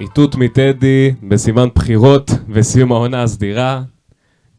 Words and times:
איתות 0.00 0.34
מטדי 0.34 1.14
בסימן 1.22 1.68
בחירות 1.74 2.30
וסיום 2.48 2.92
העונה 2.92 3.22
הסדירה. 3.22 3.82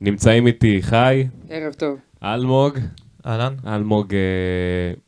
נמצאים 0.01 0.47
איתי 0.47 0.81
חי, 0.81 1.27
ערב 1.49 1.73
טוב. 1.73 1.99
אלמוג, 2.23 2.77
אהלן. 3.25 3.55
אלמוג 3.67 4.13
אה, 4.13 4.19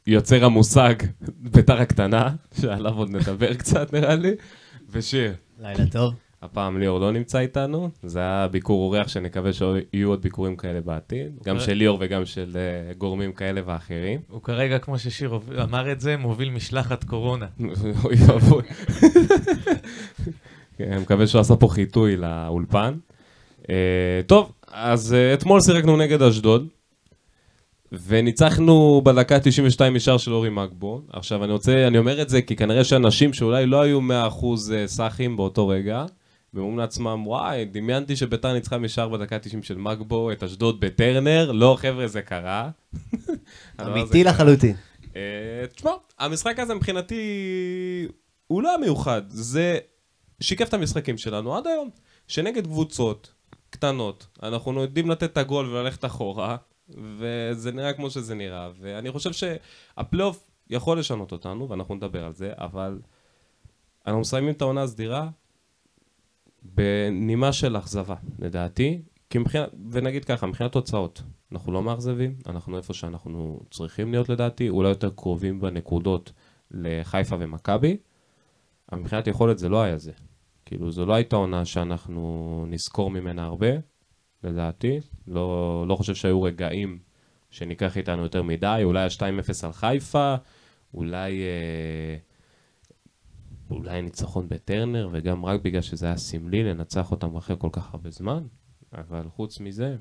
יוצר 0.07 0.45
המושג 0.45 0.93
ביתר 1.53 1.81
הקטנה, 1.81 2.29
שעליו 2.61 2.93
עוד 2.93 3.09
נדבר 3.09 3.53
קצת 3.61 3.93
נראה 3.93 4.15
לי, 4.15 4.31
ושיר. 4.91 5.33
לילה 5.59 5.85
טוב. 5.91 6.13
הפעם 6.41 6.79
ליאור 6.79 6.99
לא 6.99 7.11
נמצא 7.11 7.39
איתנו, 7.39 7.89
זה 8.03 8.19
היה 8.19 8.47
ביקור 8.47 8.81
אורח 8.81 9.07
שנקווה 9.07 9.51
שיהיו 9.53 10.09
עוד 10.09 10.21
ביקורים 10.21 10.55
כאלה 10.55 10.81
בעתיד, 10.81 11.39
גם 11.43 11.59
של 11.59 11.73
ליאור 11.73 11.97
וגם 12.01 12.25
של 12.25 12.57
אה, 12.57 12.93
גורמים 12.93 13.31
כאלה 13.31 13.61
ואחרים. 13.65 14.19
הוא 14.29 14.41
כרגע, 14.41 14.79
כמו 14.79 14.99
ששיר 14.99 15.39
אמר 15.63 15.91
את 15.91 16.01
זה, 16.01 16.17
מוביל 16.17 16.49
משלחת 16.49 17.03
קורונה. 17.03 17.45
אוי 18.03 18.15
ואבוי. 18.27 18.63
כן, 20.77 20.91
אני 20.91 21.01
מקווה 21.01 21.27
שהוא 21.27 21.41
עשה 21.41 21.55
פה 21.55 21.67
חיטוי 21.67 22.17
לאולפן. 22.17 22.93
אה, 23.69 24.21
טוב, 24.27 24.51
אז 24.67 25.13
אה, 25.13 25.33
אתמול 25.33 25.61
שיחקנו 25.61 25.97
נגד 25.97 26.21
אשדוד, 26.21 26.67
וניצחנו 27.91 29.01
בדקה 29.05 29.39
92 29.39 29.93
משער 29.93 30.17
של 30.17 30.33
אורי 30.33 30.49
מגבו. 30.49 31.01
עכשיו, 31.13 31.43
אני 31.43 31.51
רוצה, 31.51 31.87
אני 31.87 31.97
אומר 31.97 32.21
את 32.21 32.29
זה 32.29 32.41
כי 32.41 32.55
כנראה 32.55 32.83
שאנשים 32.83 33.33
שאולי 33.33 33.65
לא 33.65 33.81
היו 33.81 33.99
100% 33.99 34.03
אה, 34.73 34.87
סאחים 34.87 35.37
באותו 35.37 35.67
רגע, 35.67 36.05
ואומרים 36.53 36.77
לעצמם, 36.77 37.27
וואי, 37.27 37.65
דמיינתי 37.65 38.15
שביתר 38.15 38.53
ניצחה 38.53 38.77
משער 38.77 39.09
בדקה 39.09 39.39
90 39.39 39.63
של 39.63 39.77
מגבו, 39.77 40.31
את 40.31 40.43
אשדוד 40.43 40.79
בטרנר, 40.79 41.51
לא 41.51 41.77
חבר'ה, 41.79 42.07
זה 42.07 42.21
קרה. 42.21 42.69
אמיתי. 43.81 44.23
לחלוטין. 44.23 44.75
אה, 45.15 45.67
תשמע, 45.75 45.91
המשחק 46.19 46.59
הזה 46.59 46.75
מבחינתי 46.75 47.21
הוא 48.47 48.61
לא 48.61 48.69
היה 48.69 48.77
מיוחד, 48.77 49.21
זה 49.27 49.79
שיקף 50.39 50.69
את 50.69 50.73
המשחקים 50.73 51.17
שלנו 51.17 51.55
עד 51.55 51.67
היום, 51.67 51.89
שנגד 52.27 52.65
קבוצות 52.65 53.33
קטנות, 53.69 54.27
אנחנו 54.43 54.81
יודעים 54.81 55.09
לתת 55.09 55.23
את 55.23 55.37
הגול 55.37 55.65
וללכת 55.65 56.05
אחורה, 56.05 56.57
וזה 57.17 57.71
נראה 57.71 57.93
כמו 57.93 58.09
שזה 58.09 58.35
נראה, 58.35 58.69
ואני 58.79 59.11
חושב 59.11 59.31
שהפלייאוף 59.33 60.51
יכול 60.69 60.99
לשנות 60.99 61.31
אותנו, 61.31 61.69
ואנחנו 61.69 61.95
נדבר 61.95 62.25
על 62.25 62.33
זה, 62.33 62.51
אבל 62.57 62.99
אנחנו 64.07 64.21
מסיימים 64.21 64.53
את 64.53 64.61
העונה 64.61 64.81
הסדירה 64.81 65.29
בנימה 66.61 67.53
של 67.53 67.77
אכזבה, 67.77 68.15
לדעתי, 68.39 69.01
כי 69.29 69.37
מבחינת, 69.37 69.69
ונגיד 69.91 70.25
ככה, 70.25 70.47
מבחינת 70.47 70.71
תוצאות, 70.71 71.23
אנחנו 71.51 71.71
לא 71.71 71.83
מאכזבים, 71.83 72.35
אנחנו 72.47 72.77
איפה 72.77 72.93
שאנחנו 72.93 73.59
צריכים 73.71 74.11
להיות 74.11 74.29
לדעתי, 74.29 74.69
אולי 74.69 74.89
יותר 74.89 75.09
קרובים 75.09 75.61
בנקודות 75.61 76.31
לחיפה 76.71 77.35
ומכבי, 77.39 77.97
אבל 78.91 79.01
מבחינת 79.01 79.27
יכולת 79.27 79.57
זה 79.57 79.69
לא 79.69 79.81
היה 79.81 79.97
זה. 79.97 80.11
כאילו, 80.65 80.91
זו 80.91 81.05
לא 81.05 81.13
הייתה 81.13 81.35
עונה 81.35 81.65
שאנחנו 81.65 82.65
נזכור 82.69 83.11
ממנה 83.11 83.43
הרבה, 83.43 83.67
לדעתי. 84.43 84.99
לא, 85.27 85.85
לא 85.87 85.95
חושב 85.95 86.15
שהיו 86.15 86.41
רגעים 86.41 86.99
שניקח 87.49 87.97
איתנו 87.97 88.23
יותר 88.23 88.43
מדי, 88.43 88.81
אולי 88.83 89.03
ה-2-0 89.03 89.65
על 89.65 89.71
חיפה, 89.73 90.35
אולי... 90.93 91.41
אה, 91.41 92.30
אולי 93.71 94.01
ניצחון 94.01 94.49
בטרנר, 94.49 95.09
וגם 95.11 95.45
רק 95.45 95.61
בגלל 95.61 95.81
שזה 95.81 96.05
היה 96.05 96.17
סמלי 96.17 96.63
לנצח 96.63 97.11
אותם 97.11 97.35
אחרי 97.35 97.55
כל 97.59 97.69
כך 97.71 97.93
הרבה 97.93 98.09
זמן, 98.09 98.43
אבל 98.93 99.23
חוץ 99.35 99.59
מזה, 99.59 99.95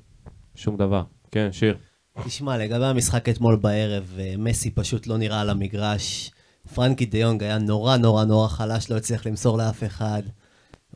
שום 0.55 0.77
דבר. 0.77 1.03
כן, 1.31 1.51
שיר. 1.51 1.77
תשמע, 2.25 2.57
לגבי 2.57 2.85
המשחק 2.85 3.29
אתמול 3.29 3.55
בערב, 3.55 4.15
אה, 4.19 4.33
מסי 4.37 4.71
פשוט 4.71 5.07
לא 5.07 5.17
נראה 5.17 5.41
על 5.41 5.49
המגרש. 5.49 6.31
פרנקי 6.73 7.05
דיונג 7.05 7.43
היה 7.43 7.57
נורא 7.57 7.97
נורא 7.97 8.25
נורא 8.25 8.47
חלש, 8.47 8.91
לא 8.91 8.97
הצליח 8.97 9.25
למסור 9.25 9.57
לאף 9.57 9.83
אחד. 9.83 10.21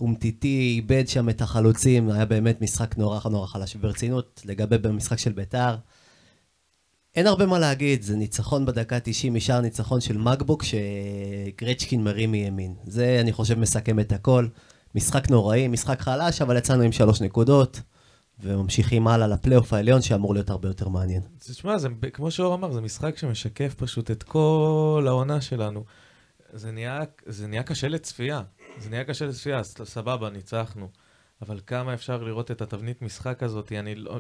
אומטיטי 0.02 0.74
איבד 0.76 1.08
שם 1.08 1.30
את 1.30 1.42
החלוצים, 1.42 2.10
היה 2.10 2.26
באמת 2.26 2.62
משחק 2.62 2.98
נורא 2.98 3.20
נורא 3.30 3.48
חלש. 3.48 3.76
ברצינות, 3.76 4.42
לגבי 4.46 4.78
במשחק 4.78 5.20
של 5.20 5.32
ביתר, 5.32 5.76
אין 7.16 7.28
הרבה 7.28 7.46
מה 7.46 7.60
להגיד, 7.60 8.02
זה 8.02 8.16
ניצחון 8.16 8.66
בדקה 8.66 9.00
90 9.00 9.34
משאר 9.34 9.62
ניצחון 9.62 10.02
של 10.02 10.18
מגבוק 10.18 10.64
שגרצ'קין 10.64 12.04
מרים 12.04 12.32
מימין. 12.32 12.76
זה, 12.84 13.18
אני 13.22 13.34
חושב, 13.34 13.60
מסכם 13.60 14.00
את 14.00 14.12
הכל. 14.12 14.48
משחק 14.96 15.30
נוראי, 15.30 15.68
משחק 15.68 16.00
חלש, 16.00 16.42
אבל 16.42 16.58
יצאנו 16.58 16.84
עם 16.84 16.92
שלוש 16.92 17.22
נקודות, 17.22 17.82
וממשיכים 18.40 19.08
הלאה 19.08 19.28
לפלייאוף 19.28 19.74
העליון, 19.74 20.02
שאמור 20.02 20.34
להיות 20.34 20.50
הרבה 20.50 20.68
יותר 20.68 20.90
מעניין. 20.90 21.22
תשמע, 21.40 21.78
זה, 21.78 21.88
כמו 22.14 22.32
שאור 22.32 22.56
אמר, 22.56 22.72
זה 22.72 22.82
משחק 22.82 23.18
שמשקף 23.18 23.74
פשוט 23.78 24.12
את 24.12 24.24
כל 24.24 25.06
העונה 25.08 25.42
שלנו. 25.42 25.84
זה 26.54 26.72
נהיה, 26.72 27.02
זה 27.26 27.48
נהיה 27.48 27.64
קשה 27.64 27.88
לצפייה. 27.88 28.42
זה 28.80 28.90
נהיה 28.90 29.04
קשה 29.04 29.26
לצפייה, 29.26 29.64
סבבה, 29.64 30.30
ניצחנו. 30.30 30.90
אבל 31.42 31.60
כמה 31.68 31.94
אפשר 31.94 32.24
לראות 32.24 32.52
את 32.52 32.62
התבנית 32.62 33.02
משחק 33.02 33.44
הזאת, 33.44 33.72
אני 33.72 33.96
לא... 33.96 34.20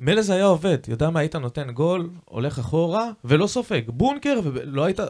מילא 0.00 0.22
זה 0.22 0.34
היה 0.34 0.44
עובד, 0.44 0.78
יודע 0.88 1.10
מה, 1.10 1.20
היית 1.20 1.36
נותן 1.36 1.70
גול, 1.70 2.10
הולך 2.24 2.58
אחורה, 2.58 3.10
ולא 3.24 3.46
סופג. 3.46 3.82
בונקר, 3.86 4.40
ולא 4.44 4.84
היית... 4.84 5.00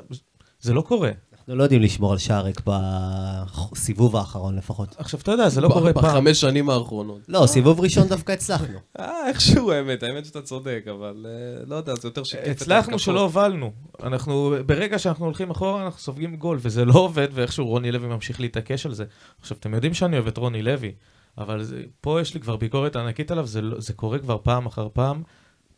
זה 0.60 0.74
לא 0.74 0.80
קורה. 0.80 1.10
אנחנו 1.32 1.54
לא 1.58 1.62
יודעים 1.62 1.82
לשמור 1.82 2.12
על 2.12 2.18
שער 2.18 2.44
ריק 2.44 2.60
בסיבוב 2.66 4.16
האחרון 4.16 4.56
לפחות. 4.56 4.94
עכשיו, 4.98 5.20
אתה 5.20 5.30
יודע, 5.30 5.48
זה 5.48 5.60
לא 5.60 5.68
קורה 5.68 5.92
פעם. 5.92 6.04
בחמש 6.04 6.40
שנים 6.40 6.70
האחרונות. 6.70 7.20
לא, 7.28 7.46
סיבוב 7.46 7.80
ראשון 7.80 8.08
דווקא 8.08 8.32
הצלחנו. 8.32 8.78
אה, 9.00 9.28
איכשהו 9.28 9.72
האמת, 9.72 10.02
האמת 10.02 10.24
שאתה 10.24 10.42
צודק, 10.42 10.84
אבל 10.90 11.26
אה, 11.28 11.64
לא 11.66 11.76
יודע, 11.76 11.94
זה 11.94 12.08
יותר 12.08 12.24
שיקף 12.24 12.42
את 12.46 12.50
הצלחנו. 12.50 12.98
שלא 12.98 13.20
הובלנו. 13.20 13.72
אנחנו, 14.02 14.54
ברגע 14.66 14.98
שאנחנו 14.98 15.24
הולכים 15.24 15.50
אחורה, 15.50 15.84
אנחנו 15.84 16.00
סופגים 16.00 16.36
גול, 16.36 16.58
וזה 16.60 16.84
לא 16.84 16.94
עובד, 16.94 17.28
ואיכשהו 17.32 17.66
רוני 17.66 17.92
לוי 17.92 18.08
ממשיך 18.08 18.40
להתעקש 18.40 18.86
על 18.86 18.94
זה. 18.94 19.04
עכשיו, 19.40 19.56
אתם 19.60 19.74
יודעים 19.74 19.94
שאני 19.94 20.16
אוהב 20.16 20.26
את 20.26 20.36
רוני 20.36 20.62
לוי, 20.62 20.92
אבל 21.38 21.62
זה, 21.62 21.82
פה 22.00 22.20
יש 22.20 22.34
לי 22.34 22.40
כבר 22.40 22.56
ביקורת 22.56 22.96
ענקית 22.96 23.30
עליו, 23.30 23.46
זה, 23.46 23.62
לא- 23.62 23.80
זה 23.80 23.92
קורה 23.92 24.18
כבר 24.18 24.38
פעם 24.42 24.66
אחר 24.66 24.88
פעם, 24.92 25.22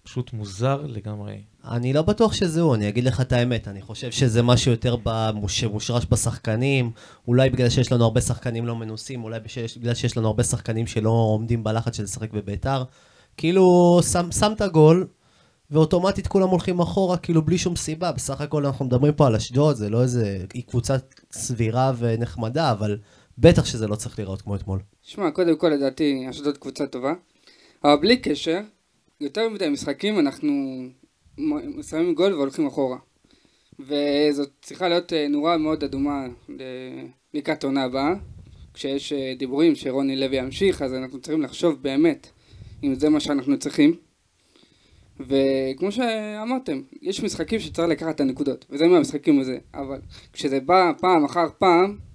פשוט 0.03 0.33
מוזר 0.33 0.83
לגמרי. 0.87 1.43
אני 1.71 1.93
לא 1.93 2.03
בטוח 2.03 2.33
שזה 2.33 2.61
הוא, 2.61 2.75
אני 2.75 2.89
אגיד 2.89 3.05
לך 3.05 3.21
את 3.21 3.33
האמת. 3.33 3.69
אני 3.69 3.83
חושב 3.83 4.11
שזה 4.11 4.43
משהו 4.43 4.71
יותר 4.71 4.97
שמושרש 5.49 6.07
בשחקנים, 6.11 6.91
אולי 7.29 7.51
בגלל 7.51 7.69
שיש 7.69 7.93
לנו 7.93 8.05
הרבה 8.05 8.21
שחקנים 8.21 8.67
לא 8.67 8.77
מנוסים, 8.77 9.25
אולי 9.25 9.41
בשש- 9.41 9.79
בגלל 9.79 9.95
שיש 9.95 10.17
לנו 10.17 10.27
הרבה 10.27 10.43
שחקנים 10.45 10.87
שלא 10.87 11.11
עומדים 11.11 11.65
בלחץ 11.65 11.97
של 11.97 12.03
לשחק 12.03 12.33
בביתר. 12.33 12.85
כאילו, 13.37 14.01
שם 14.31 14.53
את 14.53 14.61
הגול, 14.61 15.07
ואוטומטית 15.71 16.27
כולם 16.27 16.49
הולכים 16.49 16.81
אחורה, 16.81 17.17
כאילו 17.17 17.43
בלי 17.43 17.59
שום 17.59 17.77
סיבה. 17.77 18.13
בסך 18.13 18.41
הכל 18.41 18.67
אנחנו 18.67 18.85
מדברים 18.85 19.13
פה 19.13 19.27
על 19.27 19.37
אשדוד, 19.37 19.77
זה 19.77 19.91
לא 19.91 20.03
איזה... 20.03 20.45
היא 20.55 20.63
קבוצה 20.67 20.97
סבירה 21.33 21.93
ונחמדה, 21.99 22.71
אבל 22.73 22.99
בטח 23.39 23.65
שזה 23.65 23.87
לא 23.89 23.95
צריך 23.97 24.19
להיראות 24.19 24.43
כמו 24.43 24.55
אתמול. 24.55 24.81
שמע, 25.09 25.31
קודם 25.31 25.57
כל 25.57 25.69
לדעתי 25.69 26.27
אשדוד 26.31 26.59
קבוצה 26.59 26.87
טובה, 26.87 27.15
אבל 27.85 27.97
בלי 27.97 28.17
קשר, 28.17 28.61
יותר 29.21 29.49
מדי 29.49 29.69
משחקים 29.69 30.19
אנחנו 30.19 30.53
שמים 31.89 32.15
גול 32.15 32.35
והולכים 32.35 32.67
אחורה. 32.67 32.99
וזאת 33.79 34.51
צריכה 34.63 34.89
להיות 34.89 35.13
אה, 35.13 35.29
נורה 35.29 35.57
מאוד 35.57 35.85
אדומה 35.85 36.27
ל- 36.49 36.63
לקראת 37.35 37.65
העונה 37.65 37.83
הבאה. 37.85 38.15
כשיש 38.75 39.13
אה, 39.13 39.35
דיבורים 39.39 39.75
שרוני 39.75 40.17
לוי 40.17 40.37
ימשיך, 40.37 40.83
אז 40.83 40.95
אנחנו 40.95 41.21
צריכים 41.21 41.43
לחשוב 41.43 41.83
באמת 41.83 42.27
אם 42.85 42.95
זה 42.95 43.09
מה 43.09 43.21
שאנחנו 43.21 43.59
צריכים. 43.59 43.97
וכמו 45.21 45.93
שאמרתם, 45.93 46.83
יש 47.03 47.23
משחקים 47.23 47.61
שצריך 47.61 47.89
לקחת 47.89 48.15
את 48.15 48.21
הנקודות, 48.21 48.65
וזה 48.71 48.87
מהמשחקים 48.87 49.41
הזה. 49.41 49.59
אבל 49.75 50.01
כשזה 50.33 50.61
בא 50.61 50.93
פעם 51.01 51.25
אחר 51.25 51.47
פעם, 51.59 52.08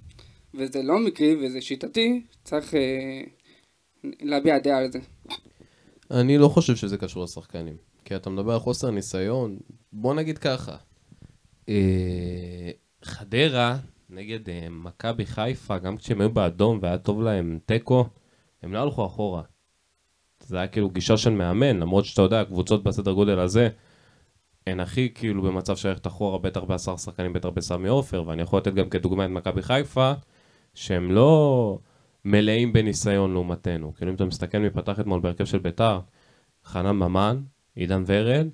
וזה 0.56 0.82
לא 0.82 0.98
מקרי 0.98 1.36
וזה 1.46 1.60
שיטתי, 1.60 2.22
צריך 2.44 2.74
אה, 2.74 3.20
להביע 4.04 4.58
דעה 4.58 4.78
על 4.78 4.92
זה. 4.92 4.98
אני 6.10 6.38
לא 6.38 6.48
חושב 6.48 6.76
שזה 6.76 6.96
קשור 6.96 7.24
לשחקנים. 7.24 7.76
כי 8.04 8.16
אתה 8.16 8.30
מדבר 8.30 8.52
על 8.52 8.58
חוסר 8.58 8.90
ניסיון, 8.90 9.58
בוא 9.92 10.14
נגיד 10.14 10.38
ככה. 10.38 10.76
אה, 11.68 12.70
חדרה 13.02 13.76
נגד 14.10 14.48
אה, 14.48 14.66
מכבי 14.70 15.26
חיפה, 15.26 15.78
גם 15.78 15.96
כשהם 15.96 16.20
היו 16.20 16.30
באדום 16.30 16.78
והיה 16.82 16.98
טוב 16.98 17.22
להם 17.22 17.58
תיקו, 17.66 18.06
הם 18.62 18.72
לא 18.72 18.78
הלכו 18.78 19.06
אחורה. 19.06 19.42
זה 20.40 20.56
היה 20.56 20.66
כאילו 20.66 20.90
גישה 20.90 21.16
של 21.16 21.30
מאמן, 21.30 21.76
למרות 21.76 22.04
שאתה 22.04 22.22
יודע, 22.22 22.44
קבוצות 22.44 22.82
בסדר 22.82 23.12
גודל 23.12 23.38
הזה, 23.38 23.68
הן 24.66 24.80
הכי 24.80 25.08
כאילו 25.14 25.42
במצב 25.42 25.76
של 25.76 25.88
ללכת 25.88 26.06
אחורה, 26.06 26.38
בטח 26.38 26.60
בעשרה 26.60 26.98
שחקנים, 26.98 27.32
בטח 27.32 27.48
בסמי 27.48 27.88
עופר, 27.88 28.24
ואני 28.26 28.42
יכול 28.42 28.58
לתת 28.58 28.74
גם 28.74 28.88
כדוגמה 28.88 29.24
את 29.24 29.30
מכבי 29.30 29.62
חיפה, 29.62 30.12
שהם 30.74 31.10
לא 31.10 31.78
מלאים 32.24 32.72
בניסיון 32.72 33.32
לעומתנו. 33.32 33.94
כאילו 33.94 34.10
אם 34.10 34.16
אתה 34.16 34.24
מסתכל 34.24 34.58
מי 34.58 34.70
פתח 34.70 35.00
אתמול 35.00 35.20
בהרכב 35.20 35.44
של 35.44 35.58
ביתר, 35.58 36.00
חנן 36.64 36.96
ממן, 36.96 37.40
עידן 37.74 38.04
ורד 38.06 38.48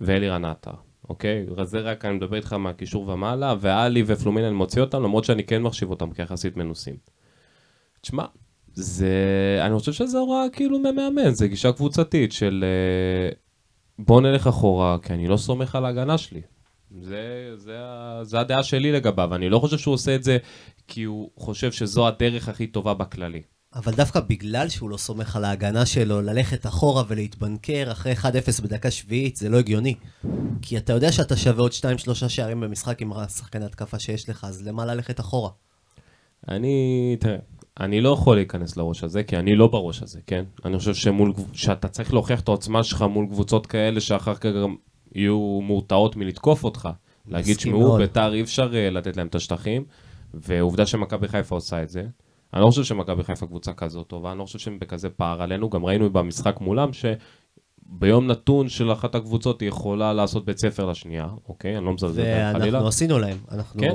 ואלירן 0.00 0.44
עטר, 0.44 0.74
אוקיי? 1.08 1.46
זה 1.62 1.80
רק 1.80 2.04
אני 2.04 2.14
מדבר 2.14 2.36
איתך 2.36 2.52
מהקישור 2.52 3.08
ומעלה, 3.08 3.54
ואלי 3.60 4.02
ופלומין 4.06 4.44
אני 4.44 4.54
מוציא 4.54 4.82
אותם, 4.82 5.02
למרות 5.02 5.24
שאני 5.24 5.44
כן 5.44 5.62
מחשיב 5.62 5.90
אותם 5.90 6.10
כיחסית 6.10 6.56
מנוסים. 6.56 6.96
תשמע, 8.00 8.24
זה... 8.74 9.08
אני 9.60 9.78
חושב 9.78 9.92
שזה 9.92 10.18
הוראה 10.18 10.46
כאילו 10.52 10.78
ממאמן, 10.78 11.30
זה 11.30 11.48
גישה 11.48 11.72
קבוצתית 11.72 12.32
של 12.32 12.64
אה, 12.64 13.30
בוא 13.98 14.20
נלך 14.20 14.46
אחורה, 14.46 14.98
כי 15.02 15.12
אני 15.12 15.28
לא 15.28 15.36
סומך 15.36 15.74
על 15.74 15.84
ההגנה 15.84 16.18
שלי. 16.18 16.42
זה, 17.00 17.50
זה, 17.56 17.78
זה 18.22 18.40
הדעה 18.40 18.62
שלי 18.62 18.92
לגביו. 18.92 19.34
אני 19.34 19.48
לא 19.48 19.58
חושב 19.58 19.78
שהוא 19.78 19.94
עושה 19.94 20.14
את 20.14 20.24
זה 20.24 20.38
כי 20.88 21.02
הוא 21.02 21.30
חושב 21.36 21.72
שזו 21.72 22.08
הדרך 22.08 22.48
הכי 22.48 22.66
טובה 22.66 22.94
בכללי. 22.94 23.42
אבל 23.74 23.92
דווקא 23.92 24.20
בגלל 24.20 24.68
שהוא 24.68 24.90
לא 24.90 24.96
סומך 24.96 25.36
על 25.36 25.44
ההגנה 25.44 25.86
שלו, 25.86 26.20
ללכת 26.20 26.66
אחורה 26.66 27.02
ולהתבנקר 27.08 27.88
אחרי 27.92 28.12
1-0 28.12 28.62
בדקה 28.62 28.90
שביעית, 28.90 29.36
זה 29.36 29.48
לא 29.48 29.58
הגיוני. 29.58 29.94
כי 30.62 30.76
אתה 30.76 30.92
יודע 30.92 31.12
שאתה 31.12 31.36
שווה 31.36 31.62
עוד 31.62 31.72
2-3 31.72 32.28
שערים 32.28 32.60
במשחק 32.60 33.02
עם 33.02 33.12
השחקני 33.12 33.64
התקפה 33.64 33.98
שיש 33.98 34.28
לך, 34.28 34.44
אז 34.44 34.66
למה 34.66 34.86
ללכת 34.86 35.20
אחורה? 35.20 35.50
אני, 36.48 37.16
תראה, 37.20 37.36
אני 37.80 38.00
לא 38.00 38.08
יכול 38.08 38.36
להיכנס 38.36 38.76
לראש 38.76 39.04
הזה, 39.04 39.22
כי 39.22 39.36
אני 39.36 39.56
לא 39.56 39.66
בראש 39.66 40.02
הזה, 40.02 40.20
כן? 40.26 40.44
אני 40.64 40.78
חושב 40.78 40.94
שמול, 40.94 41.32
שאתה 41.52 41.88
צריך 41.88 42.12
להוכיח 42.12 42.40
את 42.40 42.48
העוצמה 42.48 42.84
שלך 42.84 43.02
מול 43.02 43.26
קבוצות 43.26 43.66
כאלה, 43.66 44.00
שאחר 44.00 44.34
כך 44.34 44.46
גם 44.46 44.74
יהיו 45.14 45.60
מורתעות 45.62 46.16
מלתקוף 46.16 46.64
אותך. 46.64 46.88
להגיד, 47.28 47.60
שמעו. 47.60 47.96
ביתר 47.96 48.34
אי 48.34 48.42
אפשר 48.42 48.70
אה, 48.74 48.90
לתת 48.90 49.16
להם 49.16 49.26
את 49.26 49.34
השטחים, 49.34 49.84
ועובדה 50.34 50.86
שמכבי 50.86 51.28
חיפה 51.28 51.54
עושה 51.54 51.82
את 51.82 51.88
זה. 51.88 52.02
אני 52.54 52.62
לא 52.62 52.66
חושב 52.66 52.84
שמכבי 52.84 53.22
חיפה 53.22 53.46
קבוצה 53.46 53.72
כזאת 53.72 54.06
טובה, 54.06 54.30
אני 54.30 54.38
לא 54.38 54.44
חושב 54.44 54.58
שהם 54.58 54.78
בכזה 54.78 55.10
פער 55.10 55.42
עלינו, 55.42 55.70
גם 55.70 55.84
ראינו 55.84 56.10
במשחק 56.10 56.60
מולם 56.60 56.90
שביום 56.92 58.26
נתון 58.26 58.68
של 58.68 58.92
אחת 58.92 59.14
הקבוצות 59.14 59.60
היא 59.60 59.68
יכולה 59.68 60.12
לעשות 60.12 60.44
בית 60.44 60.58
ספר 60.58 60.86
לשנייה, 60.86 61.28
אוקיי? 61.48 61.76
אני 61.76 61.84
לא 61.84 61.94
מזלזל 61.94 62.22
בהם 62.22 62.52
חלילה. 62.52 62.72
ואנחנו 62.72 62.88
עשינו 62.88 63.18
להם, 63.18 63.38
אנחנו, 63.52 63.80
כן. 63.80 63.92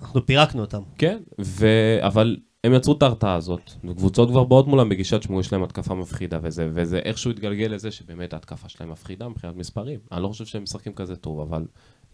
אנחנו 0.00 0.26
פירקנו 0.26 0.60
אותם. 0.60 0.82
כן, 0.98 1.18
ו... 1.40 1.66
אבל 2.00 2.36
הם 2.66 2.74
יצרו 2.74 2.94
את 2.94 3.02
ההרתעה 3.02 3.34
הזאת, 3.34 3.70
וקבוצות 3.84 4.28
כבר 4.28 4.44
באות 4.44 4.66
מולם 4.66 4.88
בגישת 4.88 5.22
שמעו, 5.22 5.40
יש 5.40 5.52
להם 5.52 5.62
התקפה 5.62 5.94
מפחידה 5.94 6.38
וזה, 6.42 6.68
וזה 6.72 6.98
איכשהו 6.98 7.30
התגלגל 7.30 7.66
לזה 7.66 7.90
שבאמת 7.90 8.32
ההתקפה 8.32 8.68
שלהם 8.68 8.90
מפחידה 8.90 9.28
מבחינת 9.28 9.56
מספרים. 9.56 10.00
אני 10.12 10.22
לא 10.22 10.28
חושב 10.28 10.44
שהם 10.44 10.62
משחקים 10.62 10.92
כזה 10.92 11.16
טוב, 11.16 11.40
אבל 11.40 11.66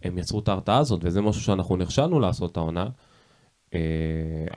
הם 0.03 0.17
יצרו 0.17 0.39
את 0.39 0.47
ההרתעה 0.47 0.77
הזאת, 0.77 0.99
וזה 1.03 1.21
משהו 1.21 1.41
שאנחנו 1.41 1.77
נכשלנו 1.77 2.19
לעשות 2.19 2.57
העונה. 2.57 2.89
אה, 3.73 3.79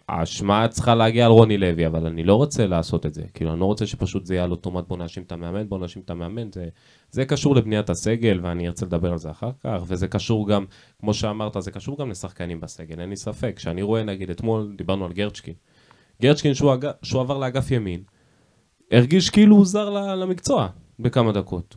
האשמה 0.08 0.68
צריכה 0.68 0.94
להגיע 0.94 1.26
על 1.26 1.32
רוני 1.32 1.58
לוי, 1.58 1.86
אבל 1.86 2.06
אני 2.06 2.24
לא 2.24 2.34
רוצה 2.34 2.66
לעשות 2.66 3.06
את 3.06 3.14
זה. 3.14 3.22
כאילו, 3.34 3.52
אני 3.52 3.60
לא 3.60 3.64
רוצה 3.64 3.86
שפשוט 3.86 4.26
זה 4.26 4.34
יהיה 4.34 4.44
על 4.44 4.50
אוטומט 4.50 4.88
בוא 4.88 4.96
נאשים 4.96 5.22
את 5.22 5.32
המאמן, 5.32 5.68
בוא 5.68 5.78
נאשים 5.78 6.02
את 6.04 6.10
המאמן. 6.10 6.52
זה, 6.52 6.68
זה 7.10 7.24
קשור 7.24 7.56
לבניית 7.56 7.90
הסגל, 7.90 8.40
ואני 8.42 8.66
ארצה 8.66 8.86
לדבר 8.86 9.12
על 9.12 9.18
זה 9.18 9.30
אחר 9.30 9.50
כך, 9.60 9.82
וזה 9.86 10.08
קשור 10.08 10.48
גם, 10.48 10.64
כמו 11.00 11.14
שאמרת, 11.14 11.56
זה 11.58 11.70
קשור 11.70 11.98
גם 11.98 12.10
לשחקנים 12.10 12.60
בסגל, 12.60 13.00
אין 13.00 13.10
לי 13.10 13.16
ספק. 13.16 13.52
כשאני 13.56 13.82
רואה, 13.82 14.02
נגיד, 14.02 14.30
אתמול 14.30 14.74
דיברנו 14.76 15.04
על 15.04 15.12
גרצ'קין. 15.12 15.54
גרצ'קין, 16.22 16.54
שהוא, 16.54 16.74
אג... 16.74 16.86
שהוא 17.02 17.20
עבר 17.20 17.38
לאגף 17.38 17.70
ימין, 17.70 18.02
הרגיש 18.90 19.30
כאילו 19.30 19.56
הוא 19.56 19.66
זר 19.66 19.90
למקצוע 20.14 20.68
בכמה 20.98 21.32
דקות. 21.32 21.76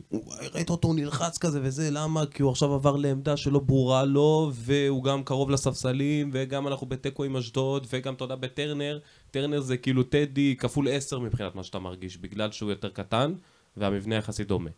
ראית 0.54 0.70
אותו, 0.70 0.92
נלחץ 0.92 1.38
כזה 1.38 1.60
וזה, 1.62 1.88
למה? 1.90 2.26
כי 2.26 2.42
הוא 2.42 2.50
עכשיו 2.50 2.74
עבר 2.74 2.96
לעמדה 2.96 3.36
שלא 3.36 3.58
ברורה 3.58 4.04
לו, 4.04 4.50
והוא 4.54 5.04
גם 5.04 5.22
קרוב 5.22 5.50
לספסלים, 5.50 6.30
וגם 6.32 6.68
אנחנו 6.68 6.86
בתיקו 6.86 7.24
עם 7.24 7.36
אשדוד, 7.36 7.86
וגם, 7.92 8.14
אתה 8.14 8.24
יודע, 8.24 8.34
בטרנר, 8.34 8.98
טרנר 9.30 9.60
זה 9.60 9.76
כאילו 9.76 10.02
טדי 10.02 10.56
כפול 10.58 10.88
עשר 10.88 11.18
מבחינת 11.18 11.54
מה 11.54 11.62
שאתה 11.62 11.78
מרגיש, 11.78 12.16
בגלל 12.16 12.52
שהוא 12.52 12.70
יותר 12.70 12.88
קטן, 12.88 13.32
והמבנה 13.76 14.14
יחסית 14.14 14.48
דומה. 14.48 14.70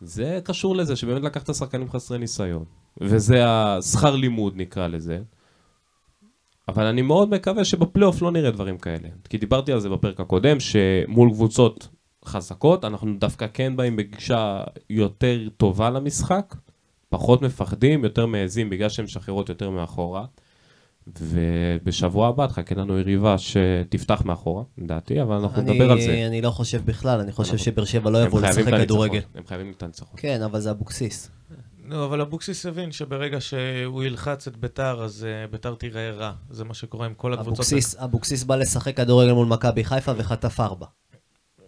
זה 0.00 0.40
קשור 0.44 0.76
לזה 0.76 0.96
שבאמת 0.96 1.22
לקחת 1.22 1.54
שחקנים 1.54 1.90
חסרי 1.90 2.18
ניסיון, 2.18 2.64
וזה 3.00 3.44
השכר 3.46 4.16
לימוד 4.16 4.56
נקרא 4.56 4.86
לזה. 4.86 5.20
אבל 6.70 6.86
אני 6.86 7.02
מאוד 7.02 7.30
מקווה 7.30 7.64
שבפלייאוף 7.64 8.22
לא 8.22 8.30
נראה 8.32 8.50
דברים 8.50 8.78
כאלה. 8.78 9.08
כי 9.28 9.38
דיברתי 9.38 9.72
על 9.72 9.80
זה 9.80 9.88
בפרק 9.88 10.20
הקודם, 10.20 10.56
שמול 10.60 11.30
קבוצות 11.30 11.88
חזקות, 12.24 12.84
אנחנו 12.84 13.14
דווקא 13.18 13.46
כן 13.54 13.76
באים 13.76 13.96
בגישה 13.96 14.60
יותר 14.90 15.48
טובה 15.56 15.90
למשחק, 15.90 16.54
פחות 17.08 17.42
מפחדים, 17.42 18.04
יותר 18.04 18.26
מעזים 18.26 18.70
בגלל 18.70 18.88
שהן 18.88 19.04
משחררות 19.04 19.48
יותר 19.48 19.70
מאחורה. 19.70 20.24
ובשבוע 21.20 22.28
הבא 22.28 22.46
תחכה 22.46 22.74
לנו 22.74 22.98
יריבה 22.98 23.36
שתפתח 23.38 24.22
מאחורה, 24.24 24.62
לדעתי, 24.78 25.22
אבל 25.22 25.34
אנחנו 25.36 25.62
אני, 25.62 25.70
נדבר 25.70 25.90
על 25.92 26.00
זה. 26.00 26.26
אני 26.26 26.42
לא 26.42 26.50
חושב 26.50 26.82
בכלל, 26.84 27.20
אני 27.20 27.32
חושב 27.32 27.50
אנחנו- 27.52 27.64
שבאר 27.64 27.84
שבע 27.84 28.10
לא 28.10 28.18
חייבים 28.18 28.44
לשחק 28.66 28.80
כדורגל. 28.84 29.20
הם 29.34 29.46
חייבים 29.46 29.72
את 29.76 29.82
הניצחון. 29.82 30.14
כן, 30.16 30.42
אבל 30.42 30.60
זה 30.60 30.70
אבוקסיס. 30.70 31.30
נו, 31.90 32.04
אבל 32.04 32.20
אבוקסיס 32.20 32.66
הבין 32.66 32.92
שברגע 32.92 33.40
שהוא 33.40 34.02
ילחץ 34.02 34.46
את 34.46 34.56
ביתר, 34.56 35.04
אז 35.04 35.26
אה, 35.28 35.46
ביתר 35.46 35.74
תיראה 35.74 36.10
רע. 36.10 36.32
זה 36.50 36.64
מה 36.64 36.74
שקורה 36.74 37.06
עם 37.06 37.14
כל 37.14 37.32
הקבוצות. 37.32 37.54
אבוקסיס, 37.54 37.96
אבוקסיס 37.96 38.44
בא 38.44 38.56
לשחק 38.56 38.96
כדורגל 38.96 39.32
מול 39.32 39.46
מכבי 39.46 39.84
חיפה 39.84 40.12
וחטף 40.16 40.60
ארבע. 40.60 40.86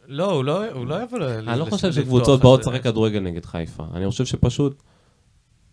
לא, 0.07 0.33
הוא 0.33 0.45
לא, 0.45 0.71
הוא 0.71 0.87
לא 0.87 1.03
יבוא 1.03 1.19
ל... 1.19 1.23
אני 1.23 1.59
לא 1.59 1.65
חושב 1.65 1.93
שקבוצות 1.93 2.41
באות 2.41 2.63
זה. 2.63 2.71
לשחק 2.71 2.83
כדורגל 2.83 3.21
נגד 3.21 3.45
חיפה. 3.45 3.85
אני 3.95 4.11
חושב 4.11 4.25
שפשוט, 4.25 4.83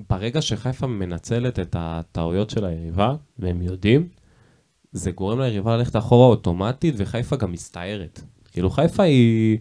ברגע 0.09 0.41
שחיפה 0.41 0.87
מנצלת 0.87 1.59
את 1.59 1.75
הטעויות 1.79 2.49
של 2.49 2.65
היריבה, 2.65 3.15
והם 3.39 3.61
יודעים, 3.61 4.07
זה 4.91 5.11
גורם 5.11 5.39
ליריבה 5.41 5.77
ללכת 5.77 5.95
אחורה 5.95 6.27
אוטומטית, 6.27 6.95
וחיפה 6.97 7.35
גם 7.35 7.51
מסתערת. 7.51 8.21
כאילו 8.51 8.69
חיפה 8.69 9.03
היא... 9.03 9.57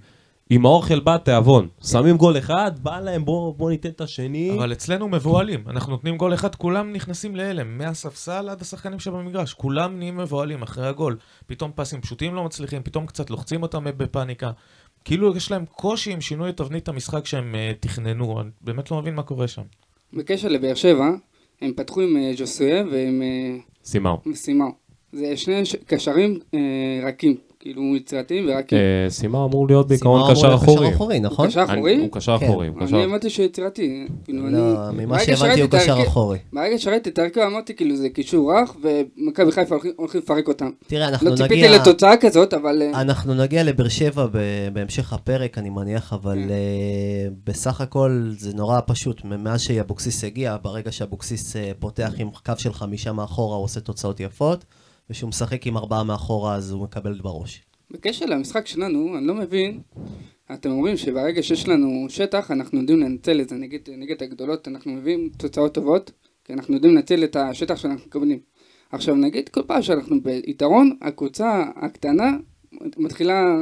עם 0.50 0.67
האוכל 0.67 1.00
בא 1.00 1.17
תיאבון. 1.17 1.69
שמים 1.85 2.17
גול 2.17 2.39
אחד, 2.39 2.71
בא 2.83 3.00
להם, 3.00 3.25
בוא, 3.25 3.55
בוא 3.55 3.71
ניתן 3.71 3.89
את 3.89 4.00
השני. 4.00 4.53
אבל 4.59 4.73
אצלנו 4.73 5.09
מבוהלים. 5.09 5.65
אנחנו 5.69 5.93
נותנים 5.93 6.17
גול 6.17 6.35
אחד, 6.35 6.55
כולם 6.55 6.93
נכנסים 6.93 7.37
להלם. 7.37 7.79
מהספסל 7.79 8.49
עד 8.49 8.61
השחקנים 8.61 8.99
שבמגרש. 8.99 9.55
כולם 9.55 9.99
נהיים 9.99 10.17
מבוהלים 10.17 10.62
אחרי 10.62 10.87
הגול. 10.87 11.17
פתאום 11.47 11.71
פסים 11.75 12.00
פשוטים 12.00 12.35
לא 12.35 12.45
מצליחים, 12.45 12.83
פתאום 12.83 13.06
קצת 13.06 13.31
לוחצים 13.31 13.62
אותם 13.62 13.85
בפאניקה. 13.97 14.50
כאילו 15.05 15.37
יש 15.37 15.50
להם 15.50 15.65
קושי 15.67 16.12
עם 16.12 16.21
שינוי 16.21 16.53
תבנית 16.53 16.89
המשחק 16.89 17.27
שהם 17.27 17.55
uh, 17.55 17.75
תכננו. 17.81 18.41
אני 18.41 18.50
באמת 18.61 18.91
לא 18.91 18.99
מבין 19.03 19.15
מה 19.15 19.23
קורה 19.23 19.49
שם. 19.49 19.62
בקשר 20.12 20.49
לבאר 20.49 20.75
שבע, 20.75 21.09
הם 21.62 21.73
פתחו 21.77 22.00
עם 22.00 22.17
אה, 22.17 22.33
ז'וסויה 22.37 22.85
ועם 22.93 23.23
אה, 23.23 23.56
סימאו. 23.85 24.19
סימאו. 24.35 24.67
זה 25.12 25.37
שני 25.37 25.65
ש- 25.65 25.77
קשרים 25.87 26.39
אה, 26.55 26.59
רכים, 27.09 27.37
כאילו 27.61 27.97
יצירתיים 27.97 28.47
ורקים. 28.49 28.79
אה, 28.79 29.11
סימאו 29.11 29.47
אמור 29.49 29.67
להיות 29.67 29.89
בעיקרון 29.89 30.31
קשר 30.33 30.41
אמור 30.47 30.49
להיות 30.51 30.63
אחורי. 30.63 30.89
אחורי, 30.95 31.21
נכון? 31.21 31.49
קשר 31.49 31.63
אני- 31.69 31.73
אחורי? 31.75 31.97
הוא 31.97 32.09
קשר 32.13 32.39
כן. 32.39 32.47
אחורי, 32.47 32.69
הוא 32.69 32.77
קשר... 32.87 32.97
אני 32.97 33.05
הבנתי 33.05 33.31
שהוא 33.31 33.47
יצירתי. 33.47 34.07
כאילו, 34.25 34.51
לא, 34.51 34.91
ממה 34.93 35.19
שהבנתי 35.19 35.61
הוא 35.61 35.71
קשר 35.71 35.97
אחורי. 36.07 36.39
ברגע 36.53 36.79
שראיתי 36.79 37.11
את 37.11 37.19
ההרכב 37.19 37.41
אמרתי 37.41 37.75
כאילו 37.75 37.97
זה 37.97 38.09
קישור 38.09 38.53
רך 38.53 38.77
ומכבי 38.83 39.53
חיפה 39.53 39.75
הולכים- 39.75 39.93
לפרק 40.15 40.49
אותם. 40.49 40.71
תראה, 40.87 41.09
אנחנו 41.09 41.31
לא 41.31 41.37
ציפיתי 41.37 41.55
נגיע... 41.55 41.77
לתוצאה 41.79 42.17
כזאת, 42.17 42.55
אבל 42.55 42.83
אה, 42.83 43.01
אנחנו 43.01 43.35
נגיע 43.35 43.63
לבאר 43.65 43.89
שבע 43.89 44.27
בהמשך 44.73 45.12
הפרק, 45.12 45.59
אני 45.59 45.71
מניח, 45.71 46.12
אבל 46.12 46.35
כן. 46.38 46.50
אה, 46.50 46.57
בסך 47.47 47.81
הכל 47.81 48.31
זה 48.38 48.55
נורא 48.55 48.81
פשוט. 48.87 49.21
מאז 49.25 49.61
שאבוקסיס 49.61 50.25
הגיע, 50.25 50.57
ברגע 50.62 50.93
שאבוקסיס 50.93 51.57
פותח 51.79 52.12
עם 52.19 52.29
קו 52.47 52.53
של 52.59 52.73
חמישה 52.73 53.12
מאחורה, 53.12 53.57
הוא 53.57 53.65
עושה 53.65 53.81
תוצאות 53.81 54.21
יפות, 54.21 54.65
וכשהוא 55.11 55.29
משחק 55.29 55.67
עם 55.67 55.77
ארבעה 55.77 56.05
מאחורה, 56.05 56.55
אז 56.55 56.71
הוא 56.71 56.83
מקבל 56.83 57.21
בראש. 57.23 57.62
בקשר 57.91 58.27
למשחק 58.27 58.67
שלנו, 58.67 59.19
אני 59.19 59.27
לא 59.27 59.35
מבין, 59.35 59.81
אתם 60.53 60.71
אומרים 60.71 60.97
שברגע 60.97 61.43
שיש 61.43 61.69
לנו 61.69 62.07
שטח, 62.09 62.50
אנחנו 62.50 62.81
יודעים 62.81 63.00
לנצל 63.00 63.41
את 63.41 63.49
זה, 63.49 63.57
נגיד 63.57 63.88
נגד 63.99 64.23
הגדולות, 64.23 64.69
אנחנו 64.69 64.93
מביאים 64.93 65.31
תוצאות 65.37 65.75
טובות, 65.75 66.11
כי 66.45 66.53
אנחנו 66.53 66.75
יודעים 66.75 66.95
לנצל 66.95 67.25
את 67.25 67.37
השטח 67.37 67.77
שאנחנו 67.77 68.07
מקבלים. 68.07 68.38
עכשיו 68.93 69.15
נגיד 69.15 69.49
כל 69.49 69.62
פעם 69.67 69.83
שאנחנו 69.83 70.23
ביתרון, 70.23 70.97
הקבוצה 71.03 71.65
הקטנה 71.77 72.37
מתחילה 72.97 73.57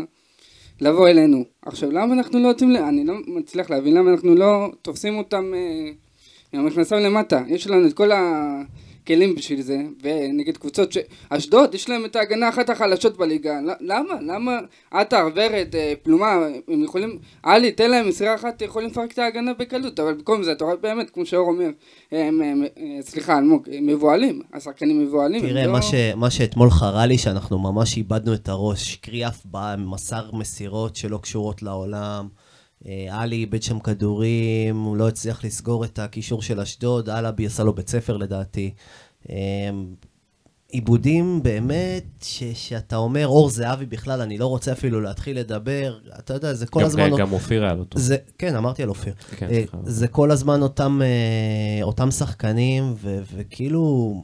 לבוא 0.81 1.09
אלינו. 1.09 1.45
עכשיו 1.63 1.91
למה 1.91 2.15
אנחנו 2.15 2.39
לא 2.39 2.49
יוצאים, 2.49 2.77
אני 2.77 3.05
לא 3.05 3.15
מצליח 3.27 3.71
להבין 3.71 3.95
למה 3.95 4.11
אנחנו 4.11 4.35
לא 4.35 4.69
תופסים 4.83 5.19
אותם 5.19 5.53
אה, 5.55 5.91
עם 6.53 6.61
המכנסיים 6.61 7.03
למטה. 7.03 7.43
יש 7.49 7.67
לנו 7.67 7.87
את 7.87 7.93
כל 7.93 8.11
הכלים 9.07 9.35
בשביל 9.35 9.63
זה, 9.63 9.79
ונגד 10.03 10.57
קבוצות 10.57 10.93
ש... 10.93 10.99
אשדוד, 11.29 11.75
יש 11.75 11.89
להם 11.89 12.05
את 12.05 12.17
ההגנה 12.17 12.49
אחת 12.49 12.71
החלשות 12.71 13.17
בליגה. 13.17 13.59
למה? 13.81 14.15
למה 14.21 14.59
עטר, 14.91 15.29
ורד, 15.35 15.75
אה, 15.75 15.93
פלומה, 16.03 16.33
הם 16.69 16.83
יכולים... 16.85 17.19
עלי, 17.43 17.73
תן 17.73 17.91
להם 17.91 18.09
מסירה 18.09 18.35
אחת, 18.35 18.63
יכולים 18.63 18.91
לפרק 18.91 19.13
את 19.13 19.19
ההגנה 19.19 19.55
בקלות, 19.55 20.01
אבל 20.01 20.15
במקום 20.15 20.43
זה, 20.43 20.53
אתה 20.53 20.65
רואה 20.65 20.77
באמת, 20.77 21.11
כמו 21.11 21.27
שאור 21.27 21.49
אומר, 21.49 21.71
הם, 22.13 22.43
הם, 22.43 22.63
אה, 22.79 22.99
סליחה, 23.01 23.39
אלמוג, 23.39 23.69
הם 23.73 23.87
מבוהלים, 23.87 24.43
השחקנים 24.53 25.03
מבוהלים. 25.03 25.41
תראה, 25.41 25.67
לא- 25.67 25.73
מה, 25.73 25.83
ש, 25.83 25.95
מה 26.17 26.31
שאתמול 26.31 26.71
חרה 26.71 27.07
לי, 27.07 27.19
שאנחנו 27.19 27.59
ממש 27.59 27.97
איבדנו 27.97 28.35
את 28.35 28.49
הראש. 28.49 28.97
קריאף 28.97 29.43
בא 29.45 29.75
מסר 29.79 30.31
מסירות 30.33 30.97
שלא 30.97 31.19
קשורות 31.19 31.63
לעולם. 31.63 32.29
אה, 32.89 33.07
עלי 33.11 33.37
איבד 33.37 33.63
שם 33.63 33.79
כדורים, 33.79 34.77
הוא 34.83 34.97
לא 34.97 35.09
הצליח 35.09 35.45
לסגור 35.45 35.85
את 35.85 35.99
הקישור 35.99 36.43
של 36.43 36.61
אשדוד, 36.61 37.09
אלאבי 37.09 37.47
עשה 37.47 37.65
לו 37.65 37.75
בית 37.75 37.89
ספר 37.89 38.17
לדעתי. 38.17 38.71
אה, 39.31 39.35
עיבודים 40.69 41.43
באמת, 41.43 42.05
ש, 42.23 42.43
שאתה 42.55 42.97
אומר, 42.97 43.27
אור 43.27 43.51
זהבי 43.51 43.87
בכלל, 43.87 44.21
אני 44.21 44.39
לא 44.39 44.47
רוצה 44.47 44.73
אפילו 44.73 45.01
להתחיל 45.01 45.39
לדבר, 45.39 45.99
אתה 46.19 46.35
יודע, 46.35 46.55
זה 46.55 46.67
כל 46.67 46.81
גם- 46.81 46.87
הזמן... 46.87 47.11
גם 47.19 47.33
אופיר 47.33 47.65
היה 47.65 47.75
לו 47.75 47.85
טוב. 47.85 48.03
זה, 48.03 48.17
כן, 48.39 48.55
אמרתי 48.57 48.83
על 48.83 48.89
אופיר. 48.89 49.15
כן, 49.37 49.49
אה. 49.51 49.65
זה 49.85 50.09
כל 50.09 50.31
הזמן 50.31 50.63
אותם, 50.63 51.01
אה, 51.03 51.83
אותם 51.85 52.11
שחקנים, 52.11 52.95
ו, 52.97 53.19
וכאילו... 53.37 54.23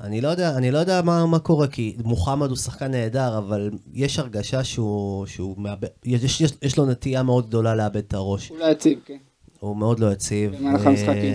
אני 0.00 0.20
לא 0.20 0.28
יודע, 0.28 0.56
אני 0.56 0.70
לא 0.70 0.78
יודע 0.78 1.02
מה, 1.02 1.26
מה 1.26 1.38
קורה, 1.38 1.66
כי 1.66 1.96
מוחמד 2.04 2.48
הוא 2.48 2.56
שחקן 2.56 2.90
נהדר, 2.90 3.38
אבל 3.38 3.70
יש 3.92 4.18
הרגשה 4.18 4.64
שהוא, 4.64 5.26
שהוא 5.26 5.54
מאבד, 5.58 5.88
יש, 6.04 6.40
יש, 6.40 6.52
יש 6.62 6.78
לו 6.78 6.86
נטייה 6.86 7.22
מאוד 7.22 7.46
גדולה 7.46 7.74
לאבד 7.74 7.96
את 7.96 8.14
הראש. 8.14 8.50
אולי 8.50 8.70
יציב, 8.70 8.98
כן. 9.06 9.16
הוא 9.60 9.76
מאוד 9.76 10.00
לא 10.00 10.12
יציב. 10.12 10.56
במהלך 10.56 10.84
ו- 10.84 10.88
המשחקים. 10.88 11.34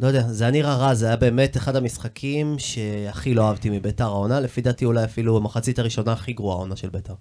לא 0.00 0.06
יודע, 0.06 0.22
זה 0.22 0.44
היה 0.44 0.50
נראה 0.50 0.76
רע, 0.76 0.94
זה 0.94 1.06
היה 1.06 1.16
באמת 1.16 1.56
אחד 1.56 1.76
המשחקים 1.76 2.58
שהכי 2.58 3.34
לא 3.34 3.48
אהבתי 3.48 3.70
מביתר 3.70 4.04
העונה, 4.04 4.40
לפי 4.40 4.60
דעתי 4.60 4.84
אולי 4.84 5.04
אפילו 5.04 5.36
המחצית 5.36 5.78
הראשונה 5.78 6.12
הכי 6.12 6.32
גרועה 6.32 6.56
העונה 6.56 6.76
של 6.76 6.88
ביתר. 6.88 7.14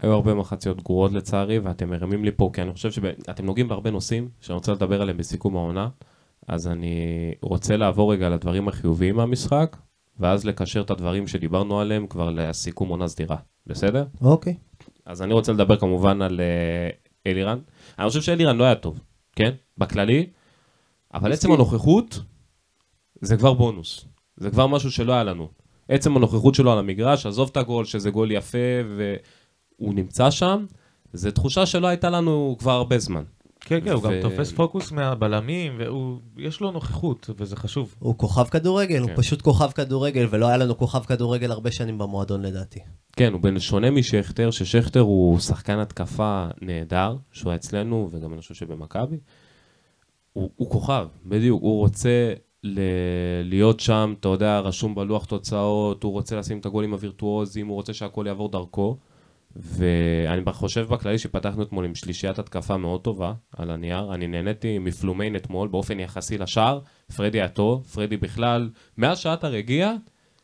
היו 0.00 0.12
הרבה 0.12 0.34
מחציות 0.34 0.82
גרועות 0.82 1.12
לצערי, 1.12 1.58
ואתם 1.58 1.90
מרימים 1.90 2.24
לי 2.24 2.30
פה, 2.36 2.50
כי 2.52 2.62
אני 2.62 2.72
חושב 2.72 2.90
שאתם 2.90 3.46
נוגעים 3.46 3.68
בהרבה 3.68 3.90
נושאים 3.90 4.28
שאני 4.40 4.54
רוצה 4.54 4.72
לדבר 4.72 5.02
עליהם 5.02 5.16
בסיכום 5.16 5.56
העונה, 5.56 5.88
אז 6.48 6.68
אני 6.68 6.96
רוצה 7.42 7.76
לעבור 7.76 8.12
רגע 8.12 8.28
לדברים 8.28 8.68
החיוביים 8.68 9.16
מהמשחק, 9.16 9.76
ואז 10.18 10.44
לקשר 10.44 10.80
את 10.80 10.90
הדברים 10.90 11.26
שדיברנו 11.26 11.80
עליהם 11.80 12.06
כבר 12.06 12.30
לסיכום 12.30 12.88
עונה 12.88 13.08
סדירה, 13.08 13.36
בסדר? 13.66 14.04
אוקיי. 14.20 14.54
אז 15.06 15.22
אני 15.22 15.34
רוצה 15.34 15.52
לדבר 15.52 15.76
כמובן 15.76 16.22
על 16.22 16.40
אה, 16.40 16.90
אלירן. 17.26 17.58
אני 17.98 18.08
חושב 18.08 18.22
שאלירן 18.22 18.56
לא 18.56 18.64
היה 18.64 18.74
טוב, 18.74 19.00
כן? 19.36 19.50
בכללי, 19.78 20.26
אבל 21.14 21.32
עצם. 21.32 21.52
הנוכחות 21.52 22.20
זה 23.20 23.36
כבר 23.36 23.54
בונוס. 23.54 24.04
זה 24.36 24.50
כבר 24.50 24.66
משהו 24.66 24.90
שלא 24.90 25.12
היה 25.12 25.24
לנו. 25.24 25.48
עצם 25.88 26.16
הנוכחות 26.16 26.54
שלו 26.54 26.72
על 26.72 26.78
המגרש, 26.78 27.26
עזוב 27.26 27.48
את 27.52 27.56
הגול, 27.56 27.84
שזה 27.84 28.10
גול 28.10 28.30
יפה, 28.30 28.58
והוא 28.96 29.94
נמצא 29.94 30.30
שם, 30.30 30.66
זו 31.12 31.30
תחושה 31.30 31.66
שלא 31.66 31.86
הייתה 31.86 32.10
לנו 32.10 32.56
כבר 32.58 32.72
הרבה 32.72 32.98
זמן. 32.98 33.22
כן, 33.64 33.80
כן, 33.84 33.90
הוא 33.92 34.02
גם 34.02 34.12
תופס 34.22 34.52
פוקוס 34.52 34.92
מהבלמים, 34.92 35.78
ויש 36.36 36.60
לו 36.60 36.70
נוכחות, 36.70 37.30
וזה 37.38 37.56
חשוב. 37.56 37.94
הוא 37.98 38.18
כוכב 38.18 38.44
כדורגל, 38.44 38.98
הוא 39.00 39.08
כן. 39.08 39.16
פשוט 39.16 39.42
כוכב 39.42 39.70
כדורגל, 39.70 40.26
ולא 40.30 40.46
היה 40.46 40.56
לנו 40.56 40.78
כוכב 40.78 41.04
כדורגל 41.04 41.50
הרבה 41.50 41.70
שנים 41.70 41.98
במועדון 41.98 42.42
לדעתי. 42.42 42.80
כן, 43.16 43.32
הוא 43.32 43.40
בין 43.40 43.60
שונה 43.60 43.90
משכטר, 43.90 44.50
ששכטר 44.50 45.00
הוא 45.00 45.38
שחקן 45.38 45.78
התקפה 45.78 46.46
נהדר, 46.62 47.16
שהוא 47.32 47.50
היה 47.50 47.56
אצלנו, 47.56 48.08
וגם 48.12 48.32
אני 48.32 48.40
חושב 48.40 48.54
שבמכבי. 48.54 49.16
הוא, 50.32 50.50
הוא 50.56 50.70
כוכב, 50.70 51.06
בדיוק, 51.26 51.62
הוא 51.62 51.78
רוצה 51.78 52.32
ל- 52.64 52.78
להיות 53.44 53.80
שם, 53.80 54.14
אתה 54.20 54.28
יודע, 54.28 54.60
רשום 54.60 54.94
בלוח 54.94 55.24
תוצאות, 55.24 56.02
הוא 56.02 56.12
רוצה 56.12 56.36
לשים 56.36 56.58
את 56.58 56.66
הגולים 56.66 56.92
הווירטואוזיים, 56.92 57.66
הוא 57.66 57.74
רוצה 57.74 57.92
שהכל 57.94 58.24
יעבור 58.28 58.48
דרכו. 58.48 58.96
ואני 59.56 60.42
חושב 60.52 60.86
בכללי 60.88 61.18
שפתחנו 61.18 61.62
אתמול 61.62 61.84
עם 61.84 61.94
שלישיית 61.94 62.38
התקפה 62.38 62.76
מאוד 62.76 63.00
טובה 63.00 63.32
על 63.56 63.70
הנייר. 63.70 64.14
אני 64.14 64.26
נהניתי 64.26 64.78
מפלומיין 64.78 65.36
אתמול 65.36 65.68
באופן 65.68 66.00
יחסי 66.00 66.38
לשער. 66.38 66.80
פרדי 67.16 67.38
היה 67.38 67.48
טוב, 67.48 67.86
פרדי 67.94 68.16
בכלל, 68.16 68.70
מאז 68.98 69.18
שעטר 69.18 69.54
הגיע, 69.54 69.92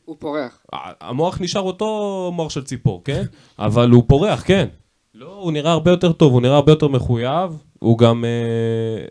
הוא 0.04 0.16
פורח. 0.18 0.66
המוח 1.00 1.40
נשאר 1.40 1.62
אותו 1.62 2.30
מוח 2.34 2.50
של 2.50 2.64
ציפור, 2.64 3.04
כן? 3.04 3.22
אבל 3.58 3.90
הוא 3.90 4.04
פורח, 4.06 4.44
כן. 4.46 4.68
לא, 5.14 5.38
הוא 5.40 5.52
נראה 5.52 5.72
הרבה 5.72 5.90
יותר 5.90 6.12
טוב, 6.12 6.32
הוא 6.32 6.42
נראה 6.42 6.56
הרבה 6.56 6.72
יותר 6.72 6.88
מחויב. 6.88 7.62
הוא 7.78 7.98
גם... 7.98 8.24
אה, 8.24 9.04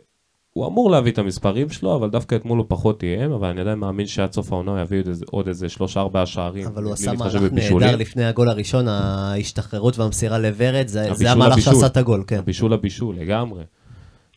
הוא 0.58 0.68
אמור 0.68 0.92
להביא 0.92 1.12
את 1.12 1.18
המספרים 1.18 1.70
שלו, 1.70 1.96
אבל 1.96 2.10
דווקא 2.10 2.36
אתמול 2.36 2.58
הוא 2.58 2.66
פחות 2.70 3.04
איים, 3.04 3.32
אבל 3.32 3.48
אני 3.48 3.62
עדיין 3.62 3.80
מאמין 3.80 4.08
שעד 4.08 4.32
סוף 4.34 4.54
העונה 4.54 4.72
הוא 4.72 4.80
יביא 4.80 5.00
עוד 5.00 5.08
איזה- 5.08 5.26
עוד 5.32 5.48
איזה 5.48 5.70
שלושה 5.70 6.00
ארבעה 6.00 6.26
שערים. 6.26 6.68
אבל 6.68 6.84
הוא 6.84 6.94
עשה 6.94 7.14
מהלך. 7.14 7.36
נהדר 7.52 7.96
לפני 7.96 8.26
הגול 8.26 8.50
הראשון, 8.50 8.88
ההשתחררות 8.88 9.98
והמסירה 10.00 10.38
לוורד, 10.38 10.88
זה 10.88 10.94
זה 11.04 11.12
הבישול, 11.12 11.28
המהלך 11.28 11.54
הבישול. 11.54 11.74
שעשה 11.74 11.86
את 11.86 11.98
הגול, 11.98 12.24
כן. 12.28 12.42
בישול 12.46 12.74
הבישול, 12.74 13.16
לגמרי. 13.16 13.64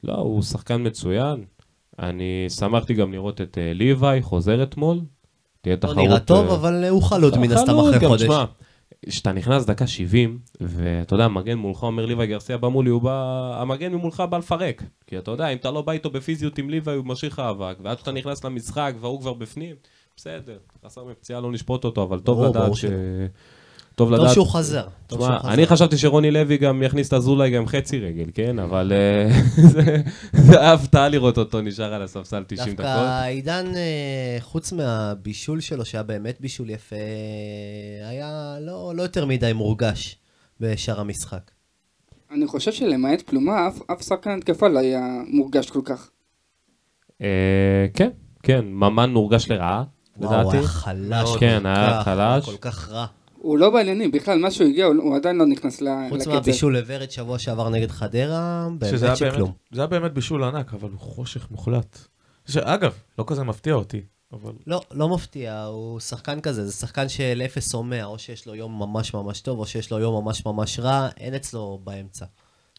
לא, 0.04 0.14
הוא 0.14 0.42
שחקן 0.42 0.86
מצוין. 0.86 1.44
אני 1.98 2.46
שמחתי 2.48 2.94
גם 2.94 3.12
לראות 3.12 3.40
את 3.40 3.58
אה, 3.60 3.72
ליוואי 3.74 4.22
חוזר 4.22 4.62
אתמול. 4.62 5.00
תהיה 5.60 5.74
לא 5.74 5.80
תחרות... 5.80 5.96
נראה 5.96 6.18
טוב, 6.20 6.48
אה, 6.48 6.54
אבל 6.54 6.84
הוא 6.88 7.02
חלוד 7.02 7.38
מן 7.38 7.52
הסתם 7.52 7.78
אחרי 7.78 7.98
גם, 7.98 8.08
חודש. 8.08 8.22
תשמע, 8.22 8.44
כשאתה 9.06 9.32
נכנס 9.32 9.64
דקה 9.64 9.86
70, 9.86 10.38
ואתה 10.60 11.14
יודע, 11.14 11.24
המגן 11.24 11.58
מולך 11.58 11.82
אומר 11.82 12.06
ליוואי 12.06 12.26
גרסיה 12.26 12.58
בא 12.58 12.68
מולי, 12.68 12.90
הוא 12.90 13.02
בא... 13.02 13.56
המגן 13.60 13.92
ממולך 13.92 14.20
בא 14.20 14.38
לפרק. 14.38 14.82
כי 15.06 15.18
אתה 15.18 15.30
יודע, 15.30 15.48
אם 15.48 15.56
אתה 15.56 15.70
לא 15.70 15.82
בא 15.82 15.92
איתו 15.92 16.10
בפיזיות 16.10 16.58
עם 16.58 16.70
ליוואי, 16.70 16.96
הוא 16.96 17.06
משאיר 17.06 17.32
לך 17.32 17.38
אבק, 17.38 17.76
ועד 17.82 17.98
שאתה 17.98 18.12
נכנס 18.12 18.44
למשחק 18.44 18.94
והוא 19.00 19.20
כבר 19.20 19.32
בפנים, 19.32 19.76
בסדר, 20.16 20.58
חסר 20.84 21.04
מפציעה 21.04 21.40
לא 21.40 21.52
נשפוט 21.52 21.84
אותו, 21.84 22.02
אבל 22.02 22.20
טוב 22.20 22.42
לדעת 22.42 22.62
ברור 22.62 22.76
ש... 22.76 22.84
טוב 23.94 24.10
טוב 24.10 24.20
לדעת... 24.20 24.34
שהוא 24.34 24.46
חזר. 24.46 24.86
טוב 25.06 25.18
תשמע, 25.22 25.38
אני. 25.52 25.66
חשבתי 25.66 25.98
שרוני 25.98 26.30
לוי 26.30 26.56
גם 26.58 26.82
יכניס 26.82 27.08
את 27.08 27.12
אזולאי 27.12 27.50
גם 27.50 27.66
חצי 27.66 27.98
רגל, 28.00 28.30
כן? 28.34 28.58
אבל 28.58 28.92
אה, 28.92 29.40
זה- 29.72 30.02
היה 30.60 30.72
הפתעה 30.72 31.08
לראות 31.08 31.38
אותו 31.38 31.60
נשאר 31.60 31.94
על 31.94 32.02
הספסל 32.02 32.44
90 32.46 32.72
דקות. 32.72 32.86
דווקא 32.86 33.24
עידן, 33.24 33.66
אה, 33.76 34.36
חוץ 34.40 34.72
מהבישול 34.72 35.60
שלו, 35.60 35.84
שהיה 35.84 36.02
באמת 36.02 36.40
בישול 36.40 36.70
יפה, 36.70 36.96
היה 38.10 38.56
לא 38.60 38.92
לא 38.96 39.02
יותר 39.02 39.26
מדי 39.26 39.52
מורגש 39.52 40.16
בשאר 40.60 41.00
המשחק. 41.00 41.50
אני 42.34 42.46
חושב 42.46 42.72
שלמעט 42.72 43.20
פלומה, 43.22 43.68
אף, 43.92 44.02
שחקן 44.02 44.30
התקפה 44.38 44.68
לא 44.68 44.78
היה 44.78 45.00
מורגש 45.26 45.70
כל 45.70 45.80
כך. 45.84 46.10
אה, 47.22 47.26
כן, 47.94 48.10
כן, 48.42 48.64
ממן 48.64 49.10
הורגש 49.14 49.50
לרעה, 49.50 49.84
וואו, 50.16 50.40
לדעתי. 50.40 50.56
היה 50.56 50.66
חלש. 50.66 51.36
כן, 51.40 51.66
היה 51.66 51.98
כך, 52.00 52.04
חלש. 52.04 52.44
כל 52.44 52.56
כך 52.60 52.88
רע. 52.90 53.06
הוא 53.42 53.58
לא 53.58 53.70
בעניינים, 53.70 54.10
בכלל, 54.10 54.38
מה 54.38 54.50
שהוא 54.50 54.68
הגיע, 54.68 54.86
הוא, 54.86 54.94
הוא 55.02 55.16
עדיין 55.16 55.36
לא 55.36 55.46
נכנס 55.46 55.80
ל- 55.80 56.08
חוץ 56.08 56.20
לקצב. 56.20 56.30
מהבישול 56.34 56.78
לוורד 56.78 57.10
שבוע 57.10 57.38
שעבר 57.38 57.68
נגד 57.68 57.90
חדרה, 57.90 58.68
באמת 58.78 59.16
שכלום. 59.16 59.52
זה 59.72 59.80
היה 59.80 59.86
באמת 59.86 60.12
בישול 60.12 60.44
ענק, 60.44 60.74
אבל 60.74 60.90
הוא 60.90 60.98
חושך 60.98 61.50
מוחלט. 61.50 61.98
שאגב, 62.48 62.92
לא 63.18 63.24
כזה 63.26 63.44
מפתיע 63.44 63.74
אותי, 63.74 64.00
אבל... 64.32 64.52
לא, 64.66 64.80
לא 64.92 65.08
מפתיע, 65.08 65.62
הוא 65.62 66.00
שחקן 66.00 66.40
כזה, 66.40 66.66
זה 66.66 66.72
שחקן 66.72 67.08
של 67.08 67.42
אפס 67.44 67.74
או 67.74 67.82
מאה, 67.82 68.04
או 68.04 68.18
שיש 68.18 68.46
לו 68.46 68.54
יום 68.54 68.78
ממש 68.78 69.14
ממש 69.14 69.40
טוב, 69.40 69.58
או 69.58 69.66
שיש 69.66 69.90
לו 69.90 69.98
יום 69.98 70.24
ממש 70.24 70.46
ממש 70.46 70.80
רע, 70.80 71.08
אין 71.16 71.34
אצלו 71.34 71.80
באמצע. 71.84 72.24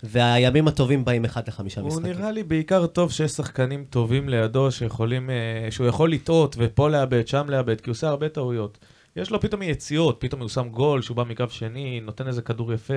והימים 0.04 0.68
הטובים 0.68 1.06
באים 1.06 1.26
אחד 1.26 1.48
לחמישה 1.48 1.82
הוא 1.82 1.88
משחקים. 1.88 2.06
נראה 2.08 2.32
לי 2.32 2.44
בעיקר 2.44 2.88
טוב 2.88 3.12
שיש 3.12 3.32
שחקנים 3.32 3.86
טובים 3.90 4.30
לידו 4.30 4.72
שיכולים, 4.72 5.30
אה, 5.30 5.72
שהוא 5.72 5.88
יכול 5.88 6.12
לטעות 6.12 6.56
ופה 6.60 6.90
לאבד, 6.90 7.28
שם 7.28 7.50
לאבד, 7.50 7.82
כי 7.82 7.90
הוא 7.90 7.94
עושה 7.94 8.08
הרבה 8.08 8.30
טעויות. 8.30 8.78
יש 9.16 9.32
לו 9.32 9.42
פתאום 9.42 9.62
יציאות, 9.62 10.18
פתאום 10.20 10.42
הוא 10.42 10.50
שם 10.50 10.70
גול, 10.70 11.02
שהוא 11.02 11.18
בא 11.18 11.24
מקו 11.24 11.46
שני, 11.50 12.00
נותן 12.00 12.28
איזה 12.28 12.42
כדור 12.42 12.74
יפה, 12.74 12.94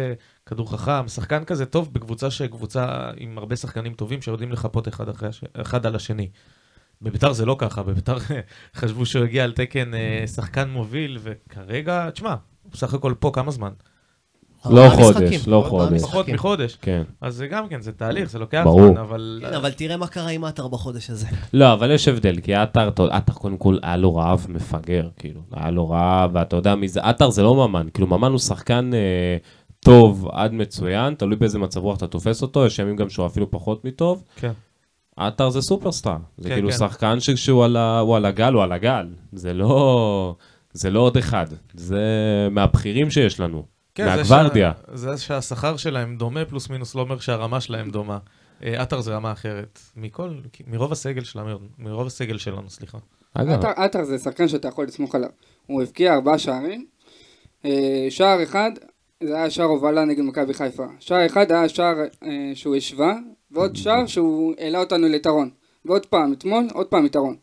כדור 0.47 0.73
חכם, 0.73 1.09
שחקן 1.09 1.45
כזה 1.45 1.67
טוב 1.67 1.93
בקבוצה 1.93 2.31
שקבוצה 2.31 3.11
עם 3.17 3.39
הרבה 3.39 3.57
שחקנים 3.57 3.95
טובים 3.95 4.23
שיודעים 4.23 4.53
לחפות 4.53 4.89
אחד, 4.89 5.09
אחרי. 5.09 5.29
אחד 5.53 5.87
על 5.87 5.97
השני. 5.97 6.29
בביתר 7.03 7.33
זה 7.33 7.47
לא 7.47 7.57
ככה, 7.59 7.83
בביתר 7.83 8.17
חשבו 8.77 9.07
שהוא 9.07 9.25
הגיע 9.25 9.45
על 9.45 9.53
תקן 9.53 9.95
אה, 9.95 10.25
שחקן 10.27 10.69
מוביל, 10.69 11.19
וכרגע, 11.23 12.11
תשמע, 12.11 12.35
הוא 12.63 12.73
בסך 12.73 12.95
הכל 12.95 13.15
פה 13.19 13.31
כמה 13.35 13.51
זמן? 13.51 13.73
לא 14.71 14.89
חודש, 14.95 15.49
לא 15.49 15.65
חודש. 15.69 16.03
פחות 16.03 16.29
מחודש. 16.29 16.77
כן. 16.83 17.03
אז 17.21 17.35
זה 17.35 17.47
גם 17.47 17.69
כן, 17.69 17.81
זה 17.81 17.93
תהליך, 17.93 18.31
זה 18.31 18.39
לוקח. 18.39 18.65
זמן, 18.73 18.97
אבל... 18.97 19.43
כן, 19.49 19.55
אבל 19.55 19.71
תראה 19.73 19.97
מה 19.97 20.07
קרה 20.07 20.31
עם 20.31 20.45
עטר 20.45 20.69
בחודש 20.69 21.11
הזה. 21.11 21.27
לא, 21.53 21.73
אבל 21.73 21.91
יש 21.91 22.09
הבדל, 22.09 22.41
כי 22.43 22.55
עטר, 22.55 22.91
עטר 23.11 23.33
קודם 23.33 23.57
כל 23.57 23.79
היה 23.83 23.97
לו 23.97 24.15
רעב 24.15 24.47
מפגר, 24.49 25.09
כאילו, 25.19 25.41
היה 25.53 25.71
לו 25.71 25.89
רעב, 25.91 26.31
ואתה 26.35 26.57
יודע 26.57 26.75
מי 26.75 26.89
זה, 26.89 27.01
עטר 27.03 27.31
זה 27.31 27.43
לא 27.43 27.69
ממן, 27.69 27.87
כאילו 27.95 28.07
ממן 28.09 28.31
הוא 28.31 28.39
שחקן 28.39 28.91
אה, 28.95 29.37
טוב 29.81 30.29
עד 30.33 30.53
מצוין, 30.53 31.15
תלוי 31.15 31.37
באיזה 31.37 31.59
מצב 31.59 31.81
רוח 31.81 31.97
אתה 31.97 32.07
תופס 32.07 32.43
אותו, 32.43 32.67
יש 32.67 32.79
ימים 32.79 32.97
גם 32.97 33.09
שהוא 33.11 33.27
אפילו 33.27 33.51
פחות 33.51 33.85
מטוב. 33.85 34.25
כן. 34.37 34.53
עטר 35.17 35.51
זה 35.51 35.63
סופרסטאר, 35.63 36.17
זה 36.39 36.49
כן, 36.49 36.55
כאילו 36.55 36.71
כן. 36.71 36.77
שחקן 36.77 37.21
שכשהוא 37.21 37.65
על, 37.65 37.77
ה- 37.77 37.99
הוא 37.99 38.17
על 38.17 38.25
הגל, 38.25 38.53
הוא 38.53 38.63
על 38.63 38.73
הגל, 38.73 39.07
זה 39.33 39.55
לא, 39.55 40.35
זה 40.73 40.91
לא 40.91 41.01
עוד 41.01 41.17
אחד, 41.17 41.47
זה 41.75 42.03
מהבכירים 42.51 43.11
שיש 43.11 43.41
לנו, 43.41 43.63
מהגוורדיה. 43.99 44.73
שה- 44.87 44.97
זה 44.97 45.17
שהשכר 45.19 45.77
שלהם 45.77 46.17
דומה 46.17 46.45
פלוס 46.45 46.71
מינוס 46.71 46.95
לא 46.95 47.01
אומר 47.01 47.19
שהרמה 47.19 47.61
שלהם 47.61 47.91
דומה. 47.91 48.19
אה, 48.65 48.83
עטר 48.83 49.01
זה 49.01 49.15
רמה 49.15 49.33
אחרת. 49.33 49.79
מכל, 49.97 50.31
מרוב 50.67 50.93
הסגל 50.93 51.25
שלנו, 51.25 51.59
מרוב 51.79 52.07
הסגל 52.07 52.39
שלנו, 52.39 52.71
סליחה. 52.71 52.99
עטר 53.77 54.05
זה 54.05 54.19
שחקן 54.19 54.49
שאתה 54.49 54.69
יכול 54.69 54.87
לסמוך 54.87 55.15
עליו. 55.15 55.29
הוא 55.67 55.83
הבקיע 55.83 56.15
ארבעה 56.15 56.39
שערים. 56.39 56.87
אה, 57.65 58.07
שער 58.11 58.43
אחד, 58.43 58.71
זה 59.23 59.35
היה 59.37 59.51
שער 59.51 59.67
הובלה 59.67 60.05
נגד 60.05 60.23
מכבי 60.23 60.55
חיפה. 60.55 60.87
שער 61.01 61.27
אחד 61.27 61.53
היה 61.53 61.69
שער 61.69 61.95
אה, 62.25 62.29
שהוא 62.55 62.77
השווה, 62.77 63.15
ועוד 63.51 63.77
שער 63.77 64.07
שהוא 64.07 64.55
העלה 64.59 64.79
אותנו 64.79 65.09
ליתרון. 65.09 65.51
ועוד 65.85 66.07
פעם, 66.07 66.33
אתמול, 66.33 66.65
עוד 66.73 66.87
פעם 66.87 67.07
יתרון. 67.07 67.37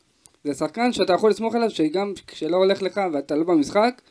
זה 0.44 0.54
שחקן 0.54 0.94
שאתה 0.94 1.14
יכול 1.14 1.30
לסמוך 1.30 1.56
עליו, 1.56 1.70
שגם 1.70 2.14
כשלא 2.28 2.58
הולך 2.58 2.82
לך 2.82 3.02
ואתה 3.14 3.36
לא 3.36 3.44
במשחק, 3.44 4.02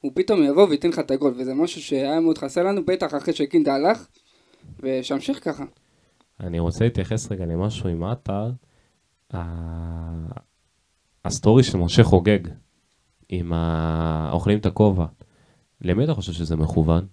הוא 0.00 0.12
פתאום 0.14 0.42
יבוא 0.42 0.68
וייתן 0.68 0.88
לך 0.88 0.98
את 0.98 1.10
הגול, 1.10 1.34
וזה 1.38 1.54
משהו 1.54 1.82
שהיה 1.82 2.20
מאוד 2.20 2.38
חסר 2.38 2.62
לנו, 2.62 2.84
בטח 2.84 3.14
אחרי 3.14 3.34
שקינדה 3.34 3.74
הלך, 3.74 4.06
ושימשיך 4.80 5.44
ככה. 5.44 5.64
אני 6.40 6.58
רוצה 6.58 6.84
להתייחס 6.84 7.32
רגע 7.32 7.46
למשהו 7.46 7.88
עם 7.88 8.04
עטר. 8.04 8.50
ה 11.24 11.30
story 11.30 11.62
של 11.62 11.78
משה 11.78 12.04
חוגג, 12.04 12.38
עם 13.28 13.52
ה... 13.52 14.30
אוכלים 14.32 14.58
את 14.58 14.66
הכובע. 14.66 15.06
למי 15.80 16.04
אתה 16.04 16.14
חושב 16.14 16.32
שזה 16.32 16.56
מכוון? 16.56 17.06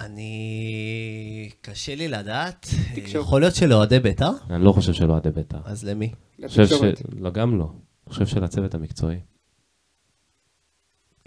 אני... 0.00 1.50
קשה 1.60 1.94
לי 1.94 2.08
לדעת. 2.08 2.66
תקשורת. 2.94 3.24
יכול 3.24 3.40
להיות 3.40 3.54
שלאוהדי 3.54 3.98
בית"ר? 3.98 4.30
אני 4.50 4.64
לא 4.64 4.72
חושב 4.72 4.92
שלא 4.92 5.16
עדי 5.16 5.30
בית"ר. 5.30 5.58
אז 5.64 5.84
למי? 5.84 6.12
אני 6.38 6.48
חושב 6.48 6.66
ש... 6.66 6.72
לתקשורת. 6.72 7.02
לא, 7.18 7.30
גם 7.30 7.58
לא. 7.58 7.64
אני 7.64 8.12
חושב 8.14 8.26
שלצוות 8.26 8.74
המקצועי. 8.74 9.20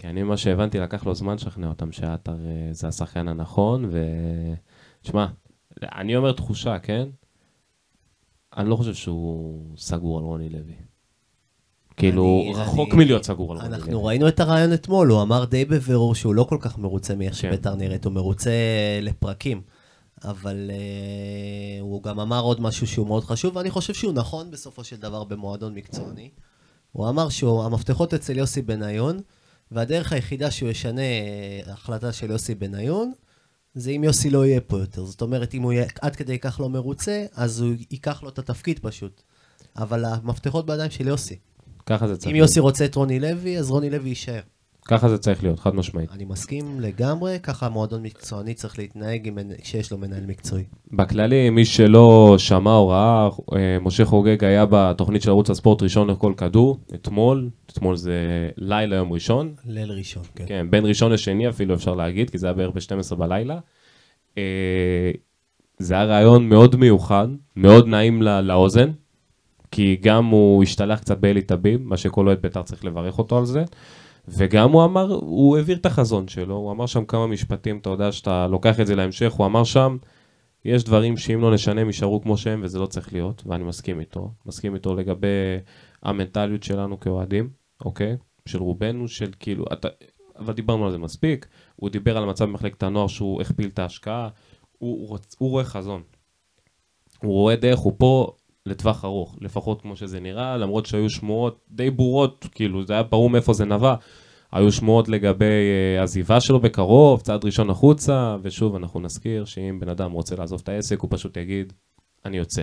כי 0.02 0.08
אני, 0.08 0.22
מה 0.22 0.36
שהבנתי, 0.36 0.78
לקח 0.78 1.06
לו 1.06 1.14
זמן 1.14 1.34
לשכנע 1.34 1.68
אותם 1.68 1.92
שעטר 1.92 2.32
אה, 2.46 2.72
זה 2.72 2.88
השחקן 2.88 3.28
הנכון, 3.28 3.84
ו... 3.90 4.04
תשמע, 5.02 5.26
אני 5.82 6.16
אומר 6.16 6.32
תחושה, 6.32 6.78
כן? 6.78 7.08
אני 8.56 8.70
לא 8.70 8.76
חושב 8.76 8.94
שהוא 8.94 9.64
סגור 9.76 10.18
על 10.18 10.24
רוני 10.24 10.48
לוי. 10.48 10.74
כאילו, 11.96 12.42
אני- 12.44 12.54
רחוק 12.54 12.88
אני- 12.94 13.04
מלהיות 13.04 13.24
סגור 13.24 13.52
על 13.52 13.58
רוני 13.58 13.70
לוי. 13.70 13.78
אנחנו 13.80 14.04
ראינו 14.04 14.28
את 14.28 14.40
הרעיון 14.40 14.72
אתמול, 14.72 15.08
הוא 15.08 15.22
אמר 15.22 15.44
די 15.44 15.64
בבירור 15.64 16.14
שהוא 16.14 16.34
לא 16.34 16.44
כל 16.44 16.56
כך 16.60 16.78
מרוצה 16.78 17.14
מאיך 17.14 17.34
כן. 17.34 17.38
שביתר 17.40 17.74
נראית, 17.74 18.04
הוא 18.04 18.12
מרוצה 18.12 18.50
לפרקים. 19.02 19.60
אבל 20.24 20.70
uh, 20.70 21.80
הוא 21.80 22.02
גם 22.02 22.20
אמר 22.20 22.40
עוד 22.40 22.60
משהו 22.60 22.86
שהוא 22.86 23.06
מאוד 23.06 23.24
חשוב, 23.24 23.56
ואני 23.56 23.70
חושב 23.70 23.94
שהוא 23.94 24.12
נכון 24.12 24.50
בסופו 24.50 24.84
של 24.84 24.96
דבר 24.96 25.24
במועדון 25.24 25.74
מקצועני. 25.74 26.30
הוא 26.92 27.08
אמר 27.08 27.28
שהמפתחות 27.28 28.14
אצל 28.14 28.38
יוסי 28.38 28.62
בניון, 28.62 29.20
והדרך 29.72 30.12
היחידה 30.12 30.50
שהוא 30.50 30.68
ישנה 30.68 31.00
אה, 31.00 31.72
החלטה 31.72 32.12
של 32.12 32.30
יוסי 32.30 32.54
בניון, 32.54 33.12
זה 33.74 33.90
אם 33.90 34.04
יוסי 34.04 34.30
לא 34.30 34.46
יהיה 34.46 34.60
פה 34.60 34.78
יותר. 34.78 35.04
זאת 35.04 35.22
אומרת, 35.22 35.54
אם 35.54 35.62
הוא 35.62 35.72
יהיה 35.72 35.86
עד 36.00 36.16
כדי 36.16 36.38
כך 36.38 36.60
לא 36.60 36.68
מרוצה, 36.70 37.24
אז 37.34 37.60
הוא 37.60 37.74
ייקח 37.90 38.22
לו 38.22 38.28
את 38.28 38.38
התפקיד 38.38 38.78
פשוט. 38.78 39.22
אבל 39.76 40.04
המפתחות 40.04 40.66
בידיים 40.66 40.90
של 40.90 41.08
יוסי. 41.08 41.36
ככה 41.86 42.08
זה 42.08 42.16
צריך 42.16 42.30
אם. 42.30 42.36
יוסי 42.36 42.60
רוצה 42.60 42.84
את 42.84 42.94
רוני 42.94 43.20
לוי, 43.20 43.58
אז 43.58 43.70
רוני 43.70 43.90
לוי 43.90 44.08
יישאר. 44.08 44.40
ככה 44.88 45.08
זה 45.08 45.18
צריך 45.18 45.42
להיות, 45.42 45.60
חד 45.60 45.74
משמעית. 45.74 46.10
אני 46.12 46.24
מסכים 46.24 46.80
לגמרי, 46.80 47.38
ככה 47.42 47.68
מועדון 47.68 48.02
מקצועני 48.02 48.54
צריך 48.54 48.78
להתנהג 48.78 49.30
כשיש 49.62 49.90
לו 49.92 49.98
מנהל 49.98 50.26
מקצועי. 50.26 50.64
בכללי, 50.92 51.50
מי 51.50 51.64
שלא 51.64 52.34
שמע 52.38 52.70
או 52.70 52.88
ראה, 52.88 53.28
אה, 53.54 53.78
משה 53.80 54.04
חוגג 54.04 54.44
היה 54.44 54.66
בתוכנית 54.70 55.22
של 55.22 55.30
ערוץ 55.30 55.50
הספורט 55.50 55.82
ראשון 55.82 56.10
לכל 56.10 56.32
כדור, 56.36 56.78
אתמול, 56.94 57.50
אתמול 57.66 57.96
זה 57.96 58.50
לילה 58.56 58.96
יום 58.96 59.12
ראשון, 59.12 59.54
ליל 59.66 59.92
ראשון, 59.92 60.22
כן. 60.34 60.44
כן, 60.48 60.66
בין 60.70 60.86
ראשון 60.86 61.12
לשני 61.12 61.48
אפילו 61.48 61.74
אפשר 61.74 61.94
להגיד, 61.94 62.30
כי 62.30 62.38
זה 62.38 62.46
היה 62.46 62.54
בערך 62.54 62.74
ב-12 62.74 63.14
בלילה. 63.14 63.58
אה, 64.38 65.10
זה 65.78 65.94
היה 65.94 66.04
רעיון 66.04 66.48
מאוד 66.48 66.76
מיוחד, 66.76 67.28
מאוד 67.56 67.86
נעים 67.86 68.22
לא, 68.22 68.40
לאוזן, 68.40 68.90
כי 69.70 69.96
גם 70.02 70.26
הוא 70.26 70.62
השתלח 70.62 71.00
קצת 71.00 71.18
באלי 71.18 71.42
טביב, 71.42 71.80
מה 71.82 71.96
שכל 71.96 72.26
אוהד 72.26 72.42
בית"ר 72.42 72.62
צריך 72.62 72.84
לברך 72.84 73.18
אותו 73.18 73.38
על 73.38 73.44
זה, 73.44 73.64
וגם 74.28 74.72
הוא 74.72 74.84
אמר, 74.84 75.14
הוא 75.14 75.56
העביר 75.56 75.76
את 75.76 75.86
החזון 75.86 76.28
שלו, 76.28 76.54
הוא 76.54 76.72
אמר 76.72 76.86
שם 76.86 77.04
כמה 77.04 77.26
משפטים, 77.26 77.78
אתה 77.78 77.90
יודע 77.90 78.12
שאתה 78.12 78.46
לוקח 78.46 78.80
את 78.80 78.86
זה 78.86 78.96
להמשך, 78.96 79.32
הוא 79.32 79.46
אמר 79.46 79.64
שם, 79.64 79.96
יש 80.64 80.84
דברים 80.84 81.16
שאם 81.16 81.40
לא 81.40 81.54
נשנה 81.54 81.80
הם 81.80 81.86
יישארו 81.86 82.22
כמו 82.22 82.36
שהם 82.36 82.60
וזה 82.64 82.78
לא 82.78 82.86
צריך 82.86 83.12
להיות, 83.12 83.42
ואני 83.46 83.64
מסכים 83.64 84.00
איתו. 84.00 84.30
מסכים 84.46 84.74
איתו 84.74 84.94
לגבי 84.94 85.58
המנטליות 86.02 86.62
שלנו 86.62 87.00
כאוהדים, 87.00 87.50
אוקיי? 87.84 88.16
של 88.46 88.58
רובנו, 88.58 89.08
של 89.08 89.30
כאילו, 89.40 89.64
אתה, 89.72 89.88
אבל 90.38 90.52
דיברנו 90.54 90.84
על 90.84 90.90
זה 90.90 90.98
מספיק. 90.98 91.46
הוא 91.76 91.90
דיבר 91.90 92.16
על 92.16 92.22
המצב 92.22 92.44
במחלקת 92.44 92.82
הנוער 92.82 93.06
שהוא 93.06 93.40
הכפיל 93.40 93.68
את 93.68 93.78
ההשקעה. 93.78 94.28
הוא, 94.78 95.08
רוצ, 95.08 95.36
הוא 95.38 95.50
רואה 95.50 95.64
חזון. 95.64 96.02
הוא 97.22 97.32
רואה 97.32 97.56
דרך, 97.56 97.78
הוא 97.78 97.92
פה 97.98 98.32
לטווח 98.66 99.04
ארוך, 99.04 99.36
לפחות 99.40 99.82
כמו 99.82 99.96
שזה 99.96 100.20
נראה, 100.20 100.56
למרות 100.56 100.86
שהיו 100.86 101.10
שמועות 101.10 101.60
די 101.70 101.90
ברורות, 101.90 102.46
כאילו, 102.54 102.86
זה 102.86 102.92
היה 102.92 103.02
ברור 103.02 103.30
מאיפה 103.30 103.52
זה 103.52 103.64
נבע. 103.64 103.94
היו 104.52 104.72
שמועות 104.72 105.08
לגבי 105.08 105.44
uh, 105.44 106.02
עזיבה 106.02 106.40
שלו 106.40 106.60
בקרוב, 106.60 107.20
צעד 107.20 107.44
ראשון 107.44 107.70
החוצה, 107.70 108.36
ושוב, 108.42 108.74
אנחנו 108.74 109.00
נזכיר 109.00 109.44
שאם 109.44 109.78
בן 109.80 109.88
אדם 109.88 110.12
רוצה 110.12 110.36
לעזוב 110.36 110.60
את 110.62 110.68
העסק, 110.68 111.00
הוא 111.00 111.08
פשוט 111.12 111.36
יגיד, 111.36 111.72
אני 112.24 112.36
יוצא. 112.36 112.62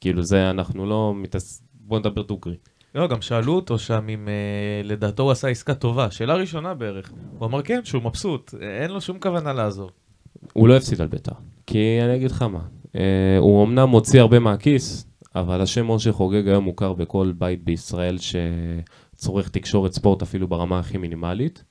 כאילו 0.00 0.22
זה, 0.22 0.50
אנחנו 0.50 0.86
לא 0.86 1.12
מתעס... 1.16 1.62
בוא 1.74 1.98
נדבר 1.98 2.22
דוגרי. 2.22 2.56
לא, 2.94 3.08
גם 3.08 3.22
שאלו 3.22 3.52
אותו 3.52 3.78
שם 3.78 4.08
אם 4.08 4.28
אה, 4.28 4.82
לדעתו 4.84 5.22
הוא 5.22 5.30
עשה 5.30 5.48
עסקה 5.48 5.74
טובה. 5.74 6.10
שאלה 6.10 6.34
ראשונה 6.34 6.74
בערך. 6.74 7.12
הוא 7.38 7.46
אמר 7.46 7.62
כן, 7.62 7.80
שהוא 7.84 8.02
מבסוט, 8.02 8.54
אה, 8.62 8.82
אין 8.82 8.90
לו 8.90 9.00
שום 9.00 9.18
כוונה 9.20 9.52
לעזוב. 9.52 9.90
הוא 10.52 10.68
לא 10.68 10.76
הפסיד 10.76 11.00
על 11.00 11.06
בית"ר. 11.06 11.32
כי 11.66 11.98
אני 12.02 12.16
אגיד 12.16 12.30
לך 12.30 12.42
מה, 12.42 12.58
אה, 12.58 12.64
הוא 13.40 13.64
אמנם 13.64 13.88
מוציא 13.88 14.20
הרבה 14.20 14.38
מהכיס, 14.38 15.06
אבל 15.34 15.60
השם 15.60 15.90
משה 15.90 16.12
חוגג 16.12 16.48
היום 16.48 16.64
מוכר 16.64 16.92
בכל 16.92 17.32
בית 17.38 17.64
בישראל 17.64 18.16
שצורך 18.18 19.48
תקשורת 19.48 19.92
ספורט 19.92 20.22
אפילו 20.22 20.48
ברמה 20.48 20.78
הכי 20.78 20.98
מינימלית, 20.98 21.64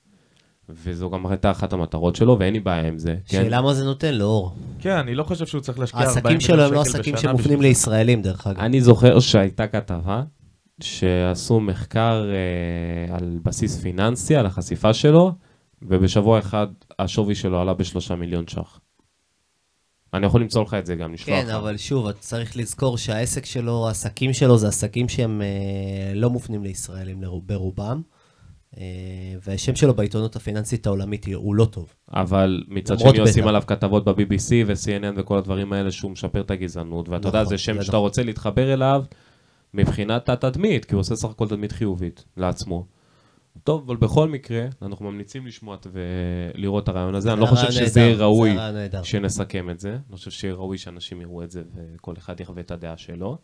וזו 0.68 1.10
גם 1.10 1.26
הייתה 1.26 1.50
אחת 1.50 1.72
המטרות 1.72 2.16
שלו, 2.16 2.36
ואין 2.38 2.52
לי 2.54 2.60
בעיה 2.60 2.88
עם 2.88 2.98
זה. 2.98 3.16
כן? 3.26 3.42
שאלה 3.42 3.62
מה 3.62 3.74
זה 3.74 3.84
נותן 3.84 4.14
לאור. 4.14 4.52
כן, 4.78 4.96
אני 4.96 5.14
לא 5.14 5.22
חושב 5.22 5.46
שהוא 5.46 5.60
צריך 5.60 5.78
להשקיע 5.78 6.00
40 6.00 6.08
העסקים 6.16 6.24
מיליון 6.24 6.40
שלו 6.40 6.62
הם 6.62 6.72
לא 6.72 6.84
שקל 6.84 6.90
עסקים 6.98 7.14
בשנה 7.14 7.30
שמופנים 7.30 7.58
בשביל- 7.58 7.68
לישראלים, 7.68 8.22
דרך 8.22 8.46
אגב. 8.46 8.58
אני 8.60 8.80
זוכר 8.80 9.20
שהייתה 9.20 9.66
כתבה 9.66 10.22
שעשו 10.82 11.60
מחקר 11.60 12.24
אה, 12.30 13.16
על 13.16 13.38
בסיס 13.42 13.80
פיננסי, 13.80 14.36
על 14.36 14.46
החשיפה 14.46 14.94
שלו, 14.94 15.32
ובשבוע 15.82 16.38
אחד 16.38 16.66
השווי 16.98 17.34
שלו 17.34 17.60
עלה 17.60 17.74
בשלושה 17.74 18.14
מיליון 18.14 18.44
ש"ח. 18.48 18.78
אני 20.18 20.26
יכול 20.26 20.40
למצוא 20.40 20.62
לך 20.62 20.74
את 20.74 20.86
זה 20.86 20.94
גם, 20.94 21.12
נשלח 21.12 21.26
כן. 21.26 21.50
אבל 21.50 21.76
שוב, 21.76 22.06
אתה 22.06 22.18
צריך 22.18 22.56
לזכור 22.56 22.98
שהעסק 22.98 23.44
שלו, 23.44 23.88
העסקים 23.88 24.32
שלו, 24.32 24.58
זה 24.58 24.68
עסקים 24.68 25.08
שהם 25.08 25.42
אה, 25.42 26.14
לא 26.14 26.30
מופנים 26.30 26.62
לישראלים 26.62 27.20
ברובם. 27.42 28.02
אה, 28.78 28.84
והשם 29.46 29.76
שלו 29.76 29.94
בעיתונות 29.94 30.36
הפיננסית 30.36 30.86
העולמית 30.86 31.26
הוא 31.34 31.54
לא 31.54 31.64
טוב. 31.64 31.92
אבל 32.12 32.62
מצד 32.68 32.98
שני 32.98 33.18
עושים 33.18 33.34
בית"ר. 33.34 33.48
עליו 33.48 33.62
כתבות 33.66 34.04
ב-BBC 34.04 34.50
ו-CNN 34.66 35.20
וכל 35.20 35.38
הדברים 35.38 35.72
האלה 35.72 35.90
שהוא 35.90 36.10
משפר 36.10 36.40
את 36.40 36.50
הגזענות, 36.50 37.08
ואתה 37.08 37.28
יודע, 37.28 37.40
נכון, 37.42 37.50
זה 37.50 37.58
שם 37.58 37.74
זה 37.78 37.84
שאתה 37.84 37.96
נכון. 37.96 38.04
רוצה 38.04 38.22
להתחבר 38.22 38.72
אליו 38.72 39.04
מבחינת 39.74 40.28
התדמית, 40.28 40.84
כי 40.84 40.94
הוא 40.94 41.00
עושה 41.00 41.16
סך 41.16 41.28
הכל 41.28 41.48
תדמית 41.48 41.72
חיובית 41.72 42.24
לעצמו. 42.36 42.86
טוב, 43.64 43.82
אבל 43.86 43.96
בכל 43.96 44.28
מקרה, 44.28 44.66
אנחנו 44.82 45.10
ממליצים 45.10 45.46
לשמוע 45.46 45.76
ולראות 45.92 46.84
את 46.84 46.88
הרעיון 46.88 47.14
הזה. 47.14 47.32
אני 47.32 47.40
לא 47.40 47.46
חושב 47.46 47.70
שזה 47.70 48.00
יהיה 48.00 48.16
ראוי. 48.16 48.56
שנסכם 49.02 49.70
את 49.70 49.80
זה. 49.80 49.90
אני 49.90 50.16
חושב 50.16 50.30
שיהיה 50.30 50.54
ראוי 50.54 50.78
שאנשים 50.78 51.20
יראו 51.20 51.42
את 51.42 51.50
זה 51.50 51.62
וכל 51.74 52.14
אחד 52.18 52.40
יחווה 52.40 52.62
את 52.62 52.70
הדעה 52.70 52.96
שלו. 52.96 53.38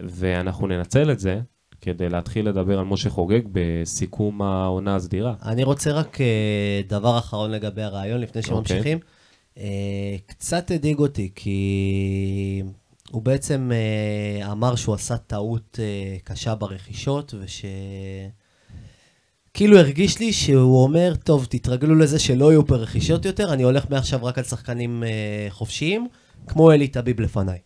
ואנחנו 0.00 0.66
ננצל 0.66 1.10
את 1.10 1.18
זה 1.18 1.40
כדי 1.80 2.08
להתחיל 2.08 2.48
לדבר 2.48 2.78
על 2.78 2.84
משה 2.84 3.10
חוגג 3.10 3.40
בסיכום 3.52 4.42
העונה 4.42 4.96
הסדירה. 4.96 5.34
אני 5.42 5.64
רוצה 5.64 5.92
רק 5.92 6.20
אה, 6.20 6.80
דבר 6.88 7.18
אחרון 7.18 7.50
לגבי 7.50 7.82
הרעיון, 7.82 8.20
לפני 8.20 8.42
שממשיכים. 8.42 8.98
אה, 9.58 10.16
קצת 10.26 10.70
הדאיג 10.70 10.98
אותי, 10.98 11.30
כי 11.34 12.62
הוא 13.10 13.22
בעצם 13.22 13.70
אה, 13.72 14.52
אמר 14.52 14.76
שהוא 14.76 14.94
עשה 14.94 15.16
טעות 15.16 15.78
קשה 16.24 16.54
ברכישות, 16.54 17.34
וש... 17.40 17.64
כאילו 19.56 19.78
הרגיש 19.78 20.18
לי 20.18 20.32
שהוא 20.32 20.82
אומר, 20.82 21.12
טוב, 21.24 21.44
תתרגלו 21.44 21.94
לזה 21.94 22.18
שלא 22.18 22.50
יהיו 22.50 22.66
פה 22.66 22.76
רכישות 22.76 23.24
יותר, 23.24 23.52
אני 23.52 23.62
הולך 23.62 23.90
מעכשיו 23.90 24.24
רק 24.24 24.38
על 24.38 24.44
שחקנים 24.44 25.02
אה, 25.04 25.46
חופשיים, 25.50 26.06
כמו 26.46 26.72
אלי 26.72 26.88
טביב 26.88 27.20
לפניי. 27.20 27.58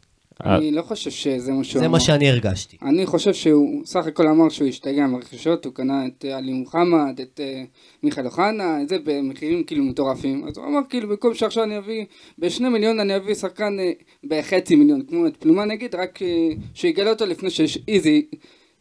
אני 0.45 0.71
לא 0.71 0.83
חושב 0.83 1.11
שזה 1.11 1.53
מה 1.53 1.65
שהוא 1.65 1.81
זה 1.81 1.87
אמר. 1.87 1.93
מה 1.93 2.01
שאני 2.01 2.31
הרגשתי. 2.31 2.77
אני 2.83 3.07
חושב 3.07 3.35
שהוא 3.35 3.83
סך 3.85 4.07
הכל 4.07 4.27
אמר 4.27 4.49
שהוא 4.49 4.69
השתגע 4.69 5.07
מהרכישות, 5.07 5.65
הוא 5.65 5.75
קנה 5.75 6.07
את 6.07 6.25
אה, 6.25 6.37
עלי 6.37 6.53
מוחמד, 6.53 7.21
את 7.23 7.41
אה, 7.43 7.63
מיכאל 8.03 8.27
אוחנה, 8.27 8.83
את 8.83 8.89
זה 8.89 8.97
במחירים 9.05 9.65
כאילו 9.65 9.85
מטורפים. 9.85 10.45
אז 10.49 10.59
הוא 10.59 10.67
אמר 10.67 10.81
כאילו 10.89 11.09
במקום 11.09 11.35
שעכשיו 11.35 11.65
אני 11.65 11.79
אביא 11.79 12.05
בשני 12.39 12.69
מיליון 12.69 13.01
אני 13.01 13.17
אביא 13.17 13.35
שחקן 13.35 13.77
אה, 13.81 13.93
בחצי 14.25 14.77
מיליון, 14.77 15.03
כמו 15.09 15.27
את 15.27 15.37
פלומה 15.37 15.65
נגיד, 15.65 15.95
רק 15.95 16.23
אה, 16.23 16.49
שיגלה 16.75 17.11
אותו 17.11 17.27
לפני 17.27 17.51
שאיזי 17.51 18.27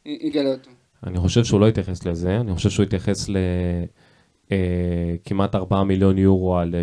אה, 0.08 0.15
יגלה 0.22 0.52
אותו. 0.52 0.69
אני 1.08 1.20
חושב 1.20 1.44
שהוא 1.44 1.60
לא 1.60 1.68
התייחס 1.68 2.06
לזה, 2.06 2.40
אני 2.40 2.56
חושב 2.56 2.70
שהוא 2.70 2.84
התייחס 2.84 3.30
ל... 3.30 3.38
אה, 4.52 5.16
כמעט 5.26 5.56
4 5.56 5.84
מיליון 5.84 6.18
יורו 6.18 6.58
על 6.58 6.76
אה, 6.76 6.82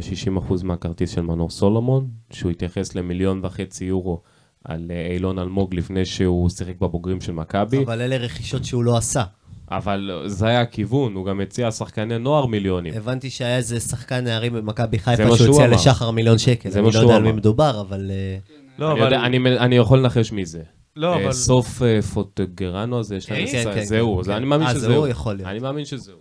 60% 0.58 0.64
מהכרטיס 0.64 1.10
של 1.10 1.20
מנור 1.20 1.50
סולומון, 1.50 2.08
שהוא 2.30 2.50
התייחס 2.50 2.94
למיליון 2.94 3.40
וחצי 3.44 3.84
יורו 3.84 4.22
על 4.64 4.90
אה, 4.90 5.12
אילון 5.12 5.38
אלמוג 5.38 5.74
לפני 5.74 6.04
שהוא 6.04 6.48
שיחק 6.48 6.80
בבוגרים 6.80 7.20
של 7.20 7.32
מכבי, 7.32 7.84
אבל 7.84 8.00
אלה 8.00 8.16
רכישות 8.16 8.64
שהוא 8.64 8.84
לא 8.84 8.96
עשה. 8.96 9.24
אבל 9.70 10.22
זה 10.26 10.46
היה 10.46 10.60
הכיוון, 10.60 11.14
הוא 11.14 11.26
גם 11.26 11.40
הציע 11.40 11.70
שחקני 11.70 12.18
נוער 12.18 12.46
מיליונים. 12.46 12.94
הבנתי 12.96 13.30
שהיה 13.30 13.56
איזה 13.56 13.80
שחקן 13.80 14.24
נערים 14.24 14.52
במכבי 14.52 14.98
זה 14.98 15.04
חיפה 15.04 15.36
שהוא 15.36 15.48
הציע 15.48 15.66
אמר. 15.66 15.74
לשחר 15.74 16.10
מיליון 16.10 16.38
שקל. 16.38 16.70
זה 16.70 16.78
אני 16.78 16.82
מה 16.82 16.86
לא 16.86 16.92
שהוא 16.92 17.02
יודע 17.02 17.16
על 17.16 17.22
מי 17.22 17.28
אמר. 17.28 17.36
מדובר, 17.36 17.80
אבל... 17.80 18.10
אה, 18.10 18.38
לא, 18.78 18.92
אני, 18.92 19.00
אבל... 19.00 19.14
אני, 19.14 19.58
אני 19.58 19.76
יכול 19.76 19.98
לנחש 19.98 20.32
מי 20.32 20.46
זה. 20.46 20.62
לא, 20.96 21.14
אה, 21.14 21.24
אבל... 21.24 21.32
סוף 21.32 21.82
אה, 21.82 22.02
פוטגרנו 22.02 22.98
הזה, 22.98 23.16
יש 23.16 23.30
להם 23.30 23.46
כן, 23.46 23.58
עשה- 23.58 23.74
כן, 23.74 23.84
כן, 23.88 23.98
הוא, 24.00 24.16
כן. 24.16 24.22
זה- 24.22 24.36
אני 24.36 24.46
מאמין 24.46 24.66
אה, 24.66 24.72
שזה 24.72 24.80
זה 24.80 24.86
הוא. 24.86 24.96
הוא 24.96 25.06
יכול 25.08 25.34
להיות. 25.34 25.48
אני 25.50 25.58
מאמין 25.58 25.84
שזה 25.84 26.12
הוא. 26.12 26.20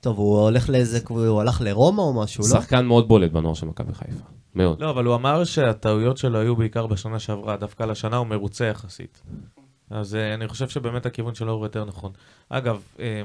טוב, 0.00 0.18
הוא 0.18 0.38
הולך 0.40 0.68
לאיזה... 0.70 0.98
הוא 1.08 1.40
הלך 1.40 1.60
לרומא 1.60 2.00
או 2.00 2.22
משהו, 2.22 2.44
לא? 2.44 2.60
שחקן 2.60 2.84
מאוד 2.86 3.08
בולט 3.08 3.32
בנוער 3.32 3.54
של 3.54 3.66
מכבי 3.66 3.94
חיפה. 3.94 4.24
מאוד. 4.54 4.80
לא, 4.80 4.90
אבל 4.90 5.04
הוא 5.04 5.14
אמר 5.14 5.44
שהטעויות 5.44 6.16
שלו 6.18 6.38
היו 6.38 6.56
בעיקר 6.56 6.86
בשנה 6.86 7.18
שעברה, 7.18 7.56
דווקא 7.56 7.82
לשנה 7.82 8.16
הוא 8.16 8.26
מרוצה 8.26 8.64
יחסית. 8.64 9.22
אז 9.90 10.14
אה, 10.14 10.34
אני 10.34 10.48
חושב 10.48 10.68
שבאמת 10.68 11.06
הכיוון 11.06 11.34
שלו 11.34 11.52
הוא 11.52 11.64
יותר 11.64 11.84
נכון. 11.84 12.12
אגב, 12.48 12.80
אה, 13.00 13.22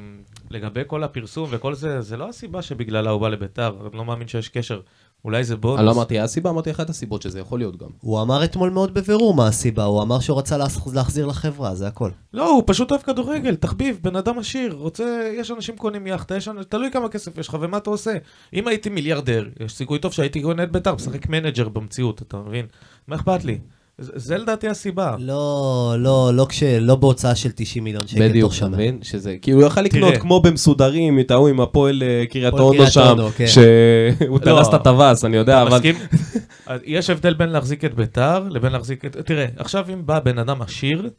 לגבי 0.51 0.81
כל 0.87 1.03
הפרסום 1.03 1.47
וכל 1.51 1.73
זה, 1.73 2.01
זה 2.01 2.17
לא 2.17 2.29
הסיבה 2.29 2.61
שבגללה 2.61 3.09
הוא 3.09 3.21
בא 3.21 3.29
לביתר, 3.29 3.75
אני 3.89 3.97
לא 3.97 4.05
מאמין 4.05 4.27
שיש 4.27 4.49
קשר. 4.49 4.81
אולי 5.25 5.43
זה 5.43 5.55
בונוס. 5.57 5.79
אני 5.79 5.85
לא 5.85 5.91
אמרתי 5.91 6.19
הסיבה, 6.19 6.49
אמרתי 6.49 6.71
אחת 6.71 6.89
הסיבות 6.89 7.21
שזה 7.21 7.39
יכול 7.39 7.59
להיות 7.59 7.77
גם. 7.77 7.87
הוא 8.01 8.21
אמר 8.21 8.43
אתמול 8.43 8.69
מאוד 8.69 8.93
בבירור 8.93 9.33
מה 9.33 9.47
הסיבה, 9.47 9.83
הוא 9.83 10.01
אמר 10.01 10.19
שהוא 10.19 10.37
רצה 10.37 10.57
להח- 10.57 10.87
להחזיר 10.93 11.25
לחברה, 11.25 11.75
זה 11.75 11.87
הכל. 11.87 12.09
לא, 12.33 12.49
הוא 12.49 12.63
פשוט 12.65 12.91
אוהב 12.91 13.01
כדורגל, 13.01 13.55
תחביב, 13.55 13.99
בן 14.01 14.15
אדם 14.15 14.39
עשיר, 14.39 14.73
רוצה, 14.73 15.03
יש 15.37 15.51
אנשים 15.51 15.77
קונים 15.77 16.07
יאכטה, 16.07 16.35
יש, 16.35 16.49
תלוי 16.69 16.89
כמה 16.91 17.09
כסף 17.09 17.37
יש 17.37 17.47
לך 17.47 17.57
ומה 17.61 17.77
אתה 17.77 17.89
עושה. 17.89 18.11
אם 18.53 18.67
הייתי 18.67 18.89
מיליארדר, 18.89 19.45
יש 19.59 19.73
סיכוי 19.73 19.99
טוב 19.99 20.11
שהייתי 20.13 20.41
קונה 20.41 20.63
את 20.63 20.71
ביתר, 20.71 20.95
משחק 20.95 21.29
מנג'ר 21.29 21.69
במציאות, 21.69 22.21
אתה 22.21 22.37
מבין? 22.37 22.65
מה 23.07 23.15
אכפת 23.15 23.43
לי? 23.45 23.59
זה 24.01 24.37
לדעתי 24.37 24.67
הסיבה. 24.67 25.15
לא, 25.19 25.95
לא, 25.97 26.31
לא 26.33 26.45
כש... 26.49 26.63
לא 26.63 26.95
בהוצאה 26.95 27.35
של 27.35 27.49
90 27.55 27.83
מיליון 27.83 28.07
שקל 28.07 28.29
בדיוק, 28.29 28.49
תוך 28.51 28.57
אתה 28.57 28.65
שנה. 28.65 28.77
מבין? 28.77 28.99
שזה, 29.01 29.35
כאילו, 29.41 29.59
הוא 29.59 29.67
יכל 29.67 29.81
לקנות. 29.81 30.17
כמו 30.17 30.39
במסודרים, 30.41 31.19
את 31.19 31.31
ההוא 31.31 31.47
עם 31.49 31.61
הפועל 31.61 32.03
אה, 32.03 32.23
קריית 32.29 32.53
אונו 32.53 32.87
שם, 32.87 33.15
כן. 33.37 33.47
שהוא 33.47 34.39
לא. 34.45 34.45
דרס 34.45 34.67
את 34.67 34.73
הטווס, 34.73 35.25
אני 35.25 35.37
יודע, 35.37 35.63
אתה 35.63 35.75
אבל... 35.75 35.79
יש 36.85 37.09
הבדל 37.09 37.33
בין 37.33 37.49
להחזיק 37.49 37.85
את 37.85 37.93
ביתר 37.93 38.43
לבין 38.49 38.71
להחזיק 38.71 39.05
את... 39.05 39.17
תראה, 39.17 39.45
עכשיו 39.57 39.85
אם 39.93 40.05
בא 40.05 40.19
בן 40.19 40.37
אדם 40.37 40.61
עשיר, 40.61 41.09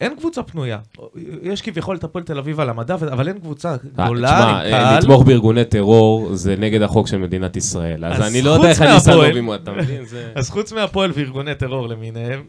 אין 0.00 0.16
קבוצה 0.16 0.42
פנויה. 0.42 0.78
יש 1.42 1.62
כביכול 1.62 1.96
את 1.96 2.04
הפועל 2.04 2.24
תל 2.24 2.38
אביב 2.38 2.60
על 2.60 2.68
המדף, 2.70 3.02
אבל 3.02 3.28
אין 3.28 3.38
קבוצה 3.38 3.70
אה, 3.72 3.76
גדולה 3.76 4.28
תשמע, 4.28 4.50
עם 4.50 4.56
אה, 4.56 4.70
קהל. 4.70 4.98
לתמוך 4.98 5.22
בארגוני 5.22 5.64
טרור 5.64 6.34
זה 6.34 6.56
נגד 6.56 6.82
החוק 6.82 7.06
של 7.06 7.18
מדינת 7.18 7.56
ישראל. 7.56 8.04
אז 8.04 8.20
אני 8.30 8.42
לא 8.42 8.50
יודע 8.50 8.68
איך 8.68 8.82
אני 8.82 8.90
מהפועל- 8.94 9.28
לובים, 9.28 9.54
אתה 9.54 9.72
מבין? 9.72 10.02
אז 10.34 10.50
חוץ 10.50 10.72
מהפועל 10.72 11.10
וארגוני 11.14 11.54
טרור 11.54 11.88
למיניהם, 11.88 12.42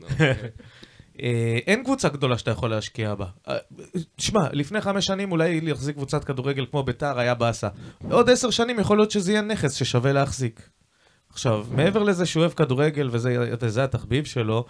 אה, 1.21 1.59
אין 1.67 1.83
קבוצה 1.83 2.09
גדולה 2.09 2.37
שאתה 2.37 2.51
יכול 2.51 2.69
להשקיע 2.69 3.15
בה. 3.15 3.25
אה, 3.47 3.55
שמע, 4.17 4.47
לפני 4.53 4.81
חמש 4.81 5.05
שנים 5.05 5.31
אולי 5.31 5.61
להחזיק 5.61 5.95
קבוצת 5.95 6.23
כדורגל 6.23 6.65
כמו 6.71 6.83
ביתר 6.83 7.19
היה 7.19 7.33
באסה. 7.33 7.67
עוד 8.11 8.29
עשר 8.29 8.49
שנים 8.49 8.79
יכול 8.79 8.97
להיות 8.97 9.11
שזה 9.11 9.31
יהיה 9.31 9.41
נכס 9.41 9.73
ששווה 9.73 10.13
להחזיק. 10.13 10.69
עכשיו, 11.33 11.65
מעבר 11.71 12.03
לזה 12.03 12.25
שהוא 12.25 12.41
אוהב 12.41 12.51
כדורגל 12.51 13.09
וזה 13.11 13.35
זה 13.67 13.83
התחביב 13.83 14.25
שלו, 14.25 14.65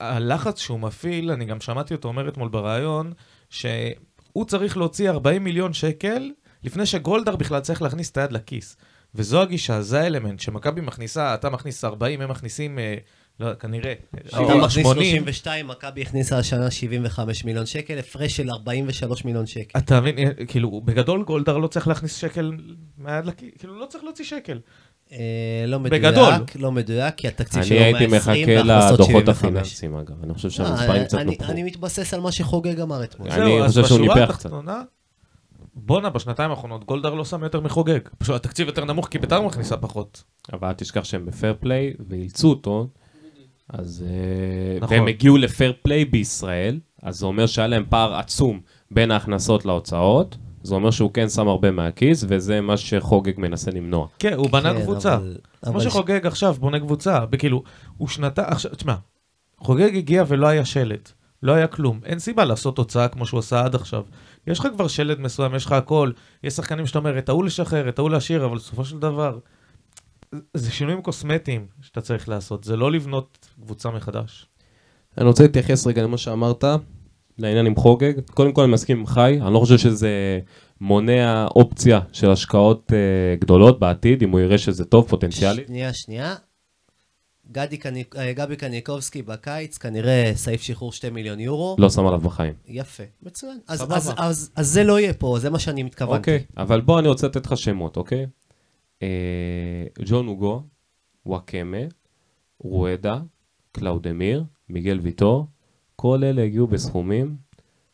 הלחץ 0.00 0.60
שהוא 0.60 0.80
מפעיל, 0.80 1.30
אני 1.30 1.44
גם 1.44 1.60
שמעתי 1.60 1.94
אותו 1.94 2.08
אומר 2.08 2.28
אתמול 2.28 2.48
בריאיון, 2.48 3.12
שהוא 3.50 4.44
צריך 4.46 4.76
להוציא 4.76 5.10
40 5.10 5.44
מיליון 5.44 5.72
שקל 5.72 6.30
לפני 6.64 6.86
שגולדהר 6.86 7.36
בכלל 7.36 7.60
צריך 7.60 7.82
להכניס 7.82 8.10
את 8.10 8.16
היד 8.16 8.32
לכיס. 8.32 8.76
וזו 9.14 9.42
הגישה, 9.42 9.82
זה 9.82 10.00
האלמנט, 10.00 10.40
שמכבי 10.40 10.80
מכניסה, 10.80 11.34
אתה 11.34 11.50
מכניס 11.50 11.84
40, 11.84 12.20
הם 12.20 12.30
מכניסים, 12.30 12.78
אה, 12.78 12.94
לא, 13.40 13.54
כנראה, 13.54 13.94
אתה 14.26 14.38
או 14.38 14.58
מכניס 14.58 14.72
80. 14.86 15.16
32, 15.16 15.68
מכבי 15.68 16.02
הכניסה 16.02 16.38
השנה 16.38 16.70
75 16.70 17.44
מיליון 17.44 17.66
שקל, 17.66 17.98
הפרש 17.98 18.36
של 18.36 18.50
43 18.50 19.24
מיליון 19.24 19.46
שקל. 19.46 19.78
אתה 19.78 20.00
מבין, 20.00 20.18
אה, 20.18 20.46
כאילו, 20.46 20.80
בגדול 20.84 21.24
גולדהר 21.24 21.58
לא 21.58 21.66
צריך 21.66 21.88
להכניס 21.88 22.16
שקל 22.16 22.52
מהיד 22.98 23.24
לכיס, 23.24 23.50
כאילו, 23.58 23.78
לא 23.78 23.86
צריך 23.86 24.04
להוציא 24.04 24.24
שקל. 24.24 24.60
אה, 25.12 25.64
לא 25.66 25.80
מדויק, 25.80 26.02
בגדול. 26.02 26.32
לא 26.54 26.72
מדויק, 26.72 27.14
כי 27.14 27.28
התקציב 27.28 27.62
שלו 27.62 27.76
אני 27.76 27.84
הייתי 27.84 28.06
120 28.06 28.42
מחכה 28.42 28.68
והכנסות 28.68 29.00
לדוחות 29.00 29.24
75. 29.24 29.38
הפיננסיים, 29.38 29.96
אגב. 29.96 30.24
אני 30.24 30.34
חושב 30.34 30.50
שהמספרים 30.50 31.02
אה, 31.02 31.04
קצת 31.04 31.18
נופחו. 31.18 31.52
אני 31.52 31.62
מתבסס 31.62 32.14
על 32.14 32.20
מה 32.20 32.32
שחוגג 32.32 32.80
אמר 32.80 33.04
אתמול. 33.04 33.30
אני 33.30 33.68
חושב 33.68 33.86
שהוא 33.86 34.00
ניפח 34.00 34.36
קצת. 34.36 34.50
בואנה, 35.74 36.10
בשנתיים 36.10 36.50
האחרונות 36.50 36.84
גולדהר 36.84 37.14
לא 37.14 37.24
שם 37.24 37.42
יותר 37.42 37.60
מחוגג. 37.60 37.98
פשוט 38.18 38.34
התקציב 38.34 38.66
יותר 38.66 38.84
נמוך 38.84 39.08
כי 39.08 39.18
ביתר 39.18 39.42
מכניסה 39.42 39.76
פחות. 39.76 40.24
אבל 40.52 40.68
אל 40.68 40.74
תשכח 40.74 41.04
שהם 41.04 41.26
בפייר 41.26 41.54
פליי, 41.60 41.92
ואילצו 42.08 42.48
אותו, 42.48 42.88
אז... 43.68 44.04
אה, 44.08 44.78
נכון. 44.80 44.96
והם 44.96 45.08
הגיעו 45.08 45.36
לפייר 45.36 45.72
פליי 45.82 46.04
בישראל, 46.04 46.80
אז 47.02 47.18
זה 47.18 47.26
אומר 47.26 47.46
שהיה 47.46 47.68
להם 47.68 47.84
פער 47.88 48.14
עצום 48.14 48.60
בין 48.90 49.10
ההכנסות 49.10 49.64
להוצאות, 49.64 50.36
זה 50.68 50.74
אומר 50.74 50.90
שהוא 50.90 51.10
כן 51.14 51.28
שם 51.28 51.48
הרבה 51.48 51.70
מהכיס, 51.70 52.24
וזה 52.28 52.60
מה 52.60 52.76
שחוגג 52.76 53.32
מנסה 53.40 53.70
למנוע. 53.70 54.06
כן, 54.18 54.32
הוא 54.32 54.50
בנה 54.50 54.74
כן, 54.74 54.82
קבוצה. 54.82 55.14
אבל- 55.14 55.36
כמו 55.64 55.72
אבל 55.72 55.80
שחוגג 55.80 56.26
עכשיו 56.26 56.54
בונה 56.60 56.80
קבוצה, 56.80 57.18
וכאילו, 57.32 57.62
הוא 57.96 58.08
שנתה, 58.08 58.42
עכשיו, 58.48 58.74
תשמע, 58.74 58.94
חוגג 59.58 59.96
הגיע 59.96 60.24
ולא 60.28 60.46
היה 60.46 60.64
שלט, 60.64 61.12
לא 61.42 61.52
היה 61.52 61.66
כלום, 61.66 62.00
אין 62.04 62.18
סיבה 62.18 62.44
לעשות 62.44 62.76
תוצאה 62.76 63.08
כמו 63.08 63.26
שהוא 63.26 63.38
עשה 63.40 63.64
עד 63.64 63.74
עכשיו. 63.74 64.02
יש 64.46 64.58
לך 64.58 64.68
כבר 64.74 64.88
שלט 64.88 65.18
מסוים, 65.18 65.54
יש 65.54 65.66
לך 65.66 65.72
הכל, 65.72 66.10
יש 66.44 66.54
שחקנים 66.54 66.86
שאתה 66.86 66.98
אומר, 66.98 67.18
את 67.18 67.28
ההוא 67.28 67.44
לשחרר, 67.44 67.88
את 67.88 67.98
ההוא 67.98 68.10
להשאיר, 68.10 68.44
אבל 68.44 68.56
בסופו 68.56 68.84
של 68.84 68.98
דבר, 68.98 69.38
זה 70.54 70.70
שינויים 70.70 71.02
קוסמטיים 71.02 71.66
שאתה 71.80 72.00
צריך 72.00 72.28
לעשות, 72.28 72.64
זה 72.64 72.76
לא 72.76 72.92
לבנות 72.92 73.48
קבוצה 73.64 73.90
מחדש. 73.90 74.46
אני 75.18 75.26
רוצה 75.26 75.42
להתייחס 75.42 75.86
רגע 75.86 76.02
למה 76.02 76.18
שאמרת, 76.18 76.64
לעניין 77.38 77.66
עם 77.66 77.76
חוגג. 77.76 78.12
קודם 78.34 78.52
כל 78.52 78.62
אני 78.62 78.72
מסכים 78.72 78.98
עם 78.98 79.06
חי, 79.06 79.38
אני 79.42 79.54
לא 79.54 79.58
חושב 79.58 79.78
שזה 79.78 80.40
מונע 80.80 81.46
אופציה 81.56 82.00
של 82.12 82.30
השקעות 82.30 82.92
אה, 82.92 82.98
גדולות 83.40 83.78
בעתיד, 83.80 84.22
אם 84.22 84.30
הוא 84.30 84.40
יראה 84.40 84.58
שזה 84.58 84.84
טוב 84.84 85.08
פוטנציאלית. 85.08 85.66
שנייה, 85.66 85.92
שנייה. 85.92 86.34
גדי 87.52 87.76
קניק- 87.76 88.16
אה, 88.16 88.32
גבי 88.32 88.56
קניקובסקי 88.56 89.22
בקיץ, 89.22 89.78
כנראה 89.78 90.32
סעיף 90.34 90.62
שחרור 90.62 90.92
2 90.92 91.14
מיליון 91.14 91.40
יורו. 91.40 91.76
לא 91.78 91.90
שם 91.90 92.06
עליו 92.06 92.20
בחיים. 92.20 92.54
יפה, 92.66 93.02
מצוין. 93.22 93.58
אז, 93.68 93.78
סבבה. 93.78 93.96
אז, 93.96 94.12
אז, 94.18 94.50
אז 94.56 94.68
זה 94.68 94.84
לא 94.84 95.00
יהיה 95.00 95.14
פה, 95.14 95.36
זה 95.40 95.50
מה 95.50 95.58
שאני 95.58 95.82
מתכוונתי. 95.82 96.18
אוקיי, 96.18 96.44
אבל 96.56 96.80
בוא 96.80 96.98
אני 96.98 97.08
רוצה 97.08 97.26
לתת 97.26 97.46
לך 97.46 97.56
שמות, 97.56 97.96
אוקיי? 97.96 98.26
אה, 99.02 99.08
ג'ון 100.04 100.28
אוגו, 100.28 100.62
וואקמה, 101.26 101.76
רואדה, 102.60 103.20
קלאודמיר, 103.72 104.44
מיגל 104.68 104.98
ויטור, 105.02 105.46
כל 106.00 106.24
אלה 106.24 106.42
הגיעו 106.42 106.66
בסכומים 106.66 107.36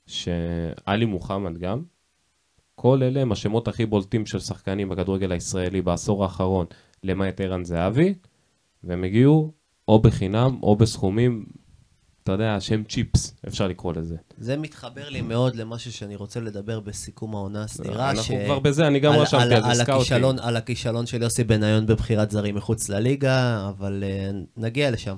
שעלי 0.06 1.04
מוחמד 1.04 1.58
גם. 1.58 1.82
כל 2.74 3.02
אלה 3.02 3.20
הם 3.20 3.32
השמות 3.32 3.68
הכי 3.68 3.86
בולטים 3.86 4.26
של 4.26 4.40
שחקנים 4.40 4.88
בכדורגל 4.88 5.32
הישראלי 5.32 5.82
בעשור 5.82 6.22
האחרון, 6.22 6.66
למעט 7.04 7.40
ערן 7.40 7.64
זהבי, 7.64 8.14
והם 8.84 9.04
הגיעו 9.04 9.52
או 9.88 9.98
בחינם 10.02 10.58
או 10.62 10.76
בסכומים, 10.76 11.46
אתה 12.22 12.32
יודע, 12.32 12.56
שהם 12.60 12.84
צ'יפס, 12.88 13.36
אפשר 13.48 13.68
לקרוא 13.68 13.92
לזה. 13.92 14.16
זה 14.38 14.56
מתחבר 14.56 15.08
לי 15.08 15.20
מאוד 15.20 15.56
למשהו 15.56 15.92
שאני 15.92 16.16
רוצה 16.16 16.40
לדבר 16.40 16.80
בסיכום 16.80 17.34
העונה 17.34 17.62
הסדירה. 17.64 18.10
אנחנו 18.10 18.36
כבר 18.44 18.58
בזה, 18.58 18.86
אני 18.86 19.00
גם 19.00 19.12
על- 19.12 19.20
רשמתי 19.20 19.44
על 19.54 19.62
scouting. 19.74 19.90
הכישלון, 19.90 20.38
על 20.38 20.56
הכישלון 20.56 21.06
של 21.06 21.22
יוסי 21.22 21.44
בניון 21.44 21.86
בבחירת 21.86 22.30
זרים 22.30 22.54
מחוץ 22.54 22.88
לליגה, 22.88 23.68
אבל 23.68 24.04
אה, 24.06 24.34
נגיע 24.60 24.90
לשם. 24.90 25.16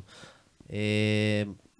Uh, 0.68 0.70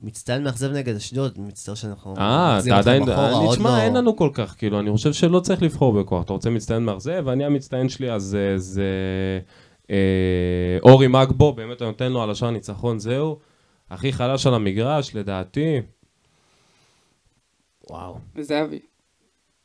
מצטיין 0.03 0.45
מאכזב 0.45 0.73
נגד 0.73 0.95
אשדוד, 0.95 1.41
מצטער 1.41 1.75
שאנחנו 1.75 2.15
אה, 2.19 2.59
אתה 2.67 2.79
עדיין, 2.79 3.03
אני 3.03 3.45
עוד 3.47 3.57
תשמע, 3.57 3.71
לא- 3.71 3.83
אין 3.83 3.97
לנו 3.97 4.17
כל 4.17 4.31
כך, 4.33 4.55
כאילו, 4.59 4.81
אני 4.81 4.93
חושב 4.93 5.13
שלא 5.13 5.41
צריך 5.41 5.63
לבחור 5.63 6.01
בכוח. 6.01 6.25
אתה 6.25 6.33
רוצה 6.33 6.51
מצטיין 6.51 6.85
מאכזב, 6.85 7.23
ואני 7.27 7.45
המצטיין 7.45 7.89
שלי, 7.89 8.13
אז 8.13 8.37
אה, 8.41 8.59
זה 8.59 8.91
אה, 9.91 10.79
אורי 10.83 11.07
מגבו, 11.09 11.53
באמת 11.53 11.83
אני 11.83 11.91
נותן 11.91 12.13
לו 12.13 12.23
על 12.23 12.31
השער 12.31 12.51
ניצחון, 12.51 12.99
זהו. 12.99 13.39
הכי 13.91 14.13
חלש 14.13 14.47
על 14.47 14.55
המגרש, 14.55 15.15
לדעתי. 15.15 15.81
וואו. 17.91 18.19
וזהבי. 18.37 18.79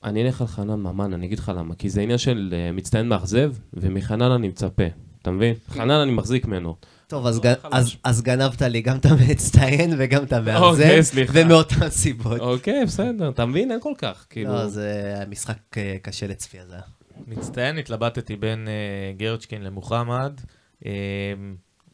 אני 0.04 0.24
אלך 0.24 0.42
על 0.42 0.48
חנן 0.48 0.80
ממן, 0.80 1.14
אני 1.14 1.26
אגיד 1.26 1.40
לך 1.40 1.52
למה. 1.56 1.76
כי 1.76 1.90
זה 1.90 2.02
עניין 2.02 2.18
של 2.18 2.54
אה, 2.54 2.72
מצטיין 2.72 3.10
מאכזב, 3.10 3.54
ומחנן 3.74 4.32
אני 4.32 4.48
מצפה. 4.48 4.84
אתה 5.22 5.32
מבין? 5.32 5.54
חנן 5.70 5.92
אני 5.92 6.12
מחזיק 6.12 6.46
ממנו. 6.46 6.76
טוב, 7.12 7.28
אז, 7.28 7.46
לא. 7.46 7.52
אז, 7.72 7.96
אז 8.04 8.22
גנבת 8.22 8.62
לי 8.62 8.82
גם 8.82 8.98
את 8.98 9.06
המצטיין 9.06 9.94
וגם 9.98 10.24
את 10.24 10.34
המאכזב, 10.34 10.64
אוקיי, 10.64 11.04
סליחה. 11.04 11.34
ומאותן 11.36 11.90
סיבות. 11.90 12.40
אוקיי, 12.40 12.86
בסדר, 12.86 13.30
אתה 13.30 13.46
מבין? 13.46 13.72
אין 13.72 13.80
כל 13.82 13.94
כך. 13.98 14.26
כאילו... 14.30 14.54
לא, 14.54 14.68
זה 14.68 15.16
משחק 15.30 15.78
אה, 15.78 15.96
קשה 16.02 16.28
לצפייה, 16.28 16.66
זה 16.66 16.74
היה. 16.74 16.84
מצטיין, 17.28 17.78
התלבטתי 17.78 18.36
בין 18.36 18.68
uh, 18.68 19.20
גרצ'קין 19.20 19.62
למוחמד. 19.62 20.40
Um, 20.80 20.86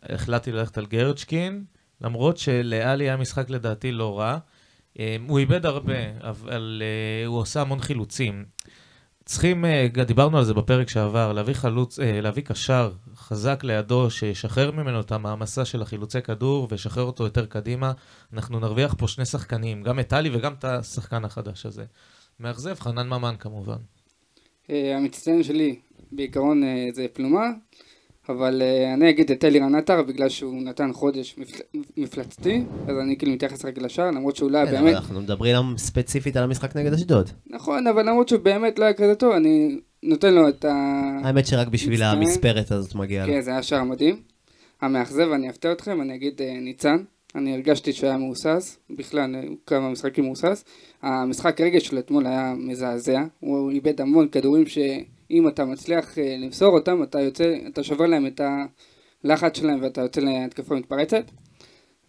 החלטתי 0.03 0.51
ללכת 0.51 0.77
על 0.77 0.86
גרצ'קין, 0.86 1.63
למרות 2.01 2.38
שלאלי 2.38 3.03
היה 3.03 3.17
משחק 3.17 3.49
לדעתי 3.49 3.91
לא 3.91 4.19
רע. 4.19 4.38
Um, 4.93 4.99
הוא 5.27 5.39
איבד 5.39 5.65
הרבה, 5.65 6.19
אבל 6.21 6.82
uh, 6.84 7.27
הוא 7.27 7.38
עושה 7.38 7.62
המון 7.62 7.80
חילוצים. 7.80 8.45
צריכים, 9.27 9.65
uh, 9.65 10.03
דיברנו 10.03 10.37
על 10.37 10.43
זה 10.43 10.53
בפרק 10.53 10.89
שעבר, 10.89 11.33
להביא 11.33 11.53
חלוץ, 11.53 11.99
uh, 11.99 12.01
להביא 12.21 12.43
קשר 12.43 12.91
חזק 13.15 13.63
לידו, 13.63 14.09
שישחרר 14.09 14.71
ממנו 14.71 14.99
את 14.99 15.11
המעמסה 15.11 15.65
של 15.65 15.81
החילוצי 15.81 16.21
כדור 16.21 16.67
וישחרר 16.71 17.03
אותו 17.03 17.23
יותר 17.23 17.45
קדימה. 17.45 17.91
אנחנו 18.33 18.59
נרוויח 18.59 18.95
פה 18.97 19.07
שני 19.07 19.25
שחקנים, 19.25 19.83
גם 19.83 19.99
את 19.99 20.07
טלי 20.07 20.29
וגם 20.33 20.53
את 20.53 20.65
השחקן 20.65 21.25
החדש 21.25 21.65
הזה. 21.65 21.85
מאכזב, 22.39 22.79
חנן 22.79 23.07
ממן 23.07 23.35
כמובן. 23.39 23.77
אה, 24.69 24.97
המצטיין 24.97 25.43
שלי 25.43 25.79
בעיקרון 26.11 26.63
אה, 26.63 26.87
זה 26.93 27.05
פלומה, 27.13 27.45
אבל 28.29 28.61
אה, 28.61 28.93
אני 28.93 29.09
אגיד 29.09 29.31
את 29.31 29.45
אלירן 29.45 29.75
עטר 29.75 30.03
בגלל 30.03 30.29
שהוא 30.29 30.61
נתן 30.61 30.93
חודש 30.93 31.35
מפל... 31.37 31.59
מפלצתי, 31.97 32.63
אז 32.87 32.97
אני 33.03 33.17
כאילו 33.17 33.31
מתייחס 33.31 33.65
רק 33.65 33.77
לשער, 33.77 34.11
למרות 34.11 34.35
שהוא 34.35 34.51
לא 34.51 34.57
היה 34.57 34.65
באמת, 34.65 34.95
אנחנו 34.95 35.21
מדברים 35.21 35.55
ספציפית 35.77 36.37
על 36.37 36.43
המשחק 36.43 36.75
נגד 36.75 36.93
אשדוד. 36.93 37.29
נכון, 37.47 37.87
אבל 37.87 38.09
למרות 38.09 38.29
שהוא 38.29 38.41
באמת 38.41 38.79
לא 38.79 38.85
היה 38.85 38.93
כזה 38.93 39.15
טוב, 39.15 39.33
אני 39.33 39.79
נותן 40.03 40.33
לו 40.33 40.49
את 40.49 40.65
ה... 40.65 40.73
האמת 41.23 41.47
שרק 41.47 41.67
בשביל 41.67 41.93
מצטיין. 41.93 42.17
המספרת 42.17 42.71
הזאת 42.71 42.95
מגיע 42.95 43.25
לו. 43.25 43.33
כן, 43.33 43.41
זה 43.41 43.51
היה 43.51 43.63
שער 43.63 43.83
מדהים. 43.83 44.15
המאכזב, 44.81 45.31
אני 45.35 45.49
אפתיע 45.49 45.71
אתכם, 45.71 46.01
אני 46.01 46.15
אגיד 46.15 46.41
אה, 46.41 46.57
ניצן. 46.61 46.97
אני 47.35 47.53
הרגשתי 47.53 47.93
שהוא 47.93 48.09
היה 48.09 48.17
מהוסס, 48.17 48.77
בכלל 48.89 49.35
אה, 49.35 49.41
כמה 49.65 49.89
משחקים 49.89 50.25
מהוסס. 50.25 50.65
המשחק 51.01 51.61
רגש 51.61 51.87
שלו 51.87 51.99
אתמול 51.99 52.27
היה 52.27 52.53
מזעזע, 52.57 53.23
הוא 53.39 53.71
איבד 53.71 54.01
המון 54.01 54.27
כדורים 54.27 54.65
שאם 55.29 55.47
אתה 55.47 55.65
מצליח 55.65 56.17
אה, 56.17 56.35
למסור 56.39 56.73
אותם, 56.73 57.03
אתה 57.03 57.19
יוצא, 57.19 57.55
אתה 57.67 57.83
שובר 57.83 58.05
להם 58.05 58.27
את 58.27 58.41
הלחץ 59.23 59.57
שלהם 59.57 59.79
ואתה 59.83 60.01
יוצא 60.01 60.21
להתקפה 60.21 60.75
מתפרצת. 60.75 61.31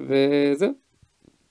וזהו. 0.01 0.73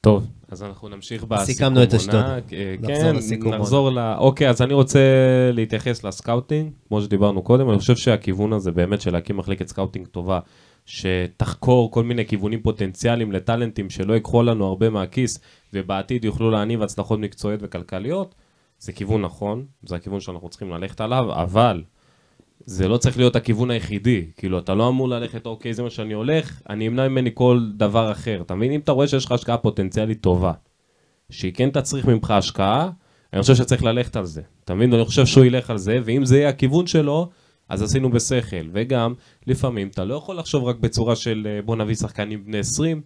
טוב, 0.01 0.27
אז 0.49 0.63
אנחנו 0.63 0.89
נמשיך 0.89 1.23
בסיכום 1.23 1.45
סיכמנו 1.45 1.83
את 1.83 1.93
אשדוד. 1.93 2.15
אה, 2.15 2.75
נחזור 2.79 3.37
כן, 3.41 3.49
נחזור 3.49 3.91
ל... 3.91 3.99
אוקיי, 4.17 4.49
אז 4.49 4.61
אני 4.61 4.73
רוצה 4.73 4.99
להתייחס 5.53 6.03
ל 6.03 6.10
scouting, 6.10 6.71
כמו 6.87 7.01
שדיברנו 7.01 7.41
קודם, 7.41 7.69
אני 7.69 7.79
חושב 7.79 7.95
שהכיוון 7.95 8.53
הזה 8.53 8.71
באמת 8.71 9.01
של 9.01 9.13
להקים 9.13 9.37
מחלקת 9.37 9.67
scouting 9.67 10.07
טובה, 10.07 10.39
שתחקור 10.85 11.91
כל 11.91 12.03
מיני 12.03 12.25
כיוונים 12.25 12.61
פוטנציאליים 12.61 13.31
לטאלנטים 13.31 13.89
שלא 13.89 14.13
ייקחו 14.13 14.43
לנו 14.43 14.65
הרבה 14.65 14.89
מהכיס, 14.89 15.39
ובעתיד 15.73 16.25
יוכלו 16.25 16.51
להניב 16.51 16.81
הצלחות 16.81 17.19
מקצועיות 17.19 17.59
וכלכליות, 17.63 18.35
זה 18.79 18.91
כיוון 18.91 19.21
נכון, 19.21 19.65
זה 19.85 19.95
הכיוון 19.95 20.19
שאנחנו 20.19 20.49
צריכים 20.49 20.71
ללכת 20.71 21.01
עליו, 21.01 21.41
אבל 21.41 21.83
זה 22.65 22.87
לא 22.87 22.97
צריך 22.97 23.17
להיות 23.17 23.35
הכיוון 23.35 23.71
היחידי. 23.71 24.25
כאילו, 24.37 24.59
אתה 24.59 24.73
לא 24.73 24.89
אמור 24.89 25.09
ללכת, 25.09 25.45
אוקיי, 25.45 25.73
זה 25.73 25.83
מה 25.83 25.89
שאני 25.89 26.13
הולך, 26.13 26.61
אני 26.69 26.87
אמנע 26.87 27.07
ממני 27.07 27.29
כל 27.33 27.69
דבר 27.77 28.11
אחר. 28.11 28.41
אתה 28.41 28.55
מבין? 28.55 28.71
אם 28.71 28.79
אתה 28.79 28.91
רואה 28.91 29.07
שיש 29.07 29.25
לך 29.25 29.31
השקעה 29.31 29.57
פוטנציאלית 29.57 30.21
טובה, 30.21 30.51
שהיא 31.29 31.53
כן 31.53 31.69
תצריך 31.69 32.05
ממך 32.05 32.31
השקעה, 32.31 32.89
אני 33.33 33.41
חושב 33.41 33.55
שצריך 33.55 33.83
ללכת 33.83 34.15
על 34.15 34.25
זה. 34.25 34.41
אתה 34.65 34.73
מבין? 34.73 34.93
אני 34.93 35.05
חושב 35.05 35.25
שהוא 35.25 35.45
ילך 35.45 35.69
על 35.69 35.77
זה, 35.77 35.99
ואם 36.03 36.25
זה 36.25 36.37
יהיה 36.37 36.49
הכיוון 36.49 36.87
שלו, 36.87 37.29
אז 37.69 37.81
עשינו 37.81 38.09
בשכל. 38.09 38.69
וגם, 38.73 39.13
לפעמים 39.47 39.87
אתה 39.87 40.05
לא 40.05 40.15
יכול 40.15 40.37
לחשוב 40.37 40.63
רק 40.63 40.75
בצורה 40.75 41.15
של 41.15 41.47
אה, 41.49 41.61
בוא 41.61 41.75
נביא 41.75 41.95
שחקנים 41.95 42.45
בני 42.45 42.59
20, 42.59 43.01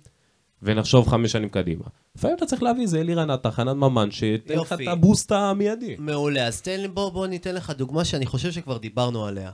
ונחשוב 0.63 1.07
חמש 1.07 1.31
שנים 1.31 1.49
קדימה. 1.49 1.83
לפעמים 2.15 2.37
אתה 2.37 2.45
צריך 2.45 2.63
להביא 2.63 2.81
איזה 2.81 2.99
אלירן 2.99 3.29
עטר, 3.29 3.51
חנן 3.51 3.77
ממן, 3.77 4.11
שייתן 4.11 4.59
לך. 4.59 4.73
את 4.73 4.87
הבוסט 4.87 5.31
המיידי. 5.31 5.95
מעולה, 5.99 6.47
אז 6.47 6.61
תן 6.61 6.79
לי, 6.79 6.87
בוא, 6.87 7.09
בוא 7.09 7.27
ניתן 7.27 7.55
לך 7.55 7.69
דוגמה 7.69 8.05
שאני 8.05 8.25
חושב 8.25 8.51
שכבר 8.51 8.77
דיברנו 8.77 9.25
עליה. 9.25 9.51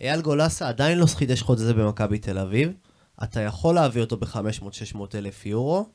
אייל 0.00 0.20
גולסה 0.20 0.68
עדיין 0.68 0.98
לא 0.98 1.06
חידש 1.06 1.42
חוזה 1.42 1.74
במכבי 1.74 2.18
תל 2.18 2.38
אביב, 2.38 2.72
אתה 3.22 3.40
יכול 3.40 3.74
להביא 3.74 4.02
אותו 4.02 4.16
ב-500-600 4.16 4.98
אלף 5.14 5.46
יורו, 5.46 5.86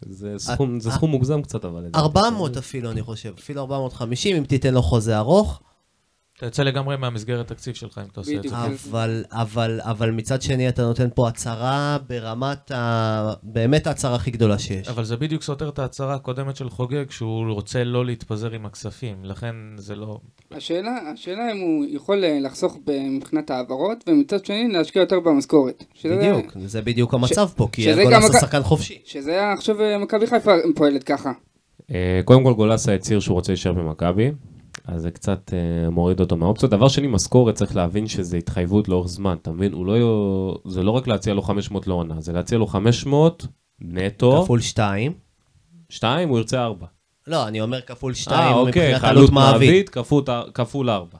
זה 0.00 0.34
סכום, 0.38 0.80
זה 0.80 0.90
סכום 0.90 1.10
מוגזם 1.10 1.42
קצת, 1.42 1.64
אבל... 1.64 1.80
לדעתי. 1.80 1.98
400 1.98 2.56
אפילו 2.56 2.90
אני 2.90 3.02
חושב, 3.02 3.34
אפילו 3.38 3.60
450 3.60 4.36
אם 4.36 4.44
תיתן 4.44 4.74
לו 4.74 4.82
חוזה 4.82 5.18
ארוך, 5.18 5.62
אתה 6.40 6.46
יוצא 6.46 6.62
לגמרי 6.62 6.96
מהמסגרת 6.96 7.48
תקציב 7.48 7.74
שלך 7.74 7.98
אם 7.98 8.08
אתה 8.12 8.20
עושה 8.20 8.36
את. 8.36 8.42
זה. 8.42 8.56
אבל, 8.56 9.24
אבל, 9.30 9.80
אבל 9.82 10.10
מצד 10.10 10.42
שני 10.42 10.68
אתה 10.68 10.82
נותן 10.82 11.08
פה 11.14 11.28
הצהרה 11.28 11.98
ברמת 12.08 12.70
ה... 12.70 13.32
באמת 13.42 13.86
ההצהרה 13.86 14.14
הכי 14.16 14.30
גדולה 14.30 14.58
שיש. 14.58 14.88
אבל 14.88 15.04
זה 15.04 15.16
בדיוק 15.16 15.42
סותר 15.42 15.68
את 15.68 15.78
ההצהרה 15.78 16.14
הקודמת 16.14 16.56
של 16.56 16.70
חוגג, 16.70 17.10
שהוא 17.10 17.52
רוצה 17.52 17.84
לא 17.84 18.06
להתפזר 18.06 18.50
עם 18.50 18.66
הכספים, 18.66 19.16
לכן 19.24 19.54
זה 19.76 19.96
לא... 19.96 20.18
השאלה, 20.52 20.90
השאלה 21.14 21.52
אם 21.52 21.60
הוא 21.60 21.84
יכול 21.88 22.24
לחסוך 22.44 22.78
מבחינת 23.10 23.50
העברות, 23.50 24.04
ומצד 24.08 24.44
שני 24.44 24.68
להשקיע 24.68 25.00
יותר 25.02 25.20
במשכורת. 25.20 25.84
שזה- 25.94 26.16
בדיוק, 26.16 26.52
זה 26.66 26.82
בדיוק 26.82 27.14
המצב 27.14 27.48
פה, 27.56 27.68
כי 27.72 27.94
גולסה 28.04 28.18
מכ- 28.28 28.40
שחקן 28.40 28.62
חופשי. 28.62 28.98
שזה 29.04 29.52
עכשיו 29.52 29.80
אה, 29.82 29.98
מכבי 29.98 30.26
חיפה 30.26 30.52
פועלת 30.74 31.04
ככה. 31.04 31.32
אה, 31.94 32.20
קודם 32.24 32.44
כל 32.44 32.52
גולסה 32.52 32.94
הצהיר 32.94 33.20
שהוא 33.20 33.34
רוצה 33.34 33.52
להישאר 33.52 33.72
במכבי, 33.72 34.30
אז 34.84 35.02
זה 35.02 35.10
קצת 35.10 35.50
אה, 35.54 35.90
מוריד 35.90 36.20
אותו 36.20 36.36
מהאופציות. 36.36 36.70
דבר 36.70 36.88
שני, 36.88 37.06
משכורת, 37.06 37.54
צריך 37.54 37.76
להבין 37.76 38.06
שזה 38.06 38.36
התחייבות 38.36 38.88
לאורך 38.88 39.08
זמן, 39.08 39.36
אתה 39.42 39.50
מבין? 39.50 39.72
הוא 39.72 39.86
לא... 39.86 40.58
זה 40.66 40.82
לא 40.82 40.90
רק 40.90 41.06
להציע 41.06 41.34
לו 41.34 41.42
500 41.42 41.86
לעונה, 41.86 42.20
זה 42.20 42.32
להציע 42.32 42.58
לו 42.58 42.66
500 42.66 43.46
נטו, 43.80 44.42
כפול 44.44 44.60
2. 44.60 45.12
2, 45.88 46.28
הוא 46.28 46.38
ירצה 46.38 46.64
4. 46.64 46.86
לא, 47.26 47.48
אני 47.48 47.60
אומר 47.60 47.80
כפול 47.80 48.12
אה, 48.12 48.16
2 48.16 48.54
אוקיי, 48.54 48.92
מבחינת 48.92 49.04
עלות 49.10 49.30
מעביד. 49.30 49.68
מעביד 49.70 49.88
כפול- 49.88 50.24
כפול 50.54 50.90
4. 50.90 51.18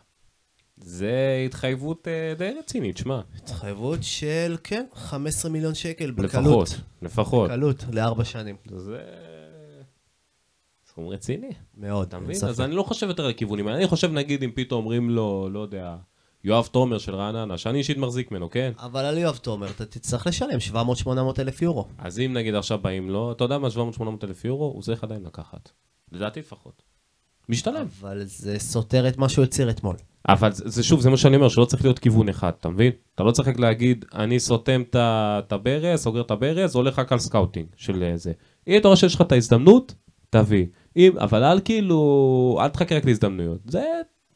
זה 0.82 1.42
התחייבות 1.46 2.08
אה, 2.08 2.34
די 2.38 2.50
רצינית, 2.58 2.96
שמע. 2.96 3.20
התחייבות 3.36 3.98
של, 4.02 4.56
כן, 4.64 4.84
15 4.94 5.50
מיליון 5.50 5.74
שקל 5.74 6.10
בקלות. 6.10 6.32
לפחות, 6.68 6.80
לפחות. 7.02 7.50
בקלות, 7.50 7.84
לארבע 7.92 8.24
שנים. 8.24 8.56
זה 8.76 8.98
סכום 11.00 11.12
רציני. 11.12 11.50
מאוד, 11.76 12.08
אתה 12.08 12.18
מבין? 12.18 12.36
אז 12.48 12.60
אני 12.60 12.74
לא 12.74 12.82
חושב 12.82 13.08
יותר 13.08 13.24
על 13.24 13.30
הכיוונים 13.30 13.66
האלה. 13.66 13.78
אני 13.78 13.86
חושב, 13.86 14.12
נגיד, 14.12 14.42
אם 14.42 14.50
פתאום 14.54 14.84
אומרים 14.84 15.10
לו, 15.10 15.48
לא 15.52 15.60
יודע, 15.60 15.96
יואב 16.44 16.68
תומר 16.72 16.98
של 16.98 17.14
רעננה, 17.14 17.58
שאני 17.58 17.78
אישית 17.78 17.98
מחזיק 17.98 18.30
ממנו, 18.30 18.50
כן? 18.50 18.72
אבל 18.78 19.04
על 19.04 19.18
יואב 19.18 19.36
תומר, 19.36 19.70
אתה 19.70 19.84
תצטרך 19.84 20.26
לשלם 20.26 20.58
700-800 20.72 21.08
אלף 21.38 21.62
יורו. 21.62 21.84
אז 21.98 22.18
אם 22.18 22.32
נגיד 22.32 22.54
עכשיו 22.54 22.78
באים 22.78 23.10
לו, 23.10 23.32
אתה 23.32 23.44
יודע 23.44 23.58
מה, 23.58 23.68
700-800 23.68 24.02
אלף 24.24 24.44
יורו, 24.44 24.64
הוא 24.64 24.82
צריך 24.82 25.04
עדיין 25.04 25.22
לקחת. 25.22 25.70
לדעתי 26.12 26.40
לפחות. 26.40 26.82
משתלם. 27.48 27.86
אבל 28.00 28.22
זה 28.24 28.58
סותר 28.58 29.08
את 29.08 29.18
מה 29.18 29.28
שהוא 29.28 29.44
הצהיר 29.44 29.70
אתמול. 29.70 29.96
אבל 30.28 30.52
זה, 30.52 30.68
זה 30.68 30.82
שוב, 30.82 31.00
זה 31.00 31.10
מה 31.10 31.16
שאני 31.16 31.36
אומר, 31.36 31.48
שלא 31.48 31.64
צריך 31.64 31.84
להיות 31.84 31.98
כיוון 31.98 32.28
אחד, 32.28 32.52
אתה 32.60 32.68
מבין? 32.68 32.92
אתה 33.14 33.22
לא 33.22 33.30
צריך 33.30 33.48
רק 33.48 33.58
להגיד, 33.58 34.04
אני 34.14 34.40
סותם 34.40 34.82
את 34.96 35.52
הברז, 35.52 36.00
סוגר 36.00 36.20
את 36.20 36.30
הברז, 36.30 36.74
הולך 36.74 36.98
רק 36.98 37.12
על 37.12 37.18
scouting 37.18 37.66
של 37.76 38.02
אה, 38.02 38.16
זה. 38.16 38.32
אם 38.68 38.76
אתה 38.76 38.88
רואה 38.88 38.96
שיש 38.96 39.14
לך 39.14 39.20
את 39.20 39.32
ההזדמנות, 39.32 39.94
תביא. 40.30 40.66
אם, 40.96 41.12
אבל 41.18 41.44
אל 41.44 41.60
כאילו, 41.60 42.58
אל 42.60 42.68
תחכה 42.68 42.96
רק 42.96 43.04
להזדמנויות. 43.04 43.60
זה 43.66 43.84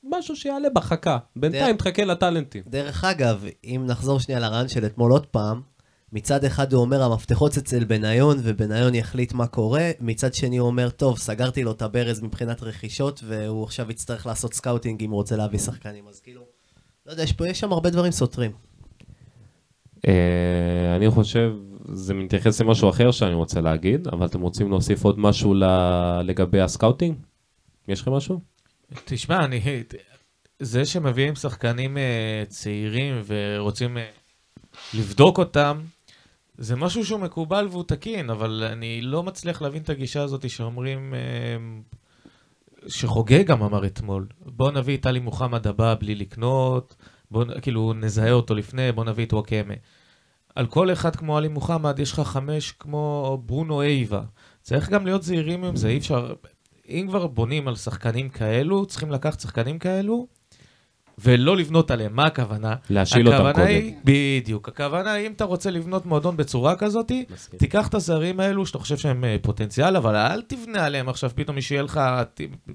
משהו 0.04 0.36
שיעלה 0.36 0.68
בחכה. 0.70 1.18
בינתיים 1.36 1.76
תחכה 1.76 2.04
לטאלנטים. 2.04 2.62
דרך 2.66 3.04
אגב, 3.04 3.44
אם 3.64 3.84
נחזור 3.86 4.20
שנייה 4.20 4.40
לרעיון 4.40 4.68
של 4.68 4.86
אתמול 4.86 5.12
עוד 5.12 5.26
פעם, 5.26 5.60
מצד 6.12 6.44
אחד 6.44 6.72
הוא 6.72 6.80
אומר 6.80 7.02
המפתחות 7.02 7.56
אצל 7.56 7.84
בניון 7.84 8.38
ובניון 8.42 8.94
יחליט 8.94 9.32
מה 9.32 9.46
קורה, 9.46 9.90
מצד 10.00 10.34
שני 10.34 10.56
הוא 10.56 10.66
אומר, 10.66 10.90
טוב, 10.90 11.18
סגרתי 11.18 11.64
לו 11.64 11.72
את 11.72 11.82
הברז 11.82 12.22
מבחינת 12.22 12.62
רכישות 12.62 13.22
והוא 13.26 13.64
עכשיו 13.64 13.90
יצטרך 13.90 14.26
לעשות 14.26 14.54
scouting 14.54 15.02
אם 15.02 15.10
הוא 15.10 15.16
רוצה 15.16 15.36
להביא 15.36 15.58
שחקנים, 15.58 16.08
אז 16.08 16.20
כאילו, 16.20 16.42
לא 17.06 17.10
יודע, 17.12 17.22
יש 17.22 17.32
פה, 17.32 17.48
יש 17.48 17.60
שם 17.60 17.72
הרבה 17.72 17.90
דברים 17.90 18.12
סותרים. 18.12 18.52
אה, 20.08 20.96
אני 20.96 21.10
חושב, 21.10 21.52
זה 21.84 22.14
מתייחס 22.14 22.60
למשהו 22.60 22.90
אחר 22.90 23.10
שאני 23.10 23.34
רוצה 23.34 23.60
להגיד, 23.60 24.08
אבל 24.08 24.26
אתם 24.26 24.40
רוצים 24.40 24.70
להוסיף 24.70 25.04
עוד 25.04 25.18
משהו 25.18 25.54
לגבי 26.24 26.60
ה 26.60 26.66
scouting? 26.66 27.16
יש 27.88 28.00
לכם 28.00 28.12
משהו? 28.12 28.40
תשמע, 29.04 29.44
אני... 29.44 29.60
זה 30.58 30.84
שמביאים 30.84 31.34
שחקנים 31.34 31.98
אה, 31.98 32.42
צעירים 32.48 33.22
ורוצים 33.26 33.98
אה, 33.98 34.10
לבדוק 34.94 35.38
אותם, 35.38 35.80
זה 36.58 36.76
משהו 36.76 37.06
שהוא 37.06 37.20
מקובל 37.20 37.68
והוא 37.70 37.84
תקין, 37.84 38.30
אבל 38.30 38.68
אני 38.72 39.00
לא 39.00 39.22
מצליח 39.22 39.62
להבין 39.62 39.82
את 39.82 39.90
הגישה 39.90 40.22
הזאת 40.22 40.50
שאומרים, 40.50 41.14
אה, 41.14 41.20
שחוגג 42.88 43.46
גם 43.46 43.62
אמר 43.62 43.86
אתמול, 43.86 44.26
בוא 44.40 44.70
נביא 44.70 44.96
את 44.96 45.02
טלי 45.02 45.20
מוחמד 45.20 45.66
הבא 45.66 45.94
בלי 45.94 46.14
לקנות, 46.14 46.96
בוא 47.30 47.44
כאילו 47.62 47.92
נזהה 47.92 48.32
אותו 48.32 48.54
לפני, 48.54 48.92
בוא 48.92 49.04
נביא 49.04 49.26
את 49.26 49.32
וואקמה. 49.32 49.74
על 50.54 50.66
כל 50.66 50.92
אחד 50.92 51.16
כמו 51.16 51.36
עלי 51.36 51.48
מוחמד 51.48 51.98
יש 51.98 52.12
לך 52.12 52.20
חמש 52.20 52.72
כמו 52.72 53.38
ברונו 53.46 53.82
אייבה. 53.82 54.22
צריך 54.62 54.88
גם 54.88 55.04
להיות 55.04 55.22
זהירים 55.22 55.64
עם 55.64 55.76
זה, 55.76 55.88
אי 55.88 55.98
אפשר... 55.98 56.34
אם 56.88 57.06
כבר 57.08 57.26
בונים 57.26 57.68
על 57.68 57.76
שחקנים 57.76 58.28
כאלו, 58.28 58.86
צריכים 58.86 59.10
לקחת 59.10 59.40
שחקנים 59.40 59.78
כאלו 59.78 60.26
ולא 61.18 61.56
לבנות 61.56 61.90
עליהם. 61.90 62.16
מה 62.16 62.24
הכוונה? 62.24 62.74
להשיל 62.90 63.28
אותם 63.28 63.52
קודם. 63.52 63.66
היא, 63.66 63.94
בדיוק. 64.04 64.68
הכוונה 64.68 65.12
היא, 65.12 65.26
אם 65.26 65.32
אתה 65.32 65.44
רוצה 65.44 65.70
לבנות 65.70 66.06
מועדון 66.06 66.36
בצורה 66.36 66.76
כזאת, 66.76 67.12
מסכים. 67.30 67.58
תיקח 67.58 67.88
את 67.88 67.94
הזרים 67.94 68.40
האלו 68.40 68.66
שאתה 68.66 68.78
חושב 68.78 68.96
שהם 68.96 69.24
אה, 69.24 69.36
פוטנציאל, 69.42 69.96
אבל 69.96 70.16
אל 70.16 70.42
תבנה 70.42 70.84
עליהם 70.84 71.08
עכשיו 71.08 71.30
פתאום 71.34 71.60
שיהיה 71.60 71.82
לך 71.82 72.00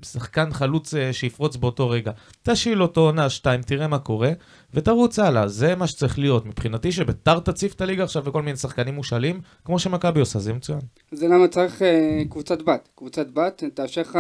שחקן 0.06 0.52
חלוץ 0.52 0.94
אה, 0.94 1.14
שיפרוץ 1.14 1.56
באותו 1.56 1.90
רגע. 1.90 2.12
תשיל 2.44 2.82
אותו 2.82 3.02
עונה, 3.02 3.30
שתיים, 3.30 3.62
תראה 3.62 3.88
מה 3.88 4.00
קורה, 4.00 4.32
ותרוץ 4.74 5.20
הלאה. 5.20 5.48
זה 5.48 5.76
מה 5.76 5.88
שצריך 5.88 6.20
להיות. 6.20 6.46
מבחינתי 6.46 6.92
שביתר 6.92 7.40
תציף 7.40 7.74
את 7.74 7.82
הליגה 7.82 8.04
עכשיו 8.04 8.26
וכל 8.26 8.42
מיני 8.42 8.58
שחקנים 8.58 8.96
מושאלים, 8.96 9.42
כמו 9.66 9.80
שמכבי 9.80 10.20
עושה, 10.20 10.40
זה 10.40 10.54
מצוין. 10.54 10.80
זה 11.12 11.28
למה 11.28 11.48
צריך 11.48 11.82
אה, 11.82 12.22
קבוצת 12.30 12.62
בת. 12.62 12.90
קבוצת 12.96 13.28
בת 13.34 13.64
תאפשר 13.74 14.02
לך 14.02 14.20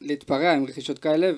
להתפרע 0.00 0.52
עם 0.52 0.64
רכישות 0.64 0.98
כאלה 0.98 1.32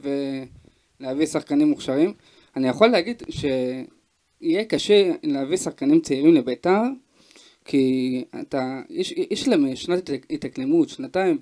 ולהביא 1.02 1.26
שחקנים 1.26 1.68
מוכשרים. 1.68 2.12
אני 2.56 2.68
יכול 2.68 2.88
להגיד 2.88 3.22
שיהיה 3.30 4.64
קשה 4.64 5.12
להביא 5.22 5.56
שחקנים 5.56 6.00
צעירים 6.00 6.34
לביתר, 6.34 6.80
כי 7.64 8.24
אתה, 8.40 8.80
יש, 8.90 9.14
יש 9.30 9.48
להם 9.48 9.76
שנת 9.76 10.08
התאק- 10.10 10.26
התאקלמות, 10.30 10.88
שנתיים, 10.88 11.38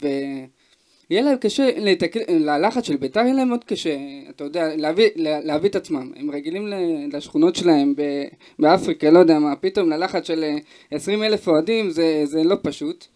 ויהיה 1.11 1.23
להם 1.23 1.37
קשה, 1.37 1.70
להתאק... 1.77 2.16
ללחץ 2.29 2.87
של 2.87 2.96
ביתר 2.96 3.20
יהיה 3.20 3.35
להם 3.35 3.49
מאוד 3.49 3.64
קשה, 3.64 3.96
אתה 4.31 4.44
יודע, 4.44 4.77
להביא, 4.77 5.09
לה- 5.16 5.40
להביא 5.40 5.68
את 5.70 5.77
עצמם. 5.77 6.12
הם 6.16 6.31
רגילים 6.31 6.66
לשכונות 7.12 7.57
שלהם 7.57 7.94
באפריקה, 8.59 9.11
לא 9.11 9.18
יודע 9.18 9.38
מה, 9.38 9.57
פתאום 9.57 9.90
ללחץ 9.90 10.27
של 10.27 10.44
20 10.90 11.23
אלף 11.23 11.49
אוהדים 11.49 11.90
זה, 11.90 12.23
זה 12.25 12.44
לא 12.44 12.57
פשוט. 12.62 13.07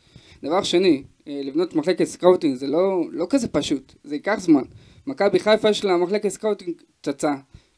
דבר 0.43 0.63
שני, 0.63 1.03
אה, 1.29 1.41
לבנות 1.45 1.75
מחלקת 1.75 2.05
scouting 2.05 2.55
זה 2.55 2.67
לא, 2.67 3.05
לא 3.11 3.27
כזה 3.31 3.49
פשוט, 3.49 3.93
זה 4.05 4.15
ייקח 4.15 4.37
זמן. 4.41 4.63
מכבי 5.07 5.39
חיפה 5.41 5.69
יש 5.69 5.85
לה 5.85 5.97
מחלקת 5.97 6.29
scouting 6.29 6.71
פצצה. 7.01 7.33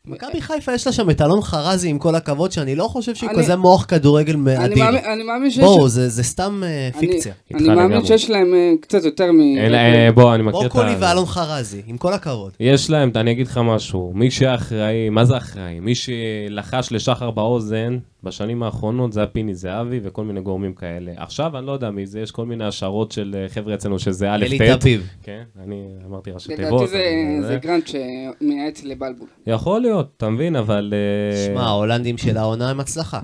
מכבי 0.08 0.40
חיפה 0.40 0.72
יש 0.74 0.86
לה 0.86 0.92
שם 0.92 1.10
את 1.10 1.20
אלון 1.20 1.42
חרזי 1.42 1.88
עם 1.88 1.98
כל 1.98 2.14
הכבוד, 2.14 2.52
שאני 2.52 2.74
לא 2.74 2.84
חושב 2.88 3.14
שהוא 3.14 3.30
אני- 3.30 3.38
כזה 3.38 3.56
מוח 3.56 3.84
כדורגל 3.84 4.34
אני 4.34 4.64
אדיר. 4.66 4.84
מאמין, 4.84 5.04
אני 5.04 5.22
מאמין 5.22 5.50
שיש... 5.50 5.60
בואו, 5.64 5.88
זה 5.88 6.08
זה 6.08 6.22
סתם 6.22 6.62
אני- 6.64 7.00
פיקציה. 7.00 7.32
אני 7.54 7.60
איתך 7.60 7.72
מאמין. 7.72 8.04
שיש 8.04 8.30
להם 8.30 8.54
אה, 8.54 8.72
קצת 8.80 9.04
יותר 9.04 9.32
מ... 9.32 9.40
אה, 9.74 10.08
בוא, 10.14 10.34
אני 10.34 10.42
מכיר 10.42 10.66
את 10.66 10.76
ה... 10.76 10.96
ואלון 11.00 11.26
חרזי, 11.26 11.82
עם 11.86 11.98
כל 11.98 12.12
הכבוד. 12.12 12.52
יש 12.60 12.90
להם, 12.90 13.10
אני 13.14 13.30
אגיד 13.32 13.46
לך 13.46 13.58
משהו, 13.64 14.12
מי 14.14 14.30
שאחראי, 14.30 15.08
מה 15.10 15.24
זה 15.24 15.36
אחראי? 15.36 15.80
מי 15.80 15.92
שלחש 15.94 16.92
לשחר 16.92 17.30
באוזן 17.30 17.98
בשנים 18.26 18.62
האחרונות 18.62 19.12
זה 19.12 19.20
היה 19.20 19.26
פיני 19.26 19.54
זהבי 19.54 20.00
וכל 20.02 20.24
מיני 20.24 20.40
גורמים 20.40 20.74
כאלה. 20.74 21.12
עכשיו 21.16 21.58
אני 21.58 21.66
לא 21.66 21.72
יודע 21.72 21.90
מי 21.90 22.06
זה, 22.06 22.20
יש 22.20 22.30
כל 22.30 22.46
מיני 22.46 22.64
השערות 22.64 23.12
של 23.12 23.36
אה, 23.38 23.48
חבר'ה 23.48 23.74
אצלנו 23.74 23.98
שזה 23.98 24.32
א' 24.32 24.34
אלי 24.34 24.58
ט'. 24.58 24.80
טביב. 24.80 25.08
כן, 25.22 25.42
אני 25.62 25.86
אמרתי 26.06 26.30
ראשי 26.30 26.52
לדעתי 26.52 26.64
תיבות. 26.64 26.88
זה, 26.88 27.02
אבל 27.38 27.46
זה 27.46 27.56
גרנט 27.56 27.86
שמייעץ 27.86 28.84
לבלבול. 28.84 29.28
יכול 29.46 29.80
להיות, 29.80 30.08
אתה 30.16 30.28
מבין, 30.30 30.56
אבל... 30.56 30.94
אה, 30.96 31.46
שמע, 31.46 31.62
ההולנדים 31.62 32.18
של 32.18 32.36
העונה 32.36 32.70
הם 32.70 32.80
הצלחה. 32.80 33.20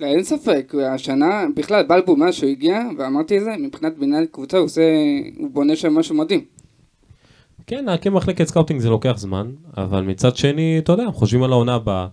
לא, 0.00 0.06
אין 0.06 0.22
ספק, 0.22 0.72
השנה, 0.94 1.44
בכלל, 1.56 1.82
בלבו, 1.88 2.16
מאז 2.16 2.34
שהוא 2.34 2.50
הגיע, 2.50 2.82
ואמרתי 2.98 3.38
את 3.38 3.44
זה, 3.44 3.50
מבחינת 3.58 3.98
בניית 3.98 4.30
קבוצה, 4.32 4.56
הוא 4.56 4.64
עושה, 4.64 4.82
הוא 5.36 5.50
בונה 5.50 5.76
שם 5.76 5.94
משהו 5.94 6.14
מדהים. 6.14 6.44
כן, 7.66 7.84
להקים 7.84 8.14
מחלקת 8.14 8.44
scouting 8.44 8.80
זה 8.80 8.90
לוקח 8.90 9.14
זמן, 9.16 9.50
אבל 9.76 10.00
מצד 10.00 10.36
שני, 10.36 10.78
אתה 10.78 10.92
יודע, 10.92 11.04
חושבים 11.12 11.42
על 11.42 11.52
העונה 11.52 11.74
הבאה. 11.74 12.06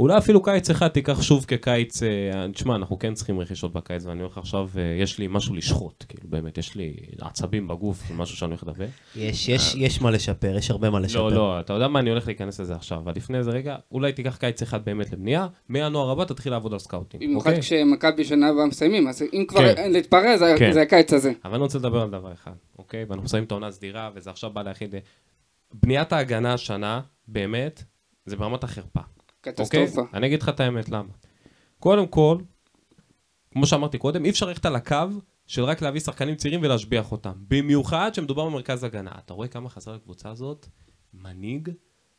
אולי 0.00 0.18
אפילו 0.18 0.42
קיץ 0.42 0.70
אחד 0.70 0.88
תיקח 0.88 1.22
שוב 1.22 1.44
כקיץ, 1.44 2.02
אה, 2.02 2.46
תשמע, 2.52 2.76
אנחנו 2.76 2.98
כן 2.98 3.14
צריכים 3.14 3.40
רכישות 3.40 3.72
בקיץ, 3.72 4.06
ואני 4.06 4.20
אומר 4.20 4.32
לך 4.32 4.38
עכשיו, 4.38 4.68
אה, 4.76 4.82
יש 5.02 5.18
לי 5.18 5.26
משהו 5.30 5.54
לשחוט, 5.54 6.04
כאילו 6.08 6.28
באמת, 6.28 6.58
יש 6.58 6.74
לי 6.74 6.96
עצבים 7.20 7.68
בגוף, 7.68 8.08
זה 8.08 8.14
משהו 8.14 8.36
שאני 8.36 8.50
הולך 8.50 8.62
לדבר. 8.62 8.86
יש, 9.16 9.48
יש, 9.48 9.74
יש 9.74 10.00
מה 10.00 10.10
לשפר, 10.10 10.56
יש 10.56 10.70
הרבה 10.70 10.90
מה 10.90 11.00
לשפר. 11.00 11.28
לא, 11.28 11.34
לא, 11.34 11.60
אתה 11.60 11.72
יודע 11.72 11.88
מה, 11.88 11.98
אני 11.98 12.10
הולך 12.10 12.26
להיכנס 12.26 12.60
לזה 12.60 12.74
עכשיו, 12.74 12.98
אבל 12.98 13.12
לפני 13.16 13.44
זה 13.44 13.50
רגע, 13.50 13.76
אולי 13.92 14.12
תיקח 14.12 14.36
קיץ 14.36 14.62
אחד 14.62 14.84
באמת 14.84 15.12
לבנייה, 15.12 15.46
מהנוער 15.68 16.10
הבא 16.10 16.24
תתחיל 16.24 16.52
לעבוד 16.52 16.72
על 16.72 16.78
scouting, 16.78 17.24
במיוחד 17.24 17.50
אוקיי? 17.50 17.62
כשמכבי 17.62 18.24
שנה 18.24 18.48
הבאה 18.48 18.66
מסיימים, 18.66 19.08
אז 19.08 19.22
אם 19.32 19.44
כבר 19.48 19.74
כן. 19.74 19.92
להתפרע, 19.92 20.36
זה 20.36 20.54
כן. 20.58 20.72
זה 20.72 20.82
הקיץ 20.82 21.12
הזה. 21.12 21.32
אבל 21.44 21.54
אני 21.54 21.62
רוצה 21.62 21.78
לדבר 21.78 22.02
על 22.02 22.10
דבר 22.10 22.32
אחד, 22.32 22.52
אוקיי? 22.78 23.04
ואנחנו 23.04 23.24
מסיימים 23.24 23.46
את 23.46 23.52
העונה 23.52 23.66
הסדירה, 23.66 24.10
וזה 24.14 24.30
עכשיו 24.30 24.50
בא 24.50 24.62
להכין... 24.62 24.90
בניית 25.72 26.12
ההגנה 26.12 26.54
השנה, 26.54 27.00
באמת, 27.28 27.84
זה 28.26 28.36
ברמת 28.36 28.64
החרפה. 28.64 29.00
אוקיי? 29.46 29.52
קטסטרופה. 29.52 30.02
אני 30.14 30.26
אגיד 30.26 30.42
לך 30.42 30.48
את 30.48 30.60
האמת, 30.60 30.88
למה? 30.88 31.08
קודם 31.78 32.06
כל, 32.06 32.38
כמו 33.52 33.66
שאמרתי 33.66 33.98
קודם, 33.98 34.24
אי 34.24 34.30
אפשר 34.30 34.46
ללכת 34.46 34.66
על 34.66 34.76
הקו 34.76 34.96
של 35.46 35.64
רק 35.64 35.82
להביא 35.82 36.00
שחקנים 36.00 36.34
צעירים 36.34 36.60
ולהשביח 36.62 37.12
אותם. 37.12 37.32
במיוחד 37.48 38.14
שמדובר 38.14 38.46
במרכז 38.46 38.84
הגנה. 38.84 39.10
אתה 39.24 39.34
רואה 39.34 39.48
כמה 39.48 39.68
חסר 39.68 39.94
לקבוצה 39.94 40.30
הזאת? 40.30 40.66
מנהיג 41.14 41.70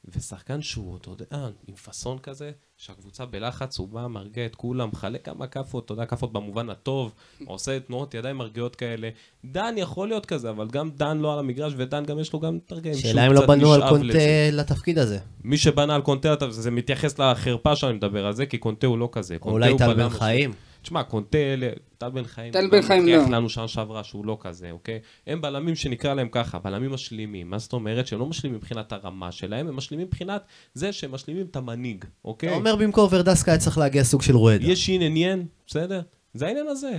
ושחקן 0.06 0.62
שהוא, 0.62 0.98
אתה 0.98 1.10
יודע, 1.10 1.48
עם 1.68 1.76
פאסון 1.76 2.20
כזה, 2.20 2.52
שהקבוצה 2.78 3.26
בלחץ, 3.26 3.80
הוא 3.80 3.88
בא, 3.88 4.08
מרגיע 4.08 4.46
את 4.46 4.56
כולם, 4.56 4.90
מחלק 4.94 5.26
כמה 5.26 5.48
כאפות, 5.48 5.86
אתה 5.86 5.94
יודע, 5.94 6.06
כאפות 6.06 6.34
במובן 6.34 6.70
הטוב, 6.70 7.14
עושה 7.46 7.80
תנועות 7.80 8.14
ידיים 8.14 8.38
מרגיעות 8.38 8.76
כאלה. 8.76 9.10
דן 9.46 9.74
יכול 9.78 10.08
להיות 10.08 10.26
כזה, 10.26 10.50
אבל 10.50 10.68
גם 10.68 10.90
דן 10.90 11.18
לא 11.18 11.34
על 11.34 11.40
המגרש, 11.40 11.74
ודן 11.78 12.06
גם 12.06 12.20
יש 12.20 12.34
לו 12.34 12.40
גם 12.40 12.60
את 12.66 12.72
הרגעים 12.72 12.96
שהוא 12.96 13.12
שאלה 13.12 13.28
אם 13.28 13.34
לא 13.34 13.46
בנו 13.46 13.74
על 13.74 13.90
קונטה. 13.90 14.18
לתפקיד 14.52 15.00
הזה. 15.00 15.20
מי 15.44 15.58
שבנה 15.58 15.96
על 15.96 16.02
קונטה, 16.02 16.36
זה 16.50 16.72
מתייחס 16.72 17.20
לחרפה 17.20 17.76
שאני 17.76 17.94
מדבר 17.94 18.26
על 18.26 18.34
זה, 18.34 18.46
כי 18.46 18.58
קונטה 18.58 18.88
הוא 18.88 18.98
לא 18.98 19.10
כזה. 19.12 19.38
אולי 19.42 19.78
טל 19.78 19.94
בן 19.94 20.10
חיים. 20.10 20.54
תשמע, 20.82 21.04
קונטה, 21.04 21.38
אלה- 21.38 21.70
טל 21.98 22.10
בן 22.10 22.24
חיים, 22.24 22.54
טל 22.54 22.70
בן 22.70 22.82
חיים 22.82 23.02
הוכיח 23.02 23.30
לא. 23.30 23.36
לנו 23.38 23.50
שנה 23.50 23.68
שעברה 23.68 24.04
שהוא 24.04 24.26
לא 24.26 24.38
כזה, 24.42 24.72
אוקיי? 24.72 25.00
הם 25.28 25.42
בלמים 25.42 25.76
שנקרא 25.76 26.14
להם 26.14 26.28
ככה, 26.32 26.60
בלמים 26.60 26.92
משלימים. 26.92 27.50
מה 27.50 27.58
זאת 27.60 27.74
אומרת? 27.74 28.08
שהם 28.08 28.20
לא 28.20 28.26
משלימים 28.26 28.58
מבחינת 28.58 28.92
הרמה 28.94 29.32
שלהם, 29.32 29.68
הם 29.68 29.76
משלימים 29.76 30.08
מבחינת 30.08 30.42
זה 30.74 30.92
שהם 30.94 31.12
משלימים 31.12 31.46
את 31.52 31.56
המנהיג, 31.56 32.06
אוקיי? 32.26 32.50
אתה 32.50 32.58
אומר 32.58 32.76
במקום 32.76 33.08
ורדסקה 33.12 33.52
היה 33.52 33.60
צריך 33.60 33.78
להגיע 33.78 34.04
סוג 34.04 34.22
של 34.22 34.36
רואדה. 34.36 34.66
יש 34.66 34.90
עניין, 34.90 35.46
בסדר? 35.68 36.02
זה 36.34 36.48
העניין 36.48 36.68
הזה. 36.68 36.98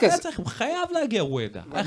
היה 0.00 0.18
צריך, 0.18 0.40
חייב 0.46 0.90
להגיע 0.92 1.22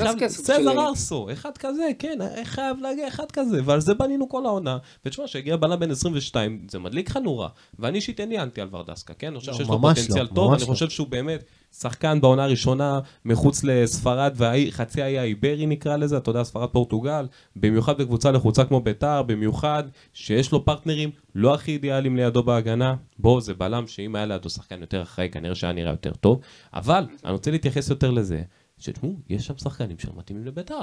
סוג 0.02 0.28
סזר 0.28 0.88
ארסו, 0.88 1.32
אחד 1.32 1.58
כזה, 1.58 1.90
כן, 2.00 2.18
היה 2.22 2.46
חייב 2.46 2.78
להגיע 2.82 3.08
אחד 3.08 3.32
כזה, 3.32 3.62
ועל 3.66 3.82
זה 3.82 3.94
בנינו 3.94 4.30
כל 4.30 4.46
העונה. 4.46 4.78
ותשמע, 5.06 5.28
שהגיע 5.28 5.56
בלם 5.56 5.80
בן 5.80 5.92
22, 5.92 6.68
זה 6.70 6.80
מדליק 6.80 7.10
לך 7.10 7.18
נורה. 7.18 7.50
ואני 7.80 7.96
אישית 7.96 8.20
עניינתי 8.20 8.62
על 8.62 8.68
ורדסקה, 8.72 9.14
כן? 9.14 9.28
אני 9.28 9.40
חושב 9.40 9.52
לא, 9.52 9.58
שיש 9.58 9.68
לו 9.68 9.80
ממש 9.80 10.00
פוטנציאל 10.00 10.24
לא, 10.24 10.36
טוב, 10.36 10.54
אני 10.54 10.62
לא. 10.62 10.66
חושב 10.66 10.90
שהוא 10.90 11.08
באמת 11.08 11.44
שחקן 11.80 12.22
בעונה 12.22 12.44
הראשונה 12.44 13.00
מחוץ 13.26 13.64
לספרד, 13.64 14.34
וחצי 14.38 15.02
האי 15.02 15.20
האיברי 15.20 15.66
נקרא 15.66 15.98
לזה, 15.98 16.18
אתה 16.18 16.30
יודע, 16.30 16.44
ספרד 16.44 16.70
פורטוגל, 16.70 17.28
במיוחד 17.56 17.98
בקבוצה 17.98 18.32
לחוצה 18.32 18.66
כמו 18.66 18.82
ביתר, 18.82 19.24
במיוחד 19.24 19.84
שיש 20.14 20.52
לו 20.52 20.66
פרטנרים 20.66 21.10
לא 21.36 21.54
הכי 21.54 21.72
אידיאליים 21.72 22.16
לידו 22.18 22.44
בהגנה. 22.44 22.96
בוא, 23.20 23.42
זה 23.42 23.54
בלם 23.54 23.88
שאם 23.88 24.16
היה 24.16 24.26
לידו 24.26 24.50
שחקן 24.50 24.82
יותר 24.82 25.02
אחראי, 25.02 25.30
כנראה 25.30 25.56
שהיה 25.56 25.74
נראה 25.74 25.92
יותר 25.92 26.12
טוב. 26.14 26.40
אבל 26.74 27.06
אני 27.26 27.32
רוצה 27.34 27.52
להתייחס 27.52 27.90
יותר 27.90 28.12
לזה, 28.12 28.42
שתשמעו, 28.78 29.14
יש 29.30 29.48
שם 29.48 29.58
שחקנים 29.58 30.00
שמתאימים 30.00 30.46
לביתר. 30.46 30.80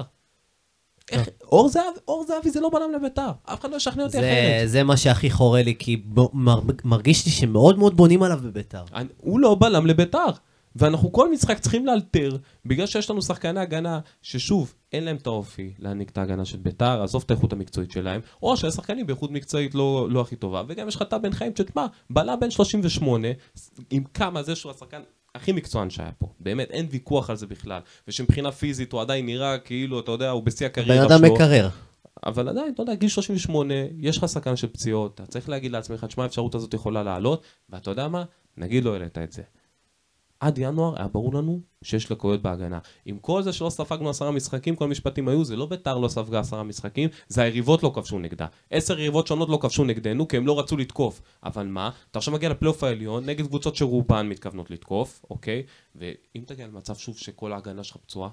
איך, 1.12 1.28
אור 1.42 1.68
זהב- 1.68 1.82
אור 2.08 2.24
זהבי 2.28 2.50
זה 2.50 2.60
לא 2.60 2.70
בלם 2.72 2.92
לביתר, 2.92 3.30
אף 3.44 3.60
אחד 3.60 3.70
לא 3.70 3.76
ישכנע 3.76 4.02
אותי 4.04 4.18
אחרת. 4.18 4.68
זה 4.68 4.82
מה 4.82 4.96
שהכי 4.96 5.30
חורה 5.30 5.62
לי, 5.62 5.74
כי 5.78 5.96
ב- 5.96 6.20
מר, 6.32 6.60
מרגיש 6.84 7.26
לי 7.26 7.32
שמאוד 7.32 7.78
מאוד 7.78 7.96
בונים 7.96 8.22
עליו 8.22 8.38
בביתר. 8.42 8.84
אני- 8.94 9.08
הוא 9.16 9.40
לא 9.40 9.56
בלם 9.60 9.86
לביתר. 9.86 10.24
ואנחנו 10.76 11.12
כל 11.12 11.30
משחק 11.30 11.58
צריכים 11.58 11.86
לאלתר, 11.86 12.36
בגלל 12.66 12.86
שיש 12.86 13.10
לנו 13.10 13.22
שחקני 13.22 13.60
הגנה, 13.60 14.00
ששוב, 14.22 14.74
אין 14.92 15.04
להם 15.04 15.16
את 15.16 15.26
האופי 15.26 15.74
להעניק 15.78 16.10
את 16.10 16.18
ההגנה 16.18 16.44
של 16.44 16.58
ביתר, 16.58 17.02
עזוב 17.02 17.22
את 17.26 17.30
האיכות 17.30 17.52
המקצועית 17.52 17.90
שלהם, 17.90 18.20
או 18.42 18.56
שהשחקנים 18.56 19.06
באיכות 19.06 19.30
מקצועית 19.30 19.74
לא, 19.74 20.06
לא 20.10 20.20
הכי 20.20 20.36
טובה, 20.36 20.62
וגם 20.68 20.88
יש 20.88 20.96
לך 20.96 21.02
טל 21.02 21.18
בן 21.18 21.32
חיים, 21.32 21.52
שתשמע, 21.56 21.86
בלם 22.10 22.40
בן 22.40 22.50
38, 22.50 23.28
עם 23.90 24.04
כמה 24.14 24.42
זה 24.42 24.56
שהוא 24.56 24.72
השחקן 24.72 25.00
הכי 25.34 25.52
מקצוען 25.52 25.90
שהיה 25.90 26.12
פה, 26.18 26.26
באמת, 26.40 26.70
אין 26.70 26.86
ויכוח 26.90 27.30
על 27.30 27.36
זה 27.36 27.46
בכלל, 27.46 27.80
ושמבחינה 28.08 28.52
פיזית 28.52 28.92
הוא 28.92 29.00
עדיין 29.00 29.26
נראה 29.26 29.58
כאילו, 29.58 30.00
אתה 30.00 30.12
יודע, 30.12 30.30
הוא 30.30 30.42
בשיא 30.42 30.68
בן 30.68 30.72
הקריירה 30.72 31.06
אדם 31.06 31.18
שלו. 31.18 31.34
מקרר. 31.34 31.68
אבל 32.26 32.48
עדיין, 32.48 32.72
אתה 32.74 32.82
יודע, 32.82 32.94
גיל 32.94 33.08
38, 33.08 33.74
יש 33.98 34.18
לך 34.18 34.26
סכנה 34.26 34.56
של 34.56 34.66
פציעות, 34.66 35.14
אתה 35.14 35.26
צריך 35.26 35.48
להגיד 35.48 35.72
לעצמך, 35.72 36.04
תשמע, 36.04 36.22
האפשרות 36.22 36.54
הזאת 36.54 36.74
יכולה 36.74 37.02
לעלות, 37.02 37.42
ואתה 37.70 37.90
יודע 37.90 38.08
מה? 38.08 38.24
נגיד 38.56 38.84
לא 38.84 38.92
העלית 38.92 39.18
את 39.18 39.32
זה. 39.32 39.42
עד 40.40 40.58
ינואר 40.58 40.94
היה 40.98 41.08
ברור 41.08 41.34
לנו 41.34 41.60
שיש 41.82 42.10
לקויות 42.12 42.42
בהגנה. 42.42 42.78
עם 43.04 43.18
כל 43.18 43.42
זה 43.42 43.52
שלא 43.52 43.70
ספגנו 43.70 44.10
עשרה 44.10 44.30
משחקים, 44.30 44.76
כל 44.76 44.84
המשפטים 44.84 45.28
היו, 45.28 45.44
זה 45.44 45.56
לא 45.56 45.66
ביתר 45.66 45.98
לא 45.98 46.08
ספגה 46.08 46.40
עשרה 46.40 46.62
משחקים, 46.62 47.10
זה 47.28 47.42
היריבות 47.42 47.82
לא 47.82 47.92
כבשו 47.94 48.18
נגדה. 48.18 48.46
עשר 48.70 48.98
יריבות 48.98 49.26
שונות 49.26 49.48
לא 49.48 49.58
כבשו 49.62 49.84
נגדנו, 49.84 50.28
כי 50.28 50.36
הם 50.36 50.46
לא 50.46 50.58
רצו 50.58 50.76
לתקוף. 50.76 51.20
אבל 51.44 51.66
מה? 51.66 51.90
אתה 52.10 52.18
עכשיו 52.18 52.34
מגיע 52.34 52.48
לפלייאוף 52.48 52.84
העליון, 52.84 53.26
נגד 53.26 53.46
קבוצות 53.46 53.76
שרובן 53.76 54.28
מתכוונות 54.28 54.70
לתקוף, 54.70 55.24
אוקיי? 55.30 55.62
ואם 55.96 56.42
תגיע 56.46 56.66
למצב 56.66 56.96
שוב 56.96 57.16
שכל 57.16 57.52
ההגנה 57.52 57.84
שלך 57.84 57.96
פצועה, 57.96 58.30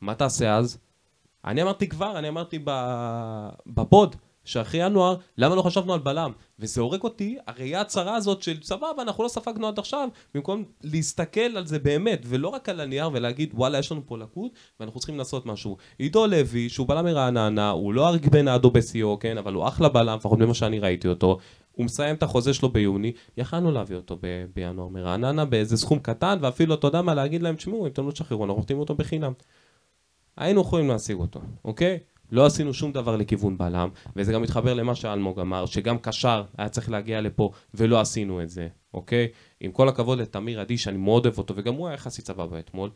מה 0.00 0.14
תעשה 0.14 0.56
אז? 0.56 0.78
אני 1.44 1.62
אמרתי 1.62 1.88
כבר, 1.88 2.18
אני 2.18 2.28
אמרתי 2.28 2.58
בפוד, 3.66 4.16
שאחרי 4.46 4.86
ינואר, 4.86 5.16
למה 5.38 5.54
לא 5.54 5.62
חשבנו 5.62 5.94
על 5.94 6.00
בלם? 6.00 6.32
וזה 6.58 6.80
הורג 6.80 7.02
אותי, 7.02 7.36
הראייה 7.46 7.80
הצרה 7.80 8.16
הזאת 8.16 8.42
של 8.42 8.62
סבבה, 8.62 9.02
אנחנו 9.02 9.24
לא 9.24 9.28
ספגנו 9.28 9.68
עד 9.68 9.78
עכשיו, 9.78 10.08
במקום 10.34 10.64
להסתכל 10.82 11.40
על 11.40 11.66
זה 11.66 11.78
באמת, 11.78 12.22
ולא 12.26 12.48
רק 12.48 12.68
על 12.68 12.80
הנייר 12.80 13.10
ולהגיד, 13.12 13.50
וואלה, 13.54 13.78
יש 13.78 13.92
לנו 13.92 14.06
פה 14.06 14.18
לקות, 14.18 14.52
ואנחנו 14.80 15.00
צריכים 15.00 15.18
לעשות 15.18 15.46
משהו. 15.46 15.76
עידו 15.98 16.26
לוי, 16.26 16.68
שהוא 16.68 16.88
בלם 16.88 17.04
מרעננה, 17.04 17.70
הוא 17.70 17.94
לא 17.94 18.08
אריק 18.08 18.26
בנאדו 18.26 18.70
בשיאו, 18.70 19.18
כן, 19.18 19.38
אבל 19.38 19.54
הוא 19.54 19.68
אחלה 19.68 19.88
בלם, 19.88 20.16
לפחות 20.16 20.38
ממה 20.38 20.54
שאני 20.54 20.78
ראיתי 20.78 21.08
אותו. 21.08 21.38
הוא 21.72 21.84
מסיים 21.84 22.16
את 22.16 22.22
החוזה 22.22 22.54
שלו 22.54 22.68
ביוני, 22.68 23.12
יכלנו 23.36 23.72
להביא 23.72 23.96
אותו 23.96 24.16
ב- 24.22 24.44
בינואר 24.54 24.88
מרעננה 24.88 25.44
באיזה 25.44 25.76
סכום 25.76 25.98
קטן, 25.98 26.38
ואפילו, 26.40 26.74
אתה 26.74 26.86
יודע 26.86 27.02
מה, 27.02 27.14
להגיד 27.14 27.42
להם, 27.42 27.56
תשמעו, 27.56 27.86
אם 27.86 27.92
אתם 27.92 28.06
לא 28.06 28.12
תשחררו, 28.12 28.44
אנחנו 28.44 28.60
נותנים 28.60 28.78
אותו 28.78 28.94
בחינם. 28.94 29.32
היינו 30.36 30.60
יכולים 30.60 30.88
להשיג 30.88 31.16
אותו, 31.16 31.40
אוקיי? 31.64 31.98
לא 32.32 32.46
עשינו 32.46 32.74
שום 32.74 32.92
דבר 32.92 33.16
לכיוון 33.16 33.58
בלם, 33.58 33.88
וזה 34.16 34.32
גם 34.32 34.42
מתחבר 34.42 34.74
למה 34.74 34.94
שאלמוג 34.94 35.40
אמר, 35.40 35.66
שגם 35.66 35.98
קשר 35.98 36.44
היה 36.58 36.68
צריך 36.68 36.90
להגיע 36.90 37.20
לפה, 37.20 37.50
ולא 37.74 38.00
עשינו 38.00 38.42
את 38.42 38.50
זה, 38.50 38.68
אוקיי? 38.94 39.28
עם 39.60 39.72
כל 39.72 39.88
הכבוד 39.88 40.18
לתמיר 40.18 40.60
עדי, 40.60 40.78
שאני 40.78 40.96
מאוד 40.96 41.26
אוהב 41.26 41.38
אותו, 41.38 41.54
וגם 41.56 41.74
הוא 41.74 41.86
היה 41.86 41.94
יחסית 41.94 42.26
סבבה 42.26 42.58
אתמול, 42.58 42.90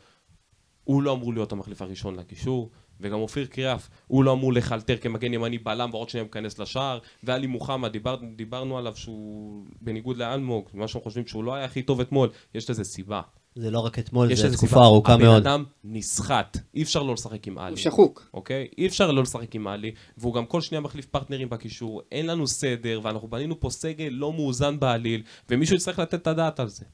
הוא 0.83 1.03
לא 1.03 1.13
אמור 1.13 1.33
להיות 1.33 1.51
המחליף 1.51 1.81
הראשון 1.81 2.15
לקישור, 2.15 2.69
וגם 2.99 3.19
אופיר 3.19 3.45
קריאף, 3.45 3.89
הוא 4.07 4.23
לא 4.23 4.33
אמור 4.33 4.53
לחלטר 4.53 4.97
כמגן 4.97 5.33
ימני 5.33 5.57
בלם, 5.57 5.89
ועוד 5.93 6.09
שנייה 6.09 6.23
מכנס 6.23 6.59
לשער, 6.59 6.99
ואלי 7.23 7.47
מוחמד, 7.47 7.91
דיבר, 7.91 8.17
דיברנו 8.35 8.77
עליו 8.77 8.95
שהוא, 8.95 9.65
בניגוד 9.81 10.17
לאלמוג, 10.17 10.69
מה 10.73 10.87
שאנחנו 10.87 11.03
חושבים 11.03 11.27
שהוא 11.27 11.43
לא 11.43 11.53
היה 11.53 11.65
הכי 11.65 11.81
טוב 11.81 11.99
אתמול, 11.99 12.29
יש 12.55 12.69
לזה 12.69 12.83
סיבה. 12.83 13.21
זה 13.55 13.71
לא 13.71 13.79
רק 13.79 13.99
אתמול, 13.99 14.35
זה 14.35 14.53
תקופה. 14.53 14.83
ארוכה 14.83 15.17
מאוד. 15.17 15.37
הבן 15.37 15.47
אדם 15.47 15.63
נסחט, 15.83 16.57
אי 16.73 16.83
אפשר 16.83 17.03
לא 17.03 17.13
לשחק 17.13 17.47
עם 17.47 17.57
עלי. 17.57 17.69
הוא 17.69 17.77
שחוק. 17.77 18.29
אוקיי? 18.33 18.67
אי 18.77 18.87
אפשר 18.87 19.11
לא 19.11 19.21
לשחק 19.21 19.55
עם 19.55 19.67
עלי, 19.67 19.91
והוא 20.17 20.33
גם 20.33 20.45
כל 20.45 20.61
שנייה 20.61 20.81
מחליף 20.81 21.05
פרטנרים 21.05 21.49
בקישור, 21.49 22.01
אין 22.11 22.25
לנו 22.25 22.47
סדר, 22.47 22.99
ואנחנו 23.03 23.27
בנינו 23.27 23.59
פה 23.59 23.69
סגל 23.69 24.09
לא 24.11 24.33
מאוזן 24.33 24.79
בעליל, 24.79 25.23
ומישהו 25.49 25.75
יצטרך 25.75 25.99
לתת 25.99 26.13
את 26.13 26.27
הדעת 26.27 26.59
על 26.59 26.69
זה. 26.69 26.85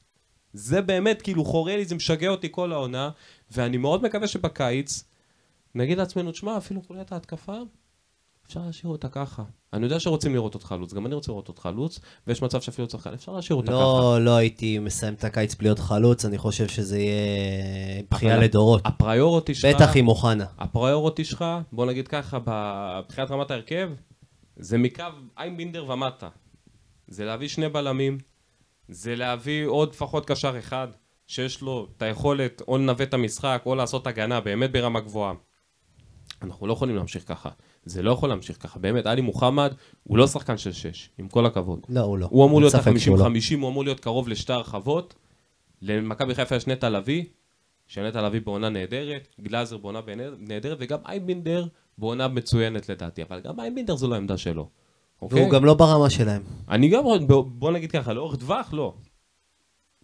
זה 0.52 0.80
באמת, 0.80 1.22
כאילו, 1.22 1.44
חורה 1.44 1.76
לי, 1.76 1.84
זה 1.84 1.94
משגע 1.94 2.28
אותי 2.28 2.48
כל 2.50 2.72
העונה, 2.72 3.10
ואני 3.50 3.76
מאוד 3.76 4.02
מקווה 4.02 4.28
שבקיץ 4.28 5.04
נגיד 5.74 5.98
לעצמנו, 5.98 6.32
תשמע, 6.32 6.56
אפילו 6.56 6.82
חוליית 6.82 7.12
ההתקפה, 7.12 7.56
אפשר 8.48 8.60
להשאיר 8.66 8.92
אותה 8.92 9.08
ככה. 9.08 9.42
אני 9.72 9.84
יודע 9.84 10.00
שרוצים 10.00 10.34
לראות 10.34 10.54
אותך 10.54 10.66
חלוץ, 10.66 10.94
גם 10.94 11.06
אני 11.06 11.14
רוצה 11.14 11.32
לראות 11.32 11.48
אותך 11.48 11.62
חלוץ, 11.62 12.00
ויש 12.26 12.42
מצב 12.42 12.60
שאפילו 12.60 12.88
צריך, 12.88 13.06
אפשר 13.06 13.32
להשאיר 13.32 13.56
אותה 13.56 13.72
ככה. 13.72 13.78
לא, 13.78 14.18
לא 14.20 14.36
הייתי 14.36 14.78
מסיים 14.78 15.14
את 15.14 15.24
הקיץ 15.24 15.54
בלי 15.54 15.68
להיות 15.68 15.78
חלוץ, 15.78 16.24
אני 16.24 16.38
חושב 16.38 16.68
שזה 16.68 16.98
יהיה 16.98 18.02
בכייה 18.10 18.36
לדורות. 18.36 18.82
הפריוריטי 18.84 19.54
שלך... 19.54 19.74
בטח 19.74 19.96
עם 19.96 20.08
אוחנה. 20.08 20.46
הפריוריטי 20.58 21.24
שלך, 21.24 21.44
בוא 21.72 21.86
נגיד 21.86 22.08
ככה, 22.08 22.38
מבחינת 23.04 23.30
רמת 23.30 23.50
ההרכב, 23.50 23.90
זה 24.56 24.78
מקו 24.78 25.04
איינבינדר 25.38 25.90
ומטה. 25.90 26.28
זה 27.08 27.24
להביא 27.24 27.48
שני 27.48 27.68
בלמים, 27.68 28.18
זה 28.88 29.16
להביא 29.16 29.66
עוד 29.66 29.88
לפחות 29.90 30.26
קשר 30.26 30.58
אחד, 30.58 30.88
שיש 31.26 31.62
לו 31.62 31.86
את 31.96 32.02
היכולת 32.02 32.62
או 32.68 32.78
לנווט 32.78 33.00
את 33.00 33.14
המשחק, 33.14 33.62
או 33.66 33.74
לעשות 33.74 34.06
הגנה 34.06 34.40
באמת 34.40 34.72
ברמה 34.72 35.00
גבוהה. 35.00 35.32
אנחנו 36.42 36.66
לא 36.66 36.72
יכולים 36.72 36.96
להמשיך 36.96 37.28
ככה. 37.28 37.50
זה 37.88 38.02
לא 38.02 38.12
יכול 38.12 38.28
להמשיך 38.28 38.62
ככה, 38.62 38.78
באמת, 38.78 39.06
עלי 39.06 39.20
מוחמד 39.20 39.72
הוא 40.04 40.18
לא 40.18 40.26
שחקן 40.26 40.58
של 40.58 40.72
שש, 40.72 41.10
עם 41.18 41.28
כל 41.28 41.46
הכבוד. 41.46 41.80
לא, 41.88 42.00
הוא 42.00 42.18
לא. 42.18 42.28
הוא 42.30 42.44
אמור 42.46 42.60
להיות 42.60 42.72
ספק 42.72 42.98
שהוא 42.98 43.18
לא. 43.18 43.24
ה-50-50, 43.24 43.60
הוא 43.60 43.68
אמור 43.68 43.84
להיות 43.84 44.00
קרוב 44.00 44.28
לשתי 44.28 44.52
הרחבות. 44.52 45.14
למכבי 45.82 46.34
חיפה 46.34 46.56
יש 46.56 46.66
נטע 46.66 46.90
לביא, 46.90 47.24
שנטע 47.86 48.22
לביא 48.22 48.40
בעונה 48.40 48.68
נהדרת, 48.68 49.28
גלאזר 49.40 49.76
בעונה 49.76 50.00
נהדרת, 50.38 50.76
וגם 50.80 50.98
אייבינדר 51.06 51.66
בעונה 51.98 52.28
מצוינת 52.28 52.88
לדעתי, 52.88 53.22
אבל 53.22 53.40
גם 53.40 53.60
אייבינדר 53.60 53.96
זו 53.96 54.08
לא 54.08 54.14
העמדה 54.14 54.36
שלו. 54.36 54.68
אוקיי? 55.22 55.40
והוא 55.40 55.50
גם 55.50 55.64
לא 55.64 55.74
ברמה 55.74 56.10
שלהם. 56.10 56.42
אני 56.68 56.88
גם, 56.88 57.04
בוא 57.46 57.72
נגיד 57.72 57.90
ככה, 57.90 58.12
לאורך 58.12 58.36
טווח 58.36 58.72
לא. 58.72 58.94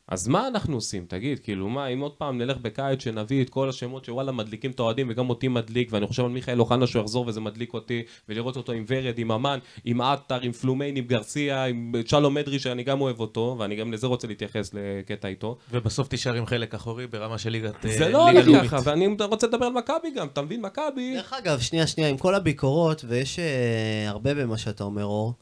אז 0.08 0.28
מה 0.28 0.48
אנחנו 0.48 0.74
עושים? 0.74 1.04
תגיד, 1.08 1.38
כאילו 1.38 1.68
מה, 1.68 1.86
אם 1.86 2.00
עוד 2.00 2.12
פעם 2.12 2.38
נלך 2.38 2.56
בקיץ 2.56 3.02
שנביא 3.02 3.42
את 3.42 3.50
כל 3.50 3.68
השמות 3.68 4.04
שוואלה 4.04 4.32
מדליקים 4.32 4.70
את 4.70 4.80
האוהדים 4.80 5.06
וגם 5.10 5.30
אותי 5.30 5.48
מדליק, 5.48 5.88
ואני 5.92 6.06
חושב 6.06 6.24
על 6.24 6.30
מיכאל 6.30 6.60
אוחנה 6.60 6.86
שהוא 6.86 7.02
יחזור 7.02 7.26
וזה 7.26 7.40
מדליק 7.40 7.74
אותי, 7.74 8.02
ולראות 8.28 8.56
אותו 8.56 8.72
עם 8.72 8.84
ורד, 8.88 9.18
עם 9.18 9.32
אמן, 9.32 9.58
עם 9.84 10.00
עטר, 10.00 10.40
עם 10.40 10.52
פלומיין, 10.52 10.96
עם 10.96 11.04
גרסיה, 11.04 11.64
עם 11.64 11.92
שלום 12.06 12.38
אדרי 12.38 12.58
שאני 12.58 12.82
גם 12.82 13.00
אוהב 13.00 13.20
אותו, 13.20 13.56
ואני 13.58 13.76
גם 13.76 13.92
לזה 13.92 14.06
רוצה 14.06 14.26
להתייחס 14.28 14.70
לקטע 14.74 15.28
איתו. 15.28 15.56
ובסוף 15.70 16.08
תישאר 16.08 16.34
עם 16.34 16.46
חלק 16.46 16.74
אחורי 16.74 17.06
ברמה 17.06 17.38
של 17.38 17.50
ליגת 17.50 17.86
אה, 17.86 17.98
זה 17.98 18.08
לא 18.08 18.30
הולך 18.30 18.46
לאומית. 18.46 18.70
ככה, 18.70 18.78
ואני 18.84 19.06
רוצה 19.20 19.46
לדבר 19.46 19.66
על 19.66 19.72
מכבי 19.72 20.10
גם, 20.16 20.26
אתה 20.26 20.42
מבין? 20.42 20.60
מכבי... 20.60 21.14
דרך 21.14 21.32
אגב, 21.32 21.60
שנייה, 21.60 21.86
שנייה, 21.86 22.10
עם 22.10 22.18
כל 22.18 22.34
הביקורות, 22.34 23.04
ויש 23.08 23.38
אה, 23.38 24.08
הרבה 24.08 24.34
במה 24.34 24.58
שאתה 24.58 24.84
אומר, 24.84 25.04
אור, 25.04 25.34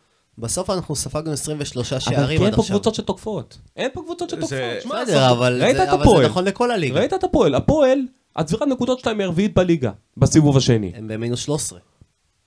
בסוף 0.43 0.71
אנחנו 0.71 0.97
ספגנו 0.97 1.33
23 1.33 1.93
אבל 1.93 2.01
שערים 2.01 2.29
כי 2.29 2.37
עד 2.37 2.43
אין 2.43 2.55
פה 2.55 2.61
עכשיו. 2.61 2.75
קבוצות 2.77 2.95
שתוקפות. 2.95 3.59
אין 3.77 3.91
פה 3.93 4.03
קבוצות 4.05 4.31
שתוקפות. 4.31 4.51
בסדר, 5.03 5.31
אבל 5.31 5.63
ראית 5.63 5.77
זה- 5.77 5.83
את 5.85 5.89
אבל 5.89 6.01
הפועל? 6.03 6.23
זה 6.23 6.29
נכון 6.29 6.45
לכל 6.45 6.71
הליגה. 6.71 6.99
ראית 7.01 7.13
את 7.13 7.25
הפועל? 7.25 7.55
הפועל, 7.55 7.99
הצבירת 8.37 8.69
נקודות 8.69 8.99
שלהם 8.99 9.19
היא 9.19 9.25
הרביעית 9.27 9.55
בליגה, 9.55 9.91
בסיבוב 10.17 10.57
השני. 10.57 10.93
הם 10.95 11.09
במינוס 11.09 11.41
13. 11.41 11.79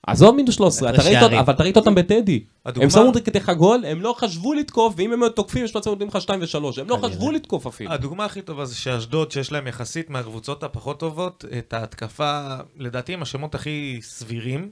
עזוב 0.06 0.34
מינוס 0.36 0.54
13, 0.54 0.88
אתה 0.90 0.96
הפרש 0.96 1.06
ראית, 1.06 1.18
שערים. 1.20 1.38
אבל 1.38 1.52
אתה 1.54 1.62
ראית 1.62 1.76
אותם 1.76 1.94
בטדי. 1.94 2.44
הדוגמה- 2.66 2.84
הם 2.84 2.90
שמו 2.90 3.12
כתך 3.24 3.52
גול, 3.58 3.84
הם 3.86 4.02
לא 4.02 4.14
חשבו 4.18 4.54
לתקוף, 4.54 4.94
ואם 4.96 5.12
הם 5.12 5.22
היו 5.22 5.30
תוקפים, 5.30 5.64
יש 5.64 5.76
מצב 5.76 5.90
נותנים 5.90 6.08
לך 6.08 6.20
2 6.20 6.40
ו-3. 6.40 6.80
הם 6.80 6.88
לא. 6.88 6.98
חשבו 7.02 7.30
לתקוף 7.30 7.66
אפילו. 7.66 7.92
הדוגמה 7.92 8.24
הכי 8.24 8.42
טובה 8.42 8.64
זה 8.64 8.74
שאשדוד, 8.74 9.30
שיש 9.32 9.52
להם 9.52 9.66
יחסית 9.66 10.10
מהקבוצות 10.10 10.62
הפחות 10.62 11.00
טובות, 11.00 11.44
את 11.58 11.72
ההתקפה, 11.72 12.46
לדעתי 12.78 13.12
עם 13.12 13.22
השמות 13.22 13.54
הכי 13.54 13.98
סבירים, 14.02 14.70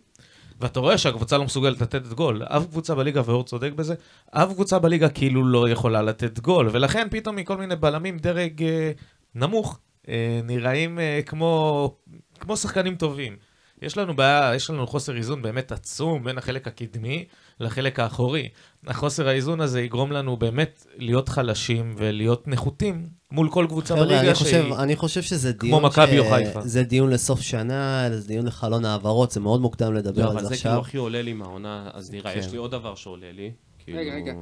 ואתה 0.61 0.81
רואה 0.81 0.99
שהקבוצה 0.99 1.39
לא 1.39 1.45
מסוגלת 1.45 1.81
לתת 1.81 2.07
גול. 2.07 2.43
אף 2.43 2.67
קבוצה 2.67 2.95
בליגה, 2.95 3.23
ואור 3.25 3.45
צודק 3.45 3.73
בזה, 3.73 3.95
אף 4.31 4.53
קבוצה 4.53 4.79
בליגה 4.79 5.09
כאילו 5.09 5.45
לא 5.45 5.69
יכולה 5.69 6.03
לתת 6.03 6.39
גול, 6.39 6.69
ולכן 6.73 7.09
פתאום 7.11 7.37
מכל 7.37 7.57
מיני 7.57 7.77
בלמים 7.77 8.19
דרג 8.19 8.63
אה, 8.63 8.93
נמוך, 9.35 9.79
אה, 10.09 10.41
נראים 10.45 10.99
אה, 10.99 11.21
כמו, 11.27 11.97
כמו 12.41 12.57
שחקנים 12.57 12.97
טובים. 12.97 13.37
יש 13.83 13.99
לנו 13.99 14.17
בעיה, 14.17 14.55
יש 14.55 14.71
לנו 14.71 14.87
חוסר 14.87 15.17
איזון 15.17 15.43
באמת 15.43 15.73
עצום 15.73 16.25
בין 16.25 16.39
החלק 16.39 16.67
הקדמי 16.67 17.25
לחלק 17.61 18.01
האחורי. 18.01 18.49
החוסר 18.87 19.29
האיזון 19.29 19.61
הזה 19.61 19.81
יגרום 19.81 20.13
לנו 20.13 20.37
באמת 20.37 20.87
להיות 20.97 21.29
חלשים 21.29 21.95
ולהיות 21.97 22.49
נחותים 22.49 23.07
מול 23.35 23.51
כל 23.51 23.67
קבוצה 23.69 23.95
חבר'ה, 23.95 24.07
בליגה 24.07 24.21
אני 24.21 24.35
חושב, 24.35 24.63
שהיא... 24.63 24.75
אני 24.75 24.97
חושב 24.97 25.23
שזה 25.23 25.53
כמו 25.53 25.69
דיון 25.71 25.85
מכבי 25.85 26.19
או 26.19 26.25
חיפה. 26.25 26.61
זה 26.61 26.83
דיון 26.83 27.11
לסוף 27.11 27.41
שנה, 27.41 28.09
זה 28.11 28.29
דיון 28.29 28.47
לחלון 28.47 28.85
העברות, 28.85 29.31
זה 29.31 29.41
מאוד 29.41 29.61
מוקדם 29.61 29.95
לדבר 29.95 30.25
לא, 30.25 30.31
על 30.31 30.37
אבל 30.37 30.43
זה 30.43 30.49
זה 30.49 30.55
כאילו 30.57 30.71
עכשיו. 30.71 30.81
הכי 30.81 30.97
עולה 30.97 31.23
לי 31.23 31.33
מהעונה 31.33 31.91
הסדירה. 31.95 32.33
כן. 32.33 32.39
יש 32.39 32.53
לי 32.53 32.59
עוד 32.59 32.71
דבר 32.71 32.95
שעולה 32.95 33.33
לי. 33.33 33.51
כאילו, 33.85 33.99
רגע, 33.99 34.15
רגע. 34.15 34.33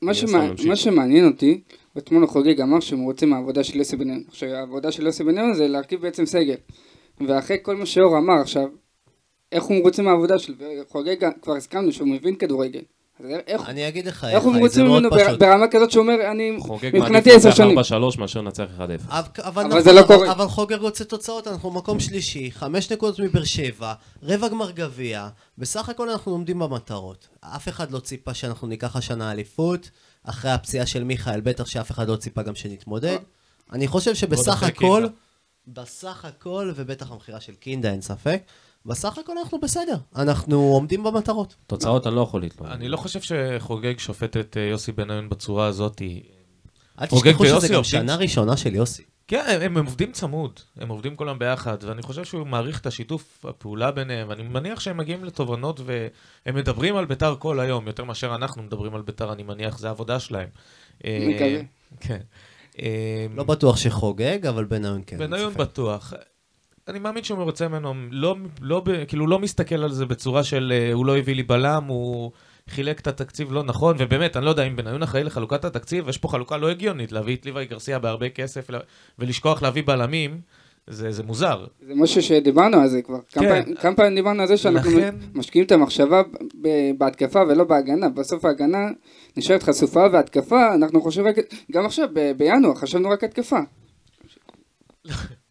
מה 0.00 0.12
לא, 0.64 0.76
שמעניין 0.76 1.26
אותי, 1.26 1.60
אתמול 1.98 2.26
חוגג 2.26 2.60
אמר 2.60 2.80
שהם 2.80 3.00
רוצים 3.00 3.30
מהעבודה 3.30 3.64
של 3.64 3.78
יוסי 3.78 3.96
בניון. 3.96 4.22
עכשיו, 4.28 4.48
העבודה 4.48 4.92
של 4.92 5.06
יוסי 5.06 5.24
בניון 5.24 5.54
זה 5.54 5.68
להרכיב 5.68 6.00
בעצם 6.02 6.26
סגל. 6.26 6.56
ואחרי 7.28 7.56
כל 7.62 7.76
מה 7.76 7.86
שאור 7.86 8.18
אמר 8.18 8.40
עכשיו, 8.40 8.68
איך 9.52 9.64
הוא 9.64 9.76
מרוצה 9.76 10.02
מהעבודה 10.02 10.38
שלו, 10.38 10.54
וחוגג 10.58 11.16
כבר 11.42 11.56
הסכמנו 11.56 11.92
שהוא 11.92 12.08
מבין 12.08 12.36
כדורגל. 12.36 12.82
איך 13.46 13.68
אני 13.68 13.88
אגיד 13.88 14.06
לך 14.06 14.24
איך 14.24 14.42
הוא 14.42 14.52
איך, 14.52 14.60
מרוצה 14.60 14.74
זה 14.74 14.82
מאוד 14.82 15.02
ממנו 15.02 15.16
פשוט. 15.16 15.38
ברמה 15.38 15.68
כזאת 15.70 15.90
שהוא 15.90 16.02
אומר, 16.02 16.30
אני 16.30 16.56
חוגג 16.60 16.90
מבחינתי 16.94 17.30
מעדיף 17.30 17.46
עשר 17.46 17.64
לנצח 17.64 17.82
שנים. 17.82 18.08
4-3 18.12 18.20
מאשר 18.20 18.40
לנצח 18.40 18.64
1-0. 18.78 18.80
אבל, 18.80 18.88
אבל, 19.08 19.26
אבל 19.44 19.64
נכון, 19.66 19.80
זה 19.80 19.92
לא 19.92 20.00
אבל, 20.00 20.14
קורה. 20.14 20.32
אבל 20.32 20.48
חוגג 20.48 20.78
רוצה 20.78 21.04
תוצאות, 21.04 21.48
אנחנו 21.48 21.70
מקום 21.70 22.00
שלישי, 22.00 22.50
חמש 22.52 22.92
נקודות 22.92 23.20
מבאר 23.20 23.44
שבע, 23.44 23.92
רבע 24.22 24.48
גמר 24.48 24.70
גביע, 24.70 25.28
בסך 25.58 25.88
הכל 25.88 26.10
אנחנו 26.10 26.32
עומדים 26.32 26.58
במטרות. 26.58 27.28
אף 27.40 27.68
אחד 27.68 27.90
לא 27.90 27.98
ציפה 27.98 28.34
שאנחנו 28.34 28.68
ניקח 28.68 28.96
השנה 28.96 29.32
אליפות, 29.32 29.90
אחרי 30.24 30.50
הפציעה 30.50 30.86
של 30.86 31.04
מיכאל, 31.04 31.40
בטח 31.40 31.66
שאף 31.66 31.90
אחד 31.90 32.08
לא 32.08 32.16
ציפה 32.16 32.42
גם 32.42 32.54
שנתמודד. 32.54 33.18
אני 33.72 33.88
חושב 33.88 34.14
שבסך 34.14 34.62
הכל. 34.62 35.06
בסך 35.66 36.24
הכל, 36.24 36.72
ובטח 36.76 37.10
המכירה 37.12 37.40
של 37.40 37.54
קינדה, 37.54 37.90
אין 37.90 38.00
ספק, 38.00 38.42
בסך 38.86 39.18
הכל 39.18 39.38
אנחנו 39.38 39.60
בסדר, 39.60 39.96
אנחנו 40.16 40.56
עומדים 40.56 41.02
במטרות. 41.02 41.54
תוצאות 41.66 42.06
אני 42.06 42.14
לא 42.14 42.20
יכול 42.20 42.40
להתלונן. 42.40 42.72
אני 42.72 42.88
לא 42.88 42.96
חושב 42.96 43.20
שחוגג 43.20 43.98
שופט 43.98 44.36
את 44.36 44.56
אה, 44.56 44.62
יוסי 44.62 44.92
בניון 44.92 45.28
בצורה 45.28 45.66
הזאת. 45.66 46.02
אל 47.00 47.06
תשכחו 47.06 47.46
שזה 47.46 47.68
גם 47.68 47.84
שנה 47.84 48.16
ראשונה 48.16 48.56
של 48.56 48.74
יוסי. 48.74 49.02
כן, 49.28 49.58
הם, 49.62 49.76
הם 49.76 49.86
עובדים 49.86 50.12
צמוד, 50.12 50.60
הם 50.76 50.88
עובדים 50.88 51.16
כולם 51.16 51.38
ביחד, 51.38 51.76
ואני 51.80 52.02
חושב 52.02 52.24
שהוא 52.24 52.46
מעריך 52.46 52.80
את 52.80 52.86
השיתוף 52.86 53.44
הפעולה 53.48 53.90
ביניהם, 53.90 54.28
ואני 54.28 54.42
מניח 54.42 54.80
שהם 54.80 54.96
מגיעים 54.96 55.24
לתובנות 55.24 55.80
והם 55.84 56.54
מדברים 56.54 56.96
על 56.96 57.04
ביתר 57.04 57.36
כל 57.38 57.60
היום, 57.60 57.86
יותר 57.86 58.04
מאשר 58.04 58.34
אנחנו 58.34 58.62
מדברים 58.62 58.94
על 58.94 59.02
ביתר, 59.02 59.32
אני 59.32 59.42
מניח, 59.42 59.78
זה 59.78 59.88
העבודה 59.88 60.20
שלהם. 60.20 60.48
אה, 61.04 61.26
מקווה. 61.28 61.60
כן. 62.00 62.20
אה, 62.82 63.26
לא 63.34 63.44
בטוח 63.44 63.76
שחוגג, 63.76 64.46
אבל 64.46 64.64
בניון 64.64 65.02
כן. 65.06 65.18
בניון. 65.18 65.54
בטוח. 65.54 66.12
אני 66.88 66.98
מאמין 66.98 67.24
שהוא 67.24 67.38
מרוצה 67.38 67.68
ממנו, 67.68 67.94
לא, 68.10 68.36
לא, 68.60 68.82
כאילו 69.08 69.26
לא 69.26 69.38
מסתכל 69.38 69.74
על 69.74 69.92
זה 69.92 70.06
בצורה 70.06 70.44
של 70.44 70.72
אה, 70.76 70.92
הוא 70.92 71.06
לא 71.06 71.18
הביא 71.18 71.34
לי 71.34 71.42
בלם, 71.42 71.84
הוא 71.88 72.30
חילק 72.68 73.00
את 73.00 73.06
התקציב 73.06 73.52
לא 73.52 73.62
נכון, 73.62 73.96
ובאמת, 73.98 74.36
אני 74.36 74.44
לא 74.44 74.50
יודע 74.50 74.62
אם 74.66 74.76
בניון 74.76 75.02
אחראי 75.02 75.24
לחלוקת 75.24 75.64
התקציב, 75.64 76.08
יש 76.08 76.18
פה 76.18 76.28
חלוקה 76.28 76.56
לא 76.56 76.70
הגיונית, 76.70 77.12
להביא 77.12 77.36
את 77.36 77.46
ליוואי 77.46 77.64
גרסיה 77.66 77.98
בהרבה 77.98 78.28
כסף 78.28 78.68
ולשכוח 79.18 79.62
להביא 79.62 79.82
בלמים, 79.86 80.40
זה, 80.86 81.12
זה 81.12 81.22
מוזר. 81.22 81.66
זה 81.86 81.94
משהו 81.94 82.22
שדיברנו 82.22 82.76
על 82.80 82.88
זה 82.88 83.02
כבר. 83.02 83.18
כמה 83.32 83.44
כן. 83.44 83.62
פעמים- 83.62 83.76
כמה 83.76 83.96
פעמים 83.96 84.14
דיברנו 84.14 84.42
על 84.42 84.48
זה 84.48 84.56
שאנחנו 84.56 84.90
לכן- 84.90 85.14
משקיעים 85.34 85.66
את 85.66 85.72
המחשבה 85.72 86.22
בהתקפה 86.98 87.42
ולא 87.48 87.64
בהגנה. 87.64 88.08
בסוף 88.08 88.44
ההגנה 88.44 88.78
נשארת 89.36 89.62
חשופה 89.62 90.06
והתקפה, 90.12 90.74
אנחנו 90.74 91.02
חושבים 91.02 91.26
רק... 91.26 91.36
גם 91.72 91.86
עכשיו, 91.86 92.08
בינואר, 92.36 92.74
חשבנו 92.74 93.10
רק 93.10 93.24
התקפה. 93.24 93.58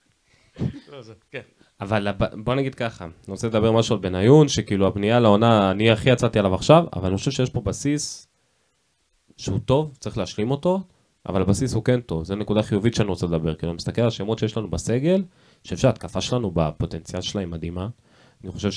כן. 1.31 1.41
אבל 1.81 2.07
בוא 2.43 2.55
נגיד 2.55 2.75
ככה, 2.75 3.05
אני 3.05 3.11
רוצה 3.27 3.47
לדבר 3.47 3.71
משהו 3.71 3.95
על 3.95 4.01
בניון, 4.01 4.47
שכאילו 4.47 4.87
הבנייה 4.87 5.19
לעונה, 5.19 5.71
אני 5.71 5.91
הכי 5.91 6.09
יצאתי 6.09 6.39
עליו 6.39 6.55
עכשיו, 6.55 6.85
אבל 6.93 7.07
אני 7.07 7.17
חושב 7.17 7.31
שיש 7.31 7.49
פה 7.49 7.61
בסיס 7.61 8.27
שהוא 9.37 9.59
טוב, 9.65 9.97
צריך 9.99 10.17
להשלים 10.17 10.51
אותו, 10.51 10.81
אבל 11.29 11.41
הבסיס 11.41 11.73
הוא 11.73 11.83
כן 11.83 12.01
טוב, 12.01 12.23
זו 12.23 12.35
נקודה 12.35 12.63
חיובית 12.63 12.95
שאני 12.95 13.07
רוצה 13.09 13.25
לדבר, 13.25 13.55
כאילו 13.55 13.71
אני 13.71 13.75
מסתכל 13.75 14.01
על 14.01 14.07
השמות 14.07 14.39
שיש 14.39 14.57
לנו 14.57 14.69
בסגל, 14.69 15.15
אני 15.15 15.23
חושב 15.63 15.77
שההתקפה 15.77 16.21
שלנו 16.21 16.51
בפוטנציאל 16.51 17.21
שלה 17.21 17.41
היא 17.41 17.47
מדהימה. 17.47 17.87
אני 18.43 18.51
חושב 18.51 18.71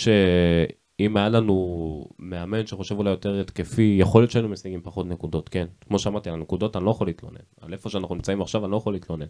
שאם 0.98 1.16
היה 1.16 1.28
לנו 1.28 2.04
מאמן 2.18 2.66
שחושב 2.66 2.98
אולי 2.98 3.10
יותר 3.10 3.40
התקפי, 3.40 3.96
יכול 4.00 4.22
להיות 4.22 4.30
שהיינו 4.30 4.48
משיגים 4.48 4.80
פחות 4.82 5.06
נקודות, 5.06 5.48
כן. 5.48 5.66
כמו 5.88 5.98
שאמרתי, 5.98 6.28
על 6.28 6.34
הנקודות 6.34 6.76
אני 6.76 6.84
לא 6.84 6.90
יכול 6.90 7.06
להתלונן. 7.06 7.36
על 7.60 7.72
איפה 7.72 7.90
שאנחנו 7.90 8.14
נמצאים 8.14 8.42
עכשיו 8.42 8.64
אני 8.64 8.72
לא 8.72 8.76
יכול 8.76 8.92
להתלונן. 8.92 9.26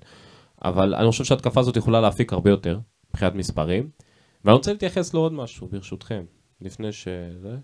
אבל 0.65 0.95
אני 0.95 1.11
חושב 1.11 1.25
שההתקפה 1.25 1.61
הזאת 1.61 1.77
יכולה 1.77 2.01
להפיק 2.01 2.33
הרבה 2.33 2.51
יותר, 2.51 2.79
מבחינת 3.11 3.35
מספרים. 3.35 3.91
ואני 4.45 4.57
רוצה 4.57 4.73
להתייחס 4.73 5.15
לעוד 5.15 5.33
משהו, 5.33 5.69
ברשותכם, 5.69 6.25
לפני 6.61 6.93
שזה. 6.93 7.57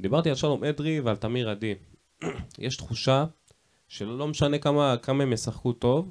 דיברתי 0.00 0.28
על 0.28 0.34
שלום 0.34 0.64
אדרי 0.64 1.00
ועל 1.00 1.16
תמיר 1.16 1.50
עדי. 1.50 1.74
יש 2.58 2.76
תחושה 2.76 3.24
שלא 3.88 4.18
לא 4.18 4.28
משנה 4.28 4.58
כמה, 4.58 4.96
כמה 5.02 5.22
הם 5.22 5.32
ישחקו 5.32 5.72
טוב, 5.72 6.10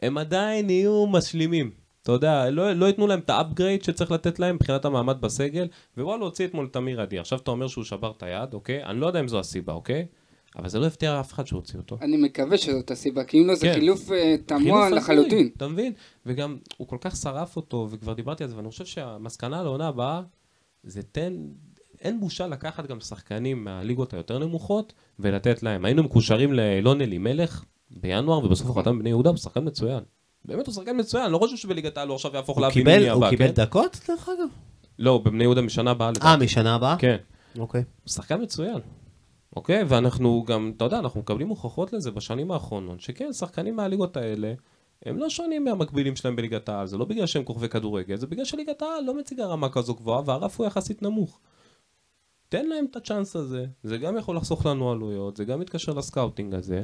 הם 0.00 0.18
עדיין 0.18 0.70
יהיו 0.70 1.06
משלימים. 1.06 1.79
אתה 2.02 2.12
יודע, 2.12 2.50
לא, 2.50 2.72
לא 2.72 2.86
ייתנו 2.86 3.06
להם 3.06 3.18
את 3.18 3.30
ה 3.30 3.37
upgrade 3.37 3.84
שצריך 3.84 4.10
לתת 4.10 4.38
להם 4.38 4.54
מבחינת 4.54 4.84
המעמד 4.84 5.20
בסגל, 5.20 5.68
ווואלה, 5.98 6.24
הוציא 6.24 6.46
אתמול 6.46 6.66
את 6.66 6.72
תמיר 6.72 7.00
עדי. 7.00 7.18
עכשיו 7.18 7.38
אתה 7.38 7.50
אומר 7.50 7.68
שהוא 7.68 7.84
שבר 7.84 8.12
את 8.16 8.22
היד, 8.22 8.54
אוקיי? 8.54 8.84
אני 8.84 9.00
לא 9.00 9.06
יודע 9.06 9.20
אם 9.20 9.28
זו 9.28 9.38
הסיבה, 9.38 9.72
אוקיי? 9.72 10.06
אבל 10.56 10.68
זה 10.68 10.78
לא 10.78 10.86
הפתיע 10.86 11.20
אף 11.20 11.32
אחד 11.32 11.46
שהוציא 11.46 11.78
אותו. 11.78 11.98
אני 12.02 12.16
מקווה 12.16 12.58
שזאת 12.58 12.90
הסיבה, 12.90 13.24
כי 13.24 13.38
אם 13.42 13.46
לא 13.46 13.54
זה 13.54 13.66
כן. 13.66 13.74
חילוף 13.74 14.12
אה, 14.12 14.34
תמוה 14.46 14.90
לחלוטין. 14.90 15.50
אתה 15.56 15.68
מבין? 15.68 15.92
וגם, 16.26 16.56
הוא 16.76 16.88
כל 16.88 16.96
כך 17.00 17.16
שרף 17.16 17.56
אותו, 17.56 17.88
וכבר 17.90 18.12
דיברתי 18.12 18.44
על 18.44 18.50
זה, 18.50 18.56
ואני 18.56 18.70
חושב 18.70 18.84
שהמסקנה 18.84 19.62
לעונה 19.62 19.88
הבאה, 19.88 20.22
זה 20.82 21.02
תן, 21.02 21.32
אין 22.00 22.20
בושה 22.20 22.46
לקחת 22.46 22.86
גם 22.86 23.00
שחקנים 23.00 23.64
מהליגות 23.64 24.14
היותר 24.14 24.38
נמוכות, 24.38 24.92
ולתת 25.18 25.62
להם. 25.62 25.84
היינו 25.84 26.02
מקושרים 26.02 26.52
לאילון 26.52 27.00
אלימלך 27.00 27.64
בינואר, 27.90 28.44
ובסוף 28.44 28.66
הוא 28.66 28.76
חתם 28.76 29.06
יהודה, 29.06 29.30
הוא 29.30 29.36
שחקן 29.36 29.66
מצוין. 29.66 30.02
באמת 30.44 30.66
הוא 30.66 30.74
שחקן 30.74 31.00
מצוין, 31.00 31.24
אני 31.24 31.32
לא 31.32 31.38
חושב 31.38 31.56
שבליגת 31.56 31.96
העל 31.96 32.08
הוא 32.08 32.14
עכשיו 32.14 32.30
יהפוך 32.34 32.56
הוא 32.56 32.62
לאבי 32.62 32.74
קיבל- 32.74 32.92
ניני 32.98 33.10
הוא 33.10 33.18
הבא, 33.18 33.30
קיבל 33.30 33.46
כן? 33.46 33.52
דקות, 33.54 34.00
דרך 34.08 34.28
אגב? 34.28 34.48
לא, 34.98 35.18
בבני 35.18 35.44
יהודה 35.44 35.62
משנה 35.62 35.90
הבאה 35.90 36.10
אה. 36.22 36.36
משנה 36.36 36.74
הבאה? 36.74 36.96
כן. 36.98 37.16
אוקיי. 37.58 37.80
הוא 38.04 38.10
שחקן 38.10 38.42
מצוין. 38.42 38.78
אוקיי? 39.56 39.82
ואנחנו 39.88 40.44
גם, 40.46 40.72
אתה 40.76 40.84
יודע, 40.84 40.98
אנחנו 40.98 41.20
מקבלים 41.20 41.48
הוכחות 41.48 41.92
לזה 41.92 42.10
בשנים 42.10 42.50
האחרונות, 42.50 43.00
שכן, 43.00 43.32
שחקנים 43.32 43.76
מהליגות 43.76 44.16
האלה, 44.16 44.52
הם 45.06 45.18
לא 45.18 45.28
שונים 45.30 45.64
מהמקבילים 45.64 46.16
שלהם 46.16 46.36
בליגת 46.36 46.68
העל, 46.68 46.86
זה 46.86 46.98
לא 46.98 47.04
בגלל 47.04 47.26
שהם 47.26 47.44
כוכבי 47.44 47.68
כדורגל, 47.68 48.16
זה 48.16 48.26
בגלל 48.26 48.44
שליגת 48.44 48.82
העל 48.82 49.04
לא 49.04 49.14
מציגה 49.18 49.46
רמה 49.46 49.68
כזו 49.68 49.94
גבוהה 49.94 50.22
והרף 50.26 50.58
הוא 50.60 50.66
יחסית 50.66 51.02
נמוך. 51.02 51.40
תן 52.48 52.66
להם 52.66 52.86
את 52.90 52.96
הצ'אנס 52.96 53.36
הזה, 53.36 53.66
זה 53.82 53.98
גם 53.98 54.16
יכול 54.16 54.36
לחסוך 54.36 54.66
לנו 54.66 54.90
עלויות, 54.92 55.36
זה 55.36 55.44
גם 55.44 55.60
מתקשר 55.60 55.92
לסקאוטינג 55.92 56.54
הזה, 56.54 56.82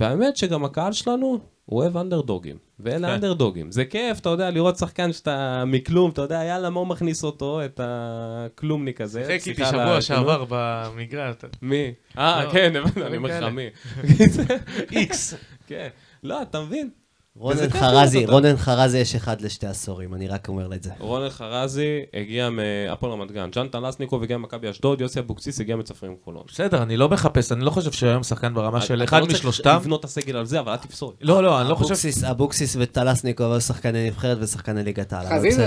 והאמת 0.00 0.36
שגם 0.36 0.64
הקהל 0.64 0.92
שלנו, 0.92 1.40
הוא 1.64 1.80
אוהב 1.80 1.96
אנדרדוגים, 1.96 2.56
ואלה 2.80 3.08
כן. 3.08 3.14
אנדרדוגים. 3.14 3.70
זה 3.72 3.84
כיף, 3.84 4.20
אתה 4.20 4.28
יודע, 4.28 4.50
לראות 4.50 4.76
שחקן 4.76 5.12
שאתה 5.12 5.64
מכלום, 5.66 6.10
אתה 6.10 6.22
יודע, 6.22 6.44
יאללה, 6.44 6.70
מה 6.70 6.80
הוא 6.80 6.86
מכניס 6.88 7.24
אותו, 7.24 7.64
את 7.64 7.80
הכלומניק 7.82 9.00
הזה. 9.00 9.24
שיחק 9.24 9.48
איתי 9.48 9.64
שבוע. 9.64 10.00
שעבר 10.00 10.44
במגרש. 10.48 11.34
מי? 11.62 11.94
אה, 12.18 12.44
לא, 12.44 12.50
כן, 12.50 12.76
אני 13.06 13.16
אומר 13.16 13.28
לך 13.28 13.34
כאלה. 13.34 13.50
מי. 13.50 13.68
איקס. 14.96 15.34
כן. 15.66 15.88
לא, 16.22 16.42
אתה 16.42 16.60
מבין? 16.60 16.90
רונן 17.36 17.70
חרזי. 17.70 18.26
רונן 18.26 18.56
חרזי 18.56 18.98
יש 18.98 19.14
אחד 19.14 19.40
לשתי 19.40 19.66
עשורים, 19.66 20.14
אני 20.14 20.28
רק 20.28 20.48
אומר 20.48 20.74
את 20.74 20.82
זה. 20.82 20.90
רונן 20.98 21.28
חרזי 21.30 22.00
הגיע 22.14 22.48
מהפועל 22.50 23.12
רמת 23.12 23.32
גן, 23.32 23.50
ג'אן 23.50 23.68
טלסניקוב 23.68 24.22
הגיע 24.22 24.36
ממכבי 24.38 24.70
אשדוד, 24.70 25.00
יוסי 25.00 25.18
אבוקסיס 25.20 25.60
הגיע 25.60 25.76
מצפרים 25.76 26.14
חולון. 26.24 26.42
בסדר, 26.48 26.82
אני 26.82 26.96
לא 26.96 27.08
מחפש, 27.08 27.52
אני 27.52 27.64
לא 27.64 27.70
חושב 27.70 27.92
שהיום 27.92 28.22
שחקן 28.22 28.54
ברמה 28.54 28.80
של 28.80 28.94
אתה 28.96 29.04
אחד 29.04 29.20
לא 29.20 29.26
צריך 29.26 29.38
משלושתם. 29.38 29.76
לבנות 29.80 30.00
את 30.00 30.04
הסגל 30.04 30.36
על 30.36 30.46
זה, 30.46 30.60
אבל 30.60 30.72
אל 30.72 30.76
תפסול. 30.76 31.14
לא, 31.20 31.42
לא, 31.42 31.60
אני 31.60 31.68
לא 31.68 31.74
חושב... 31.74 32.24
אבוקסיס- 32.30 32.76
וטלסניקוב 32.78 33.46
היו 33.52 33.60
שחקני 33.60 34.06
נבחרת 34.06 34.38
ושחקני 34.40 34.82
ליגת 34.84 35.12
העל. 35.12 35.26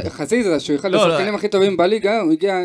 חזיזה, 0.09 0.59
שהוא 0.59 0.76
אחד 0.76 0.91
לא, 0.91 1.07
לא. 1.07 1.14
השחקנים 1.14 1.36
הכי 1.36 1.47
טובים 1.47 1.78
בליגה, 1.78 2.22
הוא 2.22 2.32
הגיע, 2.32 2.53
אה, 2.53 2.64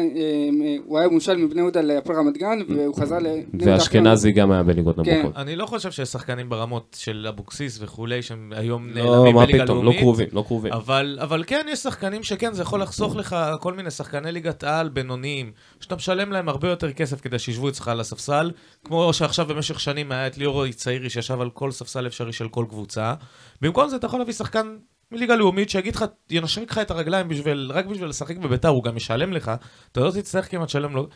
הוא 0.86 0.98
היה 0.98 1.08
מושאל 1.08 1.36
מבני 1.36 1.60
יהודה 1.60 1.80
להפועל 1.80 2.18
רמת 2.18 2.36
גן, 2.38 2.58
והוא 2.68 2.96
חזר 2.96 3.18
יהודה. 3.26 3.72
ואשכנזי 3.74 4.32
גם 4.32 4.52
היה 4.52 4.62
בליגות 4.62 4.96
כן. 5.04 5.14
נמוכות. 5.14 5.36
אני 5.36 5.56
לא 5.56 5.66
חושב 5.66 5.90
שיש 5.90 6.08
שחקנים 6.08 6.48
ברמות 6.48 6.96
של 7.00 7.26
אבוקסיס 7.28 7.78
וכולי, 7.82 8.22
שהם 8.22 8.52
היום 8.56 8.87
לא, 8.94 9.04
נעלמים 9.04 9.34
מה 9.34 9.46
בליגה 9.46 9.64
פתאום, 9.64 9.78
לא 9.78 9.84
לאומית. 9.84 10.00
קרובים, 10.00 10.28
לא 10.32 10.44
קרובים. 10.46 10.72
אבל, 10.72 11.18
אבל 11.22 11.44
כן, 11.46 11.66
יש 11.70 11.78
שחקנים 11.78 12.22
שכן, 12.22 12.52
זה 12.52 12.62
יכול 12.62 12.82
לחסוך 12.82 13.16
לך 13.16 13.36
כל 13.60 13.74
מיני 13.74 13.90
שחקני 13.90 14.32
ליגת 14.32 14.64
על 14.64 14.88
בינוניים, 14.88 15.52
שאתה 15.80 15.96
משלם 15.96 16.32
להם 16.32 16.48
הרבה 16.48 16.68
יותר 16.68 16.92
כסף 16.92 17.20
כדי 17.20 17.38
שישבו 17.38 17.68
אצלך 17.68 17.88
על 17.88 18.00
הספסל, 18.00 18.50
כמו 18.84 19.12
שעכשיו 19.12 19.46
במשך 19.46 19.80
שנים 19.80 20.12
היה 20.12 20.26
את 20.26 20.38
ליאור 20.38 20.70
צעירי 20.70 21.10
שישב 21.10 21.40
על 21.40 21.50
כל 21.50 21.70
ספסל 21.70 22.06
אפשרי 22.06 22.32
של 22.32 22.48
כל 22.48 22.64
קבוצה. 22.68 23.14
במקום 23.62 23.88
זה 23.88 23.96
אתה 23.96 24.06
יכול 24.06 24.18
להביא 24.18 24.34
שחקן 24.34 24.76
מליגה 25.12 25.36
לאומית 25.36 25.70
שיגיד 25.70 25.96
לך, 25.96 26.04
ינשק 26.30 26.70
לך 26.70 26.78
את 26.78 26.90
הרגליים 26.90 27.28
בשביל, 27.28 27.70
רק 27.74 27.86
בשביל 27.86 28.08
לשחק 28.08 28.36
בביתר, 28.36 28.68
הוא 28.68 28.84
גם 28.84 28.96
ישלם 28.96 29.32
לך, 29.32 29.52
אתה 29.92 30.00
לא 30.00 30.10
תצטרך 30.10 30.50
כמעט 30.50 30.68
לשלם 30.68 30.96
לו. 30.96 31.08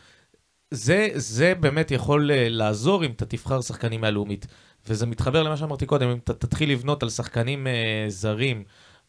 זה, 0.71 1.07
זה 1.13 1.53
באמת 1.59 1.91
יכול 1.91 2.31
אה, 2.31 2.49
לעזור 2.49 3.05
אם 3.05 3.11
אתה 3.11 3.25
תבחר 3.25 3.61
שחקנים 3.61 4.01
מהלאומית. 4.01 4.47
וזה 4.87 5.05
מתחבר 5.05 5.43
למה 5.43 5.57
שאמרתי 5.57 5.85
קודם, 5.85 6.09
אם 6.09 6.17
אתה 6.17 6.33
תתחיל 6.33 6.71
לבנות 6.71 7.03
על 7.03 7.09
שחקנים 7.09 7.67
אה, 7.67 8.05
זרים, 8.07 8.63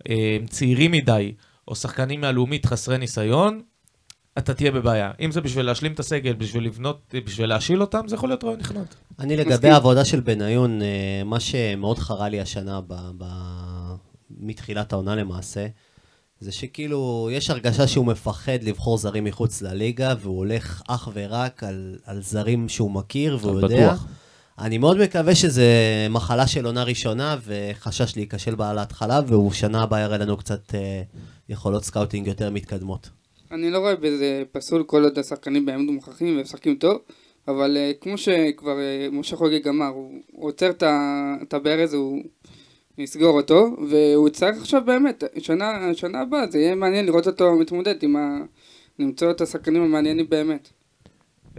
אה, 0.09 0.39
צעירים 0.51 0.93
מדי, 0.93 1.35
או 1.69 1.75
שחקנים 1.75 2.21
מהלאומית 2.21 2.67
חסרי 2.67 2.99
ניסיון, 2.99 3.63
אתה 4.39 4.55
תהיה 4.55 4.71
בבעיה. 4.71 5.11
אם 5.21 5.31
זה 5.33 5.41
בשביל 5.41 5.67
להשלים 5.67 5.93
את 5.93 6.01
הסגל, 6.01 6.33
בשביל 6.33 6.65
לבנות, 6.65 7.15
בשביל 7.27 7.49
להשיל 7.49 7.81
אותם, 7.81 8.09
זה 8.09 8.15
יכול 8.15 8.29
להיות 8.29 8.45
רעיון 8.45 8.61
נכנות. 8.61 8.95
אני 9.19 9.37
לגבי. 9.37 9.69
העבודה 9.69 10.05
של 10.05 10.21
בניון, 10.21 10.83
אה, 10.83 11.23
מה 11.25 11.41
שמאוד 11.41 11.99
חרה 11.99 12.29
לי 12.29 12.41
השנה, 12.41 12.81
ב, 12.81 12.95
ב, 13.19 13.25
מתחילת 14.31 14.93
העונה 14.93 15.17
למעשה, 15.17 15.67
זה 16.41 16.53
שכאילו, 16.53 17.29
יש 17.33 17.51
הרגשה 17.51 17.87
שהוא 17.87 18.07
מפחד 18.07 18.63
לבחור 18.63 18.99
זרים 18.99 19.25
מחוץ 19.25 19.63
לליגה, 19.63 20.15
והוא 20.21 20.39
הולך 20.39 20.83
אך 20.89 21.09
ורק 21.15 21.63
על, 21.65 21.99
על 22.05 22.23
זרים 22.23 22.69
שהוא 22.69 22.91
מכיר, 22.91 23.39
והוא 23.41 23.61
יודע. 23.61 23.93
בטוח. 23.93 24.07
אני 24.59 24.79
מאוד 24.79 24.99
מקווה 24.99 25.35
שזה 25.35 25.67
מחלה 26.11 26.47
של 26.47 26.67
עונה 26.67 26.85
ראשונה, 26.85 27.37
וחשש 27.45 28.17
להיכשל 28.17 28.55
בה 28.55 28.73
להתחלה, 28.73 29.21
והוא 29.27 29.53
שנה 29.53 29.83
הבאה 29.83 30.01
יראה 30.01 30.19
לנו 30.19 30.37
קצת 30.37 30.75
אה, 30.75 31.03
יכולות 31.49 31.85
scouting 31.85 32.27
יותר 32.27 32.51
מתקדמות. 32.51 33.09
אני 33.53 33.71
לא 33.71 33.79
רואה 33.79 33.97
בזה 33.97 34.43
פסול 34.53 34.85
כל 34.87 35.05
עוד 35.05 35.19
השחקנים 35.19 35.67
באמת 35.67 35.91
מוכשרים 35.91 36.39
ומשחקים 36.39 36.75
טוב, 36.75 36.99
אבל 37.49 37.77
אה, 37.77 37.93
כמו 38.01 38.19
שכבר 38.19 38.79
אה, 38.79 39.09
משה 39.13 39.37
חוגג 39.37 39.69
אמר, 39.69 39.89
הוא 40.33 40.49
עוצר 40.49 40.71
את 41.43 41.55
הברז, 41.55 41.95
הוא 41.95 42.23
יסגור 42.99 43.37
אותו, 43.41 43.77
והוא 43.91 44.29
יצטרך 44.29 44.57
עכשיו 44.61 44.83
באמת, 44.87 45.25
שנה, 45.39 45.95
שנה 45.95 46.21
הבאה 46.21 46.51
זה 46.51 46.59
יהיה 46.59 46.75
מעניין 46.75 47.07
לראות 47.07 47.27
אותו 47.27 47.55
מתמודד 47.55 48.03
עם 48.03 48.17
ה... 48.17 48.39
למצוא 48.99 49.31
את 49.31 49.41
השחקנים 49.41 49.83
המעניינים 49.83 50.27
באמת. 50.29 50.69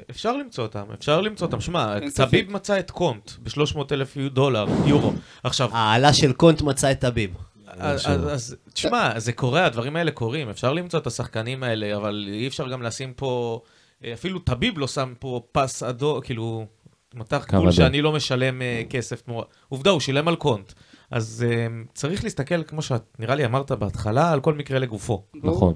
אפשר 0.10 0.38
למצוא 0.38 0.64
אותם, 0.64 0.84
אפשר 0.94 1.22
למצוא 1.22 1.48
אותם. 1.48 1.62
שמע, 1.62 1.98
אין 1.98 2.10
ספק. 2.10 2.28
טביב 2.28 2.52
מצא 2.52 2.80
את 2.80 2.92
קונט 2.92 3.32
ב-300 3.44 3.80
אלף 3.92 4.18
דולר, 4.18 4.66
יורו. 4.86 5.14
עכשיו, 5.44 5.70
העלה 5.74 6.14
של 6.14 6.34
קונט 6.34 6.62
מצא 6.62 6.92
את 6.92 7.00
טביב. 7.00 7.36
אז, 7.68 8.56
תשמע, 8.74 9.20
זה 9.20 9.34
קורה, 9.34 9.66
הדברים 9.66 9.96
האלה 9.96 10.12
קורים, 10.12 10.50
אפשר 10.50 10.74
למצוא 10.74 11.00
את 11.00 11.08
השחקנים 11.08 11.64
האלה, 11.64 11.96
אבל 11.96 12.28
אי 12.32 12.48
אפשר 12.48 12.70
גם 12.70 12.82
לשים 12.82 13.14
פה, 13.14 13.62
אה, 14.04 14.14
אפילו 14.14 14.40
טביב 14.40 14.78
לא 14.78 14.88
שם 14.88 15.14
פה 15.20 15.42
פס 15.52 15.84
אדום, 15.84 16.22
כאילו, 16.22 16.66
מתח 17.14 17.46
גבול. 17.50 17.72
שאני 17.72 18.02
לא 18.02 18.12
משלם 18.12 18.62
אה, 18.62 18.82
כסף 18.90 19.22
תמורה. 19.22 19.46
עובדה, 19.70 19.90
הוא 19.90 20.00
שילם 20.00 20.28
על 20.28 20.36
קונט. 20.36 20.74
אז 21.12 21.46
אה, 21.48 21.68
צריך 21.94 22.24
להסתכל, 22.24 22.64
כמו 22.64 22.82
שנראה 22.82 23.36
לי 23.36 23.46
אמרת 23.46 23.72
בהתחלה, 23.72 24.32
על 24.32 24.40
כל 24.40 24.54
מקרה 24.54 24.80
לגופו. 24.80 25.26
נכון. 25.44 25.74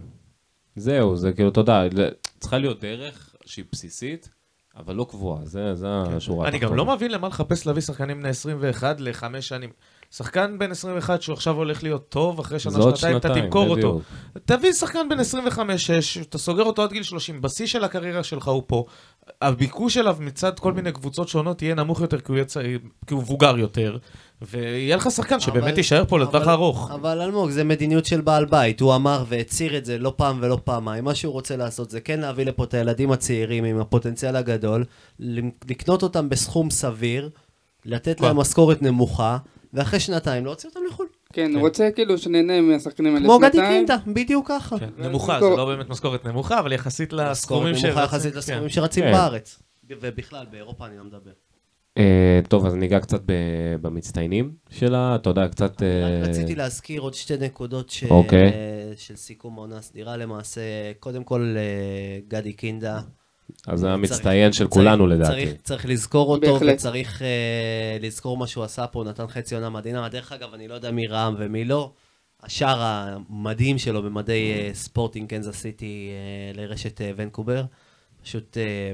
זהו, 0.75 1.15
זה 1.15 1.31
כאילו, 1.33 1.49
אתה 1.49 1.59
יודע, 1.59 1.83
צריכה 2.39 2.57
להיות 2.57 2.81
דרך 2.81 3.28
שהיא 3.49 3.65
בסיסית, 3.71 4.29
אבל 4.75 4.95
לא 4.95 5.05
קבועה, 5.09 5.45
זה 5.45 5.75
זה 5.75 5.87
השורה 5.91 6.47
אני 6.47 6.59
גם. 6.59 6.75
לא 6.75 6.85
מבין 6.85 7.11
למה 7.11 7.27
לחפש 7.27 7.65
להביא 7.67 7.81
שחקנים 7.81 8.19
בני 8.19 8.29
21 8.29 8.99
לחמש 8.99 9.47
שנים. 9.47 9.69
שחקן 10.11 10.55
בן 10.59 10.71
21 10.71 11.21
שהוא 11.21 11.33
עכשיו 11.33 11.55
הולך 11.55 11.83
להיות 11.83 12.09
טוב, 12.09 12.39
אחרי 12.39 12.59
שנה, 12.59 12.73
שנתיים, 12.95 13.17
אתה 13.17 13.33
תמכור 13.33 13.69
אותו. 13.69 14.01
תביא 14.45 14.71
שחקן 14.71 15.09
בן 15.09 15.19
25-6, 15.19 15.61
אתה 16.21 16.37
סוגר 16.37 16.63
אותו 16.63 16.83
עד 16.83 16.91
גיל 16.91 17.03
30, 17.03 17.41
בשיא 17.41 17.67
של 17.67 17.83
הקריירה 17.83 18.23
שלך 18.23 18.47
הוא 18.47 18.63
פה. 18.67 18.85
הביקוש 19.41 19.97
אליו 19.97 20.17
מצד 20.19 20.59
כל 20.59 20.73
מיני 20.73 20.91
קבוצות 20.91 21.27
שונות 21.27 21.61
יהיה 21.61 21.75
נמוך 21.75 22.01
יותר 22.01 22.19
כי 22.19 22.31
הוא, 22.31 22.43
צעיר, 22.43 22.79
כי 23.07 23.13
הוא 23.13 23.21
מבוגר 23.21 23.57
יותר, 23.57 23.97
ויהיה 24.41 24.95
לך 24.95 25.11
שחקן 25.11 25.39
שבאמת 25.39 25.77
יישאר 25.77 26.05
פה 26.05 26.19
לטווח 26.19 26.47
הארוך. 26.47 26.91
אבל 26.91 27.21
אלמוג, 27.21 27.49
זה 27.49 27.63
מדיניות 27.63 28.05
של 28.05 28.21
בעל 28.21 28.45
בית. 28.45 28.81
הוא 28.81 28.95
אמר 28.95 29.23
והצהיר 29.27 29.77
את 29.77 29.85
זה 29.85 29.97
לא 29.97 30.13
פעם 30.15 30.37
ולא 30.41 30.57
פעמיים. 30.63 31.03
מה 31.03 31.15
שהוא 31.15 31.33
רוצה 31.33 31.55
לעשות 31.55 31.89
זה 31.89 32.01
כן 32.01 32.19
להביא 32.19 32.45
לפה 32.45 32.63
את 32.63 32.73
הילדים 32.73 33.11
הצעירים 33.11 33.63
עם 33.63 33.79
הפוטנציאל 33.79 34.35
הגדול, 34.35 34.85
לקנות 35.69 36.03
אותם 36.03 36.29
בסכום 36.29 36.69
סביר, 36.69 37.29
לתת 37.85 38.21
להם? 38.21 38.37
משכורת 38.37 38.81
נמוכה, 38.81 39.37
ואחרי 39.73 39.99
שנתיים 39.99 40.45
להוציא 40.45 40.69
אותם 40.69 40.79
לחו"ל. 40.89 41.07
כן, 41.33 41.51
הוא 41.53 41.61
רוצה 41.61 41.89
כאילו 41.95 42.17
שנהנה 42.17 42.61
מהשחקנים 42.61 43.15
האלה 43.15 43.25
כמו 43.25 43.39
גדי 43.39 43.51
שנתיים. 43.57 43.85
קינדה, 43.87 43.97
בדיוק 44.13 44.47
ככה. 44.47 44.79
כן, 44.79 44.89
ואז 44.97 45.07
נמוכה, 45.07 45.39
זה 45.41 45.49
לא 45.49 45.65
באמת 45.65 45.89
משכורת 45.89 46.25
נמוכה, 46.25 46.59
אבל 46.59 46.73
יחסית 46.73 47.13
לסכומים 47.13 47.67
נמוכה 47.73 47.81
שרצים- 47.87 48.03
יחסית 48.03 48.31
כן. 48.33 48.37
לסכומים 48.37 48.69
שרצים 48.69 49.03
כן. 49.03 49.11
בארץ. 49.11 49.59
ובכלל, 50.01 50.45
באירופה 50.51 50.85
אני 50.85 50.97
לא 50.97 51.03
מדבר. 51.03 51.31
אה, 51.97 52.39
טוב, 52.47 52.65
אז 52.65 52.73
ניגע 52.75 52.99
קצת 52.99 53.21
במצטיינים 53.81 54.51
שלה, 54.69 55.15
אתה 55.15 55.29
יודע, 55.29 55.47
קצת... 55.47 55.83
אה, 55.83 56.19
רק 56.21 56.27
רציתי 56.29 56.55
להזכיר 56.55 57.01
עוד 57.01 57.13
שתי 57.13 57.33
נקודות 57.39 57.89
ש... 57.89 58.03
אוקיי. 58.03 58.51
של 58.95 59.15
סיכום 59.15 59.57
העונה 59.57 59.77
הסדירה 59.77 60.17
למעשה. 60.17 60.61
קודם 60.99 61.23
כל, 61.23 61.55
אה, 61.57 62.19
גדי 62.27 62.53
קינדה. 62.53 62.99
אז 63.67 63.79
זה 63.79 63.85
צריך- 63.85 63.93
המצטיין 63.93 64.51
של 64.53 64.57
צריך- 64.57 64.69
כולנו 64.73 65.07
לדעתי. 65.07 65.31
צריך, 65.45 65.53
צריך 65.63 65.85
לזכור 65.85 66.31
אותו, 66.31 66.53
בהחלט. 66.53 66.73
וצריך 66.75 67.21
אה, 67.21 67.27
לזכור 68.01 68.37
מה 68.37 68.47
שהוא 68.47 68.63
עשה 68.63 68.87
פה, 68.87 68.99
הוא 68.99 69.07
נתן 69.09 69.27
חצי 69.27 69.55
עונה 69.55 69.69
מדהימה. 69.69 70.09
דרך 70.09 70.31
אגב, 70.31 70.53
אני 70.53 70.67
לא 70.67 70.73
יודע 70.73 70.91
מי 70.91 71.07
רעם 71.07 71.35
ומי 71.39 71.65
לא. 71.65 71.91
השער 72.43 72.79
המדהים 72.81 73.77
שלו 73.77 74.03
במדי 74.03 74.51
אה, 74.51 74.69
ספורטינג 74.73 75.29
קנזס 75.29 75.55
סיטי 75.55 76.09
אה, 76.55 76.61
לרשת 76.61 77.01
אה, 77.01 77.11
ונקובר. 77.15 77.63
פשוט 78.23 78.57
אה, 78.57 78.91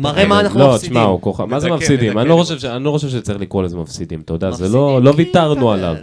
מראה 0.00 0.26
מה 0.26 0.40
אנחנו 0.40 0.60
לא, 0.60 0.68
מפסידים. 0.74 0.90
תשמע, 0.92 1.02
הוא 1.02 1.20
כוכב, 1.20 1.44
מה 1.44 1.60
זה 1.60 1.70
מפסידים? 1.70 2.18
אני 2.18 2.28
לא 2.28 2.34
לראות. 2.34 2.46
חושב 2.46 2.58
ש- 2.58 2.64
אני 2.64 2.84
לא 2.84 2.90
חושב 2.90 3.08
שצריך 3.08 3.40
לקרוא 3.40 3.62
לזה 3.62 3.76
מפסידים, 3.76 4.20
אתה 4.20 4.32
יודע, 4.32 4.50
זה 4.50 4.68
לא 4.68 5.02
לא 5.02 5.12
ויתרנו 5.16 5.72
עליו. 5.72 5.96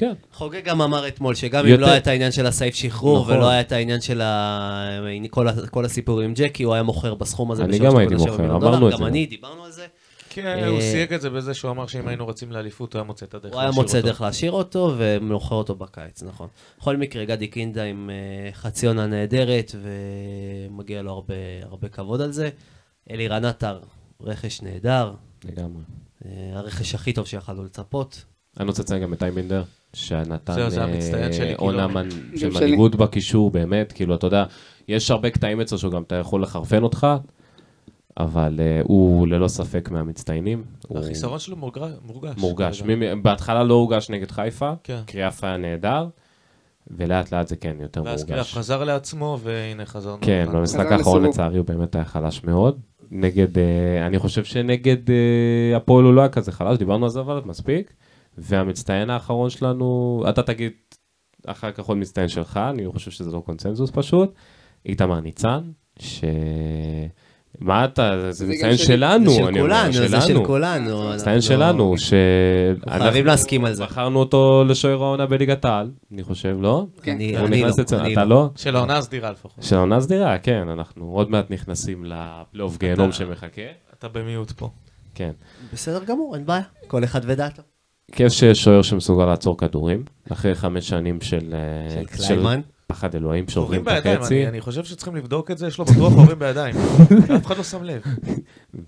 כן. 0.00 0.12
חוגג 0.32 0.64
גם 0.64 0.82
אמר 0.82 1.08
אתמול 1.08 1.34
שגם 1.34 1.64
אם 1.64 1.70
יותר- 1.70 1.82
לא 1.82 1.86
היה 1.86 1.96
את 1.96 2.06
העניין 2.06 2.32
של 2.32 2.46
הסעיף 2.46 2.74
שחרור 2.74 3.20
נכון. 3.20 3.36
ולא 3.36 3.48
היה 3.48 3.60
את 3.60 3.72
העניין 3.72 4.00
של 4.00 4.20
ה... 4.20 5.00
כל, 5.30 5.48
ה... 5.48 5.52
כל 5.70 5.84
הסיפור 5.84 6.20
עם 6.20 6.34
ג'קי, 6.34 6.62
הוא 6.62 6.74
היה 6.74 6.82
מוכר 6.82 7.14
בסכום 7.14 7.50
הזה 7.50 7.64
אני 7.64 7.78
גם 7.78 7.96
הייתי 7.96 8.14
3.7 8.14 8.18
מוכר, 8.30 8.44
אמרנו 8.44 8.60
דולר, 8.60 8.88
את 8.88 8.92
גם 8.92 8.98
זה. 8.98 9.06
אני, 9.06 9.26
דיברנו 9.26 9.64
על 9.64 9.70
זה. 9.72 9.86
כן, 10.30 10.64
הוא 10.68 10.76
אה, 10.76 10.80
סייג 10.80 11.12
את 11.12 11.20
זה 11.20 11.30
בזה 11.30 11.54
שהוא 11.54 11.70
אמר 11.70 11.86
שאם 11.86 12.08
היינו 12.08 12.28
רצים 12.28 12.52
לאליפות, 12.52 12.94
הוא 12.94 13.00
היה 13.00 13.06
מוצא 13.06 13.26
את 13.26 13.34
הדרך 13.34 13.52
הוא 13.52 13.60
היה 13.60 13.68
להשאיר 13.68 13.82
מוצא 13.82 13.98
אותו. 13.98 14.08
דרך 14.08 14.20
להשאיר 14.20 14.52
אותו 14.52 14.94
ומוכר 14.98 15.54
אותו 15.54 15.74
בקיץ, 15.74 16.22
נכון. 16.22 16.48
בכל 16.78 16.96
מקרה, 16.96 17.24
גדי 17.24 17.46
קינדה 17.46 17.82
עם 17.82 18.10
אה, 18.10 18.52
חצי 18.52 18.86
עונה 18.86 19.06
נהדרת 19.06 19.74
ומגיע 20.70 21.02
לו 21.02 21.10
הרבה, 21.10 21.34
הרבה 21.62 21.88
כבוד 21.88 22.20
על 22.20 22.32
זה. 22.32 22.48
אלירן 23.10 23.44
עטר, 23.44 23.80
רכש 24.20 24.62
נהדר, 24.62 25.12
לגמרי. 25.44 25.82
אה, 26.24 26.30
הרכש 26.54 26.94
הכי 26.94 27.12
טוב 27.12 27.26
שיכולנו 27.26 27.64
לצפות. 27.64 28.24
אני 28.60 28.68
רוצה 28.68 28.82
לציין 28.82 29.02
גם 29.02 29.12
את 29.12 29.18
טיימבינדר, 29.18 29.62
שנתן 29.92 30.52
זהו, 30.52 30.70
זה 30.70 30.80
אה, 30.80 30.84
המצטיין 30.84 31.32
שלי, 31.32 31.54
עונה 31.54 31.86
כאילו. 31.88 32.00
מנ- 32.00 32.36
של. 32.38 32.50
מנהיגות 32.50 32.94
בקישור, 32.94 33.50
באמת, 33.50 33.92
כאילו, 33.92 34.14
אתה 34.14 34.26
יודע, 34.26 34.44
יש 34.88 35.10
הרבה 35.10 35.30
קטעים 35.30 35.60
אצלו 35.60 35.78
שגם 35.78 36.02
אתה 36.02 36.14
יכול 36.14 36.42
לחרפן 36.42 36.82
אותך, 36.82 37.06
אבל 38.18 38.60
אה, 38.60 38.80
הוא 38.84 39.26
ללא 39.28 39.48
ספק 39.48 39.88
מהמצטיינים. 39.92 40.64
הוא 40.88 40.98
החיסרון 40.98 41.38
שלו 41.38 41.56
מורגש. 41.56 41.90
מורגש. 42.06 42.34
מורגש. 42.38 42.82
כרגע. 42.82 42.94
מי- 42.96 43.22
בהתחלה 43.22 43.64
לא 43.64 43.74
הורגש 43.74 44.10
נגד 44.10 44.30
חיפה, 44.30 44.72
כן. 44.84 45.00
קריאף 45.06 45.44
היה 45.44 45.56
נהדר, 45.56 46.06
ולאט 46.96 47.32
לאט 47.32 47.48
זה 47.48 47.56
כן 47.56 47.76
יותר 47.80 48.02
ואז 48.04 48.24
קריאף 48.24 48.38
מורגש. 48.38 48.54
חזר 48.54 48.84
לעצמו, 48.84 49.38
והנה 49.42 49.86
חזרנו. 49.86 50.18
כן, 50.20 50.44
לכאן. 50.48 50.58
במשחק 50.58 50.92
האחרון. 50.92 51.24
לצערי 51.24 51.58
הוא 51.58 51.66
באמת 51.66 51.94
היה 51.94 52.04
חלש 52.04 52.44
מאוד. 52.44 52.78
נגד, 53.10 53.58
אה, 53.58 54.06
אני 54.06 54.18
חושב 54.18 54.44
שנגד 54.44 55.10
אה, 55.10 55.76
הפועל 55.76 56.04
הוא 56.04 56.14
לא 56.14 56.20
היה 56.20 56.28
כזה 56.28 56.52
חלש, 56.52 56.78
דיברנו 56.78 57.04
על 57.04 57.10
זה 57.10 57.20
אבל 57.20 57.40
מספיק. 57.44 57.92
והמצטיין 58.40 59.10
האחרון 59.10 59.50
שלנו, 59.50 60.22
אתה 60.28 60.42
תגיד 60.42 60.72
אחר 61.46 61.70
כך 61.72 61.84
עוד 61.84 61.96
מצטיין 61.98 62.28
שלך, 62.28 62.60
אני 62.70 62.88
חושב 62.88 63.10
שזה 63.10 63.30
לא 63.30 63.40
קונצנזוס 63.46 63.90
פשוט. 63.94 64.34
איתמר 64.86 65.20
ניצן, 65.20 65.60
ש... 65.98 66.24
מה 67.58 67.84
אתה, 67.84 68.32
זה 68.32 68.46
מצטיין. 68.46 68.76
שלנו, 68.76 69.30
זה 69.30 69.36
של 69.36 69.42
אני 69.46 69.60
אומר, 69.60 69.74
כולנו, 69.74 69.92
זה 69.92 70.08
של 70.08 70.20
שלנו. 70.20 70.44
כולנו. 70.44 71.08
מצטיין 71.14 71.36
אנחנו- 71.36 71.48
שלנו, 71.48 71.98
ש... 71.98 72.12
חייבים 72.88 73.26
להסכים 73.26 73.64
על 73.64 73.74
זה. 73.74 73.84
בחרנו 73.84 74.18
אותו 74.18 74.64
לשוער 74.68 75.02
העונה 75.02 75.26
בליגת 75.26 75.64
העל, 75.64 75.90
אני 76.12 76.22
חושב, 76.22 76.56
לא? 76.60 76.86
כן. 77.02 77.12
אני 77.12 77.62
לא, 77.62 77.68
אתה 78.12 78.24
לא. 78.24 78.30
לא? 78.36 78.50
של 78.56 78.76
העונה 78.76 78.96
הסדירה 78.96 79.30
לפחות. 79.30 79.64
של 79.64 79.76
העונה 79.76 80.00
סדירה, 80.00 80.38
כן, 80.38 80.68
אנחנו 80.68 81.10
עוד 81.12 81.30
מעט 81.30 81.50
נכנסים 81.50 82.04
לפלייאוף 82.04 82.78
גיהנום 82.78 83.12
שמחכה. 83.12 83.62
אתה 83.98 84.08
במיעוט 84.08 84.50
פה. 84.50 84.70
כן. 85.14 85.32
בסדר 85.72 86.04
גמור, 86.04 86.34
אין 86.34 86.46
בעיה. 86.46 86.62
כל 86.86 87.04
אחד 87.04 87.20
ודעתו. 87.24 87.62
כיף 88.12 88.32
שיש 88.32 88.62
שוער 88.64 88.82
שמסוגל 88.82 89.24
לעצור 89.26 89.58
כדורים, 89.58 90.04
אחרי 90.32 90.54
חמש 90.54 90.88
שנים 90.88 91.20
של... 91.20 91.54
אה, 91.54 91.90
של 91.94 92.04
קליימן. 92.04 92.60
פחד 92.86 93.14
אלוהים 93.14 93.48
שעוברים 93.48 93.82
את 93.82 94.06
החצי, 94.06 94.34
אני- 94.34 94.48
אני 94.48 94.60
חושב 94.60 94.84
שצריכים 94.84 95.16
לבדוק 95.16 95.50
את 95.50 95.58
זה, 95.58 95.66
יש 95.66 95.78
לו 95.78 95.84
בטוח 95.84 96.12
הורים 96.12 96.38
בידיים. 96.38 96.74
אף 97.36 97.46
אחד 97.46 97.56
לא 97.56 97.62
שם 97.64 97.82
לב. 97.84 98.02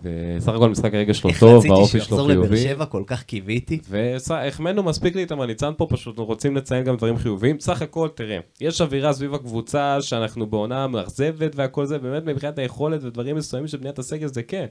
וסך 0.03 0.49
הכל 0.53 0.69
משחק 0.69 0.95
הרגע 0.95 1.15
שלו 1.15 1.31
איך 1.31 1.41
טוב, 1.41 1.57
רציתי 1.57 1.71
והאופי 1.73 1.91
שלו 1.91 2.01
שיחזור 2.01 2.29
לבאר 2.29 2.43
חיובי. 2.43 2.57
שבע, 2.63 2.85
כל 2.87 3.03
כך 3.07 3.23
קיוויתי. 3.23 3.79
והחמאנו 3.89 4.83
מספיק 4.83 5.17
לי 5.17 5.23
את 5.23 5.31
המליצן 5.33 5.73
פה, 5.77 5.87
פשוט 5.91 6.19
רוצים 6.19 6.57
לציין 6.57 6.85
גם 6.85 6.97
דברים 6.97 7.17
חיוביים. 7.19 7.61
סך 7.61 7.83
הכל, 7.83 8.09
תראה, 8.15 8.39
יש 8.61 8.81
אווירה 8.81 9.13
סביב 9.13 9.35
הקבוצה 9.35 9.97
שאנחנו 10.01 10.47
בעונה 10.47 10.87
מאכזבת 10.87 11.57
והכל 11.57 11.87
זה, 11.87 11.99
באמת 11.99 12.25
מבחינת 12.25 12.59
היכולת 12.59 13.05
ודברים 13.05 13.37
מסוימים 13.37 13.69
של 13.69 13.79
בניית 13.79 13.99
הסגל 13.99 14.27
זה 14.27 14.43
כן. 14.43 14.67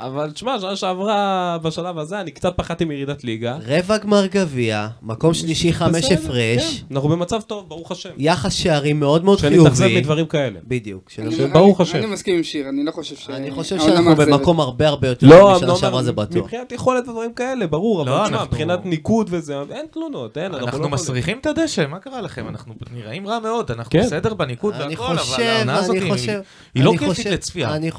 אבל 0.00 0.30
תשמע, 0.30 0.60
שנה 0.60 0.76
שעברה 0.76 1.16
בשלב 1.62 1.98
הזה, 1.98 2.20
אני 2.20 2.30
קצת 2.30 2.52
פחדתי 2.56 2.84
מירידת 2.84 3.24
ליגה. 3.24 3.58
רבע 3.66 3.98
גמר 3.98 4.26
גביע, 4.26 4.88
מקום 5.02 5.34
שלישי 5.34 5.72
חמש 5.72 6.04
הפרש, 6.04 6.80
כן, 6.88 6.94
אנחנו 6.94 7.08
במצב 7.08 7.40
טוב, 7.40 7.68
ברוך 7.68 7.90
השם. 7.92 8.10
יחס 8.18 8.52
שערים 8.52 9.00
מאוד 9.00 9.24
מאוד 9.24 9.38
שנתאכזב 9.38 9.84
חיובי. 9.84 10.00
מדברים 10.00 10.26
כאלה. 10.26 10.58
בדיוק. 10.64 11.10
ברוך 11.52 11.80
השם. 11.80 11.98
אני 11.98 12.06
מסכים 12.06 12.36
עם 12.36 12.42
שיר, 12.42 12.68
אני 12.68 12.84
לא 12.84 12.90
חושב 12.90 13.16
ש... 13.16 13.30
אני 13.30 13.50
חושב 13.50 13.78
שאנחנו. 13.80 14.16
במקום 14.16 14.60
הרבה 14.60 14.88
הרבה 14.88 15.08
יותר 15.08 15.26
לא, 15.26 15.36
טוב 15.36 15.54
משנה 15.56 15.66
לא 15.68 15.76
שעברה 15.76 16.02
זה 16.02 16.12
בטוח. 16.12 16.36
מבחינת 16.44 16.72
יכולת 16.72 17.08
ודברים 17.08 17.32
כאלה, 17.32 17.66
ברור, 17.66 18.04
לא, 18.06 18.16
אבל 18.16 18.24
תשמע, 18.24 18.36
אנחנו- 18.38 18.46
מבחינת 18.46 18.86
ניקוד 18.86 19.26
וזה, 19.30 19.54
אין 19.70 19.86
תלונות, 19.92 20.38
אין, 20.38 20.54
אנחנו. 20.54 20.88
מסריחים 20.88 21.38
את 21.38 21.46
הדשא, 21.46 21.84
מה 21.88 21.98
קרה 21.98 22.20
לכם? 22.20 22.48
אנחנו 22.48 22.74
נראים 22.94 23.26
רע 23.28 23.38
מאוד, 23.38 23.70
אנחנו 23.70 23.90
כן. 23.90 24.02
בסדר 24.02 24.34
בניקוד 24.34 24.74
אני 24.74 24.90
והכל, 24.96 25.04
אבל 25.04 25.16
חושב, 25.18 25.42
העונה 25.42 25.76
הזאת 25.76 25.96
אני 25.96 26.10
היא- 26.74 26.84
לא 26.84 26.92
כיפית 26.92 27.08
חושב- 27.08 27.30
לצפייה. 27.30 27.74
אני 27.74 27.90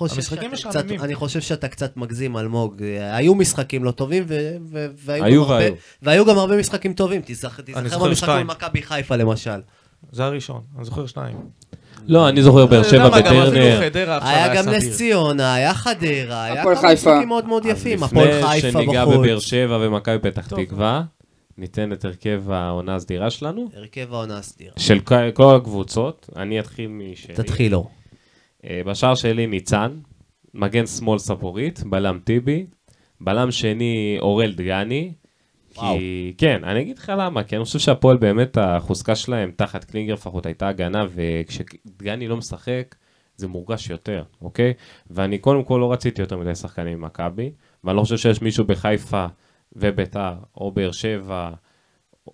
חושב 1.16 1.42
שאתה. 1.42 1.68
קצת- 1.68 1.87
קצת 1.88 1.98
מגזים, 1.98 2.38
אלמוג. 2.38 2.84
היו 3.12 3.36
משחקים 3.36 3.84
לא 3.84 3.92
טובים, 3.92 4.24
ו- 4.28 4.56
ו- 4.72 4.88
והיו 5.06 5.24
היו 5.26 5.44
גם 5.46 5.52
הרבה- 5.52 5.64
והיו. 5.64 5.74
והיו 6.02 6.26
גם 6.26 6.38
הרבה 6.38 6.58
משחקים 6.58 6.94
טובים. 6.94 7.22
תיזכר 7.22 7.62
תיזכר 7.62 7.88
זוכר 7.90 8.06
במשחק 8.08 8.28
שתיים. 8.28 8.46
מול 8.46 8.56
מכבי 8.56 8.82
חיפה 8.82 9.16
למשל. 9.16 9.60
זה 10.12 10.26
הראשון, 10.26 10.62
אני 10.76 10.86
זוכר 10.86 11.06
שניים. 11.06 11.36
לא, 12.08 12.30
אני 12.30 12.44
זוכר 12.44 12.66
באר 12.66 12.84
שבע 12.84 13.06
עכשיו 13.08 13.24
היה 14.22 14.56
גם. 14.64 14.70
נס 14.70 14.98
ציונה, 14.98 15.54
היה 15.54 15.74
חדרה, 15.74 16.44
היה 16.44 16.64
כמה. 16.64 16.94
משחקים 16.94 17.28
מאוד 17.28 17.46
מאוד 17.48 17.66
יפים. 17.66 18.04
הפועל 18.04 18.32
חיפה 18.32 18.56
לפני 18.68 18.72
שניגע 18.72 19.06
בחוץ. 19.06 19.18
בבאר 19.18 19.40
שבע 19.40 19.78
ומכבי 19.82 20.20
פתח. 20.20 20.48
תקווה, 20.48 21.04
ניתן 21.58 21.94
את 21.94 22.06
הרכב 22.06 22.52
העונה 22.52 22.96
הסדירה 22.96 23.30
שלנו. 23.30 23.70
הרכב 23.76 24.14
העונה 24.14 24.38
הסדירה. 24.38 24.72
של 24.78 25.00
כל- 25.34 25.56
הקבוצות, 25.56 26.30
אני 26.36 26.60
אתחיל 26.60 26.88
משלי. 26.88 27.36
תתחיל 27.36 27.76
אור. 27.76 27.90
אה, 28.66 28.82
בשער 28.86 29.16
שלי 29.16 29.48
ניצן, 29.48 29.92
מגן 30.54 30.86
שמאל 30.86 31.18
ספורית, 31.18 31.84
בלם 31.86 32.20
טיבי, 32.24 32.66
בלם 33.22 33.52
שני 33.52 34.18
אורל 34.20 34.54
דגני. 34.54 35.14
וואו. 35.76 35.98
כי, 35.98 36.34
כן, 36.38 36.64
אני 36.64 36.82
אגיד 36.82 36.98
לך 36.98 37.12
למה, 37.18 37.44
כי 37.44 37.56
אני 37.56 37.64
חושב 37.64 37.80
שהפועל 37.80 38.18
באמת, 38.18 38.58
החוזקה 38.62 39.16
שלהם 39.16 39.52
תחת 39.56 39.84
קלינגר 39.84 40.14
לפחות 40.14 40.46
הייתה 40.46 40.68
הגנה, 40.68 41.06
וכשדגני 41.16 42.28
לא 42.28 42.38
משחק, 42.38 42.96
זה 43.38 43.48
מורגש 43.48 43.90
יותר, 43.90 44.24
אוקיי? 44.42 44.74
ואני 45.10 45.38
קודם 45.38 45.64
כל 45.64 45.78
לא 45.82 45.92
רציתי 45.92 46.22
יותר 46.22 46.38
מדי 46.38 46.56
שחקנים 46.56 47.02
ממכבי, 47.02 47.52
ואני 47.84 47.98
לא 47.98 48.02
חושב 48.02 48.18
שיש 48.18 48.42
מישהו 48.42 48.66
בחיפה 48.66 49.26
וביתר, 49.74 50.34
או 50.58 50.72
באר 50.72 50.92
שבע, 50.92 51.52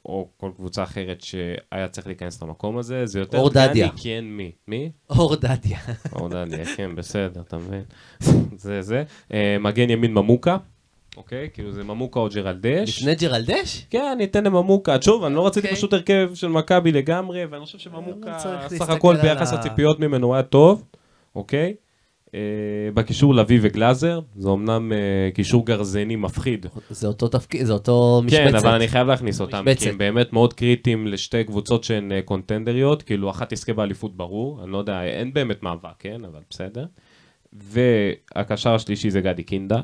או 0.05 0.27
כל 0.37 0.51
קבוצה 0.55 0.83
אחרת 0.83 1.21
שהיה 1.21 1.87
צריך 1.91 2.07
להיכנס 2.07 2.43
למקום 2.43 2.77
הזה, 2.77 3.05
זה 3.05 3.19
יותר 3.19 3.37
אור 3.37 3.49
דגני, 3.49 3.67
דדיה. 3.67 3.89
כי 3.95 4.15
אין 4.15 4.37
מי. 4.37 4.51
מי? 4.67 4.91
אור 5.09 5.35
דדיה. 5.35 5.79
אור 6.13 6.29
דדיה, 6.29 6.65
כן, 6.65 6.95
בסדר, 6.95 7.41
אתה 7.41 7.57
מבין? 7.57 7.83
זה 8.63 8.81
זה. 8.81 9.03
אה, 9.33 9.57
מגן 9.59 9.89
ימין 9.89 10.13
ממוקה, 10.13 10.57
אוקיי? 11.17 11.49
כאילו 11.53 11.71
זה 11.71 11.83
ממוקה 11.83 12.19
או 12.19 12.29
ג'רלדש. 12.29 12.99
לפני 12.99 13.15
ג'רלדש? 13.15 13.85
כן, 13.89 14.05
אני 14.15 14.23
אתן 14.23 14.43
לממוקה. 14.43 15.01
שוב, 15.01 15.23
אני 15.23 15.35
לא 15.35 15.47
רציתי 15.47 15.67
אוקיי. 15.67 15.77
פשוט 15.77 15.93
הרכב 15.93 16.31
של 16.33 16.47
מכבי 16.47 16.91
לגמרי, 16.91 17.45
ואני 17.45 17.65
חושב 17.65 17.77
לא 17.77 17.83
שממוקה, 17.83 18.39
סך 18.67 18.89
הכל 18.89 19.15
ביחס 19.21 19.53
לציפיות 19.53 19.99
ממנו 19.99 20.33
היה 20.33 20.43
טוב, 20.43 20.83
אוקיי? 21.35 21.73
אה, 22.33 22.39
בקישור 22.93 23.35
לביא 23.35 23.59
וגלאזר, 23.61 24.19
זה 24.35 24.49
אמנם 24.49 24.91
אה, 24.93 25.29
קישור 25.33 25.65
גרזני 25.65 26.15
מפחיד. 26.15 26.65
זה 26.89 27.07
אותו 27.07 27.27
תפקיד, 27.27 27.65
זה 27.65 27.73
אותו 27.73 28.21
משבצת. 28.25 28.49
כן, 28.49 28.55
אבל 28.55 28.69
אני 28.69 28.87
חייב 28.87 29.07
להכניס 29.07 29.41
אותם, 29.41 29.65
משבצת. 29.65 29.83
כי 29.83 29.89
הם 29.89 29.97
באמת 29.97 30.33
מאוד 30.33 30.53
קריטיים 30.53 31.07
לשתי 31.07 31.43
קבוצות 31.43 31.83
שהן 31.83 32.11
אה, 32.11 32.21
קונטנדריות, 32.21 33.03
כאילו 33.03 33.29
אחת 33.29 33.53
תזכה 33.53 33.73
באליפות 33.73 34.17
ברור, 34.17 34.63
אני 34.63 34.71
לא 34.71 34.77
יודע, 34.77 35.03
אין 35.03 35.33
באמת 35.33 35.63
מאבק, 35.63 35.93
כן, 35.99 36.25
אבל 36.25 36.39
בסדר. 36.49 36.85
והקשר 37.53 38.75
השלישי 38.75 39.09
זה 39.09 39.21
גדי 39.21 39.43
קינדה, 39.43 39.81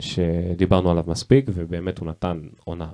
שדיברנו 0.00 0.90
עליו 0.90 1.04
מספיק, 1.06 1.44
ובאמת 1.54 1.98
הוא 1.98 2.08
נתן 2.08 2.40
עונה 2.64 2.88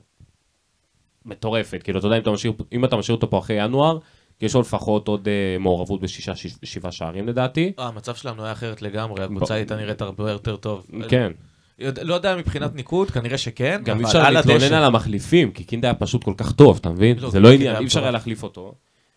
מטורפת, 1.25 1.83
כאילו 1.83 1.99
אתה 1.99 2.07
יודע, 2.07 2.17
אם 2.17 2.23
אתה 2.23 2.31
משאיר, 2.31 2.53
אם 2.73 2.85
אתה 2.85 2.97
משאיר 2.97 3.17
אותו 3.17 3.31
פה 3.31 3.39
אחרי 3.39 3.65
ינואר, 3.65 3.99
יש 4.41 4.55
לו 4.55 4.61
לפחות 4.61 5.09
עוד 5.09 5.29
אה, 5.29 5.59
מעורבות 5.59 6.01
בשישה, 6.01 6.33
שבעה 6.63 6.93
שערים 6.93 7.29
לדעתי. 7.29 7.73
אה, 7.79 7.87
המצב 7.87 8.15
שלנו 8.15 8.45
היה 8.45 8.53
אחרת 8.53 8.83
לגמרי, 8.83 9.25
הקבוצה 9.25 9.55
הייתה 9.55 9.77
נראית 9.77 10.01
הרבה 10.01 10.31
יותר 10.31 10.57
טוב. 10.57 10.87
כן, 11.09 11.33
לא 11.79 12.15
יודע 12.15 12.37
מבחינת 12.37 12.75
ניקוד, 12.75 13.11
כנראה 13.11 13.39
שכן, 13.39 13.81
גם 13.85 14.01
אי 14.01 14.05
אפשר 14.05 14.31
להתלונן. 14.31 14.73
על 14.73 14.85
המחליפים, 14.85 15.53
כי 15.53 15.65
קינדה 15.65 15.89
היה 15.89 15.95
פשוט 15.95 16.25
כל 16.25 16.35
כך 16.37 16.53
טוב, 16.53 16.77
אתה 16.81 16.91
מבין? 16.91 17.19
לא, 17.19 17.31
זה 17.31 17.41
לא 17.41 17.49
קינדה 17.49 17.65
עניין, 17.65 17.77
אי 17.77 17.87
אפשר 17.87 18.03
היה. 18.03 18.11
להחליף 18.11 18.43
אותו. 18.43 18.75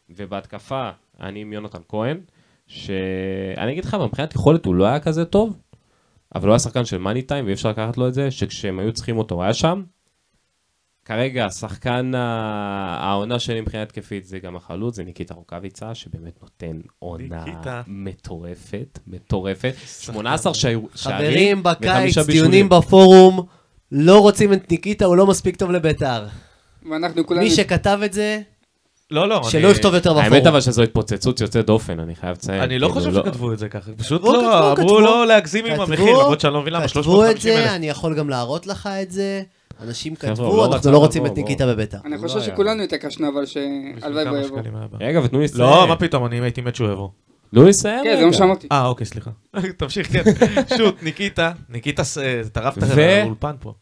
ובהתקפה, 0.10 0.90
אני 1.22 1.42
עם 1.42 1.54
יונתן 1.54 1.80
כהן, 1.90 2.18
שאני 2.68 3.72
אגיד 3.72 3.86
לך, 3.86 3.94
מבחינת 3.94 4.36
יכולת 4.36 4.66
הוא 4.66 4.76
לא 4.76 4.86
היה 4.86 5.00
כזה 5.00 5.26
טוב, 5.26 5.58
אבל 6.36 6.48
הוא 6.48 6.54
היה 6.54 6.60
שחקן 6.60 6.86
של 6.86 6.98
מאני 6.98 7.22
טיים, 7.22 7.46
ואי 7.46 7.54
אפשר 7.54 7.70
לקחת 7.70 7.98
לו 7.98 8.08
את 8.08 8.14
זה, 8.14 8.32
שכשהם 8.32 8.80
היו 8.80 8.94
צריכים 8.94 9.18
אותו 9.18 9.36
הוא 9.36 9.44
היה 9.44 9.54
שם. 9.54 9.84
כרגע, 11.10 11.46
השחקן 11.46 12.12
ה- 12.16 12.98
העונה 13.02 13.40
שלי 13.40 13.62
מבחינה 13.62 13.84
התקפית 13.84 14.26
זה 14.26 14.40
גם 14.40 14.56
החלוץ, 14.56 14.96
זה 14.96 15.04
ניקיטה 15.04 15.34
רוקאביצה, 15.34 15.96
שבאמת 15.96 16.34
נותן 16.42 16.78
עונה 17.00 17.44
ניקיטה. 17.46 17.82
מטורפת, 17.88 19.00
מטורפת. 19.08 19.74
18 20.02 20.54
שערים 20.54 20.86
חברים 20.96 21.64
בקיץ, 21.64 22.18
דיונים. 22.18 22.70
בפורום, 22.70 23.46
לא 23.92 24.20
רוצים 24.20 24.54
את 24.54 24.72
ניקיטה, 24.72 25.06
הוא 25.06 25.16
לא 25.18 25.28
מספיק 25.28 25.56
טוב 25.56 25.72
לביתר. 25.72 26.26
ואנחנו 26.92 27.26
כולנו... 27.26 27.44
מי 27.44 27.52
שכתב 27.52 28.00
את 28.06 28.14
זה, 28.14 28.42
לא, 29.12 29.30
לא, 29.30 29.44
שלא 29.50 29.62
אני- 29.68 29.72
יכתוב 29.72 29.94
יותר 29.94 30.10
בפורום. 30.14 30.34
האמת 30.34 30.48
אבל 30.48 30.62
שזו 30.62 30.82
התפוצצות 30.84 31.42
יוצאת 31.42 31.66
דופן, 31.66 32.00
אני 32.00 32.16
חייב 32.16 32.32
לציין. 32.34 32.62
אני 32.62 32.80
לא 32.80 32.88
כאילו, 32.88 33.02
חושב 33.12 33.24
שכתבו 33.26 33.54
את 33.54 33.60
זה 33.60 33.70
ככה, 33.70 33.92
פשוט 33.98 34.22
כתבו, 34.22 34.34
לא, 34.34 34.40
כתבו, 34.42 34.58
אמרו 34.64 34.76
כתבו. 34.76 35.00
לא 35.02 35.28
להגזים 35.28 35.66
עם 35.66 35.82
המחיר, 35.82 36.06
למרות 36.20 36.40
שאני 36.40 36.54
לא 36.54 36.62
מבין 36.62 36.74
למה 36.74 36.88
כתבו 36.88 37.00
את 37.00 37.04
350 37.06 37.54
זה, 37.54 37.64
אלף. 37.64 37.72
אני 37.72 37.90
יכול 37.90 38.16
גם 38.16 38.30
להראות 38.30 38.68
לך 38.68 38.90
את 39.02 39.12
זה. 39.12 39.42
אנשים 39.82 40.16
כתבו, 40.16 40.58
לא 40.58 40.74
אנחנו 40.74 40.92
לא 40.92 40.98
רוצים 40.98 41.26
את 41.26 41.38
ניקיטה 41.38 41.68
בביתר. 41.68 41.98
אני 42.06 42.18
חושב 42.18 42.38
לא 42.38 42.42
היה. 42.42 42.54
שכולנו 42.54 42.84
התעקשנו, 42.84 43.28
אבל 43.30 43.46
שהלוואי 43.46 44.26
בו 44.26 44.36
יבוא. 44.38 44.60
רגע, 45.00 45.20
ותנו 45.24 45.40
לי 45.40 45.46
לסיים. 45.46 45.62
לא, 45.64 45.88
מה 45.88 45.96
פתאום, 45.96 46.26
אני 46.26 46.40
הייתי 46.40 46.62
מת 46.62 46.76
שהוא 46.76 46.90
יבוא. 46.92 47.10
תנו 47.52 47.64
לי 47.64 47.70
לסיים 47.70 48.04
כן, 48.04 48.18
זה 48.20 48.26
מה 48.26 48.34
שאמרתי. 48.34 48.68
אה, 48.72 48.88
אוקיי, 48.88 49.06
סליחה. 49.06 49.32
תמשיך, 49.78 50.12
כן. 50.12 50.24
שוט, 50.78 51.04
ניקיטה, 51.04 51.52
ניקיטה, 51.70 52.04
ס- 52.04 52.18
טרפת 52.52 52.82
ו- 52.96 53.22
לאולפן 53.24 53.56
פה. 53.60 53.74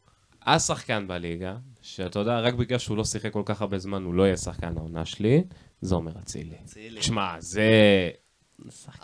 השחקן 0.46 1.08
בליגה, 1.08 1.56
שאתה 1.82 2.20
יודע, 2.20 2.40
רק 2.40 2.54
בגלל 2.54 2.80
שהוא 2.80 2.98
לא 2.98 3.04
שיחק 3.06 3.34
כל 3.34 3.42
כך 3.46 3.62
הרבה 3.62 3.78
זמן, 3.78 4.04
הוא 4.04 4.14
לא 4.14 4.24
יהיה 4.24 4.38
שחקן 4.38 4.74
העונה 4.78 5.06
שלי, 5.06 5.44
זה 5.82 5.96
עומר 5.96 6.12
אצילי. 6.24 6.56
תשמע, 7.00 7.36
זה... 7.40 7.62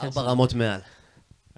ארבע 0.04 0.22
רמות 0.22 0.54
מעל. 0.54 0.80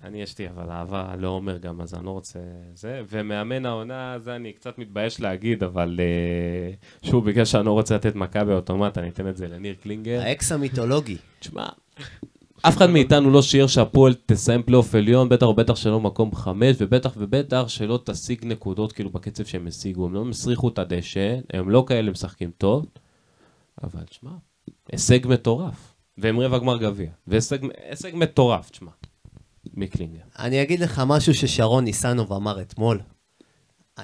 אני 0.06 0.22
יש 0.22 0.40
לי 0.40 0.50
אבל 0.50 0.72
אהבה 0.72 1.16
לעומר 1.20 1.58
גם, 1.58 1.82
אז 1.82 1.94
אני 1.94 2.06
לא 2.06 2.10
רוצה... 2.10 2.40
זה, 2.76 3.02
ומאמן 3.10 3.66
העונה, 3.66 4.20
זה 4.20 4.36
אני 4.36 4.54
קצת 4.54 4.78
מתבייש 4.78 5.22
להגיד, 5.22 5.64
אבל 5.64 6.00
אה, 6.00 7.10
שוב, 7.10 7.26
בגלל 7.26 7.46
שאני 7.46 7.66
לא 7.66 7.72
רוצה 7.72 7.96
לתת 7.96 8.16
מכבי 8.16 8.54
אוטומט, 8.54 8.98
אני 8.98 9.10
אתן 9.10 9.28
את 9.28 9.38
זה 9.38 9.48
לניר 9.48 9.76
קלינגר. 9.84 10.22
האקס 10.22 10.52
המיתולוגי. 10.52 11.18
תשמע, 11.40 11.66
אף 12.62 12.78
אחד 12.78 12.90
מאיתנו 12.90 13.32
לא 13.32 13.42
שיער 13.42 13.68
שהפועל 13.68 14.14
תסיים 14.26 14.64
פלייאוף 14.64 14.96
עליון, 14.96 15.30
בטח 15.30 15.46
ובטח 15.46 15.76
שלא 15.76 16.00
מקום 16.00 16.36
חמש, 16.36 16.76
ובטח 16.80 17.14
ובטח 17.18 17.68
שלא 17.68 18.00
תשיג 18.06 18.46
נקודות 18.46 18.92
כאילו 18.92 19.10
בקצב 19.10 19.46
שהם 19.46 19.68
השיגו. 19.68 20.06
הם 20.06 20.14
לא 20.14 20.26
מסריחו 20.26 20.70
את 20.70 20.80
הדשא, 20.80 21.36
הם 21.54 21.70
לא 21.70 21.86
כאלה 21.88 22.12
משחקים 22.12 22.52
טוב, 22.58 22.86
אבל 23.84 24.04
תשמע, 24.04 24.32
הישג 24.92 25.28
מטורף. 25.28 25.96
והם 26.18 26.40
רבע 26.40 26.58
גמר 26.58 26.78
גביע. 26.78 27.10
והישג 27.28 27.58
הישג 27.90 28.12
מטורף, 28.16 28.70
תשמע. 28.70 28.92
מקלינגר. 29.76 30.22
אני 30.40 30.62
אגיד 30.62 30.80
לך 30.80 31.02
משהו 31.08 31.34
ששרון 31.34 31.84
ניסנוב 31.84 32.34
אמר 32.34 32.62
אתמול. 32.62 33.00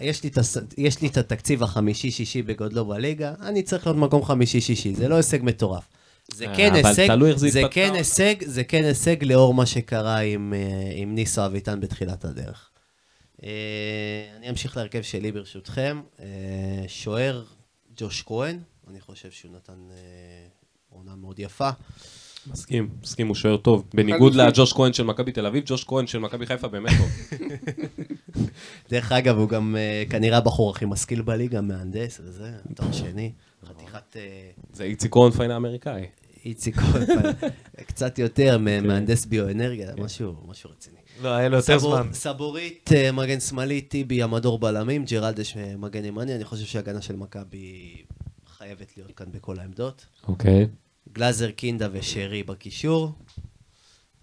יש 0.02 0.24
לי, 0.24 0.30
את 0.30 0.38
הס... 0.38 0.58
יש 0.78 1.02
לי 1.02 1.08
את 1.08 1.18
התקציב 1.18 1.64
החמישי-שישי 1.64 2.42
בגודלו 2.42 2.86
בליגה, 2.86 3.34
אני 3.42 3.64
צריך 3.64 3.88
להיות 3.88 3.98
מקום 3.98 4.24
חמישי-שישי, 4.24 4.96
זה 4.96 5.08
לא 5.08 5.16
הישג 5.16 5.40
מטורף. 5.44 5.88
זה 6.34 6.48
אה, 6.48 6.56
כן 6.56 6.74
הישג, 6.74 7.08
זה. 7.36 7.62
כן 7.72 7.94
הישג, 7.94 8.36
זה 8.46 8.64
כן 8.64 8.84
הישג 8.84 9.24
לאור 9.24 9.54
מה 9.54 9.66
שקרה 9.66 10.18
עם, 10.18 10.54
אה, 10.54 10.92
עם 10.96 11.16
ניסו 11.16 11.46
אביטן 11.46 11.80
בתחילת 11.80 12.26
הדרך. 12.26 12.70
אה, 13.44 13.50
אני 14.38 14.50
אמשיך 14.50 14.78
להרכב 14.78 15.02
שלי 15.02 15.32
ברשותכם. 15.32 16.02
שוער 16.88 17.44
ג'וש 17.98 18.24
כהן, 18.24 18.60
אני 18.88 19.02
חושב 19.02 19.32
שהוא 19.32 19.52
נתן 19.52 19.88
עונה 20.90 21.16
מאוד 21.16 21.40
יפה. 21.40 21.70
מסכים, 22.48 22.90
מסכים, 23.04 23.28
הוא 23.28 23.36
שוער 23.36 23.58
טוב. 23.58 23.84
בניגוד. 23.94 24.36
לג'וש 24.36 24.74
כהן 24.74 24.94
של 24.94 25.04
מכבי 25.04 25.32
תל 25.32 25.46
אביב, 25.46 25.64
ג'וש 25.68 25.84
כהן 25.84 26.08
של 26.08 26.20
מכבי 26.20 26.46
חיפה 26.46 26.68
באמת 26.68 26.92
טוב. 26.98 27.10
דרך 28.90 29.12
אגב, 29.12 29.38
הוא 29.38 29.50
גם 29.50 29.76
אה, 29.80 30.04
כנראה 30.10 30.38
הבחור 30.38 30.70
הכי 30.70 30.86
משכיל 30.86 31.22
בליגה, 31.22 31.62
מהנדס 31.62 32.20
וזה, 32.24 32.52
תואר 32.76 32.92
שני. 32.92 33.32
חתיכת 33.66 34.16
אה, 34.18 34.50
זה 34.74 34.84
איציק 34.84 35.14
רונפיין 35.14 35.52
האמריקאי. 35.52 36.06
איציק 36.46 36.76
כהן, 36.80 37.06
קצת 37.88 38.20
יותר, 38.20 38.58
מ- 38.58 38.88
מהנדס 38.88 39.26
ביואנרגיה, 39.26 39.92
משהו 39.98 40.34
משהו 40.48 40.70
רציני. 40.70 40.98
לא, 41.22 41.30
היה 41.30 41.50
לו 41.50 41.58
יותר 41.58 41.78
זמן. 41.78 42.10
סבורית, 42.14 42.90
אה, 42.96 43.12
מגן 43.12 43.40
שמאלי, 43.40 43.82
טיבי, 43.82 44.24
המדור 44.24 44.60
בלמים, 44.60 45.06
ג'רלדש 45.06 45.58
מגן 45.78 46.06
ימני, 46.06 46.36
אני 46.36 46.44
חושב 46.44 46.66
שההגנה 46.66 47.02
של 47.02 47.16
מכבי 47.16 47.96
חייבת 48.58 48.98
להיות 48.98 49.12
כאן 49.12 49.26
בכל 49.32 49.60
העמדות. 49.60 50.06
אוקיי. 50.28 50.68
גלאזר, 51.14 51.52
קינדה 51.52 51.88
ושרי 51.92 52.44
בקישור. 52.44 53.12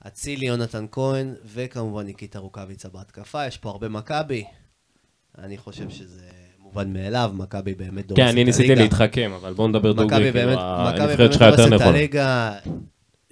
אצילי, 0.06 0.46
יונתן 0.46 0.86
כהן, 0.92 1.34
וכמובן 1.54 2.06
ניקיטה 2.06 2.38
רוקאביצה 2.38 2.88
בהתקפה. 2.88 3.46
יש 3.46 3.56
פה 3.56 3.68
הרבה 3.70 3.88
מכבי. 3.88 4.44
אני 5.38 5.58
חושב 5.58 5.90
שזה 5.90 6.28
מובן 6.58 6.92
מאליו, 6.92 7.30
מכבי 7.34 7.74
באמת 7.74 8.06
דורסת 8.06 8.22
כן, 8.22 8.28
את 8.28 8.32
אני 8.32 8.44
ניסיתי 8.44 8.66
הליגה. 8.72 8.82
להתחכם, 8.82 9.30
אבל 9.36 9.52
בואו 9.54 9.68
נדבר 9.68 9.92
מכבי 9.92 10.02
דוגרי, 10.02 10.32
כאילו, 10.32 10.46
באמת, 10.46 10.58
מכבי 10.58 11.02
הנבחרת 11.02 11.18
באמת 11.18 11.32
שלך 11.32 11.42
יותר 11.42 11.56
דורסת 11.68 11.82
את. 11.82 11.86
הליגה. 11.86 12.52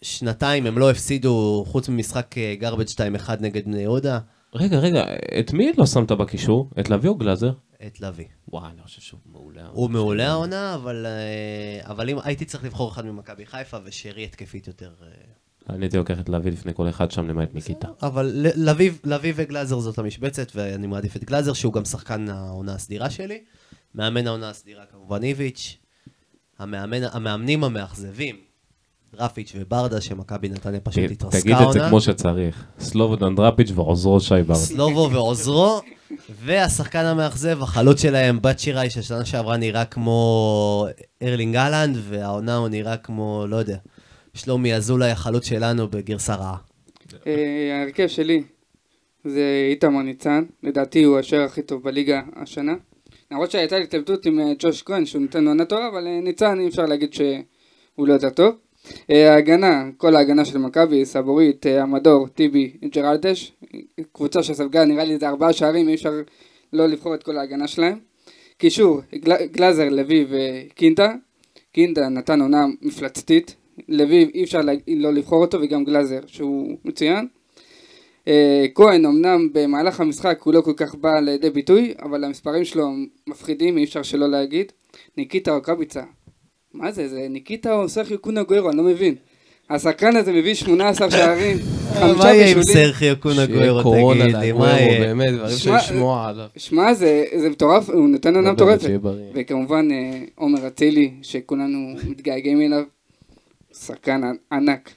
שנתיים 0.03 0.67
הם 0.67 0.79
לא 0.79 0.91
הפסידו, 0.91 1.65
חוץ 1.67 1.89
ממשחק 1.89 2.35
גרבג' 2.59 2.87
2-1 2.87 3.31
נגד 3.41 3.65
בני 3.65 3.81
יהודה, 3.81 4.19
רגע, 4.57 4.79
רגע, 4.79 5.05
את 5.41 5.53
מי 5.53 5.73
לא 5.79 5.87
שמת 5.87 6.13
בקישור? 6.13 6.71
את 6.81 6.91
לביא 6.91 7.11
או 7.11 7.15
גלאזר? 7.15 7.53
את 7.87 8.01
לביא. 8.01 8.25
וואי, 8.49 8.71
אני 8.73 8.83
חושב 8.83 9.01
שהוא 9.01 9.21
מעולה. 9.27 9.67
הוא 9.73 9.91
מעולה 9.91 10.29
העונה, 10.29 10.75
אבל, 10.75 11.07
אה, 11.07 11.91
אבל 11.91 12.11
אם 12.11 12.17
הייתי 12.25 12.45
צריך 12.45 12.65
לבחור 12.65 12.93
אחד 12.93 13.07
ממכבי 13.07 13.47
חיפה, 13.47 13.77
ושרי 13.85 14.25
התקפית 14.25 14.67
יותר. 14.67 14.91
אה, 15.03 15.75
אני 15.75 15.85
הייתי 15.85 15.97
לוקח 15.97 16.21
את 16.21 16.29
לביא 16.29 16.53
לפני 16.53 16.75
כל 16.75 16.89
אחד 16.89 17.11
שם, 17.11 17.29
למעט 17.29 17.55
ניקיטה. 17.55 17.89
אבל 18.03 18.31
לביא, 18.57 18.91
לביא 19.05 19.33
וגלאזר 19.37 19.79
זאת 19.81 19.99
המשבצת, 19.99 20.53
ואני 20.55 20.87
מעדיף 20.87 21.17
את 21.17 21.25
גלאזר, 21.25 21.53
שהוא 21.53 21.73
גם 21.73 21.85
שחקן 21.85 22.29
העונה 22.29 22.75
הסדירה 22.75 23.11
שלי. 23.11 23.45
מאמן 23.95 24.27
העונה 24.27 24.51
הסדירה 24.51 24.85
כמובן 24.87 25.23
איביץ'. 25.23 25.77
המאמן, 26.59 27.03
המאמנים 27.03 27.65
המאכזבים, 27.65 28.37
דרפיץ' 29.19 29.53
וברדה, 29.57 30.01
שמכבי 30.01 30.49
נתניה 30.49 30.81
פשוט 30.81 31.11
התרסקה 31.11 31.41
תגיד 31.41 31.53
העונה. 31.53 31.69
את 31.69 31.73
זה 31.73 31.81
כמו 31.89 32.01
שצריך. 32.01 32.65
סלובודן 32.79 33.35
דראפיץ' 33.35 33.71
ועוזרו 33.75 34.21
שי 34.21 34.43
בר. 34.47 34.55
סלובו 34.55 35.09
ועוזרו, 35.13 35.81
והשחקן 36.45 37.05
המאכזב, 37.05 37.63
החלוץ 37.63 38.03
שלהם, 38.03 38.43
בת 38.43 38.59
שיראי, 38.59 38.91
ששנה 38.91 39.25
שעברה 39.25 39.57
נראה 39.57 39.85
כמו 39.85 40.87
ארלינג 41.23 41.57
אהלנד, 41.57 41.97
והעונה 42.09 42.57
הוא 42.57 42.69
נראה 42.69 42.97
כמו, 42.97 43.45
לא 43.49 43.57
יודע, 43.57 43.77
שלומי 44.35 44.75
אזולאי, 44.75 45.11
החלוץ 45.11 45.47
שלנו 45.47 45.89
בגרסה 45.89 46.35
רעה. 46.35 46.57
אה, 47.27 47.79
ההרכב 47.79 48.07
שלי 48.07 48.43
זה 49.25 49.67
איתמר 49.71 50.03
ניצן, 50.03 50.45
לדעתי 50.63 51.05
הוא 51.05 51.19
השוער 51.19 51.43
הכי 51.43 51.63
טוב 51.63 51.83
בליגה 51.83 52.23
השנה. 52.37 52.75
למרות 53.31 53.51
שהייתה 53.51 53.79
לי 53.79 53.85
התלבטות 53.85 54.27
עם 54.27 54.41
אה, 54.41 54.53
ג'וש 54.59 54.83
כהן 54.83 55.07
שהוא 55.07 55.23
נותן 55.23 55.47
עונה 55.47 55.65
טובה, 55.65 55.89
אבל 55.89 56.07
אה, 56.07 56.21
ניצן 56.21 56.61
אי 56.61 56.69
אפשר 56.69 56.87
להגיד 56.87 57.15
שהוא 57.15 58.09
לא 58.09 58.13
יותר 58.13 58.31
טוב. 58.31 58.55
אה, 59.11 59.35
ההגנה, 59.35 59.89
כל 59.97 60.17
ההגנה 60.17 60.45
של 60.45 60.59
מכבי, 60.59 61.05
סבורית, 61.05 61.67
אה, 61.67 61.83
המדור, 61.83 62.29
טיבי, 62.29 62.73
ג'רלדש, 62.95 63.53
קבוצה 64.13 64.43
שספגה 64.43 64.85
נראה 64.85 65.05
לי 65.05 65.15
איזה 65.15 65.29
ארבעה 65.29 65.53
שערים, 65.53 65.89
אי 65.89 65.95
אפשר 65.95 66.13
לא 66.73 66.87
לבחור 66.87 67.15
את 67.15 67.23
כל 67.23 67.39
ההגנה 67.39 67.69
שלהם. 67.69 67.99
קישור, 68.59 69.01
גל, 69.15 69.47
גלאזר, 69.47 69.89
לוי 69.89 70.27
וקינדה. 70.31 71.15
קינדה 71.73 72.09
נתן 72.09 72.41
עונה 72.41 72.67
מפלצתית, 72.83 73.55
לוי 73.89 74.31
אי 74.35 74.45
אפשר 74.45 74.61
לה, 74.61 74.73
לא 74.89 75.13
לבחור 75.13 75.41
אותו 75.41 75.59
וגם 75.61 75.85
גלאזר 75.85 76.21
שהוא 76.27 76.79
מצוין. 76.85 77.27
אה, 78.29 78.67
כהן 78.75 79.07
אמנם 79.07 79.49
במהלך 79.53 80.01
המשחק 80.01 80.43
הוא 80.43 80.55
לא 80.55 80.61
כל 80.61 80.73
כך 80.77 80.95
בא 80.95 81.21
לידי 81.21 81.51
ביטוי, 81.51 81.95
אבל 82.03 82.25
המספרים 82.25 82.65
שלו 82.65 82.91
מפחידים, 83.27 83.79
אי 83.79 83.85
אפשר 83.85 84.03
שלא 84.03 84.29
להגיד. 84.29 84.73
ניקיטה 85.17 85.55
רוקאביצה, 85.55 86.03
מה 86.77 86.93
זה, 86.93 87.09
זה 87.09 87.27
ניקיטה 87.31 87.73
או 87.73 87.89
סרחיו 87.89 88.19
קונה 88.19 88.43
גוירו, 88.43 88.69
אני 88.69 88.77
לא 88.77 88.83
מבין. 88.83 89.15
השחקן 89.71 90.17
הזה 90.17 90.33
מביא 90.33 90.55
18 90.55 91.11
שערים, 91.11 91.57
חמישה 91.95 92.15
מה 92.17 92.25
יהיה 92.25 92.51
עם 92.51 92.55
בישולים. 92.55 92.87
סרחיו 92.87 93.21
קונה 93.21 93.35
שיהיה 93.35 93.47
גוירו, 93.47 93.83
קורונה 93.83 94.25
תגיד 94.25 94.37
לי, 94.37 94.53
מה 94.53 94.71
יהיה? 94.71 95.01
באמת, 95.01 95.35
דברים 95.35 95.57
שלשמוע 95.57 96.29
עליו. 96.29 96.49
שמע, 96.57 96.95
זה, 96.95 97.25
זה 97.41 97.51
מטורף, 97.51 97.91
הוא 97.91 98.09
נותן 98.09 98.37
עונה 98.37 98.53
מטורפת. 98.53 98.89
וכמובן 99.35 99.89
אה, 99.91 100.25
עומר 100.35 100.67
אצילי, 100.67 101.15
שכולנו 101.23 101.95
מתגעגעים 102.09 102.61
אליו, 102.61 102.85
שחקן 103.73 104.21
ענק. 104.53 104.91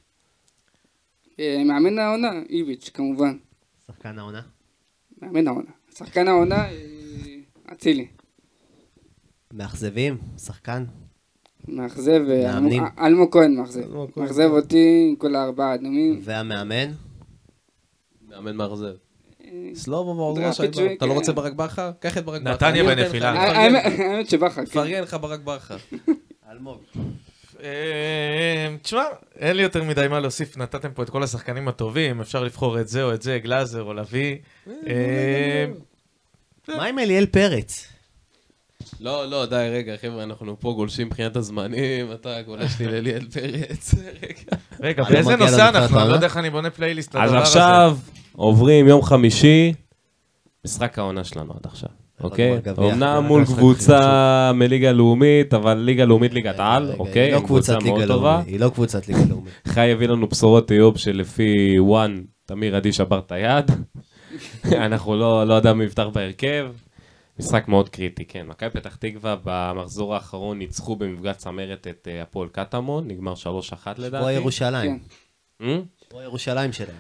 אה, 1.40 1.64
מאמן 1.66 2.00
העונה, 2.00 2.32
איביץ', 2.50 2.90
כמובן. 2.94 3.38
שחקן 3.88 4.20
העונה. 4.20 4.42
מאמן 5.22 5.48
העונה. 5.48 5.72
שחקן 5.98 6.28
העונה, 6.28 6.70
אה, 6.70 6.76
אצילי. 7.74 8.08
מאכזבים, 9.54 10.18
שחקן. 10.38 10.84
מאכזב, 11.72 12.22
אה, 12.30 12.54
מאמנים. 12.54 12.84
אלמו- 12.84 13.06
אלמו 13.06 13.32
כהן 13.32 13.56
מאכזב. 13.56 13.82
מאכזב 14.18 14.50
אותי 14.52 15.06
עם 15.10 15.16
כל 15.16 15.36
הארבעה 15.36 15.72
האדומים. 15.72 16.20
והמאמן? 16.24 16.92
מאמן 18.30 18.56
מאכזב. 18.56 18.86
אה, 19.44 19.50
סלובו 19.74 20.18
ועוזרו 20.18 20.44
דראפיץ' 20.44 20.76
שי 20.76 20.82
בר. 20.82 20.88
ו- 20.90 20.94
אתה 20.98 21.06
לא 21.06 21.12
כן. 21.12 21.18
רוצה 21.18 21.32
ברק 21.34 21.54
בכר? 21.54 21.92
קח 22.00 22.18
את 22.18 22.26
ברק 22.26 22.42
בכר. 22.42 22.54
נתניה 22.54 22.84
בנפילה. 22.84 23.30
האמת- 23.32 24.30
שבכר, 24.30 24.56
כן. 24.56 24.62
מפרגן 24.62 25.02
לך 25.02 25.18
ברק 25.22 25.40
בכר. 25.40 25.78
אלמוג. 26.52 26.78
אה, 27.64 28.76
תשמע, 28.82 29.04
אין 29.40 29.56
לי 29.58 29.64
יותר 29.64 29.84
מדי 29.84 30.06
מה 30.10 30.20
להוסיף, 30.20 30.58
נתתם 30.58 30.90
פה 30.94 31.04
את 31.04 31.10
כל 31.10 31.24
השחקנים 31.24 31.68
הטובים, 31.68 32.22
אפשר 32.22 32.44
לבחור 32.44 32.80
את 32.80 32.88
זה 32.88 33.04
או 33.04 33.14
את 33.14 33.22
זה, 33.22 33.40
גלאזר 33.44 33.84
או 33.84 33.94
לביא. 33.94 34.36
אה, 34.88 35.66
מה 36.68 36.86
עם 36.86 37.00
אליאל 37.00 37.26
פרץ? 37.26 37.88
לא, 39.00 39.30
לא, 39.30 39.46
די, 39.46 39.70
רגע, 39.72 39.94
חבר'ה, 40.02 40.24
אנחנו 40.24 40.60
פה 40.60 40.74
גולשים 40.74 41.08
מבחינת 41.08 41.36
הזמנים, 41.36 42.12
אתה 42.12 42.42
גולש 42.42 42.80
לי 42.80 42.86
לאליאל 42.86 43.26
פרץ. 43.34 43.96
רגע. 44.80 45.04
לא 45.04 45.10
באיזה 45.10 45.36
נושא 45.36 45.70
אנחנו? 45.70 46.00
אני? 46.00 46.10
לא 46.10 46.14
יודע 46.14 46.28
איך 46.28 46.38
אני 46.38 46.50
בונה 46.50 46.70
פלייליסט 46.70 47.16
אז 47.16 47.22
לדבר 47.22 47.42
הזה. 47.42 47.60
עכשיו 47.60 47.98
עוברים 48.32 48.88
יום 48.88 49.02
חמישי, 49.02 49.74
משחק 50.66 51.00
העונה 51.00 51.24
שלנו 51.24 51.54
עד 51.54 51.66
עכשיו, 51.66 51.90
אוקיי? 52.24 52.60
אמנם 52.78 53.24
מול 53.28 53.42
משחק 53.42 53.56
קבוצה 53.56 54.52
מליגה 54.56 54.92
לאומית, 54.92 55.54
אבל 55.54 55.78
ליגה 55.78 56.06
לאומית 56.06 56.34
ליגת 56.34 56.56
על, 56.58 56.92
אוקיי? 57.00 57.22
היא 57.24 57.34
לא 57.34 57.40
קבוצת 57.40 57.84
ליגה. 57.84 58.06
לאומית. 58.06 58.48
היא 58.48 58.60
לא 58.60 58.70
קבוצת 58.70 59.08
ליגה 59.08 59.22
לאומית. 59.30 59.54
חי 59.74 59.92
הביא 59.92 60.08
לנו 60.08 60.28
בשורות 60.28 60.72
איוב 60.72 60.98
שלפי 60.98 61.80
וואן, 61.80 62.22
תמיר 62.46 62.76
עדי 62.76 62.94
שבר 62.94 63.20
את 63.20 63.32
היד. 63.32 63.72
אנחנו 64.86 65.16
לא, 65.16 65.48
לא 65.48 65.54
יודע 65.54 65.74
מי 65.74 65.84
יפתח 65.84 66.06
בהרכב. 66.14 66.68
משחק 67.40 67.68
מאוד 67.68 67.90
קריטי, 67.90 68.26
כן. 68.26 68.46
מכבי 68.48 68.70
פתח 68.70 68.96
תקווה 68.96 69.36
במחזור 69.44 70.16
האחרון 70.16 70.60
ניצחו 70.60 70.96
במפגש 70.96 71.36
צמרת 71.36 71.88
את 71.90 72.08
אה, 72.12 72.22
הפועל 72.22 72.50
קטמון, 72.50 73.08
נגמר 73.08 73.34
3-1 73.34 73.36
שבוע 73.62 73.94
לדעתי. 73.98 74.34
ירושלים. 74.34 75.00
כן. 75.60 75.66
אה? 75.66 75.80
שבוע 76.10 76.24
ירושלים 76.24 76.74
שלהם. 76.74 76.96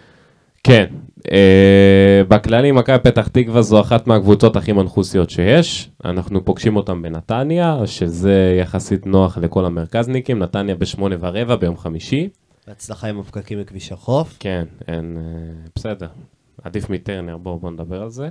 כן. 0.64 0.86
אה, 1.32 2.22
בכללי, 2.28 2.72
מכבי 2.72 3.00
פתח 3.00 3.28
תקווה 3.28 3.62
זו 3.62 3.82
אחת 3.82 4.08
מהקבוצות 4.08 4.56
הכי 4.56 4.72
מנחוסיות 4.72 5.30
שיש. 5.30 5.90
אנחנו 6.06 6.46
פוגשים 6.46 6.76
אותם 6.76 7.02
בנתניה, 7.02 7.78
שזה 7.86 8.58
יחסית 8.62 9.06
נוח 9.06 9.38
לכל 9.38 9.66
המרכזניקים. 9.66 10.40
נתניה 10.40 10.76
בשמונה 10.76 11.16
ורבע 11.20 11.56
ביום 11.56 11.78
חמישי. 11.78 12.30
בהצלחה 12.68 13.08
עם 13.08 13.20
הפקקים 13.20 13.60
בכביש 13.60 13.92
החוף. 13.92 14.38
כן, 14.40 14.66
אין, 14.88 15.18
אה, 15.18 15.70
בסדר. 15.76 16.08
עדיף 16.64 16.90
מטרנר, 16.90 17.38
בואו 17.38 17.60
בוא 17.60 17.72
נדבר 17.72 18.02
על 18.02 18.10
זה. 18.10 18.30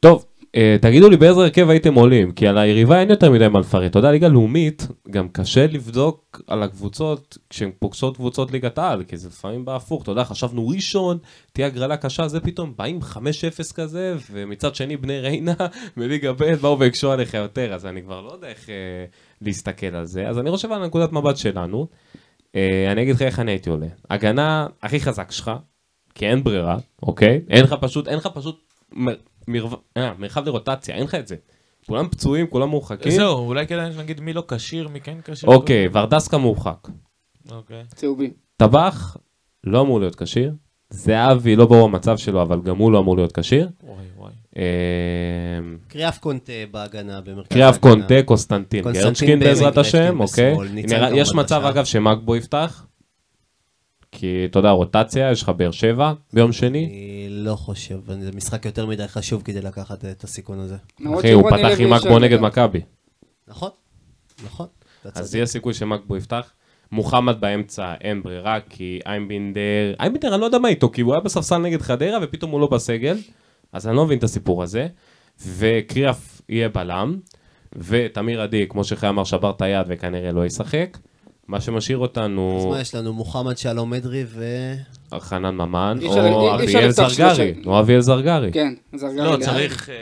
טוב, 0.00 0.24
תגידו 0.80 1.10
לי 1.10 1.16
באיזה 1.16 1.40
הרכב 1.40 1.70
הייתם 1.70 1.94
עולים, 1.94 2.32
כי 2.32 2.46
על 2.46 2.58
היריבה 2.58 3.00
אין 3.00 3.10
יותר 3.10 3.30
מדי 3.30 3.48
מה 3.48 3.60
לפרט. 3.60 3.90
אתה 3.90 3.98
יודע, 3.98 4.10
ליגה 4.10 4.28
לאומית, 4.28 4.86
גם 5.10 5.28
קשה 5.28 5.66
לבדוק 5.66 6.42
על 6.46 6.62
הקבוצות 6.62 7.38
כשהן 7.50 7.70
פוגשות 7.78 8.16
קבוצות 8.16 8.52
ליגת 8.52 8.78
העל, 8.78 9.04
כי 9.04 9.16
זה 9.16 9.28
לפעמים 9.28 9.64
בהפוך. 9.64 10.02
אתה 10.02 10.10
יודע, 10.10 10.24
חשבנו 10.24 10.68
ראשון, 10.68 11.18
תהיה 11.52 11.66
הגרלה 11.66 11.96
קשה, 11.96 12.28
זה 12.28 12.40
פתאום 12.40 12.74
באים 12.78 12.98
5-0 13.02 13.72
כזה, 13.74 14.16
ומצד 14.30 14.74
שני 14.74 14.96
בני 14.96 15.20
ריינה 15.20 15.54
בליגה 15.96 16.32
ב' 16.32 16.54
באו 16.54 16.78
והקשו 16.78 17.12
עליך 17.12 17.34
יותר, 17.34 17.74
אז 17.74 17.86
אני 17.86 18.02
כבר 18.02 18.20
לא 18.20 18.32
יודע 18.32 18.48
איך 18.48 18.70
אה, 18.70 18.74
להסתכל 19.42 19.86
על 19.86 20.04
זה. 20.04 20.28
אז 20.28 20.38
אני 20.38 20.50
חושב 20.50 20.72
על 20.72 20.86
נקודת 20.86 21.12
מבט 21.12 21.36
שלנו. 21.36 21.86
אה, 22.56 22.92
אני 22.92 23.02
אגיד 23.02 23.14
לך 23.14 23.22
איך 23.22 23.38
אני 23.38 23.52
הייתי 23.52 23.70
עולה. 23.70 23.88
הגנה 24.10 24.66
הכי 24.82 25.00
חזק 25.00 25.30
שלך, 25.30 25.50
כי 26.14 26.26
אין 26.26 26.44
ברירה, 26.44 26.76
אוקיי? 27.02 27.40
אין 27.48 27.64
לך 27.64 27.74
פשוט, 27.80 28.08
אין 28.08 28.16
לך 28.16 28.28
פשוט 28.34 28.60
אה, 28.96 29.12
מרחב 30.18 30.46
לרוטציה, 30.46 30.94
אין 30.94 31.04
לך 31.04 31.14
את 31.14 31.26
זה. 31.26 31.36
כולם 31.86 32.08
פצועים, 32.08 32.46
כולם 32.46 32.68
מורחקים. 32.68 33.12
זהו, 33.12 33.46
אולי 33.46 33.66
כדאי 33.66 33.92
שנגיד 33.92 34.20
מי 34.20 34.32
לא 34.32 34.44
כשיר, 34.48 34.88
מי 34.88 35.00
כן 35.00 35.16
כשיר. 35.24 35.48
אוקיי, 35.48 35.88
ורדסקה 35.92 36.38
מורחק. 36.38 36.88
אוקיי. 37.50 37.82
צהובי. 37.94 38.30
טבח 38.56 39.16
לא 39.64 39.80
אמור 39.80 40.00
להיות 40.00 40.16
כשיר. 40.16 40.52
זהבי 40.90 41.56
לא 41.56 41.66
ברור 41.66 41.84
המצב 41.84 42.16
שלו, 42.16 42.42
אבל 42.42 42.60
גם 42.62 42.76
הוא 42.76 42.92
לא 42.92 42.98
אמור 42.98 43.16
להיות 43.16 43.38
כשיר. 43.38 43.68
וואי 43.82 44.04
וואי. 44.16 44.32
אה, 44.56 44.62
קריאף 45.88 46.18
קונטה 46.18 46.52
בהגנה 46.70 47.20
במרכז 47.20 47.48
קריאף 47.48 47.74
ההגנה. 47.74 47.92
קונטה, 47.92 48.22
קוסטנטין 48.24 48.82
קונסטנטין 48.82 49.10
גרצ'קין 49.10 49.40
בעזרת 49.40 49.78
השם, 49.78 50.20
אוקיי? 50.20 50.54
יש 51.14 51.34
מצב. 51.34 51.64
אגב 51.64 51.84
שמאגבו 51.84 52.36
יפתח. 52.36 52.86
כי 54.20 54.44
אתה 54.50 54.58
יודע, 54.58 54.70
רוטציה, 54.70 55.30
יש 55.30 55.42
לך 55.42 55.48
באר 55.48 55.70
שבע 55.70 56.12
ביום 56.32 56.52
שני. 56.52 56.86
אני 56.86 57.26
לא 57.30 57.54
חושב, 57.54 57.98
זה 58.20 58.30
משחק 58.34 58.64
יותר 58.66 58.86
מדי 58.86 59.08
חשוב 59.08 59.42
כדי 59.42 59.60
לקחת 59.60 60.04
את 60.04 60.24
הסיכון 60.24 60.60
הזה. 60.60 60.76
אחי, 61.18 61.32
הוא 61.32 61.50
פתח 61.50 61.80
עם 61.80 61.90
לו 62.08 62.18
נגד. 62.18 62.40
מכבי. 62.40 62.80
נכון, 63.48 63.70
נכון. 64.44 64.66
אז. 65.14 65.34
יש 65.34 65.48
סיכוי 65.48 65.74
שמאגבו 65.74 66.16
יפתח. 66.16 66.52
מוחמד 66.92 67.40
באמצע, 67.40 67.94
אין 68.00 68.22
ברירה, 68.22 68.58
כי 68.68 69.00
איינבינדר, 69.06 69.94
איינבינדר 70.00 70.34
אני 70.34 70.40
לא 70.40 70.46
יודע 70.46 70.58
מה 70.58 70.68
איתו, 70.68 70.90
כי 70.90 71.00
הוא 71.00 71.12
היה 71.12 71.20
בספסל 71.20 71.58
נגד 71.58 71.82
חדרה 71.82 72.18
ופתאום 72.22 72.50
הוא 72.50 72.60
לא 72.60 72.66
בסגל, 72.66 73.18
אז 73.72 73.88
אני 73.88 73.96
לא 73.96 74.04
מבין 74.04 74.18
את 74.18 74.24
הסיפור 74.24 74.62
הזה. 74.62 74.88
וקריאף 75.46 76.42
יהיה 76.48 76.68
בלם, 76.68 77.18
ותמיר 77.76 78.42
עדי, 78.42 78.66
כמו 78.68 78.84
שחי 78.84 79.08
אמר, 79.08 79.24
שבר 79.24 79.50
את 79.50 79.62
היד 79.62 79.86
וכנראה 79.88 80.32
לא 80.32 80.46
ישחק. 80.46 80.98
מה 81.50 81.60
שמשאיר 81.60 81.98
אז 81.98 82.02
אותנו 82.02 82.68
מה 82.70 82.80
יש 82.80 82.94
לנו? 82.94 83.12
מוחמד 83.12 83.58
שלום 83.58 83.94
אדרי 83.94 84.24
ו... 84.26 84.44
חנן 85.18 85.54
ממן, 85.54 85.98
או 86.02 86.54
אביאל 86.54 86.90
זרגרי. 86.90 87.54
או 87.66 87.80
אביאל 87.80 88.00
זרגרי. 88.00 88.52
כן, 88.52 88.74
זרגרי. 88.94 89.32
לא. 89.32 89.36
צריך, 89.40 89.90
אה, 89.90 89.94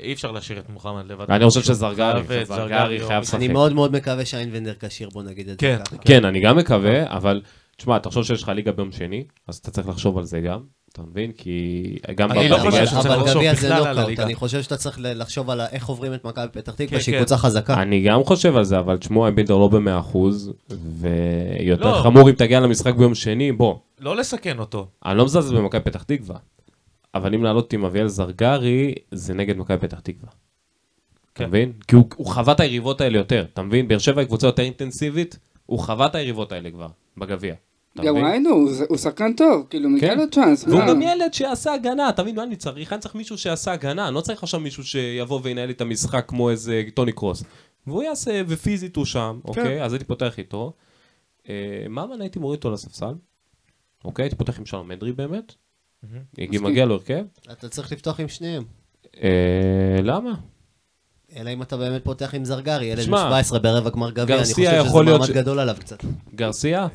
אי 0.00 0.12
אפשר 0.12 0.32
להשאיר 0.32 0.58
את 0.58 0.68
מוחמד 0.68 1.10
לבד. 1.10 1.30
אני 1.30 1.44
חושב 1.44 1.62
שזרגרי, 1.62 2.44
זרגרי 2.44 3.00
חייב 3.06 3.22
לשחק. 3.22 3.34
אני 3.34 3.48
מאוד 3.48 3.72
מאוד 3.72 3.92
מקווה 3.92 4.24
שאיינבנדר 4.24 4.72
כשיר, 4.80 5.08
בוא 5.12 5.22
נגיד 5.22 5.48
את 5.48 5.60
כן. 5.60 5.76
זה 5.78 5.84
ככה. 5.84 5.96
כן, 5.96 6.24
אני 6.24 6.40
גם 6.40 6.56
מקווה, 6.56 7.16
אבל 7.16 7.42
תשמע, 7.76 7.98
תחשוב 7.98 8.24
שיש 8.24 8.42
לך 8.42 8.48
ליגה 8.48 8.72
ביום 8.72 8.92
שני, 8.92 9.24
אז 9.48 9.56
אתה 9.56 9.70
צריך 9.70 9.88
לחשוב 9.88 10.18
על 10.18 10.24
זה 10.24 10.40
גם, 10.40 10.60
אתה 10.96 11.04
מבין? 11.04 11.32
כי 11.32 11.96
גם 12.14 12.32
אני 12.32 12.48
לא 12.48 12.58
חושב 12.58 12.86
שצריך 12.86 13.06
אבל 13.06 13.16
לחשוב 13.16 13.36
גביע 13.36 13.54
זה 13.54 13.66
בכלל 13.66 13.72
על 13.72 13.88
נוקאוט, 13.88 14.04
הליגה. 14.04 14.22
אני 14.22 14.34
חושב 14.34 14.62
שאתה 14.62 14.76
צריך 14.76 14.98
לחשוב 15.02 15.50
על 15.50 15.60
איך 15.60 15.86
עוברים 15.86 16.14
את 16.14 16.24
מכבי 16.24 16.46
פתח 16.52 16.72
תקווה, 16.72 16.98
כן, 16.98 17.00
שהיא 17.00 17.14
כן. 17.14 17.18
קבוצה 17.18 17.36
חזקה. 17.36 17.82
אני 17.82 18.02
גם 18.02 18.24
חושב 18.24 18.56
על 18.56 18.64
זה, 18.64 18.78
אבל 18.78 18.96
תשמעו, 18.96 19.24
אייבינדר 19.24 19.56
לא 19.56 19.68
במאה 19.68 19.98
אחוז, 19.98 20.52
ויותר 20.70 21.92
לא. 21.92 22.02
חמור 22.02 22.30
אם 22.30 22.34
תגיע 22.34 22.60
למשחק 22.60 22.94
ביום 22.94 23.14
שני, 23.14 23.52
בוא, 23.52 23.74
לא 24.00 24.16
לסכן 24.16 24.58
אותו. 24.58 24.86
אני 25.06 25.18
לא 25.18 25.24
מזלזל 25.24 25.56
במכבי 25.56 25.80
פתח 25.80 26.02
תקווה, 26.02 26.36
אבל 27.14 27.34
אם 27.34 27.44
לעלות 27.44 27.72
עם 27.72 27.84
אביאל 27.84 28.08
זרגרי, 28.08 28.94
זה 29.12 29.34
נגד 29.34 29.56
מכבי 29.56 29.78
פתח 29.78 30.00
תקווה. 30.00 30.28
אתה 30.28 31.44
כן. 31.44 31.46
מבין? 31.46 31.72
כי 31.88 31.96
הוא, 31.96 32.04
הוא 32.16 32.26
חווה 32.26 32.52
את 32.52 32.60
היריבות 32.60 33.00
האלה 33.00 33.18
יותר, 33.18 33.44
אתה 33.52 33.62
מבין? 33.62 33.88
באר 33.88 33.98
שבע 33.98 34.20
היא 34.20 34.26
קבוצה 34.26 34.46
יותר 34.46 34.62
אינטנסיבית, 34.62 35.38
הוא 35.66 35.78
חווה 35.78 36.06
את 36.06 36.14
היריבות 36.14 36.52
האלה 36.52 36.70
כבר, 36.70 36.88
בגביע. 37.16 37.54
גם? 38.04 38.16
ראינו, 38.16 38.50
הוא- 38.88 38.96
שחקן 38.98 39.32
טוב, 39.32 39.66
כאילו, 39.70 39.88
מגיע 39.90 40.08
כן. 40.10 40.18
לו 40.18 40.30
צ'אנס. 40.30 40.64
והוא? 40.64 40.80
גם 40.88 41.02
ילד 41.02 41.34
שיעשה 41.34 41.74
הגנה, 41.74 42.08
אתה 42.08 42.22
מבין 42.22 42.36
מה 42.36 42.42
אני 42.42 42.56
צריך? 42.56 42.92
אני 42.92 43.00
צריך 43.00 43.14
מישהו 43.14 43.38
שיעשה 43.38 43.72
הגנה, 43.72 44.06
אני 44.08 44.14
לא 44.14 44.20
צריך 44.20 44.42
עכשיו 44.42 44.60
מישהו 44.60 44.84
שיבוא 44.84 45.40
וינהל 45.42 45.70
את 45.70 45.80
המשחק 45.80 46.24
כמו 46.28 46.50
איזה 46.50 46.82
טוני 46.94 47.12
קרוס. 47.12 47.42
והוא 47.86 48.02
יעשה, 48.02 48.42
ופיזית 48.48 48.96
הוא 48.96 49.04
שם, 49.04 49.40
אוקיי? 49.44 49.84
אז 49.84 49.92
הייתי 49.92 50.04
פותח 50.04 50.38
איתו. 50.38 50.72
אה, 51.48 51.54
ממן 51.88 52.20
הייתי 52.20 52.38
מוריד 52.38 52.56
אותו 52.56 52.70
לספסל, 52.70 53.14
אוקיי? 54.04 54.22
הייתי 54.24 54.36
פותח 54.36 54.58
עם 54.58 54.66
שלום 54.66 54.92
אדרי 54.92 55.12
באמת. 55.12 55.54
הגיע. 56.38 56.60
מגיע 56.60 56.84
לו 56.84 56.94
הרכב. 56.94 57.24
אתה 57.52 57.68
צריך 57.68 57.92
לפתוח 57.92 58.20
עם 58.20 58.28
שניהם. 58.28 58.62
אה, 59.22 59.98
למה? 60.02 60.34
אלא 61.36 61.50
אם 61.52 61.62
אתה 61.62 61.76
באמת 61.76 62.04
פותח 62.04 62.34
עם 62.34 62.44
זרגרי, 62.44 62.84
ילד 62.84 62.98
בן 62.98 63.04
שמע, 63.04 63.18
17 63.18 63.58
ברבע 63.58 63.90
גמר 63.90 64.10
גביע, 64.10 64.36
אני 64.36 64.44
חושב 64.44 64.54
שזה 64.62 65.02
מעמד 65.04 65.30
גדול 65.30 65.58
עליו 65.58 65.76
קצת. 65.78 66.04
גרסיה? 66.34 66.86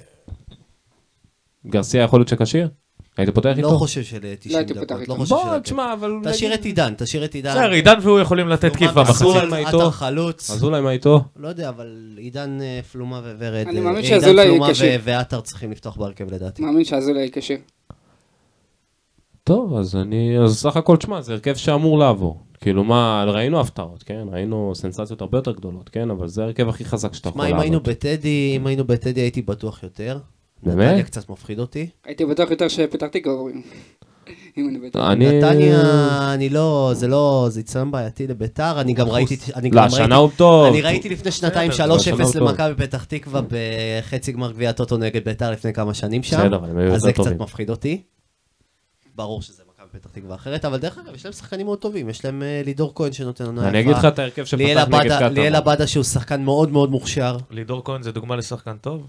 גרסיה 1.65 2.03
יכול 2.03 2.19
להיות 2.19 2.27
שכשיר? 2.27 2.69
היית 3.17 3.29
פותח 3.29 3.49
לא 3.49 3.55
איתו? 3.57 3.77
חושב 3.77 4.03
של 4.03 4.19
לא 4.23 4.35
90 4.35 4.57
הייתי 4.57 4.73
פותח 4.73 4.85
דקות, 4.85 5.01
איתו. 5.01 5.13
לא 5.13 5.17
חושב 5.17 5.35
בוא, 5.35 5.55
של... 5.55 5.59
תשמע, 5.59 5.93
אבל... 5.93 6.11
תשאיר 6.23 6.53
את 6.53 6.65
עידן, 6.65 6.93
תשאיר 6.97 7.25
את 7.25 7.33
עידן. 7.33 7.51
בסדר, 7.51 7.71
עידן 7.71 7.97
והוא 8.01 8.19
יכולים 8.19 8.47
לתת 8.47 8.75
כיף 8.75 8.91
במחצית. 8.91 9.21
אזולאי, 9.21 9.39
עטר 9.39 9.49
מה 9.49 9.57
איתו? 9.57 9.91
חלוץ. 9.91 10.49
אזולאי 10.49 10.81
מה 10.81 10.91
איתו? 10.91 11.23
לא 11.35 11.47
יודע, 11.47 11.69
אבל 11.69 12.17
עידן 12.17 12.61
אה, 12.61 12.79
פלומה 12.91 13.19
וורד. 13.19 13.67
אני 13.67 13.77
אה, 13.77 13.83
מאמין 13.83 14.03
עידן 14.03 14.07
שאזולאי 14.21 14.47
פלומה 14.47 14.71
כשיר. 14.71 14.99
ו- 15.01 15.03
ועטר 15.03 15.41
צריכים 15.41 15.71
לפתוח 15.71 15.97
בהרכב 15.97 16.33
לדעתי. 16.33 16.61
מאמין 16.61 16.83
שאזולאי 16.83 17.29
כשיר. 17.31 17.57
טוב, 19.43 19.77
אז 19.77 19.95
אני, 19.95 20.39
אז 20.39 20.59
סך 20.59 20.77
הכל, 20.77 20.97
תשמע, 20.97 21.21
זה 21.21 21.33
הרכב 21.33 21.55
שאמור 21.55 21.99
לעבור. 21.99 22.39
כאילו 22.61 22.83
מה, 22.83 23.25
ראינו 23.27 23.59
הפתעות, 23.59 24.03
כן? 24.03 24.27
ראינו 24.31 24.71
סנסציות 24.75 25.21
הרבה 25.21 25.37
יותר 25.37 25.51
גדולות, 25.51 25.89
כן? 25.89 26.09
אבל 26.09 26.27
זה 26.27 26.41
ההרכב 26.41 26.69
הכי 26.69 26.85
חזק 26.85 27.13
שאתה 27.13 27.29
יכול 27.29 27.41
שמע, 27.41 27.55
אם 27.55 27.59
היינו. 27.59 27.79
בטדי, 27.79 28.53
אם 28.55 28.67
היינו 28.67 28.83
בטדי 28.83 29.21
הייתי 29.21 29.41
בטוח 29.41 29.83
יותר. 29.83 30.19
באמת? 30.63 30.87
נתניה 30.87 31.03
קצת 31.03 31.29
מפחיד 31.29 31.59
אותי. 31.59 31.89
הייתי 32.05 32.25
בטוח 32.25 32.51
יותר 32.51 32.67
שפתח 32.67 33.07
תקווה 33.07 33.35
אני. 33.53 33.61
אני... 34.95 35.37
נתניה, 35.37 35.81
אני 36.33 36.49
לא, 36.49 36.91
זה 36.93 37.07
לא, 37.07 37.45
זה 37.49 37.59
יצטרם 37.59 37.91
בעייתי 37.91 38.27
לביתר, 38.27 38.81
אני 38.81 38.93
גם 38.93 39.07
ראיתי, 39.09 39.37
אני 39.55 39.69
גם 39.69 39.75
לא, 39.75 39.81
ראיתי, 39.81 39.95
השנה 39.95 40.15
הוא 40.15 40.29
טוב. 40.35 40.65
אני 40.73 40.81
ראיתי 40.81 41.09
לפני 41.09 41.31
שנתיים 41.31 41.71
בסדר, 41.71 41.85
3-0 41.95 41.95
השנה 41.95 42.23
הוא 42.23 42.33
טוב. 42.33 42.41
למכבי 42.49 42.85
פתח 42.87 43.03
תקווה 43.03 43.41
בחצי 43.49 44.31
גמר 44.31 44.51
גביע 44.51 44.69
הטוטו 44.69 44.97
נגד 44.97 45.25
ביתר 45.25 45.51
לפני 45.51 45.73
כמה 45.73 45.93
שנים 45.93 46.23
שם. 46.23 46.37
בסדר, 46.37 46.55
אבל 46.55 46.69
הם 46.69 46.77
היו 46.77 46.93
אז 46.93 47.01
זה 47.01 47.13
קצת. 47.13 47.39
מפחיד 47.39 47.69
אותי. 47.69 48.01
ברור 49.15 49.41
שזה 49.41 49.63
מכבי 49.75 49.99
פתח 49.99 50.09
תקווה 50.11 50.35
אחרת, 50.35 50.65
אבל 50.65 50.77
דרך 50.77 50.97
אגב, 50.97 51.15
יש 51.15 51.25
להם 51.25 51.33
שחקנים 51.33 51.65
מאוד 51.65 51.79
טובים, 51.79 52.09
יש 52.09 52.25
להם 52.25 52.43
אה, 52.43 52.61
לידור 52.65 52.91
כהן 52.95 53.11
שנותן 53.13 53.45
עונה 53.45 53.61
יפה. 53.61 53.69
אני 53.69 53.79
אגיד 53.79 53.91
לך 53.95 54.05
את 54.05 54.19
ההרכב 54.19 54.45
שפתח 54.45 54.61
נגד 54.61 54.77
עבדה- 54.77 54.97
ליאל 55.29 55.49
קטמון. 55.49 55.55
עבדה 55.55 55.87
שהוא 55.87 56.03
שחקן 56.03 56.43
מאוד 56.43 56.71
מאוד 56.71 56.91
מוכשר. 56.91 57.37
לידור 57.51 57.81
כהן 57.85 58.03
זה 58.03 58.11
דוגמה 58.11 58.35
לשחקן 58.35 58.77
טוב? 58.81 59.07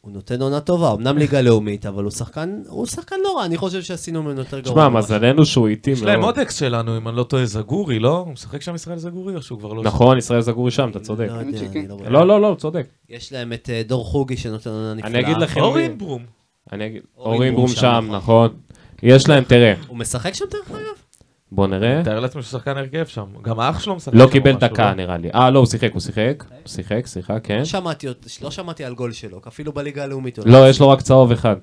הוא 0.00 0.12
נותן 0.12 0.42
עונה 0.42 0.60
טובה, 0.60 0.92
אמנם 0.92 1.18
ליגה 1.18 1.40
לאומית, 1.40 1.86
אבל 1.86 2.02
הוא 2.02 2.10
שחקן, 2.10 2.62
הוא 2.68 2.86
שחקן 2.86 3.16
לא 3.24 3.36
רע, 3.36 3.44
אני 3.44 3.56
חושב 3.56 3.82
שעשינו 3.82 4.22
ממנו 4.22 4.38
יותר 4.38 4.60
גרוע. 4.60 4.74
תשמע, 4.74 4.88
מזלנו 4.88 5.46
שהוא 5.46 5.68
איטי 5.68 5.90
יש 5.90 6.02
להם 6.02 6.20
מאוד. 6.20 6.34
עוד 6.34 6.38
אקס 6.38 6.58
שלנו, 6.58 6.96
אם 6.96 7.08
אני 7.08 7.16
לא 7.16 7.22
טועה, 7.22 7.46
זגורי, 7.46 7.98
לא? 7.98 8.18
הוא 8.18 8.32
משחק 8.32 8.62
שם 8.62 8.74
ישראל 8.74 8.98
זגורי 8.98 9.34
או 9.34 9.42
שהוא 9.42 9.58
כבר 9.58 9.72
לא... 9.72 9.82
נכון, 9.82 10.18
ישראל 10.18 10.40
זגורי 10.40 10.70
שם, 10.70 10.90
אתה 10.90 11.00
צודק. 11.00 11.26
לא 11.28 11.34
האמת 11.34 11.54
יודע, 11.54 11.58
שכן. 11.58 11.78
אני 11.78 11.88
לא. 11.88 11.96
לא, 12.10 12.26
לא, 12.26 12.40
לא, 12.40 12.46
הוא 12.46 12.56
צודק. 12.56 12.86
יש 13.08 13.32
להם 13.32 13.52
את 13.52 13.70
אה, 13.72 13.82
דור 13.86 14.04
חוגי 14.04 14.36
שנותן 14.36 14.70
עונה 14.70 14.94
נפלאה. 14.94 15.10
אני 15.10 15.20
אגיד 15.20 15.36
לכם... 15.36 15.60
אורין 15.60 15.98
ברום. 15.98 16.22
אני 16.72 16.86
אגיד... 16.86 17.02
אורין 17.16 17.54
ברום 17.54 17.68
שם, 17.68 18.04
נכון. 18.10 18.16
נכון. 18.16 18.48
יש 19.02 19.28
להם, 19.28 19.44
תראה, 19.44 19.74
הוא 19.86 19.96
משחק 19.96 20.34
שם 20.34 20.44
דרך 20.50 20.70
אגב? 20.70 21.07
בוא 21.52 21.66
נראה. 21.66 22.00
תאר 22.04 22.20
לעצמי 22.20 22.42
ששחקן 22.42 22.76
הרכב 22.76 23.04
שם. 23.06 23.24
גם 23.42 23.60
האח 23.60 23.80
שלו 23.80 23.94
משחק 23.96 24.14
לא 24.14 24.28
קיבל 24.32 24.52
דקה 24.52 24.88
לא? 24.90 24.94
נראה 24.94 25.16
לי. 25.16 25.28
אה, 25.34 25.50
לא, 25.50 25.58
הוא 25.58 25.66
שיחק, 25.66 25.92
הוא 25.92 26.00
שיחק. 26.00 26.44
הוא 26.48 26.68
שיחק, 26.68 27.06
סליחה, 27.06 27.40
כן. 27.40 27.58
לא 27.58 27.64
שמעתי 27.64 28.06
לא 28.42 28.50
שמעתי 28.50 28.84
על 28.84 28.94
גול 28.94 29.12
שלו, 29.12 29.40
אפילו 29.48 29.72
בליגה 29.72 30.04
הלאומית 30.04 30.38
הוא 30.38 30.46
לא, 30.48 30.68
יש 30.68 30.80
לו 30.80 30.88
רק 30.88 31.00
צהוב 31.02 31.32
אחד. 31.32 31.56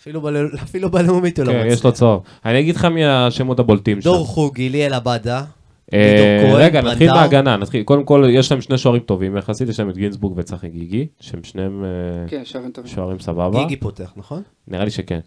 אפילו 0.00 0.20
בל- 0.20 0.50
אפילו 0.62 0.90
בלאומית 0.90 1.38
הוא 1.38 1.46
לא 1.46 1.52
כן, 1.52 1.58
מצליח. 1.58 1.72
יש 1.72 1.84
לו 1.84 1.92
צהוב. 1.92 2.22
אני 2.44 2.60
אגיד 2.60 2.76
לך 2.76 2.84
מי 2.84 3.04
השמות 3.04 3.58
הבולטים 3.58 4.00
שם. 4.00 4.10
דור 4.10 4.26
חוגי, 4.26 4.68
ליאל 4.68 4.92
עבדה. 4.94 5.44
אה, 5.92 6.52
רגע, 6.54 6.82
נתחיל. 6.82 7.12
מההגנה, 7.12 7.56
נתחיל. 7.56 7.82
קודם 7.82 8.04
כל, 8.04 8.24
יש 8.30 8.52
להם 8.52 8.60
שני 8.60 8.78
שוערים 8.78 9.02
טובים 9.02 9.36
יחסית, 9.36 9.68
יש 9.68 9.80
להם 9.80 9.90
את 9.90 9.96
גינזבורג 9.96 10.38
וצחי 10.38 10.68
גיגי, 10.68 11.06
שהם 11.20 11.44
שניהם 11.44 11.84
אה, 11.84 11.88
כן. 12.28 12.42
שוערים 12.84 13.18
סבבה. 13.18 13.58
גיגי 13.58 13.76
פותח, 13.76 14.12
נכון? 14.16 14.42
נראה 14.68 14.84
לי 14.84 14.90
שכן. 14.90 15.20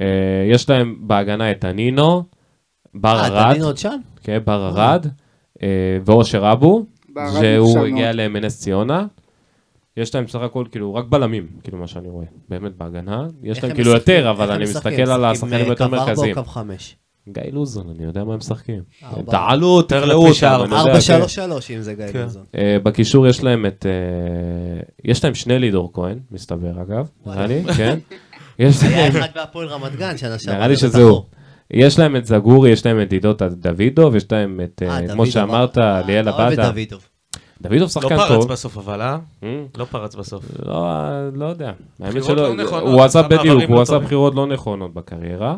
אה, 0.00 0.04
יש 0.50 0.70
להם 0.70 0.96
בהגנה 1.00 1.50
את 1.50 1.64
הנינו, 1.64 2.22
בר 3.00 3.18
אה, 3.18 3.26
ארד, 3.26 3.52
דנינו 3.52 3.66
עוד 3.66 3.78
שם? 3.78 3.96
כן, 4.22 4.38
בר 4.44 4.68
ארד, 4.68 5.06
אה, 5.62 5.98
ואושר 6.04 6.52
אבו, 6.52 6.86
שהוא 7.32 7.86
הגיע. 7.86 8.12
למנס 8.12 8.60
ציונה. 8.60 9.06
יש 9.96 10.14
להם 10.14 10.26
סך 10.26 10.40
הכל, 10.40 10.64
כאילו, 10.70 10.94
רק 10.94 11.04
בלמים, 11.08 11.46
כאילו, 11.62 11.78
מה 11.78 11.86
שאני 11.86 12.08
רואה, 12.08 12.26
באמת 12.48 12.76
בהגנה. 12.76 13.26
יש 13.42 13.62
להם 13.62 13.70
הם 13.70 13.76
כאילו? 13.76 13.90
יותר, 13.90 14.30
אבל 14.30 14.52
אני? 14.52 14.64
מסתכל 14.64 15.10
על 15.10 15.24
השחקנים 15.24 15.54
אה, 15.54 15.66
יותר 15.66 15.88
קו 15.88 15.94
ארבע 15.94 16.06
מרכזיים. 16.06 16.38
או 16.38 16.44
קו 16.44 16.50
חמש? 16.50 16.96
גיא 17.28 17.42
לוזון, 17.52 17.94
אני 17.96 18.04
יודע 18.04 18.24
מה 18.24 18.32
הם 18.32 18.38
משחקים. 18.38 18.82
תעלו, 19.30 19.82
תקראו 19.82 20.04
לפי 20.04 20.14
אותם, 20.14 20.34
שער. 20.34 20.64
אני 20.64 20.70
יודע, 20.70 20.76
ארבע 20.80 20.94
כן. 20.94 21.00
שלוש 21.00 21.34
שלוש 21.34 21.70
אם 21.70 21.80
זה 21.80 21.94
גיא 21.94 22.06
כן. 22.12 22.22
לוזון. 22.22 22.44
אה, 22.54 22.76
בקישור 22.82 23.26
יש 23.26 23.42
להם 23.42 23.66
את... 23.66 23.86
אה, 23.86 24.80
יש 25.04 25.24
להם 25.24 25.34
שני 25.34 25.58
לידור 25.58 25.90
כהן, 25.94 26.18
מסתבר 26.30 26.82
אגב, 26.82 27.08
נראה 27.26 27.46
לי, 27.46 27.64
כן. 27.76 27.98
יש 28.58 28.82
היה. 28.82 29.08
אחד 29.08 29.28
בהפועל 29.34 29.66
רמת 29.68 29.96
גן 29.96 30.16
שנה 30.16 30.38
שעברה. 30.38 30.56
נראה 30.56 30.68
לי 30.68 30.76
זה 30.76 30.80
שזה 30.80 31.02
הוא. 31.02 31.10
זכור. 31.10 31.26
יש 31.70 31.98
להם 31.98 32.16
את 32.16 32.26
זגורי, 32.26 32.70
יש 32.70 32.86
להם 32.86 33.02
את 33.02 33.12
עידות 33.12 33.42
דוידוב, 33.42 34.16
יש 34.16 34.32
להם 34.32 34.60
את, 34.64 34.82
אה, 34.82 35.00
אה, 35.00 35.08
כמו 35.08 35.26
שאמרת, 35.26 35.78
אה, 35.78 36.02
ליאל 36.02 36.28
אתה 36.28 36.36
אוהב 36.36 36.52
את 36.52 36.58
עבדה. 36.58 36.72
דוידוב. 36.72 37.08
דוידוב 37.62 37.80
לא 37.80 37.88
שחקן 37.88 38.16
פרץ 38.16 38.28
טוב. 38.28 38.52
בסוף, 38.52 38.78
אבל 38.78 39.00
אה? 39.00 39.18
אה? 39.42 39.64
לא 39.76 39.84
פרץ 39.84 40.14
בסוף. 40.14 40.44
לא, 40.66 40.84
לא 41.34 41.44
יודע. 41.44 41.72
האמת 42.00 42.24
שלא, 42.24 42.56
לא 42.56 42.80
הוא 42.80 43.02
עשה 43.02 43.22
בדיוק, 43.22 43.62
הוא 43.68 43.76
לא 43.76 43.82
עשה. 43.82 43.98
בחירות 43.98 44.34
לא 44.34 44.46
נכונות 44.46 44.94
בקריירה. 44.94 45.56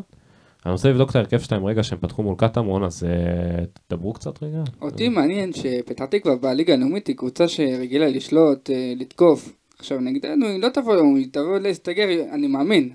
אני 0.67 0.73
רוצה 0.73 0.89
לבדוק 0.91 1.11
את 1.11 1.17
ההרכב 1.17 1.39
שלהם 1.39 1.65
רגע 1.65 1.83
שהם 1.83 1.99
פתחו 1.99 2.23
מול 2.23 2.35
קטמון, 2.39 2.85
אז 2.85 3.05
אה, 3.05 3.65
תדברו 3.89 4.13
קצת 4.13 4.43
רגע. 4.43 4.63
אותי 4.83 5.09
מעניין 5.09 5.53
שפתח 5.53 6.05
תקווה 6.05 6.37
בליגה 6.37 6.75
הלאומית 6.75 7.07
היא 7.07 7.17
קבוצה 7.17 7.49
שרגילה 7.49 8.09
לשלוט, 8.09 8.71
אה, 8.71 8.93
לתקוף. 8.97 9.53
עכשיו 9.79 10.01
נגדנו 10.01 10.47
היא 10.47 10.63
לא 10.63 10.69
תבוא, 10.69 11.17
היא 11.17 11.27
תבוא 11.33 11.59
להסתגר, 11.59 12.09
אני 12.33 12.47
מאמין. 12.47 12.91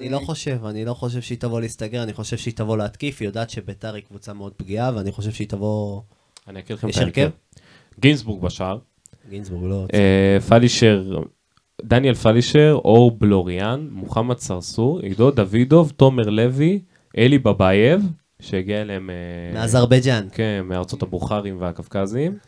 אני 0.00 0.08
לא 0.08 0.18
חושב, 0.18 0.64
אני 0.64 0.84
לא 0.84 0.94
חושב 0.94 1.20
שהיא 1.20 1.38
תבוא 1.38 1.60
להסתגר, 1.60 2.02
אני 2.02 2.12
חושב 2.12 2.36
שהיא 2.36 2.54
תבוא 2.54 2.76
להתקיף, 2.76 3.20
היא 3.20 3.28
יודעת 3.28 3.50
שביתר 3.50 3.94
היא 3.94 4.02
קבוצה 4.04 4.32
מאוד 4.32 4.52
פגיעה, 4.56 4.92
ואני 4.94 5.12
חושב 5.12 5.30
שהיא 5.30 5.48
תבוא... 5.48 6.00
אני 6.48 6.60
אקריא 6.60 6.76
לכם 6.76 6.88
את 6.88 6.96
ההרכב. 6.96 7.20
הרכב? 7.20 7.34
גינסבורג 8.00 8.42
בשער, 8.42 8.78
גינזבורג 9.30 9.64
לא... 9.64 9.86
אה, 9.94 10.38
פלישר, 10.48 11.20
דניאל 11.82 12.14
פלישר, 12.14 12.78
אור 12.84 13.10
בלוריאן, 13.10 13.88
מוחמד 13.90 14.36
צרצור, 14.36 15.00
עידו 15.00 15.30
דוידוב, 15.30 15.92
תומר 15.96 16.30
לוי, 16.30 16.80
אלי 17.18 17.38
בבאייב, 17.38 18.02
שהגיע 18.40 18.82
אליהם... 18.82 19.10
אה, 19.10 19.60
מאזרבייג'אן. 19.60 20.26
כן, 20.32 20.62
מארצות 20.64 21.02
הבוכרים 21.02 21.60
והקווקזים. 21.60 22.38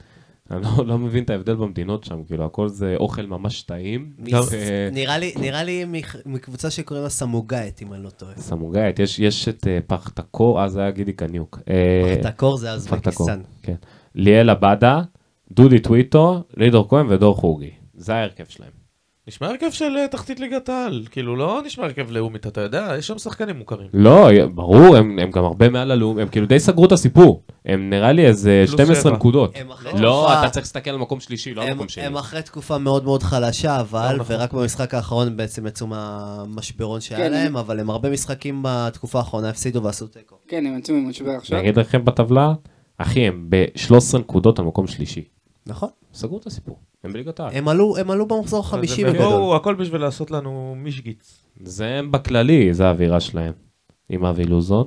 אני 0.50 0.62
לא, 0.62 0.86
לא 0.86 0.98
מבין 0.98 1.24
את 1.24 1.30
ההבדל 1.30 1.54
במדינות 1.54 2.04
שם, 2.04 2.24
כאילו, 2.26 2.44
הכל 2.44 2.68
זה 2.68 2.94
אוכל 2.96 3.26
ממש 3.26 3.62
טעים. 3.62 4.12
מס- 4.18 4.54
אה, 4.54 4.88
נראה 4.92 5.18
לי- 5.18 5.32
נראה 5.40 5.64
לי 5.64 5.84
מקבוצה 6.26 6.70
שקוראים 6.70 7.04
לה 7.04 7.10
סמוגאית, 7.10 7.82
אם 7.82 7.92
אני 7.92 8.02
לא 8.04 8.10
טועה. 8.10 8.32
סמוגאית, 8.36 8.98
יש, 8.98 9.18
יש 9.18 9.48
את 9.48 9.66
אה, 9.66 9.78
פחתקור, 9.86 10.62
אז 10.62 10.72
זה 10.72 10.80
היה 10.80 10.90
גידי 10.90 11.12
קניוק. 11.12 11.58
אה, 11.70 12.14
פחתקור 12.22 12.56
זה 12.56 12.66
פחתקור, 12.88 12.94
אוזבקיסטן. 12.96 13.40
כן. 13.62 13.74
ליאל 14.14 14.50
עבדה, 14.50 15.00
דודי 15.52 15.78
טוויטו, 15.78 16.42
לידור 16.56 16.88
כהן 16.88 17.06
ודור 17.08 17.34
חוגי. 17.34 17.70
זה 17.94 18.14
ההרכב 18.14 18.44
שלהם. 18.48 18.85
נשמע 19.28 19.46
הרכב 19.48 19.70
של 19.70 19.96
אה, 19.98 20.08
תחתית 20.08 20.40
ליגת 20.40 20.68
העל. 20.68 21.02
כאילו, 21.10 21.36
לא 21.36 21.60
נשמע 21.66 21.84
הרכב 21.84 22.10
לאומית, 22.10 22.46
אתה 22.46 22.60
יודע, 22.60 22.94
יש 22.98 23.06
שם 23.06 23.18
שחקנים 23.18 23.56
מוכרים. 23.58 23.88
לא, 23.92 24.28
ברור, 24.54 24.96
הם, 24.96 25.18
הם 25.18 25.30
גם 25.30 25.44
הרבה 25.44 25.68
מעל 25.68 25.90
הלאום, 25.90 26.18
הם 26.18 26.28
כאילו 26.28 26.46
די 26.46 26.58
סגרו 26.60 26.84
את 26.84 26.92
הסיפור. 26.92 27.42
הם 27.64 27.90
נראה 27.90 28.12
לי 28.12 28.26
איזה 28.26 28.62
פלוס 28.66 28.74
12 28.80 29.02
שבע. 29.02 29.12
נקודות. 29.12 29.54
לא, 29.98 30.26
תקופה- 30.26 30.40
אתה 30.40 30.50
צריך 30.50 30.64
להסתכל 30.66 30.90
על 30.90 30.96
מקום 30.96 31.20
שלישי, 31.20 31.54
לא 31.54 31.62
על 31.62 31.74
מקום 31.74 31.88
שני. 31.88 32.04
הם 32.04 32.16
אחרי 32.16 32.42
תקופה 32.42 32.78
מאוד 32.78 33.04
מאוד 33.04 33.22
חלשה, 33.22 33.80
אבל, 33.80 34.12
לא, 34.12 34.18
נכון. 34.18 34.36
ורק 34.36 34.52
במשחק 34.52 34.94
האחרון 34.94 35.36
בעצם 35.36 35.66
יצאו 35.66 35.86
מהמשברון 35.86 37.00
שהיה 37.00 37.20
כן, 37.20 37.32
להם, 37.32 37.46
הם- 37.46 37.56
אבל 37.56 37.80
הם 37.80 37.90
הרבה 37.90 38.10
משחקים 38.10 38.60
בתקופה 38.62 39.18
האחרונה 39.18 39.48
הפסידו 39.48 39.82
ועשו 39.82 40.06
תיקו. 40.06 40.36
כן, 40.48 40.66
הם 40.66 40.78
יצאו 40.78 40.94
ממשבר 40.94 41.30
עכשיו. 41.30 41.58
אני 41.58 41.68
אגיד 41.68 41.78
לכם 41.78 42.04
בטבלה, 42.04 42.52
אחי, 42.98 43.20
הם 43.26 43.46
ב-13 43.48 44.18
נקודות 44.18 44.58
על 44.58 44.64
מקום 44.64 44.86
שלישי. 44.86 45.24
נכון. 45.66 45.88
סגרו 46.14 46.38
את 46.38 46.46
הסיפור, 46.46 46.78
הם 47.06 47.12
בליגת 47.12 47.40
העל. 47.40 47.50
הם 47.54 47.68
עלו- 47.68 47.96
הם 47.96 48.10
עלו 48.10 48.26
במחזור 48.26 48.68
חמישי 48.68 49.04
הם 49.06 49.12
בגדול. 49.12 49.26
יבואו, 49.26 49.56
הכל 49.56 49.74
בשביל 49.74 50.00
לעשות 50.00 50.30
לנו 50.30 50.74
מישגיץ. 50.78 51.42
זה 51.60 51.86
הם 51.86 52.12
בכללי, 52.12 52.74
זה 52.74 52.86
האווירה 52.86 53.20
שלהם, 53.20 53.52
עם 54.08 54.24
אבי 54.24 54.44
לוזון. 54.44 54.84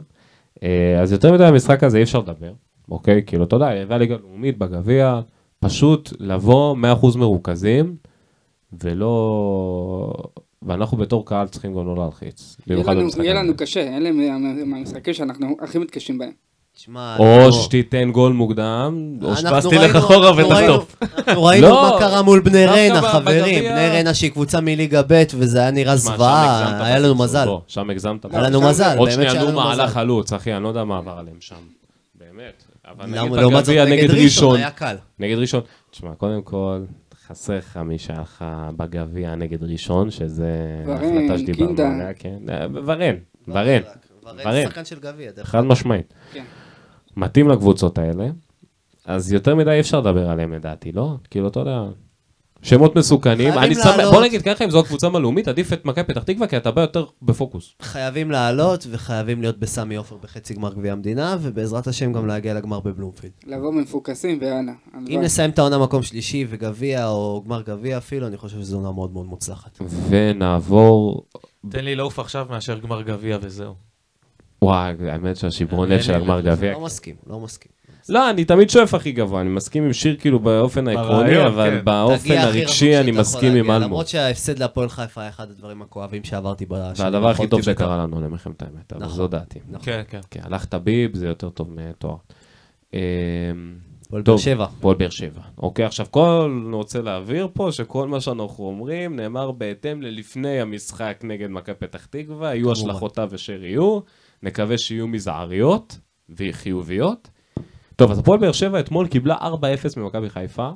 אה, 0.63 0.99
אז 1.01 1.11
יותר 1.11 1.33
מדי 1.33 1.43
במשחק 1.51 1.83
הזה 1.83 1.97
אי 1.97 2.03
אפשר 2.03 2.19
לדבר, 2.19 2.51
אוקיי? 2.91 3.23
כאילו, 3.25 3.43
אתה 3.43 3.55
יודע, 3.55 3.69
והליגה 3.87 4.15
הלאומית 4.15 4.57
בגביע, 4.57 5.19
פשוט 5.59 6.13
לבוא 6.19 6.75
100% 6.75 7.17
מרוכזים, 7.17 7.95
ולא... 8.83 10.13
ואנחנו 10.61 10.97
בתור 10.97 11.25
קהל 11.25 11.47
צריכים 11.47 11.73
גם 11.73 11.85
לא 11.87 11.95
להלחיץ. 11.95 12.57
יהיה 12.67 12.83
לנו- 12.93 13.09
יהיה. 13.23 13.33
לנו 13.33 13.53
קשה, 13.57 13.97
אלה 13.97 14.11
מה- 14.11 14.37
מהמשחקים 14.65 15.13
שאנחנו 15.13 15.55
הכי 15.61 15.77
מתקשים 15.77 16.17
בהם. 16.17 16.31
תשמע, 16.79 17.15
או 17.19 17.53
שתיתן 17.53 18.11
גול 18.11 18.33
מוקדם, 18.33 19.17
או 19.21 19.29
ראינו- 19.29 19.69
תלך 19.69 19.95
אחורה 19.95 20.31
ותחטוף. 20.45 20.95
אנחנו 21.27 21.43
ראינו 21.43 21.67
לא, 21.67 21.89
מה 21.93 21.99
קרה 21.99 22.21
מול 22.21 22.39
בני 22.39 22.65
ריינה, 22.65 23.01
חברים. 23.01 23.63
בני 23.63 23.89
ריינה 23.89 24.13
שהיא 24.13 24.31
קבוצה 24.31 24.61
מליגה 24.61 25.01
ב' 25.07 25.23
וזה 25.33 25.59
היה 25.59 25.71
נראה 25.71 25.95
זוועה, 25.95 26.85
היה 26.85 26.99
לנו 26.99 27.15
מזל. 27.15 27.47
שם 27.67 27.89
הגזמת. 27.89 28.25
היה 28.31 28.41
לנו 28.41 28.59
שם 28.59 28.63
זה- 28.63 28.69
מזל, 28.69 28.97
עוד 28.97 29.09
באמת 29.09 29.13
שנייה 29.13 29.29
שהיה 29.31 29.41
נו 29.43 29.47
לנו 29.49 29.57
מעלה 29.59 29.83
מזל. 29.83 29.93
חלוץ, 29.93 30.33
אחי, 30.33 30.53
אני 30.53 30.63
לא 30.63 30.67
יודע 30.67 30.83
מה 30.83 30.97
עבר 30.97 31.17
עליהם 31.19 31.37
שם. 31.39 31.55
באמת. 32.15 32.63
אבל 32.87 33.05
נגיד 33.05 33.31
בגביע 33.31 33.85
נגד 33.85 34.11
ראשון, 34.11 34.55
היה 34.55 34.71
קל. 34.71 34.95
נגד 35.19 35.37
ראשון, 35.37 35.61
תשמע, 35.91 36.09
קודם 36.17 36.41
כל, 36.41 36.79
חסר 37.27 37.57
לך 37.57 37.77
מי 37.85 37.97
שהיה 37.97 38.21
לך 38.21 38.45
בגביע 38.77 39.35
נגד 39.35 39.63
ראשון, 39.63 40.11
שזה 40.11 40.51
החלטה 40.95 41.37
שדיברנו. 41.37 41.71
עליה, 41.93 42.13
כן. 42.19 42.37
ורן, 42.85 42.85
ורן, 42.85 43.15
ורן. 43.47 43.81
ורן 44.45 44.63
שחקן 44.63 44.85
של 44.85 44.99
גביע, 44.99 45.31
דרך 45.35 45.49
חד 45.49 45.61
משמעית. 45.65 46.13
כן. 46.33 46.43
מתאים 47.19 47.49
לקבוצות 47.49 47.97
האלה, 47.97 48.27
אז 49.05 49.33
יותר 49.33 49.55
מדי 49.55 49.71
אי 49.71 49.79
אפשר 49.79 49.99
לדבר 49.99 50.29
עליהם 50.29 50.53
לדעתי, 50.53 50.91
לא? 50.91 51.15
כאילו, 51.29 51.47
אתה 51.47 51.59
יודע, 51.59 51.83
שמות 52.61 52.95
מסוכנים. 52.95 53.53
אני 53.53 53.75
שם. 53.75 53.97
בוא 54.11 54.21
נגיד 54.23 54.41
ככה, 54.41 54.65
אם 54.65 54.69
זו 54.69 54.79
הקבוצה 54.79 55.07
הלאומית, 55.07 55.47
עדיף 55.47 55.73
את 55.73 55.85
מכבי 55.85 56.03
פתח 56.03 56.23
תקווה, 56.23 56.47
כי 56.47 56.57
אתה 56.57 56.71
בא 56.71 56.81
יותר 56.81 57.05
בפוקוס. 57.21 57.75
חייבים 57.81 58.31
לעלות 58.31 58.87
וחייבים 58.91 59.41
להיות 59.41 59.59
בסמי 59.59 59.95
עופר 59.95 60.17
בחצי 60.17 60.53
גמר 60.53 60.73
גביע 60.73 60.91
המדינה, 60.91 61.37
ובעזרת 61.41 61.87
השם 61.87 62.13
גם 62.13 62.27
להגיע 62.27 62.53
לגמר 62.53 62.79
בבלומפילד. 62.79 63.31
לבוא 63.47 63.73
מפוקסים 63.73 64.37
ויאללה. 64.41 64.71
אם. 65.09 65.21
נסיים 65.21 65.49
את 65.49 65.59
העונה 65.59 65.77
מקום 65.77 66.03
שלישי 66.03 66.45
וגביע 66.49 67.07
או 67.07 67.43
גמר 67.45 67.61
גביע 67.61 67.97
אפילו, 67.97 68.27
אני 68.27 68.37
חושב 68.37 68.59
שזו 68.59 68.77
עונה 68.77 68.91
מאוד 68.91 69.13
מאוד 69.13 69.25
מוצלחת. 69.25 69.79
ונעבור, 70.09 71.23
תן 71.69 71.85
לי 71.85 71.95
לעוף 71.95 72.19
עכשיו 72.19 72.47
מאשר 72.49 72.79
גמר 72.79 73.01
גביע 73.01 73.37
וזהו. 73.41 73.88
וואי, 74.61 74.93
האמת 75.11 75.35
שהשיברון 75.35 75.89
לב 75.89 76.01
של 76.01 76.13
הגמר 76.13 76.41
גביע. 76.41 76.71
לא 76.73 76.79
מסכים, 76.81 77.15
לא 77.27 77.39
מסכים. 77.39 77.71
לא, 78.09 78.29
אני 78.29 78.45
תמיד 78.45 78.69
שואף 78.69 78.93
הכי 78.93 79.11
גבוה, 79.11 79.41
אני 79.41 79.49
מסכים 79.49 79.83
עם 79.83 79.93
שיר 79.93 80.15
כאילו 80.19 80.39
באופן 80.39 80.87
העקרוני, 80.87 81.09
ברעיון, 81.09 81.45
אבל 81.45 81.69
כן. 81.69 81.85
באופן 81.85 82.37
הרגשי 82.37 82.97
אני 82.97 83.11
מסכים 83.11 83.49
עם 83.49 83.55
להגיע, 83.55 83.75
אלמו. 83.75 83.85
למרות 83.85 84.07
שההפסד 84.07 84.59
להפועל 84.59 84.89
חיפה 84.89 85.21
היה 85.21 85.29
אחד 85.29 85.51
הדברים 85.51 85.81
הכואבים 85.81 86.23
שעברתי 86.23 86.65
בשנים 86.65 86.93
והדבר 86.95 87.29
הכי 87.29 87.47
טוב 87.47 87.61
בבית"ר. 87.61 87.73
שקרה 87.73 87.97
לנו, 87.97 88.17
אני 88.17 88.25
אומר 88.25 88.35
לכם 88.35 88.51
את 88.51 88.61
האמת, 88.61 88.93
אבל 88.93 89.01
נכון. 89.01 89.15
זו 89.17 89.27
דעתי. 89.27 89.59
נכון. 89.69 89.85
כן, 89.85 90.01
כן. 90.07 90.19
כן, 90.31 90.39
הלכת 90.43 90.73
ביב, 90.73 91.15
זה 91.15 91.27
יותר 91.27 91.49
טוב 91.49 91.67
מתואר. 91.71 92.15
אמ, 92.93 92.99
הפועל 94.05 94.23
טוב. 94.23 94.35
באר 94.35 94.43
שבע. 94.43 94.63
הפועל 94.63 94.95
באר 94.95 95.09
שבע. 95.09 95.41
אוקיי, 95.57 95.85
עכשיו 95.85 96.05
כל, 96.11 96.61
אני 96.67 96.75
רוצה 96.75 97.01
להבהיר 97.01 97.47
פה 97.53 97.71
שכל 97.71 98.07
מה 98.07 98.21
שאנחנו 98.21 98.65
אומרים 98.65 99.15
נאמר 99.15 99.51
בהתאם 99.51 100.01
ללפני 100.01 100.61
המשחק 100.61 101.21
נגד 101.23 101.49
מכבי 101.49 101.75
פתח 101.75 102.05
תקווה, 102.05 102.55
יהיו. 102.55 102.71
השלכותיו 102.71 103.29
אשר 103.35 103.63
יהיו, 103.63 103.99
נקווה 104.43 104.77
שיהיו 104.77 105.07
מזעריות 105.07 105.99
וחיוביות. 106.29 107.29
טוב, 107.95 108.11
אז 108.11 108.19
הפועל 108.19 108.39
באר 108.39 108.51
שבע 108.51 108.79
אתמול 108.79 109.07
קיבלה 109.07 109.35
4-0 109.35 109.41
ממכבי 109.97 110.29
חיפה. 110.29 110.71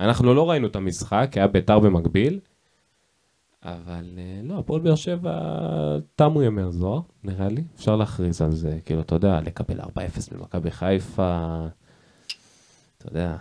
אנחנו 0.00 0.34
לא 0.34 0.50
ראינו 0.50 0.66
את 0.66 0.76
המשחק, 0.76 1.30
היה 1.34 1.46
ביתר 1.46 1.78
במקביל. 1.78 2.40
אבל 3.62 4.04
אה, 4.18 4.40
לא, 4.42 4.58
הפועל 4.58 4.80
באר 4.80 4.94
שבע 4.94 5.38
תמו 6.16 6.42
ימי 6.42 6.62
הזוהר, 6.62 7.00
נראה 7.24 7.48
לי. 7.48 7.64
אפשר 7.76 7.96
להכריז 7.96 8.42
על 8.42 8.52
זה, 8.52 8.78
כאילו, 8.84 9.00
אתה 9.00 9.14
יודע, 9.14 9.40
לקבל 9.40 9.80
4-0 9.80 9.84
ממכבי 10.32 10.70
חיפה, 10.70 11.66
אתה 12.98 13.08
יודע, 13.08 13.36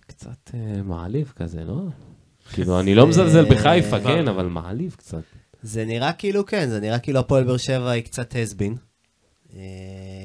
קצת 0.00 0.50
אה, 0.54 0.82
מעליב 0.82 1.32
כזה, 1.36 1.64
לא? 1.64 1.82
כאילו, 2.52 2.80
אני 2.80 2.94
לא 2.94 3.06
מזלזל 3.06 3.44
בחיפה, 3.54 4.00
כן, 4.00 4.28
אבל 4.28 4.46
מעליב 4.46 4.94
קצת. 4.98 5.22
זה 5.62 5.84
נראה 5.84 6.12
כאילו 6.12 6.46
כן, 6.46 6.68
זה 6.68 6.80
נראה 6.80 6.98
כאילו 6.98 7.20
הפועל 7.20 7.44
באר 7.44 7.56
שבע 7.56 7.90
היא 7.90 8.02
קצת 8.02 8.34
הסבין. 8.42 8.76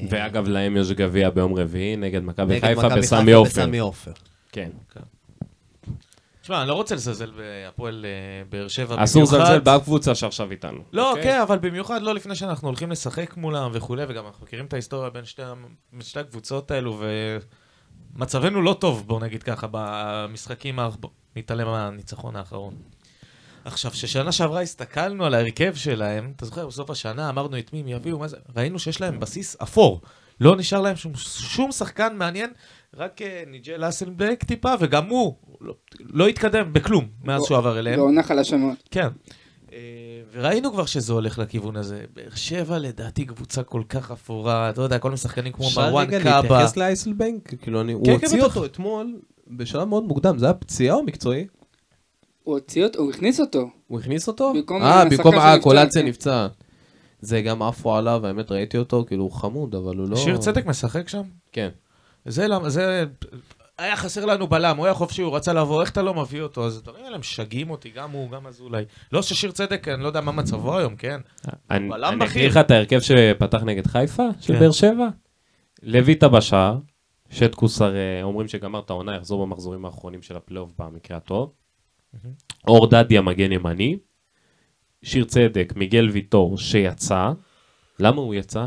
ואגב, 0.10 0.48
להם 0.48 0.78
יש 0.78 0.92
גביע 0.92 1.30
ביום 1.30 1.54
רביעי 1.54 1.96
נגד 1.96 2.24
מכבי 2.24 2.62
חיפה 2.62 2.90
בסמי 2.90 3.32
עופר. 3.32 3.50
בסמי 3.50 3.80
עופר. 3.80 4.12
כן. 4.52 4.70
תשמע, 6.42 6.62
אני 6.62 6.70
לא 6.70 6.74
רוצה 6.74 6.96
לזלזל 6.96 7.32
בהפועל 7.32 8.06
אה, 8.06 8.44
באר 8.50 8.68
שבע 8.68 9.04
אסור 9.04 9.22
במיוחד. 9.22 9.38
לזלזל 9.38 9.60
באף 9.60 9.84
קבוצה 9.84 10.16
שעכשיו 10.16 10.52
איתנו. 10.52 10.82
לא, 10.94 11.10
אוקיי? 11.10 11.24
כן, 11.24 11.42
אבל 11.42 11.58
במיוחד 11.58 12.02
לא 12.02 12.16
לפני 12.16 12.36
שאנחנו 12.36 12.68
הולכים 12.68 12.92
לשחק 12.92 13.38
מולם 13.38 13.72
וכולי, 13.74 14.04
וגם 14.08 14.26
אנחנו 14.26 14.46
מכירים 14.46 14.66
את 14.66 14.74
ההיסטוריה 14.74 15.10
בין 15.10 15.26
שתי, 15.26 15.42
שתי 16.00 16.20
הקבוצות 16.20 16.72
האלו, 16.72 17.02
ומצבנו 18.16 18.62
לא 18.62 18.74
טוב, 18.80 19.04
בוא 19.08 19.20
נגיד 19.20 19.44
ככה, 19.44 19.68
במשחקים, 19.72 20.80
נתעלם 21.36 21.68
מהניצחון 21.68 22.36
האחרון. 22.36 22.74
עכשיו, 23.66 23.94
ששנה 23.94 24.32
שעברה 24.32 24.62
הסתכלנו 24.62 25.26
על 25.26 25.34
ההרכב 25.34 25.76
שלהם, 25.76 26.34
אתה 26.36 26.46
זוכר, 26.46 26.68
בסוף 26.68 26.90
השנה 26.90 27.30
אמרנו 27.30 27.58
את 27.60 27.74
מי 27.74 27.80
הם 27.80 27.88
יביאו, 27.88 28.20
מה 28.20 28.28
זה, 28.28 28.38
ראינו 28.56 28.80
שיש 28.80 29.02
להם 29.02 29.20
בסיס 29.20 29.56
אפור. 29.64 30.02
לא 30.42 30.56
נשאר 30.56 30.82
להם 30.82 30.96
שום, 30.96 31.12
שום 31.16 31.72
שחקן 31.72 32.16
מעניין, 32.18 32.50
רק 32.98 33.22
אה, 33.22 33.44
ניג'ל 33.48 33.90
אסלבק 33.90 34.44
טיפה, 34.48 34.74
וגם 34.80 35.08
הוא 35.10 35.36
לא, 35.62 35.74
לא 36.14 36.28
התקדם 36.28 36.74
בכלום 36.74 37.08
מאז 37.24 37.42
לא- 37.42 37.48
שהוא 37.48 37.58
עבר 37.58 37.80
אליהם. 37.80 38.00
בעונה 38.00 38.24
חלשה 38.24 38.58
מאוד. 38.58 38.76
כן. 38.92 39.08
אה, 39.74 39.78
וראינו 40.34 40.72
כבר 40.74 40.86
שזה 40.86 41.14
הולך 41.14 41.40
לכיוון 41.40 41.76
הזה. 41.76 42.04
באר 42.14 42.36
שבע 42.36 42.78
לדעתי 42.80 43.26
קבוצה 43.26 43.64
כל 43.64 43.82
כך 43.90 44.12
אפורה, 44.12 44.70
אתה 44.70 44.82
יודע, 44.82 45.00
כל 45.00 45.08
מיני 45.10 45.18
שחקנים 45.18 45.54
כמו 45.54 45.68
אפשר 45.68 45.82
מרואן 45.90 46.08
רגע 46.08 46.24
קאבה. 46.24 46.42
להתייחס 46.42 46.78
לאייסלבנק? 46.78 47.54
כאילו, 47.62 47.82
אני- 47.82 47.94
הוא 47.94 48.06
כן, 48.06 48.18
כן, 48.18 48.26
הוציא. 48.26 48.44
אותו 48.44 48.66
אתמול 48.66 49.20
בשלב 49.48 49.84
מאוד 49.84 50.04
מוקדם, 50.04 50.38
זה 50.38 50.46
היה 50.46 50.54
פציעה 50.54 50.96
או 50.96 51.04
מקצועי? 51.04 51.48
הוא 52.44 52.56
הוציא 52.56 52.84
אותו, 52.84 53.00
הוא 53.00 53.12
הכניס 53.12 53.40
אותו. 53.40 53.70
הוא 53.88 54.00
הכניס 54.00 54.28
אותו? 54.28 54.48
אה, 54.48 54.54
במקום, 54.54 54.84
אה, 54.84 55.04
שנפצע, 55.10 55.58
קולציה 55.62 56.02
כן. 56.02 56.08
נפצע. 56.08 56.48
זה 57.22 57.42
גם 57.42 57.64
עפו 57.64 57.96
עליו, 57.96 58.28
האמת 58.28 58.52
ראיתי 58.52 58.78
אותו, 58.78 59.06
כאילו 59.08 59.24
הוא 59.24 59.32
חמוד, 59.32 59.76
אבל 59.76 59.98
הוא 59.98 60.10
לא... 60.10 60.16
שיר 60.16 60.38
צדק 60.38 60.66
משחק 60.66 61.10
שם? 61.10 61.22
כן. 61.52 61.70
זה 62.26 62.48
למה, 62.48 62.70
זה... 62.70 63.06
היה 63.78 63.96
חסר 63.96 64.26
לנו 64.26 64.48
בלם, 64.48 64.78
הוא 64.78 64.86
היה 64.86 64.94
חופשי, 64.94 65.22
הוא 65.22 65.36
רצה 65.36 65.54
לבוא, 65.54 65.82
איך 65.82 65.90
אתה 65.90 66.02
לא 66.02 66.14
מביא 66.14 66.42
אותו? 66.42 66.66
אז 66.66 66.78
הדברים 66.78 67.06
האלה 67.06 67.18
משגעים 67.18 67.70
אותי, 67.70 67.90
גם 67.90 68.12
הוא, 68.12 68.32
גם 68.32 68.48
אזולאי. 68.48 68.86
לא 69.12 69.22
ששיר 69.22 69.52
צדק, 69.52 69.88
אני 69.88 70.04
לא 70.04 70.08
יודע 70.08 70.22
מה 70.22 70.32
מצבו 70.32 70.78
היום, 70.78 70.96
כן? 70.96 71.20
אני 71.72 71.90
בלם 71.90 72.04
אני 72.04 72.16
בכיר. 72.16 72.32
אקריא 72.32 72.48
לך 72.48 72.58
את 72.58 72.72
ההרכב 72.72 73.00
שפתח 73.00 73.64
נגד 73.64 73.88
חיפה, 73.88 74.24
של 74.40 74.54
כן. 74.54 74.60
באר 74.60 74.72
שבע. 74.72 75.08
לויטה 75.84 76.28
בשער, 76.28 76.78
שטקוס 77.30 77.82
הרי 77.82 78.24
אומרים 78.24 78.48
שגמר 78.48 78.80
את 78.80 78.90
העונה, 78.90 79.16
יחזור 79.16 79.46
במחזורים 79.46 79.86
האחרונים 79.86 80.22
של 80.22 80.36
הפלייאוף 80.36 80.72
במקרה 80.80 81.18
הטוב. 81.18 81.52
אור 82.68 82.90
דדיה 82.90 83.22
מגן 83.22 83.52
ימני. 83.52 83.98
שיר 85.04 85.26
צדק, 85.26 85.74
מיגל 85.76 86.10
ויטור 86.10 86.58
שיצא. 86.58 87.32
למה 88.00 88.22
הוא 88.22 88.36
יצא? 88.36 88.66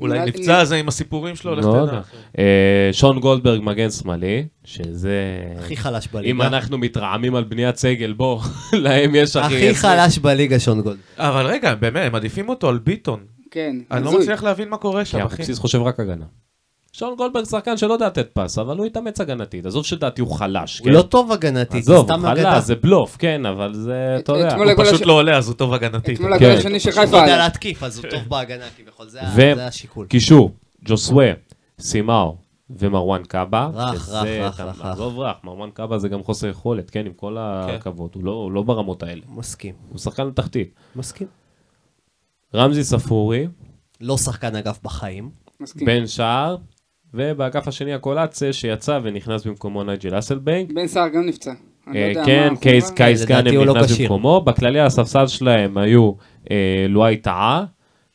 אולי 0.00 0.24
נפצע 0.26 0.64
זה 0.64 0.76
עם 0.76 0.88
הסיפורים 0.88 1.36
שלו, 1.36 1.54
לך 1.54 1.64
לא 1.64 1.86
תדע. 1.86 2.00
אה, 2.38 2.88
שון 2.92 3.20
גולדברג 3.20 3.60
מגן 3.62 3.90
שמאלי, 3.90 4.46
שזה... 4.64 5.42
הכי 5.58 5.76
חלש 5.76 6.08
בליגה. 6.08 6.30
אם 6.30 6.42
אנחנו 6.42 6.78
מתרעמים 6.78 7.34
על 7.34 7.44
בניית 7.44 7.76
סגל, 7.76 8.12
בוא, 8.12 8.42
להם 8.84 9.14
יש 9.14 9.36
הכי... 9.36 9.56
הכי 9.56 9.74
חלש 9.74 10.18
בליגה, 10.18 10.60
שון 10.60 10.82
גולד. 10.82 10.98
אבל 11.16 11.46
רגע, 11.46 11.74
באמת, 11.74 12.06
הם 12.06 12.12
מעדיפים 12.12 12.48
אותו 12.48 12.68
על 12.68 12.78
ביטון. 12.78 13.26
כן, 13.50 13.76
אני 13.90 14.04
לא. 14.04 14.18
מצליח 14.18 14.42
להבין 14.42 14.68
מה 14.68 14.76
קורה 14.76 15.04
כי 15.04 15.10
שם, 15.10 15.18
אחי. 15.18 15.26
אבוקסיס 15.26 15.58
חושב 15.58 15.82
רק 15.82 16.00
הגנה. 16.00 16.24
שון 16.98 17.14
גולדברג 17.16 17.44
שחקן 17.44 17.76
שלא 17.76 17.92
יודע 17.92 18.06
לתת 18.06 18.28
פס, 18.32 18.58
אבל 18.58 18.76
הוא 18.78 18.86
התאמץ 18.86 19.20
הגנתית. 19.20 19.66
עזוב 19.66 19.84
שדעתי 19.84 20.20
הוא 20.20 20.30
חלש, 20.30 20.78
הוא 20.78 20.84
כן? 20.84 20.92
לא 20.92 21.02
טוב 21.02 21.32
הגנתית, 21.32 21.84
זה 21.84 21.92
עזוב, 21.92 22.06
סתם 22.06 22.24
הוא 22.24 22.32
אגדה. 22.32 22.52
חלש, 22.54 22.64
זה 22.64 22.74
בלוף, 22.74 23.16
כן, 23.16 23.46
אבל 23.46 23.74
זה, 23.74 24.16
אתה 24.18 24.32
יודע. 24.32 24.48
אתמול 24.48 24.64
הוא 24.66 24.72
הגול 24.72 24.84
פשוט 24.84 25.00
הש- 25.00 25.06
לא 25.06 25.12
עולה, 25.12 25.36
אז 25.36 25.48
הוא 25.48 25.54
טוב 25.56 25.74
הגנתית. 25.74 26.14
אתמול 26.16 26.32
הגול 26.32 26.52
כן. 26.52 26.58
השני 26.58 26.80
של 26.80 26.90
הוא 26.90 27.00
חיפה 27.00 27.16
יודע 27.16 27.34
עלה. 27.34 27.44
להתקיף, 27.44 27.82
אז 27.82 27.98
הוא 27.98 28.10
טוב 28.10 28.20
בהגנה 28.28 28.64
כביכול, 28.76 29.08
זה 29.08 29.22
ה- 29.22 29.32
ו- 29.36 29.52
זה 29.54 29.66
השיקול. 29.66 30.06
קישור, 30.06 30.52
ג'וסווה, 30.84 31.26
סימאו 31.80 32.36
ומרואן 32.70 33.22
קאבה. 33.24 33.70
רך, 33.74 33.94
שזה- 34.04 34.20
רך, 34.20 34.26
רך, 34.26 34.54
אתה- 34.54 34.64
רך, 34.64 34.80
רך. 34.80 34.84
עזוב 34.86 35.18
רך, 35.20 35.36
מרואן 35.44 35.70
קאבה 35.70 35.98
זה 35.98 36.08
גם 36.08 36.22
חוסר 36.22 36.46
יכולת, 36.48 36.90
כן, 36.90 37.06
עם 37.06 37.12
כל 37.12 37.36
כן. 37.66 37.74
הכבוד. 37.74 38.10
הוא 38.14 38.24
לא- 38.24 38.32
הוא 38.32 38.52
לא 38.52 38.62
ברמות 38.62 39.02
האלה. 39.02 39.22
מסכים, 39.28 39.74
הוא 39.88 39.98
שחקן 39.98 40.26
לתחתית. 40.26 40.74
מסכים. 40.96 41.26
רמזי 42.54 42.84
ספורי, 42.84 43.46
לא 44.00 44.16
שחקן 44.16 44.56
אגף 44.56 44.78
בחיים. 44.82 45.30
מסכים. 45.60 45.86
בן 45.86 46.06
שער, 46.06 46.56
ובאגף 47.14 47.68
השני 47.68 47.94
הקולאצה 47.94 48.52
שיצא 48.52 48.98
ונכנס 49.02 49.46
במקומו 49.46 49.84
נייג'ל 49.84 50.18
האסלביינק. 50.18 50.72
בן 50.72 50.86
סער 50.86 51.08
גם 51.08 51.26
נפצע. 51.26 51.52
לא 51.86 51.92
אה, 51.94 52.12
כן, 52.26 52.54
קייס. 52.60 52.90
קייס 52.90 53.24
גאנם 53.24 53.54
לא 53.54 53.74
נכנס. 53.74 54.00
במקומו. 54.00 54.40
בכללי 54.40 54.80
הספסל 54.80 55.26
שלהם 55.26 55.78
היו 55.78 56.12
אה, 56.50 56.86
לואי 56.88 57.16
טאה, 57.16 57.64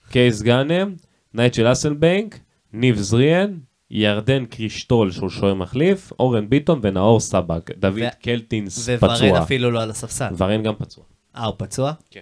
קייס 0.09 0.41
גאנם, 0.41 0.93
נייג'ל 1.33 1.71
האסלביינק, 1.71 2.39
ניב 2.73 2.95
זריאן, 2.95 3.53
ירדן 3.91 4.45
קרישטול 4.45 5.11
שהוא 5.11 5.29
שוער 5.29 5.53
מחליף, 5.53 6.11
אורן 6.19 6.49
ביטון 6.49 6.79
ונאור 6.83 7.19
סבג. 7.19 7.59
דוד 7.77 7.99
ו- 8.01 8.21
קלטינס 8.21 8.89
וורן 8.89 9.15
פצוע. 9.15 9.43
אפילו 9.43 9.71
לא 9.71 9.81
על 9.81 9.89
הספסל. 9.89 10.33
ורן 10.37 10.63
גם 10.63 10.73
פצוע. 10.77 11.03
אה, 11.35 11.45
הוא 11.45 11.55
פצוע? 11.57 11.91
כן. 12.11 12.19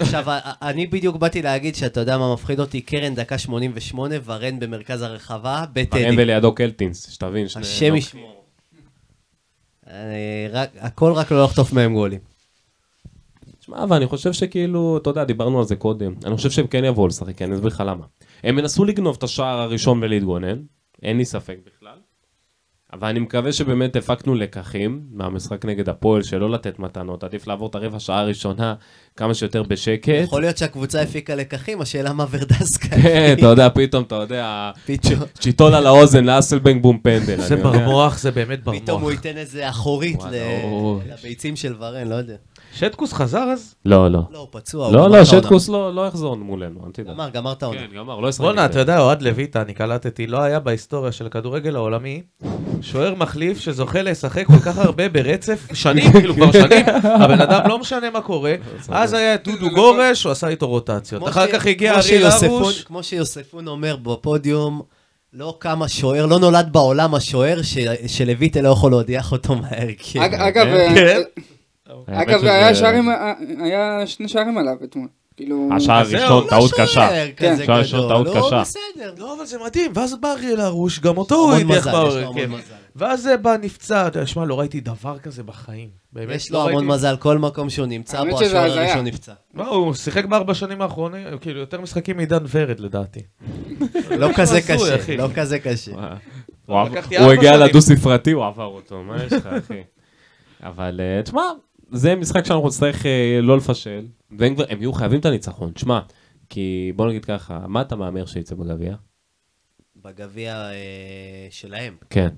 עכשיו, 0.00 0.24
אני 0.62 0.86
בדיוק 0.86 1.16
באתי 1.16 1.42
להגיד 1.42 1.74
שאתה 1.74 2.00
יודע 2.00 2.18
מה 2.18 2.34
מפחיד 2.34 2.60
אותי, 2.60 2.80
קרן 2.80 3.14
דקה 3.14 3.38
88, 3.38 4.14
ורן 4.24 4.60
במרכז 4.60 5.02
הרחבה, 5.02 5.56
ורן 5.58 5.72
בטדי. 5.72 6.16
ולידו 6.18 6.54
קלטינס, 6.54 7.10
שתבין. 7.10 7.46
השם 7.56 7.92
לא. 7.92 7.96
ישמור. 7.96 8.44
הכל 10.80 11.12
רק 11.12 11.32
לא 11.32 11.44
לחטוף 11.44 11.72
מהם 11.72 11.94
גולים. 11.94 12.20
שמע, 13.60 13.82
אבל 13.82 13.96
אני 13.96 14.06
חושב 14.06 14.32
שכאילו, 14.32 14.98
אתה 15.02 15.10
יודע, 15.10 15.24
דיברנו 15.24 15.58
על 15.58 15.64
זה 15.64 15.76
קודם. 15.76 16.14
אני 16.24 16.36
חושב 16.36 16.50
שהם 16.50 16.66
כן 16.66 16.84
יבואו 16.84 17.06
לשחק, 17.06 17.42
אני 17.42 17.54
אסביר 17.54 17.68
לך 17.68 17.82
למה. 17.86 18.04
הם 18.42 18.58
ינסו 18.58 18.84
לגנוב 18.84 19.16
את 19.18 19.22
השער 19.22 19.60
הראשון 19.60 20.02
ולהתגונן, 20.02 20.62
אין 21.02 21.16
לי 21.16 21.24
ספק 21.24 21.56
בכלל. 21.66 21.98
אבל 22.92 23.08
אני 23.08 23.20
מקווה 23.20 23.52
שבאמת 23.52 23.96
הפקנו 23.96 24.34
לקחים 24.34 25.00
מהמשחק 25.10 25.64
נגד 25.64 25.88
הפועל, 25.88 26.22
שלא 26.22 26.50
לתת 26.50 26.78
מתנות, 26.78 27.24
עדיף 27.24 27.46
לעבור 27.46 27.68
את 27.68 27.74
הרבע 27.74 28.00
שעה 28.00 28.20
הראשונה 28.20 28.74
כמה 29.16 29.34
שיותר 29.34 29.62
בשקט. 29.62 30.08
יכול 30.08 30.40
להיות 30.40 30.58
שהקבוצה 30.58 31.02
הפיקה 31.02 31.34
לקחים, 31.34 31.80
השאלה 31.80 32.12
מה 32.12 32.26
ורדסקה. 32.30 32.88
כן, 33.02 33.34
אתה 33.38 33.46
יודע, 33.46 33.68
פתאום, 33.74 34.04
אתה 34.04 34.14
יודע, 34.14 34.70
צ'יטול 35.34 35.74
על 35.74 35.86
האוזן 35.86 36.24
לאסלבנק 36.24 36.82
בום 36.82 36.98
פנדל. 36.98 37.40
זה. 37.40 37.56
במוח, 37.56 38.18
זה 38.18 38.30
באמת 38.30 38.60
פתאום 38.64 39.02
הוא. 39.02 39.10
ייתן 39.10 39.36
איזה 39.36 39.68
אחורית 39.68 40.18
לביצים 41.08 41.56
של 41.56 41.74
ורן, 41.78 42.08
לא 42.08 42.14
יודע. 42.14 42.36
שטקוס 42.76 43.12
חזר 43.12 43.38
אז? 43.52 43.74
לא, 43.84 44.10
לא. 44.10 44.20
לא, 44.30 44.38
הוא 44.38 44.48
פצוע. 44.50 44.92
לא, 44.92 45.10
לא. 45.10 45.24
שטקוס 45.24 45.68
לא 45.68 45.94
לא 45.94 46.06
יחזור 46.06 46.36
מולנו, 46.36 46.80
אל 46.86 46.92
תדאג. 46.92 47.14
גמר, 47.14 47.28
גמר 47.28 47.52
את 47.52 47.62
העונה. 47.62 47.78
כן, 47.80 47.96
גמר, 47.96 48.20
לא 48.20 48.28
ישחק. 48.28 48.40
בואנה. 48.40 48.64
אתה 48.64 48.78
יודע, 48.80 48.98
אוהד 49.00 49.22
לויטה, 49.22 49.62
אני 49.62 49.74
קלטתי, 49.74 50.26
לא 50.26 50.38
היה 50.42 50.60
בהיסטוריה 50.60 51.12
של 51.12 51.26
הכדורגל 51.26 51.76
העולמי 51.76 52.22
שוער 52.82 53.14
מחליף 53.14 53.60
שזוכה 53.60 54.02
לשחק 54.02 54.46
כל 54.46 54.58
כך 54.58 54.78
הרבה 54.78 55.08
ברצף, 55.08 55.68
שנים, 55.74 56.12
כאילו 56.12 56.34
כבר 56.34 56.52
שנים, 56.62 56.86
הבן 57.04 57.40
אדם 57.40 57.68
לא 57.68 57.78
משנה 57.78 58.10
מה 58.10 58.20
קורה. 58.20 58.54
אז 58.88 59.12
היה 59.12 59.34
את 59.34 59.48
דודו 59.48 59.70
גורש, 59.74 60.24
הוא 60.24 60.32
עשה 60.32 60.48
איתו 60.48 60.68
רוטציות. 60.68 61.28
אחר 61.28 61.46
כך 61.52 61.66
הגיע 61.66 62.02
שיוספון- 62.02 62.48
הרוש. 62.62 62.82
כמו 62.84 63.02
שיוספון 63.02 63.68
אומר 63.68 63.96
בפודיום, 63.96 64.82
לא 65.32 65.56
קם 65.58 65.82
השוער, 65.82 66.26
לא 66.26 66.38
נולד 66.38 66.68
בעולם 66.72 67.14
השוער 67.14 67.62
ש- 67.62 67.78
שלויטה 68.06 68.60
לא 68.60 68.68
יכול 68.68 68.90
להודיח 68.90 69.32
אותו 69.32 69.54
מההרכב. 69.54 70.20
אג- 70.20 70.34
אגב, 70.34 70.64
כן. 70.64 70.96
אה, 70.96 71.18
אגב, 72.06 72.38
שזה- 72.38 72.52
היה 72.52 72.74
שערים, 72.74 73.08
היה 73.64 74.06
שני 74.06 74.28
שערים 74.28 74.58
עליו 74.58 74.74
אתמול. 74.84 75.08
כאילו... 75.36 75.68
השער 75.76 75.96
הראשון, 75.96 76.20
לא 76.44 76.46
טעות 76.50 76.70
קשה. 76.76 77.24
אפשר 77.54 77.80
לשאול 77.80 78.04
גדול, 78.04 78.24
טעות 78.24 78.36
לא, 78.36 78.46
קשה. 78.46 78.60
בסדר. 78.60 79.14
לא, 79.18 79.36
אבל 79.36 79.44
זה 79.46 79.56
מדהים, 79.66 79.92
ואז 79.94 80.14
בא 80.20 80.32
אריאל 80.32 80.60
הרוש, 80.60 81.00
גם 81.00 81.16
אותו 81.16 81.34
הוא 81.34 81.50
בהרכב. 81.68 81.88
המון 81.94 82.36
מזל. 82.50 82.74
ואז 82.96 83.22
זה 83.22 83.36
בא 83.36 83.56
נפצע, 83.62 84.06
אתה 84.06 84.18
יודע, 84.18 84.26
שמע, 84.26 84.44
לא 84.44 84.60
ראיתי 84.60 84.80
דבר 84.80 85.18
כזה 85.18 85.42
בחיים. 85.42 85.88
באמת, 86.12 86.34
יש 86.36 86.52
לא 86.52 86.58
לו 86.62 86.68
המון 86.68 86.86
מזל, 86.86 87.16
כל 87.16 87.38
מקום 87.38 87.70
שהוא 87.70 87.86
נמצא 87.86 88.24
בו, 88.24 88.40
השוער. 88.40 88.78
הראשון 88.78 89.04
נפצע. 89.04 89.32
לא, 89.54 89.68
הוא 89.68 89.94
שיחק 89.94 90.24
בארבע 90.24 90.54
שנים 90.54 90.82
האחרונים, 90.82 91.38
כאילו, 91.40 91.60
יותר 91.60 91.80
משחקים 91.80 92.16
מעידן 92.16 92.44
ורד 92.50 92.80
לדעתי. 92.80 93.20
לא 94.10 94.28
כזה 94.36 94.60
קשה. 94.60 95.16
לא 95.18 95.28
כזה 95.34 95.58
קשה. 95.58 95.92
הוא 96.66 96.78
הגיע 97.32 97.52
שנים. 97.52 97.66
לדו 97.66 97.80
ספרתי, 97.82 98.32
הוא 98.32 98.44
עבר 98.46 98.64
אותו, 98.64 99.02
מה 99.02 99.24
יש 99.24 99.32
לך, 99.32 99.46
אחי? 99.46 99.80
אבל 100.62 101.00
אה, 101.00 101.22
תשמע, 101.22 101.42
זה 101.92 102.14
משחק 102.16 102.44
שאנחנו 102.44 102.66
נצטרך 102.68 103.06
אה, 103.06 103.38
לא 103.42 103.56
לפשל, 103.56 104.06
והם 104.38 104.54
כבר- 104.54 104.64
הם 104.68 104.80
יהיו 104.80 104.92
חייבים 104.92 105.20
את 105.20 105.24
הניצחון, 105.24 105.72
תשמע, 105.72 106.00
כי 106.50 106.92
בוא 106.96 107.08
נגיד 107.08 107.24
ככה, 107.24 107.64
מה 107.68 107.80
אתה 107.80 107.96
מהמר 107.96 108.26
שיצא 108.26 108.54
בגביע? 108.54 108.96
בגביע 109.96 110.70
אה, 110.70 110.74
שלהם. 111.50 111.96
כן. 112.10 112.28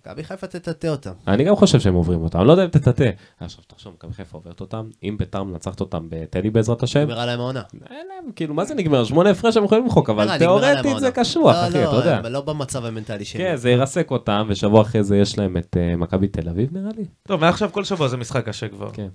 מכבי 0.00 0.24
חיפה 0.24 0.46
תטאטא 0.46 0.86
אותם. 0.86 1.10
אני 1.26 1.44
גם 1.44 1.56
חושב 1.56 1.80
שהם 1.80 1.94
עוברים 1.94 2.22
אותם, 2.22 2.38
אני 2.38 2.46
לא 2.46 2.52
יודע 2.52 2.64
אם 2.64 2.68
תטאטא. 2.68 3.10
עכשיו 3.40 3.64
תחשוב, 3.66 3.94
מכבי 3.94 4.12
חיפה 4.12 4.38
עוברת 4.38 4.60
אותם, 4.60 4.90
אם 5.02 5.16
ביתר 5.18 5.42
מנצחת 5.42 5.80
אותם 5.80 6.06
בטדי 6.10 6.50
בעזרת 6.50 6.82
השם, 6.82 7.00
נגמרה 7.00 7.26
להם 7.26 7.40
העונה. 7.40 7.62
אין 7.90 8.06
להם, 8.06 8.32
כאילו, 8.32 8.54
מה 8.54 8.64
זה 8.64 8.74
נגמר? 8.74 9.04
שמונה 9.04 9.30
הפרש 9.30 9.56
הם 9.56 9.64
יכולים 9.64 9.84
למחוק, 9.84 10.10
אבל 10.10 10.24
להם 10.24 10.38
תיאורטית 10.38 10.98
זה. 10.98 11.10
קשוח, 11.10 11.54
לא, 11.56 11.68
אחי, 11.68 11.78
לא, 11.78 11.88
אתה 11.88 11.96
יודע. 11.96 12.18
אבל 12.18 12.32
לא 12.32 12.40
במצב 12.40 12.84
המנטלי 12.84 13.24
שלי. 13.24 13.42
כן, 13.42 13.56
זה 13.56 13.70
ירסק 13.70 14.10
אותם, 14.10 14.46
ושבוע 14.48 14.82
אחרי 14.82 15.04
זה 15.04 15.16
יש 15.16 15.38
להם 15.38 15.56
את 15.56 15.76
אה, 15.80 15.96
מכבי 15.96 16.28
תל 16.28 16.48
אביב 16.48 16.72
נראה 16.72 16.90
לי. 16.96 17.04
טוב, 17.22 17.40
מעכשיו 17.40 17.72
כל 17.72 17.84
שבוע 17.84 18.08
זה 18.08 18.16
משחק 18.16 18.48
קשה 18.48 18.68
כבר. 18.68 18.90
כן. 18.92 19.08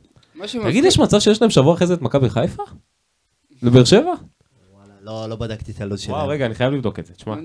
תגיד, 0.64 0.85
יש 0.85 0.99
מצב 0.99 1.19
שיש 1.19 1.41
להם 1.41 1.51
שבוע 1.51 1.73
אחרי 1.73 1.88
זה 1.88 1.93
את 1.93 2.01
מכבי 2.01 2.30
חיפה? 2.30 2.64
לבאר 3.64 3.84
שבע? 3.84 4.14
לא, 5.01 5.30
לא 5.30 5.35
בדקתי 5.35 5.72
את 5.72 5.81
הלו"ז 5.81 5.99
שלהם. 5.99 6.18
וואו, 6.18 6.27
רגע, 6.27 6.45
אני 6.45 6.55
חייב 6.55 6.73
לבדוק 6.73 6.99
את 6.99 7.05
זה, 7.05 7.14
תשמע. 7.14 7.35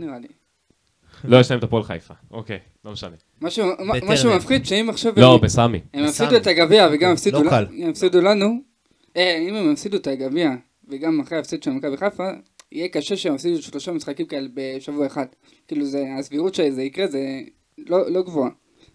לא 1.24 1.36
יש 1.40 1.51
להם 1.51 1.59
את 1.59 1.65
הפועל 1.65 1.82
חיפה. 1.82 2.15
אוקיי, 2.31 2.59
לא 2.85 2.93
משנה. 2.93 3.16
מה 3.40 3.51
ש- 3.51 3.59
מה- 3.59 3.74
בטרנר. 3.95 4.05
מה 4.11 4.16
שמפחיד, 4.16 4.66
שאם 4.66 4.86
עכשיו... 4.90 5.12
לא, 5.16 5.39
בסמי. 5.43 5.81
הם 5.95 6.05
בסמי. 6.05 6.09
יפסידו 6.09 6.36
את 6.36 6.47
הגביע 6.47 6.89
וגם 6.93 7.09
לא 7.11 7.15
יפסידו 7.90 8.20
לנו, 8.20 8.61
אה, 9.16 9.39
אם 9.49 9.55
הם 9.55 9.73
יפסידו 9.73 9.97
את 9.97 10.07
הגביע 10.07 10.51
וגם 10.89 11.20
אחרי 11.20 11.39
ההפסד 11.39 11.62
של 11.62 11.70
מכבי 11.70 11.97
חיפה, 11.97 12.28
יהיה 12.73 12.89
קשה 12.89 13.16
שהם 13.16 13.35
יפסידו 13.35 13.62
שלושה 13.62 13.93
משחקים 13.93 14.27
כאלה 14.27 14.49
בשבוע 14.55 15.07
אחד. 15.07 15.27
כאילו 15.69 15.85
זה, 15.85 16.05
הסבירות 16.19 16.55
שזה 16.55 16.82
יקרה 16.82 17.07
זה 17.07 17.40
לא 17.78 18.11
לא 18.11 18.23
גבוהה. 18.23 18.51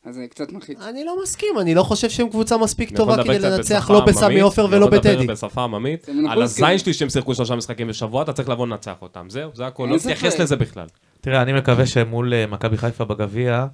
אז 0.05 0.15
זה 0.15 0.27
קצת 0.29 0.51
מלחיץ. 0.51 0.81
אני 0.81 1.03
לא 1.03 1.15
מסכים, 1.23 1.59
אני 1.59 1.75
לא 1.75 1.83
חושב 1.83 2.09
שהם 2.09 2.29
קבוצה 2.29 2.57
מספיק 2.57 2.89
אני 2.89 2.97
טובה 2.97 3.23
כדי 3.23 3.39
לנצח 3.39 3.89
לא 3.89 4.05
בסמי 4.05 4.39
עופר 4.39 4.65
אני 4.65 4.75
ולא 4.75 4.85
יכול 4.85 4.97
לדבר 4.97 5.11
בטדי. 5.13 5.27
בשפה 5.27 5.63
עממית. 5.63 6.09
על 6.29 6.41
הזין 6.41 6.65
סקי. 6.67 6.79
שלי 6.79 6.93
שהם 6.93 7.09
שיחקו 7.09 7.35
שלושה 7.35 7.55
משחקים 7.55 7.87
בשבוע, 7.87 8.23
אתה 8.23 8.33
צריך 8.33 8.49
לבוא 8.49 8.67
לנצח 8.67 8.95
אותם. 9.01 9.29
זהו, 9.29 9.51
זה 9.53 9.67
הכל. 9.67 9.83
אין 9.83 9.93
לא 9.93 9.97
ספק. 9.97 10.15
תתייחס 10.15 10.39
לזה 10.39 10.55
בכלל. 10.55 10.85
תראה, 11.21 11.41
אני 11.41 11.53
מקווה 11.53 11.85
שמול 11.85 12.33
אה, 12.33 12.47
מכבי 12.47 12.77
חיפה 12.77 13.05
בגביע, 13.05 13.65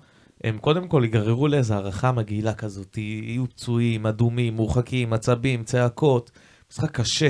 הם 0.44 0.58
קודם 0.58 0.88
כל 0.88 1.02
ייגררו 1.04 1.48
לאיזו 1.48 1.74
הערכה 1.74 2.12
מגעילה 2.12 2.54
כזאת, 2.54 2.98
יהיו 2.98 3.50
פצועים, 3.50 4.06
אדומים, 4.06 4.54
מורחקים, 4.54 5.14
עצבים, 5.14 5.64
צעקות, 5.64 6.32
משחק 6.72 6.92
קשה, 6.92 7.30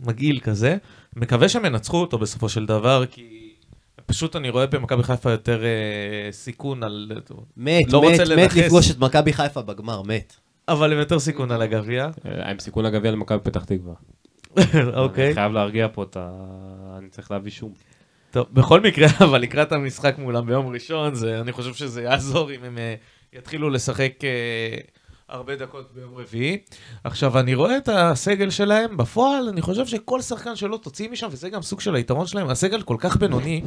מגעיל 0.00 0.40
כזה. 0.40 0.76
מקווה 1.16 1.48
שהם 1.48 1.64
ינצחו 1.64 1.96
אותו 1.96 2.18
בסופו 2.18 2.48
של 2.48 2.66
דבר, 2.66 3.04
כי 3.10 3.33
פשוט 4.06 4.36
אני 4.36 4.50
רואה 4.50 4.66
במכבי 4.66 5.02
חיפה 5.02 5.30
יותר 5.30 5.64
אה, 5.64 6.32
סיכון 6.32 6.82
על... 6.82 7.12
מת, 7.56 7.92
לא 7.92 8.02
מת, 8.02 8.10
רוצה 8.10 8.22
מת 8.22 8.28
לנכס. 8.28 8.56
לפגוש 8.56 8.90
את 8.90 8.98
מכבי 8.98 9.32
חיפה 9.32 9.62
בגמר, 9.62 10.02
מת. 10.02 10.36
אבל 10.68 10.92
הם 10.92 10.98
יותר 10.98 11.18
סיכון 11.18 11.50
על 11.50 11.62
הגביע. 11.62 12.10
אה, 12.26 12.50
עם 12.50 12.58
סיכון 12.58 12.84
הגביע 12.84 13.10
למכבי 13.10 13.38
פתח 13.42 13.64
תקווה. 13.64 13.94
אוקיי. 15.02 15.26
אני 15.26 15.34
חייב 15.34 15.52
להרגיע 15.52 15.88
פה 15.92 16.02
את 16.02 16.16
ה... 16.16 16.30
אני 16.98 17.08
צריך 17.08 17.30
להביא 17.30 17.50
שום. 17.50 17.72
טוב, 18.30 18.46
בכל 18.52 18.80
מקרה, 18.80 19.08
אבל 19.24 19.40
לקראת 19.40 19.72
המשחק 19.72 20.18
מולם 20.18 20.46
ביום 20.46 20.66
ראשון, 20.66 21.14
זה, 21.14 21.40
אני 21.40 21.52
חושב 21.52 21.74
שזה 21.74 22.02
יעזור 22.02 22.50
אם 22.50 22.64
הם 22.64 22.78
אה, 22.78 22.94
יתחילו 23.32 23.70
לשחק 23.70 24.12
אה, 24.24 24.78
הרבה 25.28 25.56
דקות 25.56 25.88
ביום 25.94 26.14
רביעי. 26.16 26.58
עכשיו, 27.04 27.38
אני 27.38 27.54
רואה 27.54 27.76
את 27.76 27.88
הסגל 27.92 28.50
שלהם, 28.50 28.96
בפועל, 28.96 29.48
אני 29.48 29.62
חושב 29.62 29.86
שכל 29.86 30.20
שחקן 30.20 30.56
שלא 30.56 30.76
תוציא 30.76 31.08
משם, 31.10 31.28
וזה 31.30 31.50
גם 31.50 31.62
סוג 31.62 31.80
של 31.80 31.94
היתרון 31.94 32.26
שלהם, 32.26 32.48
הסגל 32.48 32.82
כל 32.82 32.96
כך 32.98 33.16
בינוני, 33.16 33.62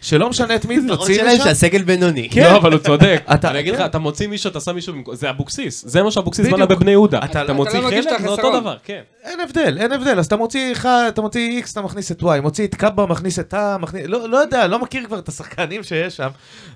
שלא 0.00 0.28
משנה 0.28 0.56
את 0.56 0.64
מי 0.66 0.74
היתרון 0.74 0.96
תוציא 0.96 1.14
שלהם 1.14 1.34
משם. 1.34 1.44
שהסגל 1.44 1.82
בינוני. 1.82 2.28
כן. 2.30 2.42
לא, 2.42 2.56
אבל 2.56 2.72
הוא 2.72 2.80
צודק. 2.80 3.22
אני 3.44 3.60
אגיד 3.60 3.74
לך, 3.74 3.80
כן. 3.80 3.86
אתה 3.86 3.98
מוציא 3.98 4.26
מישהו, 4.26 4.50
אתה 4.50 4.60
שם 4.60 4.74
מישהו 4.74 4.92
במקום... 4.92 5.14
זה 5.14 5.30
אבוקסיס. 5.30 5.84
זה 5.86 6.02
מה 6.02 6.10
שאבוקסיס. 6.10 6.46
בנה 6.48 6.66
בבני 6.66 6.90
יהודה. 6.90 7.20
אתה- 7.24 7.52
מוציא 7.52 7.78
לא 7.78 7.84
מרגיש 7.84 8.06
חלק, 8.06 8.16
את 8.16 8.22
זה 8.22 8.28
אותו 8.28 8.42
החסרון. 8.42 8.60
דבר, 8.60 8.76
כן. 8.84 9.02
אין 9.22 9.40
הבדל, 9.40 9.78
אין 9.78 9.92
הבדל. 9.92 10.18
אז 10.18 10.26
אתה 10.26 10.36
מוציא 10.36 10.72
אחד, 10.72 11.04
אתה 11.08 11.20
מוציא 11.22 11.62
X, 11.62 11.68
אתה 11.72 11.82
מכניס 11.82 12.12
את 12.12 12.22
Y, 12.22 12.40
מוציא 12.42 12.64
את 12.66 12.74
קאבה, 12.74 13.06
מכניס 13.06 13.38
את 13.38 13.54
ה... 13.54 13.76
מכניס... 13.80 14.02
לא, 14.06 14.28
לא 14.28 14.36
יודע, 14.36 14.66
לא 14.66 14.78
מכיר 14.78 15.04
כבר 15.06 15.18
את 15.18 15.28
השחקנים 15.28 15.82
שיש 15.82 16.16
שם. 16.16 16.28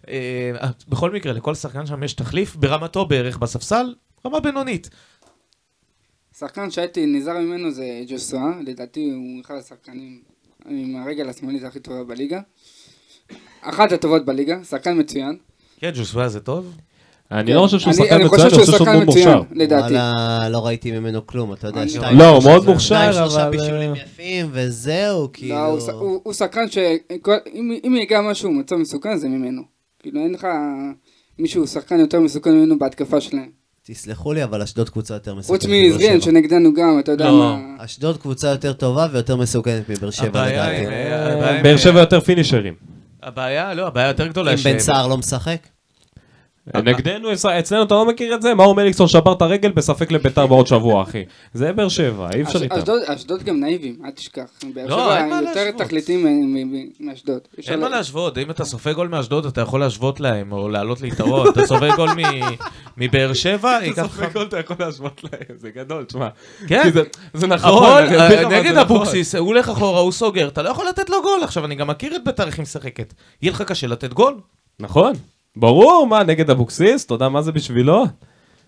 אה, 0.09 0.15
בכל 0.89 1.11
מקרה, 1.11 1.33
לכל 1.33 1.55
שחקן 1.55 1.87
שם 1.87 2.03
יש 2.03 2.13
תחליף 2.13 2.57
ברמתו 2.57 3.05
בערך 3.07 3.39
בספסל, 3.39 3.95
רמה 4.27 4.40
בינונית. 4.40 4.90
שחקן 6.39 6.70
שהייתי 6.70 7.07
נזהר 7.07 7.39
ממנו 7.39 7.70
זה 7.70 7.85
ג'וסואה, 8.09 8.51
לדעתי 8.66 9.11
הוא 9.11 9.40
אחד 9.44 9.55
השחקנים 9.55 10.20
עם 10.69 10.97
הרגל 11.03 11.28
השמאלית 11.28 11.62
הכי 11.65 11.81
טובה 11.81 12.05
בליגה. 12.05 12.40
אחת 13.62 13.93
הטובות 13.93 14.24
בליגה, 14.24 14.65
שחקן 14.65 14.98
מצוין. 15.01 15.36
כן, 15.78 15.90
ג'וסווה 15.97 16.28
זה 16.28 16.40
טוב. 16.40 16.77
אני 17.31 17.55
לא 17.55 17.61
חושב 17.61 17.78
שהוא 17.78 17.93
שחקן 17.93 18.15
אני 18.15 18.24
מצוין, 18.24 18.28
חושב 18.28 18.43
אני 18.43 18.51
חושב 18.51 18.66
שהוא 18.66 18.78
שחקן 18.78 18.93
מאוד 18.93 19.05
מצוין, 19.09 19.28
מוכשר. 19.39 19.55
לדעתי. 19.55 19.94
לא 20.53 20.66
ראיתי 20.66 20.90
ממנו 20.93 21.27
כלום, 21.27 21.53
אתה 21.53 21.66
יודע, 21.66 21.89
שתיים, 21.89 22.19
לא, 22.19 22.24
הוא 22.28 22.40
שלושה- 22.40 22.48
מאוד 22.48 22.62
שתיים, 22.62 22.73
מוכשר, 22.74 23.12
שלושה 23.12 23.43
אבל- 23.43 23.51
בישולים 23.51 23.94
יפים, 23.94 24.47
וזהו, 24.53 25.28
כאילו... 25.32 25.55
לא, 25.55 25.65
הוא 25.66 25.81
ש- 25.81 25.89
הוא- 25.89 26.32
שחקן 26.32 26.70
שאם 26.70 27.97
יגיע 28.03 28.20
משהו 28.20 28.53
מצב 28.53 28.77
מסוכן 28.77 29.16
זה 29.16 29.28
ממנו. 29.28 29.62
כאילו 29.98 30.20
אין 30.20 30.32
לך 30.35 30.47
מישהו 31.39 31.66
שחקן 31.66 32.01
יותר 32.01 32.20
מסוכן 32.20 32.51
ממנו 32.53 32.78
בהתקפה 32.78 33.20
שלהם. 33.20 33.51
תסלחו 33.89 34.33
לי, 34.33 34.45
אבל 34.45 34.63
אשדוד 34.63 34.91
קבוצה 34.91 35.15
יותר 35.15 35.35
מסוכנת. 35.35 35.61
חוץ 35.61 35.71
מבאר 35.71 35.89
מזריאן 35.95 36.21
שבע. 36.21 36.25
שנגדנו 36.33 36.75
גם, 36.75 36.99
אתה 37.01 37.13
יודע 37.13 37.25
לא. 37.25 37.57
מה... 37.79 37.85
אשדוד 37.85 38.17
קבוצה 38.17 38.49
יותר 38.49 38.73
טובה 38.73 39.07
ויותר 39.13 39.37
מסוכנת 39.37 39.89
מבאר 39.91 40.11
שבע 40.11 40.47
לדעתי. 40.47 40.87
עם- 40.87 41.63
באר 41.63 41.77
שבע 41.77 42.01
יותר 42.01 42.21
פינישרים. 42.21 42.75
הבעיה, 43.23 43.75
לא, 43.75 43.87
הבעיה 43.87 44.09
יותר 44.09 44.27
גדולה. 44.27 44.53
אם 44.53 44.57
בן 44.65 44.79
סער 44.79 45.07
לא 45.07 45.17
משחק? 45.19 45.59
נגדנו, 46.75 47.29
אצלנו 47.59 47.83
אתה 47.83 47.95
לא 47.95 48.07
מכיר 48.07 48.35
את 48.35 48.43
זה? 48.43 48.55
מאור 48.55 48.75
מליקסון 48.75 49.09
שבר 49.09 49.33
את 49.33 49.43
הרגל 49.43 49.71
בספק 49.73 50.13
לביתר 50.13 50.47
בעוד 50.47 50.67
שבוע, 50.67 51.03
אחי. 51.03 51.25
זה 51.55 51.73
באר 51.73 51.89
שבע, 51.89 52.29
אי 52.35 52.43
אפשר 52.43 52.63
איתם. 52.63 52.77
אשדוד- 53.07 53.43
גם 53.43 53.61
נאיבים, 53.61 53.97
אל 54.05 54.11
תשכח. 54.11 54.43
באר 54.75 54.87
לא, 54.87 54.97
שבע 54.97 55.19
אין 55.19 55.31
מה 55.31 55.41
יותר. 55.49 55.71
תכליתים 55.85 56.27
מאשדוד. 57.01 57.39
אין 57.69 57.81
מה 57.81 57.89
לה- 57.89 57.97
להשוות, 57.97 58.39
אם 58.39 58.51
אתה 58.51 58.65
סופג 58.65 58.93
גול 58.93 59.09
מאשדוד, 59.09 59.47
אתה 59.47 59.61
יכול 59.61 59.81
להשוות 59.81 60.21
להם, 60.21 60.53
או 60.53 60.69
לעלות 60.69 61.01
ליתרון. 61.01 61.49
אתה 61.49 61.67
סופג 61.67 61.91
גול 61.97 62.09
מ- 62.11 62.57
מבאר 62.99 63.33
שבע, 63.33 63.79
ייקח 63.83 64.05
לך... 64.05 64.13
סופג 64.13 64.33
גול 64.33 64.43
אתה 64.43 64.59
יכול 64.59 64.77
להשוות 64.79 65.21
להם, 65.25 65.57
זה 65.57 65.71
גדול, 65.71 66.05
תשמע. 66.05 66.29
כן. 66.69 66.91
זה- 67.35 67.47
נכון. 67.47 67.85
אה, 68.05 68.49
נגד 68.49 68.67
נכון. 68.73 68.79
אבוקסיס, 68.97 69.35
הוא 69.35 69.47
הולך 69.47 69.69
אחורה, 69.69 70.01
הוא 70.01 70.13
סוגר, 70.13 70.49
אתה 70.49 70.63
לא 70.63 70.69
יכול 70.69 70.87
לתת 70.89 71.11
לו 71.11 71.23
גול. 71.23 71.41
עכשיו, 71.43 71.65
אני 71.65 71.75
גם 71.75 71.87
מכיר 71.87 72.17
את 72.17 72.25
ביתר 72.25 72.47
איך 72.47 72.59
היא 72.59 72.63
משחקת. 72.63 73.15
יהיה 73.43 73.53
לך 73.53 73.63
קשה 73.63 73.87
לתת 73.87 74.13
גול. 74.13 74.35
נכון. 74.81 75.13
ברור, 75.57 76.07
מה, 76.07 76.23
נגד 76.23 76.51
אבוקסיס? 76.51 77.05
אתה 77.05 77.15
יודע 77.15 77.28
מה 77.28 77.43
זה 77.43 77.53
בשבילו? 77.53 78.05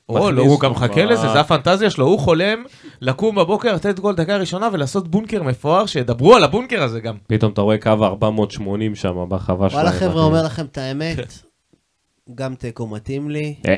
או, 0.08 0.30
לא, 0.30 0.42
הוא 0.42 0.60
גם 0.60 0.70
מחכה? 0.70 1.04
לזה, 1.04 1.28
זה 1.28 1.40
הפנטזיה 1.40 1.90
שלו, 1.90 2.06
הוא 2.06 2.18
חולם 2.18 2.64
לקום 3.00 3.34
בבוקר, 3.36 3.74
לתת 3.74 3.98
גול 3.98 4.14
דקה 4.14 4.36
ראשונה 4.36 4.68
ולעשות 4.72 5.08
בונקר 5.08 5.42
מפואר, 5.42 5.86
שידברו 5.86 6.34
על 6.36 6.44
הבונקר 6.44 6.82
הזה 6.82 7.00
גם. 7.00 7.16
פתאום 7.26 7.52
אתה 7.52 7.60
רואה 7.60 7.78
קו 7.78 7.90
480 7.90 8.94
שם 8.94 9.24
בחווה 9.28 9.70
שלהם. 9.70 9.84
וואלה 9.84 9.98
חבר'ה. 9.98 10.22
אומר 10.22 10.42
לכם 10.44 10.64
את 10.64 10.78
האמת, 10.78 11.18
גם 12.34 12.54
תיקו 12.54 12.86
מתאים 12.86 13.30
לי, 13.30 13.54
אה, 13.68 13.74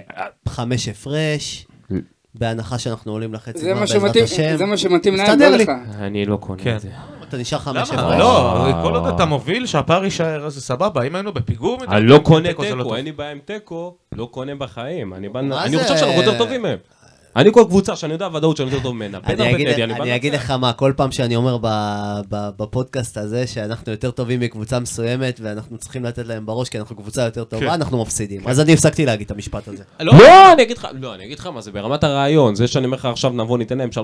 חמש 0.49 0.89
הפרש, 0.89 1.67
בהנחה 2.35 2.79
שאנחנו 2.79 3.13
עולים 3.13 3.35
לחצי 3.35 3.59
זה 3.59 3.71
גמר 3.71 3.81
בעזרת 3.81 4.17
השם. 4.17 4.57
זה 4.57 4.67
מה 4.67 4.77
שמתאים 4.77 5.17
להם, 5.17 5.41
לא 5.41 5.49
לי. 5.49 5.65
לך. 5.65 5.71
אני 5.99 6.27
לא 6.27 6.37
קונה 6.37 6.63
כן. 6.63 6.77
את 6.77 6.81
זה. 6.81 6.89
אתה 7.31 7.39
נשאר 7.39 7.59
חמש? 7.59 7.91
הפרש. 7.91 8.19
לא, 8.19 8.67
אה. 8.67 8.83
כל 8.83 8.95
עוד 8.95 9.07
אתה 9.07 9.25
מוביל, 9.25 9.67
שהפער 9.67 10.05
יישאר, 10.05 10.47
אז 10.47 10.55
זה 10.55 10.61
סבבה. 10.61 11.03
אם 11.03 11.15
היינו 11.15 11.33
בפיגור, 11.33 11.79
אני 11.89 12.07
לא 12.07 12.19
קונה 12.19 12.49
תיקו. 12.49 12.95
אין 12.95 13.05
לי 13.05 13.13
בעיה 13.13 13.31
עם 13.31 13.39
תיקו, 13.45 13.97
לא 14.13 14.29
קונה 14.31 14.55
בחיים. 14.55 15.15
אני? 15.15 15.29
חושב 15.83 15.97
שאנחנו 15.97 16.23
יותר 16.23 16.39
טובים 16.39 16.63
מהם. 16.63 16.79
אני 17.37 17.53
כל 17.53 17.65
קבוצה 17.69 17.97
שאני 17.97 18.13
יודע 18.13 18.29
ודאות 18.35 18.57
שאני 18.57 18.71
יותר 18.71 18.83
טוב 18.83 18.95
ממנה. 18.95 19.19
אני 19.25 19.55
אגיד- 19.55 19.69
אני 19.69 19.95
אני 19.95 20.17
אגיד. 20.17 20.35
לך 20.35 20.51
מה, 20.51 20.73
כל 20.73 20.93
פעם 20.97 21.13
שאני 21.13 21.37
אומר 21.37 21.59
ב- 21.63 21.67
ב- 22.29 22.49
בפודקאסט 22.59 23.17
הזה 23.19 23.47
שאנחנו 23.47 23.93
יותר 23.93 24.11
טובים 24.11 24.41
מקבוצה 24.41 24.79
מסוימת 24.79 25.41
ואנחנו 25.43 25.79
צריכים 25.79 26.05
לתת 26.05 26.27
להם 26.27 26.47
בראש 26.47 26.69
כי 26.69 26.79
אנחנו 26.79 26.97
קבוצה 26.97 27.23
יותר 27.23 27.45
כן. 27.45 27.51
טובה, 27.51 27.75
אנחנו 27.75 28.03
מפסידים. 28.03 28.49
אז 28.49 28.61
אני 28.61 28.73
הפסקתי 28.73 29.07
להגיד 29.07 29.25
את 29.25 29.31
המשפט 29.31 29.69
הזה. 29.69 29.83
לא, 30.01 30.13
אני 30.53 30.63
אגיד 30.63 30.79
לך, 30.79 30.89
לא, 31.01 31.15
אני 31.15 31.25
אגיד 31.25 31.39
לך 31.39 31.47
מה, 31.47 31.61
זה 31.61 31.73
ברמת 31.73 32.05
הרעיון. 32.05 32.55
זה 32.55 32.67
שאני 32.67 32.85
אומר 32.87 32.97
לך 32.97 33.05
עכשיו 33.05 33.31
נבוא 33.31 33.59
ניתן 33.59 33.79
להם 33.79 33.89
3-0, 33.93 33.99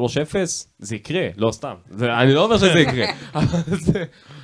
זה 0.79 0.97
יקרה, 0.97 1.27
לא 1.37 1.53
סתם. 1.53 1.75
זה- 1.91 2.15
אני 2.17 2.35
לא 2.35 2.45
אומר 2.45 2.59
שזה 2.59 2.81
יקרה. 2.81 3.07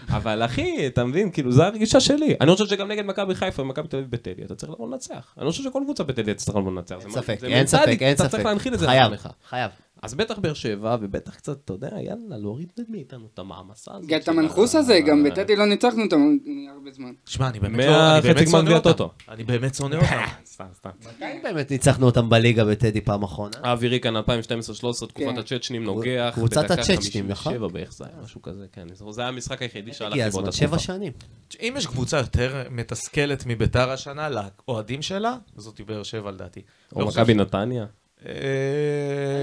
אבל 0.09 0.45
אחי, 0.45 0.87
אתה 0.87 1.05
מבין, 1.05 1.31
כאילו, 1.31 1.53
זו 1.53 1.63
הרגישה 1.63 2.01
שלי. 2.01 2.35
אני 2.41 2.53
חושב 2.53 2.67
שגם 2.67 2.89
נגד 2.89 3.07
מכבי 3.07 3.35
חיפה 3.35 3.63
ומכבי 3.63 3.89
תל 3.89 3.97
אביב 3.97 4.11
בטדי, 4.11 4.45
אתה 4.45 4.55
צריך 4.55 4.73
לבוא 4.73 4.89
לנצח. 4.91 5.35
אני 5.39 5.47
לא 5.47 5.51
חושב 5.51 5.63
שכל 5.65 5.81
קבוצה 5.85 6.05
בטדי 6.05 6.35
תצטרך 6.35 6.57
לבוא 6.57 6.73
לנצח. 6.73 6.97
אין 7.01 7.11
ספק, 7.11 7.39
אין 7.45 7.67
ספק, 7.67 7.97
אין 8.01 8.15
אתה 8.15 8.23
ספק. 8.23 8.31
צריך 8.31 8.45
להנחיל 8.45 8.75
את 8.75 8.79
זה 8.79 8.87
חייב, 8.87 9.11
לעצמך. 9.11 9.29
חייב. 9.49 9.71
אז 10.03 10.15
בטח 10.15 10.39
באר 10.39 10.55
שבע, 10.55 10.97
ובטח 11.01 11.35
קצת, 11.35 11.59
אתה 11.65 11.73
יודע, 11.73 11.89
יאללה, 12.01 12.37
להוריד 12.37 12.73
מאיתנו 12.89 13.29
את 13.35 13.39
המעמסה 13.39 13.91
הזאת. 13.95 14.09
גם 14.09 14.19
את 14.21 14.29
המנחוס 14.29 14.75
הזה, 14.75 15.01
גם 15.01 15.25
בטדי 15.25 15.57
לא 15.57 15.67
ניצחנו 15.67 16.03
אותם 16.03 16.37
הרבה 16.75 16.91
זמן. 16.91 17.13
שמע, 17.27 17.49
אני 17.49 17.61
באמת 17.61 17.85
לא... 17.87 18.19
אני 18.19 18.21
באמת 18.21 18.37
גמר 18.37 18.51
שונא 18.51 18.71
אותם. 18.71 19.05
אני 19.29 19.45
באמת 19.45 19.75
שונא 19.75 19.95
אותם. 19.95 20.25
סתם, 20.55 20.65
סתם. 20.75 20.91
מתי 21.01 21.25
באמת 21.43 21.71
ניצחנו 21.71 22.07
אותם 22.07 22.29
בליגה 22.29 22.65
בטדי 22.65 23.01
פעם 23.01 23.23
אחרונה? 23.23 23.57
האווירי 23.63 24.01
כאן 24.01 24.17
2012-2013, 24.17 24.21
תקופת 24.21 25.15
כן. 25.17 25.39
הצ'צ'נים 25.39 25.85
נוגח. 25.85 26.33
קבוצת 26.35 26.65
בדקה 26.65 26.75
הצ'צ'נים, 26.75 27.35
57 27.35 27.55
נכון? 27.55 27.73
בערך 27.73 27.93
זה 27.93 28.05
היה 28.05 28.15
משהו 28.25 28.43
כזה, 28.43 28.67
כן. 28.73 28.87
זה 29.11 29.21
היה 29.21 29.29
המשחק 29.29 29.63
היחידי 29.63 29.93
שהלך 29.93 30.13
הגיע 30.13 30.31
באותה 30.31 30.49
הזמן, 30.49 30.69
שבע. 30.69 30.79
שנים. 30.79 31.13
אם 31.61 31.75
יש 31.77 31.87
קבוצה 31.87 32.17
יותר 32.17 32.65
מתסכלת 32.71 33.45
מביתר 33.47 33.91
השנה, 33.91 34.29
לאוהדים 34.29 35.03
שלה, 35.03 35.37
זאת 35.57 35.81
באר 35.81 36.03
שבע 36.03 36.31
לדעתי. 36.31 36.61
או 36.97 37.01
לא 37.01 37.07
מכבי 37.07 37.35
נתניה. 37.35 37.87
אה, 38.27 38.33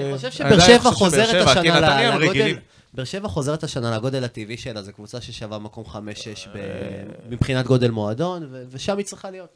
אני 0.10 0.18
חושב 0.18 0.32
שבאר 0.32 0.54
עדיין 0.54 0.80
שבע 0.80 0.90
חושב 0.92 0.96
חוזרת 0.96 1.28
שבאר 1.30 1.42
שבע, 1.54 1.62
כי 1.62 1.70
השנה 1.70 1.80
נתניה 1.80 2.14
הם 2.14 2.22
לגודל... 2.22 2.30
רגילים. 2.40 2.56
באר 2.94 3.06
שבע 3.06 3.28
חוזרת 3.28 3.64
השנה 3.64 3.96
לגודל 3.98 4.24
הטבעי 4.24 4.58
שלה, 4.58 4.82
זו 4.82 4.92
קבוצה 4.94 5.22
ששווה 5.22 5.60
מקום 5.60 5.84
5-6 5.86 5.98
מבחינת 7.30 7.66
גודל 7.66 7.92
מועדון, 7.92 8.44
ו- 8.52 8.64
ושם 8.72 8.98
היא 8.98 9.06
צריכה 9.06 9.32
להיות. 9.32 9.50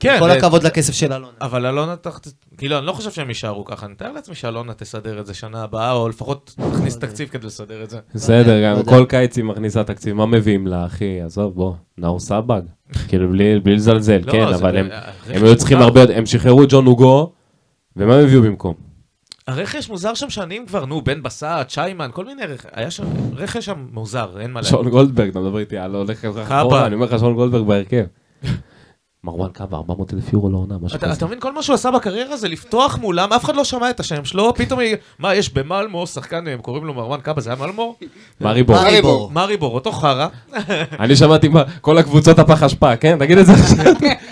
כן, 0.00 0.16
כל 0.20 0.28
זה- 0.28 0.32
הכבוד 0.36 0.62
לכסף 0.62 0.92
של 0.94 1.12
אלונה. 1.12 1.32
אבל 1.40 1.66
אלונה 1.66 1.96
תחת... 1.96 2.28
כאילו, 2.58 2.78
אני 2.78 2.86
לא 2.86 2.92
חושב 2.92 3.10
שהם 3.10 3.28
יישארו 3.28 3.64
ככה. 3.64 3.86
אני 3.86 3.92
מתאר 3.92 4.12
לעצמי 4.12 4.34
שאלונה 4.34 4.74
תסדר 4.74 5.20
את 5.20 5.26
זה 5.26 5.34
שנה 5.34 5.62
הבאה, 5.62 5.92
או 5.92 6.08
לפחות 6.08 6.54
תכניס 6.72 6.96
תקציב 6.98 7.28
כדי 7.28 7.46
לסדר 7.46 7.82
את 7.82 7.90
זה. 7.90 7.98
בסדר, 8.14 8.74
לא 8.74 8.82
גם. 8.82 8.84
כל 8.84 9.04
קיץ 9.08 9.36
היא 9.36 9.44
מכניסה 9.44 9.84
תקציב, 9.84 10.14
מה 10.14 10.26
מביאים 10.26 10.66
לה, 10.66 10.86
אחי? 10.86 11.20
עזוב, 11.20 11.54
בוא, 11.54 11.72
נאור 11.98 12.20
סבג. 12.20 12.62
כאילו, 13.08 13.28
בלי 13.30 13.60
בלי 13.60 13.74
לזלזל, 13.74 14.20
לא, 14.24 14.32
כן, 14.32 14.42
אבל 14.46 14.76
הם- 14.76 14.88
היו 15.28 15.56
צריכים. 15.56 15.78
הרבה 15.78 16.00
יותר, 16.00 16.16
הם 16.16 16.26
שחררו 16.26 16.62
את 16.62 16.68
ג'ון 16.70 16.86
הוגו, 16.86 17.32
ומה 17.96 18.14
הם 18.14 18.24
הביאו 18.24 18.42
במקום? 18.42 18.74
הרכש 19.48 19.88
מוזר 19.90 20.14
שם 20.14 20.30
שנים 20.30 20.66
כבר, 20.66 20.84
נו, 20.84 21.02
בן 21.02 21.22
בסט, 21.22 21.46
שיימן, 21.68 22.10
כל 22.12 22.24
מיני 22.24 22.42
רכש. 22.46 22.66
היה 22.72 22.90
שם 22.90 23.04
רכש 23.36 23.64
שם 23.64 23.86
מוזר, 23.92 24.40
אין 24.40 24.50
מה 24.52 24.60
להגיד. 24.60 24.70
שון 24.70 24.88
גולדברג, 24.88 25.28
אתה 25.28 25.40
מדבר 25.40 25.58
איתי, 25.58 25.78
אני 25.80 25.92
לא 25.92 25.98
הולך 25.98 26.20
קאבה. 26.20 26.60
אחורה, 26.60 26.86
אני 26.86 26.94
אומר 26.94 27.06
לך 27.06 27.18
שון 27.18 27.34
גולדברג 27.34 27.66
בהרכב. 27.66 28.04
מרואן 29.24 29.50
קאבה, 29.50 29.76
400 29.76 30.14
אלף 30.14 30.32
יורו 30.32 30.50
לעונה, 30.50 30.74
משהו 30.82 30.96
אתה, 30.96 31.06
כזה. 31.06 31.16
אתה 31.16 31.26
מבין, 31.26 31.40
כל 31.40 31.52
מה 31.52 31.62
שהוא 31.62 31.74
עשה 31.74 31.90
בקריירה 31.90 32.36
זה 32.36 32.48
לפתוח 32.48 32.98
מולם, 32.98 33.32
אף 33.32 33.44
אחד 33.44 33.56
לא 33.56 33.64
שמע 33.64 33.90
את 33.90 34.00
השם 34.00 34.24
שלו, 34.24 34.54
פתאום, 34.54 34.80
היא- 34.80 34.96
מה, 35.18 35.34
יש 35.34 35.54
במלמו 35.54 36.06
שחקן, 36.06 36.46
הם 36.48 36.60
קוראים 36.60 36.84
לו 36.84 36.94
מרואן 36.94 37.20
קאבה, 37.20 37.40
זה 37.40 37.50
היה 37.50 37.58
מלמו? 37.60 37.96
מארי 38.40 38.62
בור. 38.62 38.76
מארי 38.76 39.02
בור. 39.02 39.30
מאריבור, 39.32 39.74
אותו 39.74 39.92
חרא. 39.92 40.26
אני 41.00 41.16
שמעתי 41.16 41.48
מה- 41.48 41.62
כל 41.80 41.98
הקבוצות 41.98 42.38
הפח 42.38 42.62
אשפה, 42.62 42.96
כן? 42.96 43.18
תגיד 43.18 43.38
את 43.38 43.46
זה 43.46 43.52
עכשיו. 43.52 43.84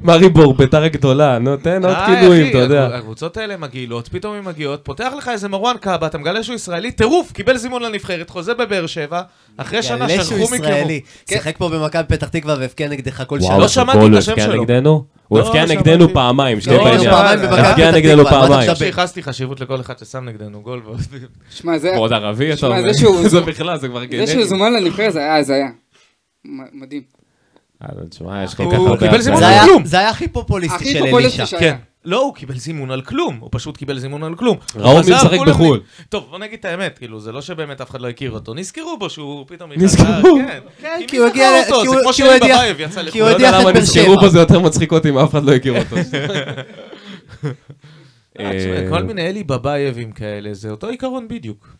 מארי 0.00 0.28
בור, 0.28 0.54
ביתר 0.54 0.82
הגדולה, 0.82 1.38
נו, 1.38 1.56
תן 1.56 1.84
עוד 1.84 1.96
כינויים, 2.06 2.48
אתה 2.50 2.58
יודע. 2.58 2.86
הקבוצות 2.86 3.36
האלה 3.36 3.56
מגעילות, 3.56 4.08
פתאום 4.08 4.34
הן 4.34 4.44
מגיעות, 4.44 4.80
פותח 4.84 5.12
לך 5.18 5.28
איזה 5.28 5.48
מרואן 5.48 5.76
קאבה, 5.80 6.06
אתה 6.06 6.18
מגלה 6.18 6.42
שהוא 6.42 6.54
ישראלי, 6.56 6.92
טירוף, 6.92 7.32
קיבל 7.32 7.56
זימון 7.56 7.82
לנבחרת, 7.82 8.30
חוזה 8.30 8.54
בבאר 8.54 8.86
שבע, 8.86 9.22
אחרי 9.56 9.82
שנה 9.82 10.08
שהוא 10.08 10.22
שלחו 10.22 10.34
מכירו. 10.54 10.54
ישראלי. 10.54 11.00
שיחק 11.28 11.56
פה 11.58 11.68
במכבי 11.68 12.02
פתח 12.08 12.28
תקווה 12.28 12.56
והבקיע 12.58 12.88
נגדך 12.88 13.22
כל 13.26 13.40
שנה. 13.40 13.58
לא 13.58 13.68
שמעתי 13.68 14.06
את 14.06 14.18
השם 14.18 14.34
שלו. 14.40 14.62
נגדנו? 14.62 15.04
הוא 15.28 15.38
לא, 15.38 15.44
הבקיע. 15.46 15.64
נגדנו 15.66 16.08
פעמיים, 16.14 16.60
שתהיה 16.60 16.78
לא, 16.78 16.84
בעניין. 16.84 17.10
הבקיע 17.50 17.90
נגדנו 17.92 18.24
פעמיים. 18.24 18.60
מדבר? 18.60 18.74
שייחסתי 18.74 19.22
חשיבות 19.22 19.60
לכל 19.60 19.80
אחד 19.80 19.98
ששם 19.98 20.24
נגדנו 20.24 20.62
גול. 20.62 20.82
ועוד- 20.84 21.00
שמע, 21.50 21.78
זה... 21.78 21.90
ועוד 21.94 22.12
ערבי, 22.12 22.52
אתה 22.52 22.66
אומר? 22.66 22.82
זה 22.92 22.98
שהוא- 23.00 23.28
זה 23.28 23.40
בכלל, 23.40 23.78
זה 23.78 23.88
כבר 23.88 24.00
זה 24.00 24.06
גנטי. 24.06 24.32
שהוא 24.32 24.44
זומן 24.44 24.72
לנבחרת 24.72 25.12
זה 25.12 25.18
היה 25.18 25.36
הזיה. 25.36 25.66
מדהים. 26.72 27.02
תשמע, 28.10 28.44
יש 28.44 28.54
כל 28.54 28.62
הוא 28.62 28.72
כך 28.72 28.78
הרבה... 28.78 28.96
קיבל 29.06 29.20
זימון. 29.20 29.42
היה- 29.42 29.64
כלום. 29.64 29.84
זה 29.84 29.98
היה 29.98 30.08
הכי 30.08 30.28
פופוליסטי 30.28 30.92
של 30.92 31.04
אלישע. 31.04 31.44
כן. 31.58 31.76
לא, 32.04 32.20
הוא 32.20 32.34
קיבל 32.34 32.54
זימון 32.58 32.90
על 32.90 33.02
כלום, 33.02 33.36
הוא 33.40 33.48
פשוט 33.52 33.76
קיבל 33.76 33.98
זימון 33.98 34.22
על 34.22 34.34
כלום. 34.34 34.56
ראו 34.76 34.90
הוא 34.92 35.00
מי 35.00 35.14
משחק 35.14 35.38
בחו"ל. 35.46 35.80
טוב, 36.08 36.26
בוא 36.30 36.38
נגיד 36.38 36.58
את 36.58 36.64
האמת, 36.64 36.98
כאילו, 36.98 37.20
זה 37.20 37.32
לא 37.32 37.40
שבאמת 37.42 37.80
אף 37.80 37.90
אחד 37.90 38.00
לא 38.00 38.08
הכיר 38.08 38.30
אותו, 38.30 38.54
נזכרו 38.54 38.96
בו 38.98 39.10
שהוא 39.10 39.44
פתאום... 39.48 39.70
נזכרו? 39.76 40.06
כן, 40.46 40.58
כן, 40.80 40.96
כי 41.00 41.06
כי 41.06 41.16
הוא 41.16 41.26
הגיע... 41.26 41.48
זה 41.68 41.74
הוא- 41.74 41.84
כמו 41.84 42.24
הוא 42.24 42.32
הדיח- 42.32 42.56
בבייב 42.56 42.80
יצא 42.80 43.10
כי 43.10 43.20
הוא 43.20 43.28
לחו"ל. 43.28 43.42
לא 43.42 43.46
יודע 43.48 43.60
למה 43.60 43.72
נזכרו. 43.72 44.20
פה 44.20 44.28
זה 44.28 44.38
יותר 44.38 44.60
מצחיק 44.60 44.92
אותי 44.92 45.08
אם 45.10 45.18
אף 45.18 45.30
אחד 45.30 45.44
לא 45.44 45.52
הכיר 45.54 45.78
אותו. 45.78 45.96
אה, 48.40 48.86
כל 48.90 49.02
מיני 49.02 49.28
אלי 49.28 49.44
בבייבים 49.44 50.12
כאלה, 50.12 50.54
זה 50.54 50.70
אותו 50.70 50.86
עיקרון 50.88 51.28
בדיוק. 51.28 51.76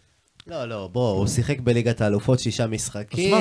לא, 0.48 0.64
לא, 0.68 0.88
בוא, 0.92 1.10
הוא 1.12 1.26
שיחק 1.26 1.60
בליגת 1.60 2.00
האלופות 2.00 2.38
שישה 2.38 2.66
משחקים, 2.66 3.38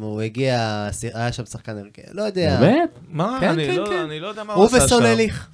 הוא 0.00 0.20
הגיע, 0.22 0.88
היה 1.14 1.32
שם 1.32 1.44
שחקן 1.44 1.78
הרכב, 1.78 2.02
לא 2.12 2.22
יודע. 2.22 2.56
באמת? 2.60 2.90
מה? 3.08 3.36
כן, 3.40 3.48
אני 3.48 3.66
כן, 3.66 3.74
לא- 3.76 3.86
כן. 3.86 3.96
אני 3.98 4.20
לא 4.20 4.28
יודע 4.28 4.44
מה 4.44 4.52
הוא 4.52 4.58
הוא 4.58 4.76
עשה 4.76 4.78
שם. 4.80 4.84
וסולליך. 4.84 5.48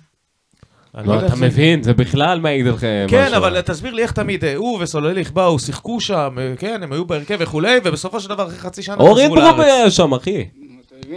אני 0.95 1.09
לא, 1.09 1.12
יודע 1.12 1.27
אתה 1.27 1.37
מבין, 1.37 1.83
זה 1.83 1.95
בכלל 1.95 2.41
מעיד 2.41 2.66
עליכם. 2.66 3.07
כן, 3.09 3.25
משהו. 3.27 3.37
אבל 3.37 3.61
תסביר 3.61 3.95
לי 3.95 4.03
איך 4.03 4.12
תמיד 4.12 4.45
אה, 4.45 4.55
הוא 4.57 4.79
וסולליך 4.83 5.33
באו, 5.33 5.59
שיחקו 5.59 6.01
שם, 6.01 6.37
אה, 6.39 6.55
כן, 6.59 6.83
הם 6.83 6.93
היו 6.93 7.05
בהרכב 7.05 7.37
וכולי, 7.41 7.79
ובסופו 7.85 8.21
של 8.21 8.29
דבר 8.29 8.47
אחרי 8.47 8.59
חצי 8.59 8.83
שנה 8.83 8.97
אורן 8.97 9.23
חזרו 9.25 9.37
לארץ. 9.37 9.61
היה 9.65 9.91
שם, 9.91 10.15
אחי. 10.15 10.45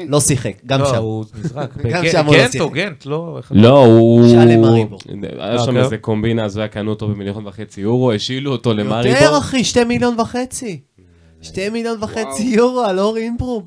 לא 0.08 0.20
שיחק, 0.20 0.54
גם 0.66 0.80
לא, 0.80 0.90
שם. 0.90 0.96
הוא 0.96 1.26
נזרק. 1.40 1.78
גם 1.92 2.02
בג- 2.04 2.12
שם 2.12 2.26
הוא 2.26 2.36
לא 2.36 2.42
גנט 2.42 2.52
שיחק. 2.52 2.66
או 2.66 2.70
גנט, 2.70 3.06
לא... 3.06 3.40
לא, 3.52 3.86
הוא... 3.86 4.30
שאל 4.30 4.48
למריבור. 4.54 5.00
היה 5.40 5.60
שם 5.60 5.68
אוקיי. 5.70 5.84
איזה 5.84 5.98
קומבינה 5.98 6.44
הזויה, 6.44 6.68
קנו 6.68 6.90
אותו 6.90 7.08
במיליון 7.08 7.48
וחצי 7.48 7.82
יורו, 7.82 8.12
השאילו 8.12 8.52
אותו 8.52 8.74
למריבור. 8.74 9.22
יותר, 9.24 9.38
אחי, 9.38 9.64
שתי 9.64 9.84
מיליון 9.84 10.20
וחצי. 10.20 10.80
שתי 11.42 11.70
מיליון 11.70 11.98
וחצי 12.04 12.44
יורו 12.44 12.80
על 12.82 13.00
אור 13.00 13.18
אינברום. 13.18 13.64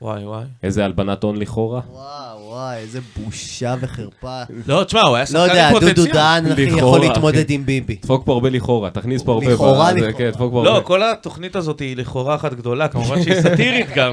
וואי 0.00 0.24
וואי. 0.26 0.44
איזה 0.62 0.84
הלבנת 0.84 1.22
הון 1.22 1.36
לכאורה. 1.36 1.80
וואו, 1.92 2.35
וואי, 2.56 2.76
איזה 2.76 3.00
בושה 3.16 3.74
וחרפה. 3.80 4.42
לא, 4.66 4.84
תשמע, 4.84 5.00
הוא 5.00 5.16
היה 5.16 5.24
לא 5.24 5.26
שחקן 5.26 5.48
יודע, 5.48 5.68
עם 5.68 5.74
דודו 5.74 5.86
פוטנציאל. 5.86 6.14
דהן, 6.14 6.52
אחי, 6.52 6.66
לכאורה, 6.66 6.78
יכול 6.78 6.98
אחי. 7.00 7.08
להתמודד 7.08 7.50
עם 7.50 7.66
ביבי. 7.66 7.94
דפוק 8.02 8.26
פה 8.26 8.32
הרבה 8.32 8.50
לכאורה, 8.50 8.90
תכניס 8.90 9.22
פה 9.22 9.32
הרבה. 9.32 9.52
לכאורה, 9.52 9.92
לכאורה. 9.92 10.12
כן, 10.12 10.74
לא. 10.74 10.80
כל 10.84 11.02
התוכנית 11.02 11.56
הזאת 11.56 11.80
היא 11.80 11.96
לכאורה 11.96 12.34
אחת 12.34 12.54
גדולה, 12.54 12.88
כמובן 12.88 13.22
שהיא 13.22 13.40
סאטירית 13.40 13.86
גם. 13.94 14.12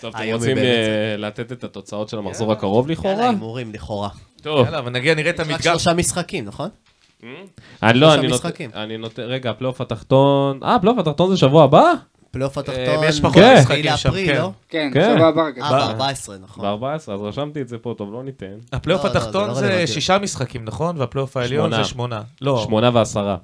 טוב, 0.00 0.16
אתם 0.16 0.24
רוצים 0.32 0.58
אה, 0.58 1.16
לתת 1.18 1.52
את 1.52 1.64
התוצאות 1.64 2.08
של 2.08 2.18
המחזור 2.18 2.52
הקרוב 2.52 2.90
יאללה, 2.90 3.00
לכאורה? 3.00 3.28
הימורים, 3.30 3.72
לכאורה. 3.72 4.08
טוב. 4.42 4.66
יאללה, 4.66 4.80
ונגיע, 4.84 5.14
נראה 5.14 5.30
את 5.30 5.40
רק 5.40 5.46
המדגם. 5.46 5.62
שלושה 5.62 5.94
משחקים, 5.94 6.44
נכון? 6.44 6.68
אני 7.82 7.98
לא, 7.98 8.14
אני. 8.14 8.28
נותן, 8.28 8.48
אני 8.74 8.96
נותן, 8.96 9.22
רגע, 9.22 9.50
הפלייאוף 9.50 9.80
התחתון, 9.80 10.60
אה, 10.62 10.74
הפלייאוף 10.74 10.98
התחתון 10.98 11.30
זה 11.30 11.36
שבוע 11.36 11.64
הבא? 11.64 11.92
פלייאוף 12.34 12.58
התחתון, 12.58 12.78
אה, 13.04 13.08
יש 13.08 13.20
פחות. 13.20 13.42
משחקים 13.58 13.84
שם, 13.96 14.08
לאפריל, 14.08 14.26
כן. 14.32 14.38
לא? 14.40 14.50
כן, 14.68 14.90
כן. 14.94 15.12
שבוע 15.14 15.28
הבא 15.28 15.42
רק. 15.42 15.58
אה, 15.58 15.94
ב-14, 15.94 16.30
נכון. 16.42 16.64
ב-14, 16.80 16.84
אז 16.94 17.20
רשמתי 17.22 17.60
את 17.62 17.68
זה 17.68 17.78
פה, 17.78 17.94
טוב, 17.98 18.12
לא 18.12 18.22
ניתן. 18.24 18.58
הפלייאוף 18.72 19.04
לא, 19.04 19.10
לא, 19.12 19.16
התחתון 19.18 19.48
לא 19.48 19.54
זה. 19.54 19.86
שישה 19.86 20.18
משחקים, 20.18 20.64
נכון? 20.64 20.98
והפלייאוף 20.98 21.36
העליון. 21.36 21.74
זה 21.76 21.84
שמונה. 21.84 22.22
לא. 22.40 22.62
שמונה 22.66 22.90
ועשרה. 22.94 23.36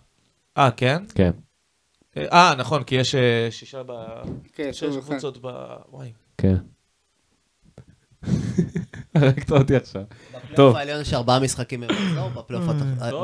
אה, 0.59 0.71
כן? 0.71 1.03
כן. 1.15 1.31
אה, 2.17 2.55
נכון, 2.59 2.83
כי 2.83 2.95
יש 2.95 3.15
אה, 3.15 3.49
שישה 3.51 3.83
ב... 3.87 3.93
כן, 4.55 4.69
שש. 4.73 4.85
קבוצות 4.97 5.39
ב... 5.43 5.47
וואי. 5.93 6.13
כן. 6.39 6.57
הרגת 9.15 9.51
אותי 9.53 9.77
עכשיו. 9.77 10.03
בפלייאוף 10.53 10.77
העליון 10.77 11.01
יש 11.01 11.15
ארבעה 11.15 11.41
משחקים 11.41 11.81
במחזור, 11.81 12.29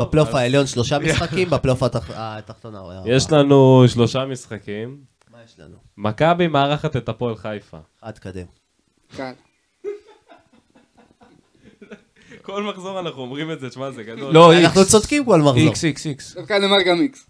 בפלייאוף 0.01 0.34
העליון 0.34 0.66
שלושה 0.66 0.98
משחקים, 1.09 1.51
בפלייאוף 1.51 1.82
התח- 1.82 2.10
התחתון 2.14 2.74
ארבעה. 2.76 3.02
יש 3.06 3.32
לנו 3.32 3.84
שלושה 3.88 4.24
משחקים. 4.24 5.15
יש 5.47 5.59
לנו? 5.59 5.77
מכבי 5.97 6.48
מארחת 6.48 6.97
את 6.97 7.09
הפועל 7.09 7.36
חיפה. 7.36 7.78
עד 8.01 8.18
קדם. 8.18 8.47
קל. 9.16 9.32
כל 12.43 12.62
מחזור 12.62 13.01
אנחנו 13.01 13.23
אומרים 13.23 13.52
את 13.52 13.60
זה, 13.60 13.70
תשמע, 13.70 13.90
זה 13.90 14.02
גדול. 14.02 14.35
לא, 14.35 14.59
אנחנו. 14.59 14.85
צודקים 14.85 15.24
כל 15.24 15.40
מחזור. 15.40 15.56
איקס, 15.56 15.85
איקס, 15.85 16.06
איקס. 16.06 16.35
דווקא 16.35 16.56
אני 16.56 16.64
אומר 16.64 16.82
גם 16.86 17.01
איקס. 17.01 17.27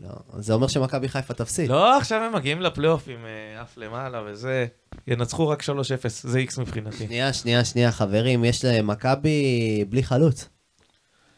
לא, 0.00 0.10
זה 0.38 0.52
אומר 0.52 0.68
שמכבי 0.68 1.08
חיפה 1.08 1.34
תפסיד. 1.34 1.68
לא, 1.68 1.96
עכשיו 1.96 2.22
הם 2.22 2.34
מגיעים 2.34 2.60
לפלייאוף 2.60 3.08
עם 3.08 3.24
אה, 3.24 3.62
אף 3.62 3.76
למעלה 3.76 4.22
וזה. 4.26 4.66
ינצחו 5.06 5.48
רק 5.48 5.62
3-0, 5.62 5.66
זה 6.08 6.38
איקס 6.38 6.58
מבחינתי. 6.58 7.06
שנייה, 7.06 7.32
שנייה, 7.32 7.64
שנייה, 7.64 7.92
חברים, 7.92 8.44
יש 8.44 8.64
להם 8.64 8.86
מכבי 8.86 9.84
בלי 9.88 10.02
חלוץ. 10.02 10.48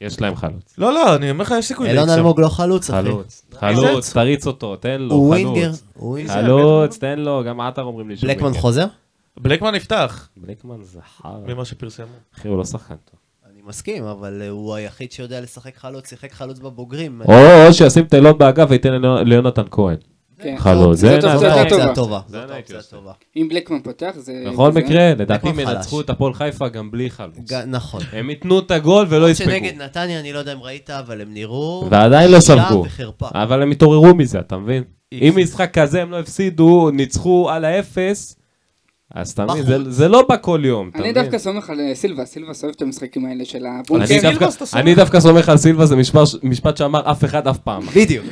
יש 0.00 0.20
להם 0.20 0.36
חלוץ. 0.36 0.74
לא, 0.78 0.92
לא, 0.92 1.16
אני 1.16 1.30
אומר 1.30 1.42
לך, 1.44 1.54
יש 1.58 1.66
סיכוי 1.66 1.90
אילון. 1.90 2.08
אלמוג 2.10 2.40
לא 2.40 2.48
חלוץ, 2.48 2.90
אחי. 2.90 3.02
חלוץ. 3.02 3.42
חלוץ, 3.54 4.12
תריץ 4.12 4.46
אותו, 4.46 4.76
תן 4.76 5.00
לו, 5.00 5.14
הוא 5.14 5.34
חלוץ. 5.34 5.44
winger. 5.46 5.70
הוא 5.94 6.10
winger. 6.10 6.32
חלוץ, 6.32 6.98
תן 6.98 7.18
לו, 7.18 7.42
גם 7.46 7.60
עטר 7.60 7.82
אומרים 7.82 8.08
לי 8.08 8.16
שהוא 8.16 8.28
בלקמן 8.28 8.42
winger. 8.42 8.60
חוזר? 8.60 8.86
בלקמן 9.40 9.74
נפתח, 9.74 10.28
בלקמן 10.36 10.76
זה 10.82 10.98
חרא. 11.22 11.30
ממה 11.46 11.64
שפרסמו. 11.64 12.06
אחי, 12.38 12.48
הוא 12.48 12.58
לא 12.58 12.64
שחקן 12.64 12.94
טוב. 13.10 13.20
אני 13.52 13.60
מסכים, 13.66 14.04
אבל 14.04 14.42
אה, 14.42 14.48
הוא 14.48 14.74
היחיד 14.74 15.12
שיודע 15.12 15.40
לשחק 15.40 15.76
חלוץ, 15.76 16.08
שיחק 16.10 16.32
חלוץ 16.32 16.58
בבוגרים. 16.58 17.22
או 17.28 17.32
שישים 17.72 18.04
את 18.04 18.14
אילון 18.14 18.38
באגף 18.38 18.66
וייתן 18.70 18.88
ליונ- 18.92 19.24
ליונתן 19.24 19.62
כהן. 19.70 19.96
כן. 20.42 20.54
חלוץ, 20.58 20.98
זה 20.98 21.14
אופציה 21.14 21.32
נעשה. 21.34 21.46
יותר 21.46 21.60
אופציה 21.60 21.78
טובה. 21.78 21.94
טובה. 21.94 22.20
זה 22.28 22.40
זאת 22.40 22.50
אני 22.50 22.58
אופציה 22.58 22.76
הייתי 22.76 22.90
טובה. 22.90 23.12
אם 23.36 23.48
בלקמן 23.50 23.80
פותח 23.82 24.10
זה... 24.16 24.44
בכל 24.52 24.72
זה- 24.72 24.80
מקרה, 24.80 25.10
לדעתי 25.14 25.48
הם. 25.48 25.58
ינצחו 25.58 26.00
את 26.00 26.10
הפועל 26.10 26.34
חיפה 26.34 26.68
גם 26.68 26.90
בלי 26.90 27.10
חלוץ. 27.10 27.52
נכון. 27.66 28.00
הם 28.12 28.30
ייתנו 28.30 28.58
את 28.58 28.70
הגול 28.70 29.06
ולא 29.08 29.30
יספגו. 29.30 29.50
שנגד 29.50 29.82
נתניה, 29.82 30.20
אני 30.20 30.32
לא 30.32 30.38
יודע 30.38 30.52
אם 30.52 30.62
ראית, 30.62 30.90
אבל 30.90 31.20
הם 31.20 31.34
נראו... 31.34 31.86
ועדיין 31.90 32.30
לא 32.30 32.40
ספגו. 32.40 32.82
וחרפה. 32.86 33.28
אבל 33.34 33.62
הם 33.62 33.70
התעוררו 33.70 34.14
מזה, 34.14 34.38
אתה 34.38 34.56
מבין? 34.58 34.82
אם 35.12 35.34
משחק 35.42 35.78
כזה 35.78 36.02
הם 36.02 36.10
לא 36.10 36.18
הפסידו, 36.20 36.90
ניצחו 36.92 37.50
על 37.50 37.64
האפס, 37.64 38.36
אז 39.10 39.30
אתה 39.30 39.46
מבין, 39.46 39.90
זה- 39.90 40.08
לא 40.08 40.26
בא 40.28 40.36
כל 40.40 40.60
יום, 40.64 40.88
אתה 40.88 40.98
אני 40.98 41.10
מבין? 41.10 41.22
דווקא 41.22 41.38
סומך 41.38 41.70
על 41.70 41.80
אה, 41.80 41.94
סילבה, 41.94 42.24
סילבה 42.24 42.52
אוהב 42.62 42.74
את 42.76 42.82
המשחקים 42.82 43.26
האלה 43.26 43.44
של 43.44 43.66
אני 43.66 43.78
הבונקר. 43.80 44.06
סילבס, 44.06 44.56
אתה 44.56 44.66
סומך? 44.66 44.82
אני 44.82 44.94
דווקא 44.94 45.20
סומך 45.20 45.48
על 45.48 45.56
סילבה, 45.56 45.86
זה 45.86 45.96
משפט- 45.96 46.38
משפט 46.42 46.76
שאמר 46.76 47.10
אף 47.10 47.24
אחד 47.24 47.48
אף 47.48 47.58
פעם. 47.58 47.82
בדיוק. 47.96 48.26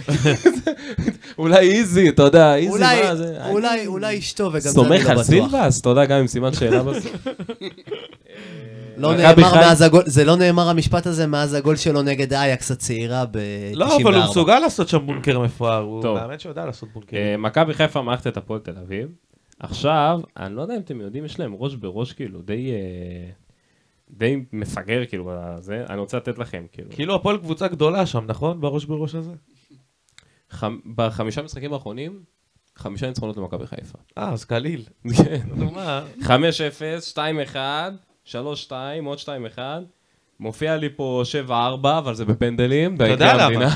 אולי 1.38 1.70
איזי, 1.70 2.08
אתה 2.08 2.22
יודע, 2.22 2.54
איזי, 2.56 2.68
אולי- 2.70 3.02
מה 3.02 3.14
זה? 3.16 3.36
אולי- 3.50 3.86
אולי 3.86 4.18
אשתו, 4.18 4.44
וגם 4.44 4.60
זה 4.60 4.68
אני 4.68 4.74
סומך 4.74 5.04
לא 5.04 5.10
על 5.10 5.14
בטוח. 5.14 5.22
סילבה? 5.26 5.64
אז 5.64 5.78
אתה 5.78 5.88
יודע, 5.88 6.04
גם 6.04 6.18
עם 6.18 6.26
סימן 6.26 6.52
שאלה 6.52 6.82
בסוף. 6.82 7.16
לא 8.96 9.12
מכבי 9.12 9.22
נאמר 9.42 9.50
חי- 9.52 9.58
מאז 9.58 9.82
הגול, 9.82 10.02
זה 10.06 10.24
לא 10.24 10.36
נאמר 10.36 10.68
המשפט 10.68 11.06
הזה 11.06 11.26
מאז 11.26 11.54
הגול 11.54 11.76
שלו 11.76 12.02
נגד 12.02 12.32
אייקס 12.34 12.70
הצעירה 12.70 13.24
ב-94. 13.30 13.76
לא, 13.76 13.96
אבל 13.96 14.14
הוא 14.14 14.24
מסוגל 14.24 14.58
לעשות 14.58 14.88
שם 14.88 14.98
בונקר 15.06 15.38
מפואר, 15.40 15.78
הוא 15.78 16.02
טוב. 16.02 16.18
מאמן 16.18 16.38
שיודע 16.38 16.66
לעשות 16.66 16.88
בונקר. 16.92 17.16
אה, 17.16 17.36
מכבי 17.38 17.74
חיפה 17.74 18.02
מערכת 18.02 18.26
את 18.26 18.36
הפועל 18.36 18.60
תל 18.60 18.74
אביב. 18.86 19.08
עכשיו, 19.62 20.20
אני 20.36 20.54
לא 20.56 20.62
יודע 20.62 20.74
אם 20.76 20.80
אתם 20.80 21.00
יודעים, 21.00 21.24
יש 21.24 21.40
להם 21.40 21.54
ראש 21.54 21.74
בראש 21.74 22.12
כאילו 22.12 22.42
די... 22.42 22.70
אה, 22.72 23.30
די 24.10 24.44
מפגר 24.52 25.06
כאילו 25.06 25.30
בזה, 25.32 25.84
אני 25.90 26.00
רוצה 26.00 26.16
לתת 26.16 26.38
לכם 26.38 26.64
כאילו. 26.72 26.90
כאילו 26.90 27.14
הפועל 27.14 27.38
קבוצה 27.38 27.68
גדולה 27.68 28.06
שם, 28.06 28.24
נכון? 28.26 28.60
בראש 28.60 28.84
בראש 28.84 29.14
הזה? 29.14 29.32
חמ- 30.50 30.64
בחמישה 30.94 31.42
משחקים 31.42 31.72
האחרונים, 31.72 32.22
חמישה 32.76 33.06
ניצחונות 33.08 33.36
למכבי 33.36 33.66
חיפה. 33.66 33.98
אה, 34.18 34.28
אז 34.32 34.44
קליל. 34.44 34.82
כן. 35.16 35.40
נו 35.54 35.70
מה? 35.70 36.02
5-0, 36.20 36.26
2-1, 37.54 37.56
3-2, 38.26 38.34
עוד 39.04 39.18
2-1. 39.56 39.58
מופיע 40.40 40.76
לי 40.76 40.88
פה 40.96 41.22
7-4, 41.48 41.50
אבל 41.98 42.14
זה 42.14 42.24
בפנדלים. 42.24 42.94
אתה 42.94 43.08
יודע 43.08 43.34
למה. 43.50 43.66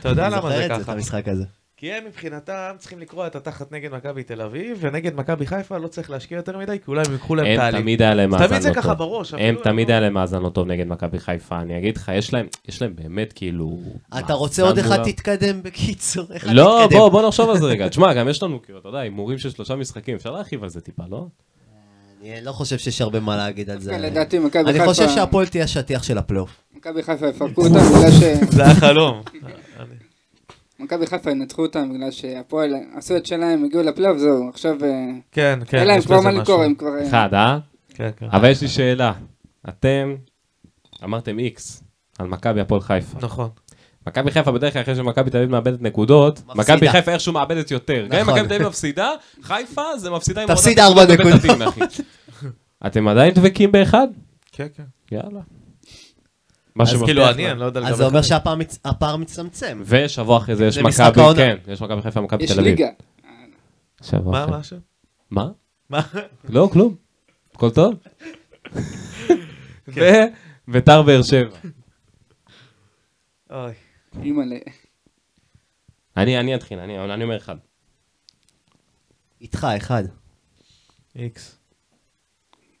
אתה 0.00 0.08
יודע 0.08 0.26
אני 0.26 0.34
למה 0.36 0.50
זה 0.50 0.56
זוכר 0.56 0.64
את 0.64 0.68
זה, 0.68 0.76
את 0.76 0.82
ככה? 0.82 0.92
המשחק 0.92 1.28
הזה. 1.28 1.44
כי 1.84 1.92
הם 1.92 2.04
מבחינתם 2.06 2.74
צריכים 2.78 2.98
לקרוע 2.98 3.26
את 3.26 3.36
התחת 3.36 3.72
נגד 3.72 3.92
מכבי 3.92 4.22
תל 4.22 4.40
אביב, 4.40 4.78
ונגד 4.80 5.14
מכבי 5.14 5.46
חיפה 5.46 5.78
לא 5.78 5.88
צריך 5.88 6.10
להשקיע 6.10 6.36
יותר 6.36 6.58
מדי, 6.58 6.78
כי 6.84 6.84
אולי 6.88 7.02
הם 7.06 7.12
ייקחו 7.12 7.34
להם 7.34 7.46
הם 7.46 7.56
תהליך. 7.56 7.80
תמיד 7.80 8.02
היה 8.02 8.14
להם 8.14 8.30
מאזן 8.30 8.46
תמיד 8.46 8.62
זה 8.62 8.68
לא 8.68 8.74
ככה 8.74 8.88
טוב. 8.88 8.98
בראש. 8.98 9.34
הם 9.34 9.56
תמיד 9.62 9.88
לא- 9.88 9.92
היה 9.92 10.00
להם 10.00 10.14
מאזן 10.14 10.42
לא 10.42 10.48
טוב 10.48 10.66
נגד 10.66 10.86
מכבי 10.86 11.18
חיפה. 11.18 11.60
אני 11.60 11.78
אגיד 11.78 11.96
לך, 11.96 12.12
יש 12.14 12.32
להם, 12.34 12.46
יש 12.68 12.82
להם 12.82 12.96
באמת 12.96 13.32
כאילו... 13.32 13.78
אתה 14.18 14.32
רוצה 14.32 14.62
עוד 14.62 14.78
אחד 14.78 15.04
תתקדם 15.04 15.62
בקיצור? 15.62 16.24
אחד 16.36 16.50
לא, 16.52 16.80
תתקדם. 16.84 16.98
בוא, 16.98 17.08
בוא 17.08 17.28
נחשוב 17.28 17.50
על 17.50 17.58
זה 17.58 17.66
רגע. 17.66 17.88
תשמע, 17.88 18.14
גם 18.14 18.28
יש 18.28 18.42
לנו, 18.42 18.62
כאילו, 18.62 18.78
אתה 18.78 18.88
יודע, 18.88 18.98
הימורים 18.98 19.38
של 19.38 19.50
שלושה 19.50 19.76
משחקים, 19.76 20.16
אפשר 20.16 20.30
להרחיב 20.30 20.62
על 20.62 20.68
זה 20.68 20.80
טיפה, 20.80 21.02
לא? 21.10 21.26
אני 22.22 22.44
לא 22.44 22.52
חושב 22.52 22.78
שיש 22.78 23.00
הרבה 23.00 23.20
מה 23.20 23.36
להגיד 23.36 23.70
על 23.70 23.80
זה. 23.80 23.90
דווקא 23.90 24.06
לדעתי 24.06 24.38
מכבי 24.38 24.62
אני 24.70 24.72
חיפה... 24.72 24.84
חושב 24.84 25.08
שהפועל 25.08 25.46
תהיה 25.46 25.64
השטיח 25.64 26.02
של 26.02 26.18
הפלייאוף. 26.18 26.50
מכבי 26.76 27.02
חיפה 27.02 27.28
יפרקו 27.28 27.62
אותם 27.62 27.74
בגלל 27.74 28.10
ש... 28.10 28.54
זה 28.54 28.64
החלום. 28.64 29.22
מכבי 30.84 31.06
חיפה 31.06 31.30
ינצחו 31.30 31.62
אותם 31.62 31.92
בגלל 31.94 32.10
שהפועל 32.10 32.74
עשו 32.94 33.16
את 33.16 33.26
שלהם, 33.26 33.64
הגיעו 33.64 33.82
לפלייאוף, 33.82 34.18
זהו, 34.18 34.48
עכשיו... 34.48 34.84
אה, 34.84 34.88
כן, 35.32 35.58
כן. 35.66 35.78
אין 35.78 35.86
להם 35.86 36.02
כבר 36.02 36.20
מה 36.20 36.32
משהו. 36.32 36.62
הם 36.62 36.74
כבר... 36.74 36.88
אה, 36.98 37.08
אחד, 37.08 37.34
אה? 37.34 37.58
כן, 37.94 38.10
כן. 38.16 38.26
אבל 38.32 38.50
יש 38.50 38.62
לי 38.62 38.68
שאלה. 38.68 39.12
אתם 39.68 40.14
אמרתם 41.04 41.38
איקס 41.38 41.84
על 42.18 42.26
מכבי 42.26 42.60
הפועל 42.60 42.80
חיפה. 42.80 43.18
נכון. 43.20 43.48
מכבי 44.06 44.30
חיפה 44.30 44.52
בדרך 44.52 44.72
כלל 44.72 44.82
אחרי 44.82 44.96
שמכבי 44.96 45.30
תל 45.30 45.36
אביב 45.36 45.50
מאבדת 45.50 45.82
נקודות. 45.82 46.42
מכבי 46.54 46.88
חיפה 46.88 47.12
איכשהו 47.12 47.32
מאבדת 47.32 47.70
יותר. 47.70 48.06
גם 48.06 48.18
אם 48.18 48.22
נכון. 48.22 48.34
מכבי 48.34 48.48
תל 48.48 48.54
אביב 48.54 48.68
מפסידה, 48.68 49.10
חיפה 49.42 49.98
זה 49.98 50.10
מפסידה 50.10 50.42
עם 50.42 50.48
תפסיד 50.48 50.78
הורדת 50.78 51.20
ארבע 51.20 51.34
נקודות. 51.34 52.00
אתם 52.86 53.08
עדיין 53.08 53.34
דבקים 53.34 53.72
באחד? 53.72 54.08
כן, 54.52 54.66
כן. 54.76 54.82
יאללה. 55.12 55.40
מה 56.76 56.84
אז 56.84 56.88
שמבטיח 56.90 57.06
כאילו 57.06 57.30
אני. 57.30 57.50
אני 57.50 57.60
לא 57.60 57.64
יודע 57.64 57.80
אז 57.80 57.96
זה 57.96 58.06
אומר 58.06 58.22
שהפער 58.22 58.54
מצ- 58.54 58.78
הפער 58.84 59.16
מצטמצם. 59.16 59.82
ושבוע 59.86 60.38
אחרי 60.38 60.56
זה 60.56 60.66
יש 60.66 60.78
מכבי. 60.78 61.20
כן, 61.36 61.56
יש 61.68 61.82
מכבי 61.82 62.02
חיפה, 62.02 62.20
מכבי 62.20 62.44
יש 62.44 62.50
תל 62.52 62.60
אביב. 62.60 62.78
ליגה. 62.78 62.88
שבוע 64.02 64.32
מה. 64.32 64.46
מה 64.46 64.56
השם? 64.56 64.78
מה? 65.30 65.50
מה? 65.90 66.00
לא, 66.48 66.68
כלום. 66.72 66.96
הכל 67.54 67.70
טוב? 67.70 67.94
וביתר 70.68 71.02
באר 71.02 71.22
שבע. 71.22 71.56
אוי. 73.50 73.72
אימא'לה. 74.22 74.56
אני 76.16 76.40
אני 76.40 76.54
אתחיל, 76.54 76.78
אני 76.78 77.14
אני 77.14 77.24
אומר 77.24 77.36
אחד. 77.36 77.56
איתך, 79.40 79.66
אחד. 79.76 80.04
איקס. 81.16 81.58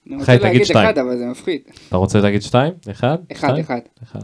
אני 0.06 0.16
רוצה 0.16 0.38
להגיד 0.38 0.64
שתיים. 0.64 0.88
אחד, 0.88 0.98
אבל 0.98 1.18
זה 1.18 1.26
מפחיד. 1.26 1.60
אתה 1.88 1.96
רוצה 1.96 2.20
להגיד 2.20 2.42
שתיים? 2.42 2.72
אחד? 2.90 3.18
אחד, 3.32 3.48
שתיים? 3.48 3.64
אחד. 3.64 3.80
אחד. 4.02 4.20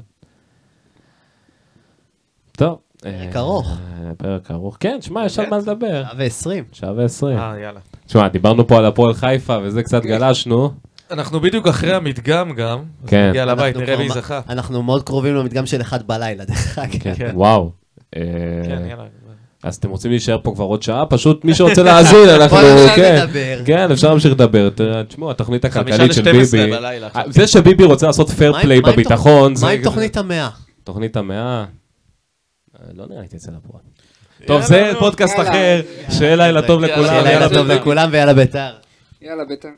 טוב. 2.53 2.79
פרק 3.03 3.37
אה, 3.37 3.41
ארוך. 3.41 3.71
אה, 3.71 4.15
פרק 4.17 4.51
ארוך. 4.51 4.77
כן, 4.81 4.99
שמע, 5.01 5.27
יש 5.27 5.39
על 5.39 5.51
מה 5.51 5.59
לדבר. 5.59 6.03
שעה 6.03 6.13
ועשרים. 6.17 6.65
שעה 6.73 6.93
ועשרים. 6.97 7.39
אה, 7.39 7.55
יאללה. 7.63 7.81
תשמע, 8.07 8.29
דיברנו 8.29 8.67
פה 8.69 8.79
על 8.79 8.87
הפועל 8.87 9.15
חיפה 9.15 9.59
וזה 9.63 9.83
קצת 9.83 10.03
גלשנו. 10.03 10.71
אנחנו 11.11 11.41
בדיוק 11.41 11.67
אחרי 11.69 11.95
המדגם 11.95 12.53
גם. 12.53 12.83
כן. 13.07 13.29
נגיע 13.29 13.45
לבית, 13.45 13.77
נראה 13.77 13.97
מי 13.97 14.09
זכה. 14.09 14.41
אנחנו 14.49 14.83
מאוד 14.83 15.03
קרובים 15.03 15.35
למדגם 15.35 15.67
של 15.67 15.81
אחד 15.81 16.07
בלילה, 16.07 16.45
דרך 16.45 16.79
אגב. 16.79 16.99
כן, 16.99 17.15
כן. 17.15 17.31
וואו. 17.35 17.73
אה, 18.17 18.23
כן, 18.65 18.87
יאללה. 18.87 19.05
אז 19.63 19.77
אתם 19.77 19.91
רוצים 19.91 20.11
להישאר 20.11 20.39
פה 20.43 20.53
כבר 20.55 20.65
עוד 20.65 20.83
שעה? 20.83 21.07
פשוט 21.07 21.45
מי 21.45 21.55
שרוצה 21.55 21.83
להאזין, 21.83 22.29
אנחנו... 22.41 22.57
בוא 22.57 22.71
נמשיך 22.71 22.97
כן. 22.97 23.21
לדבר. 23.23 23.63
כן, 23.65 23.93
אפשר 23.93 24.09
להמשיך 24.09 24.33
לדבר. 24.33 24.71
תשמעו, 25.09 25.31
התוכנית 25.31 25.65
הכלכלית 25.65 26.13
של 26.13 26.23
ל-12 26.23 26.33
ביבי... 26.33 26.73
אה, 27.15 27.23
זה 27.27 27.47
שביבי 27.47 27.85
רוצה 27.85 28.07
לעשות 28.07 28.29
פייר 28.29 28.61
פליי 28.61 28.81
בביטחון. 28.81 29.55
מה 29.63 29.71
עם 29.71 29.83
תוכנית 29.83 30.17
המאה? 30.17 30.49
תוכנית 30.85 31.17
המאה? 31.17 31.65
אה, 32.81 32.87
לא 32.95 33.05
נראה 33.11 33.21
לי 33.21 33.29
תצא 33.29 33.51
לפועל. 33.51 33.83
טוב, 34.47 34.63
זה. 34.63 34.93
פודקאסט. 34.99 35.41
אחר, 35.41 35.81
שיהיה 36.11 36.37
לילה 36.37 36.63
טוב 36.63 36.81
לכולם. 36.81 37.27
יאללה, 37.27 37.49
טוב. 37.49 37.67
לכולם 37.67 38.09
ויאללה 38.13 38.35
בית"ר. 38.35 38.71
יאללה, 39.23 39.45
ביתר. 39.45 39.69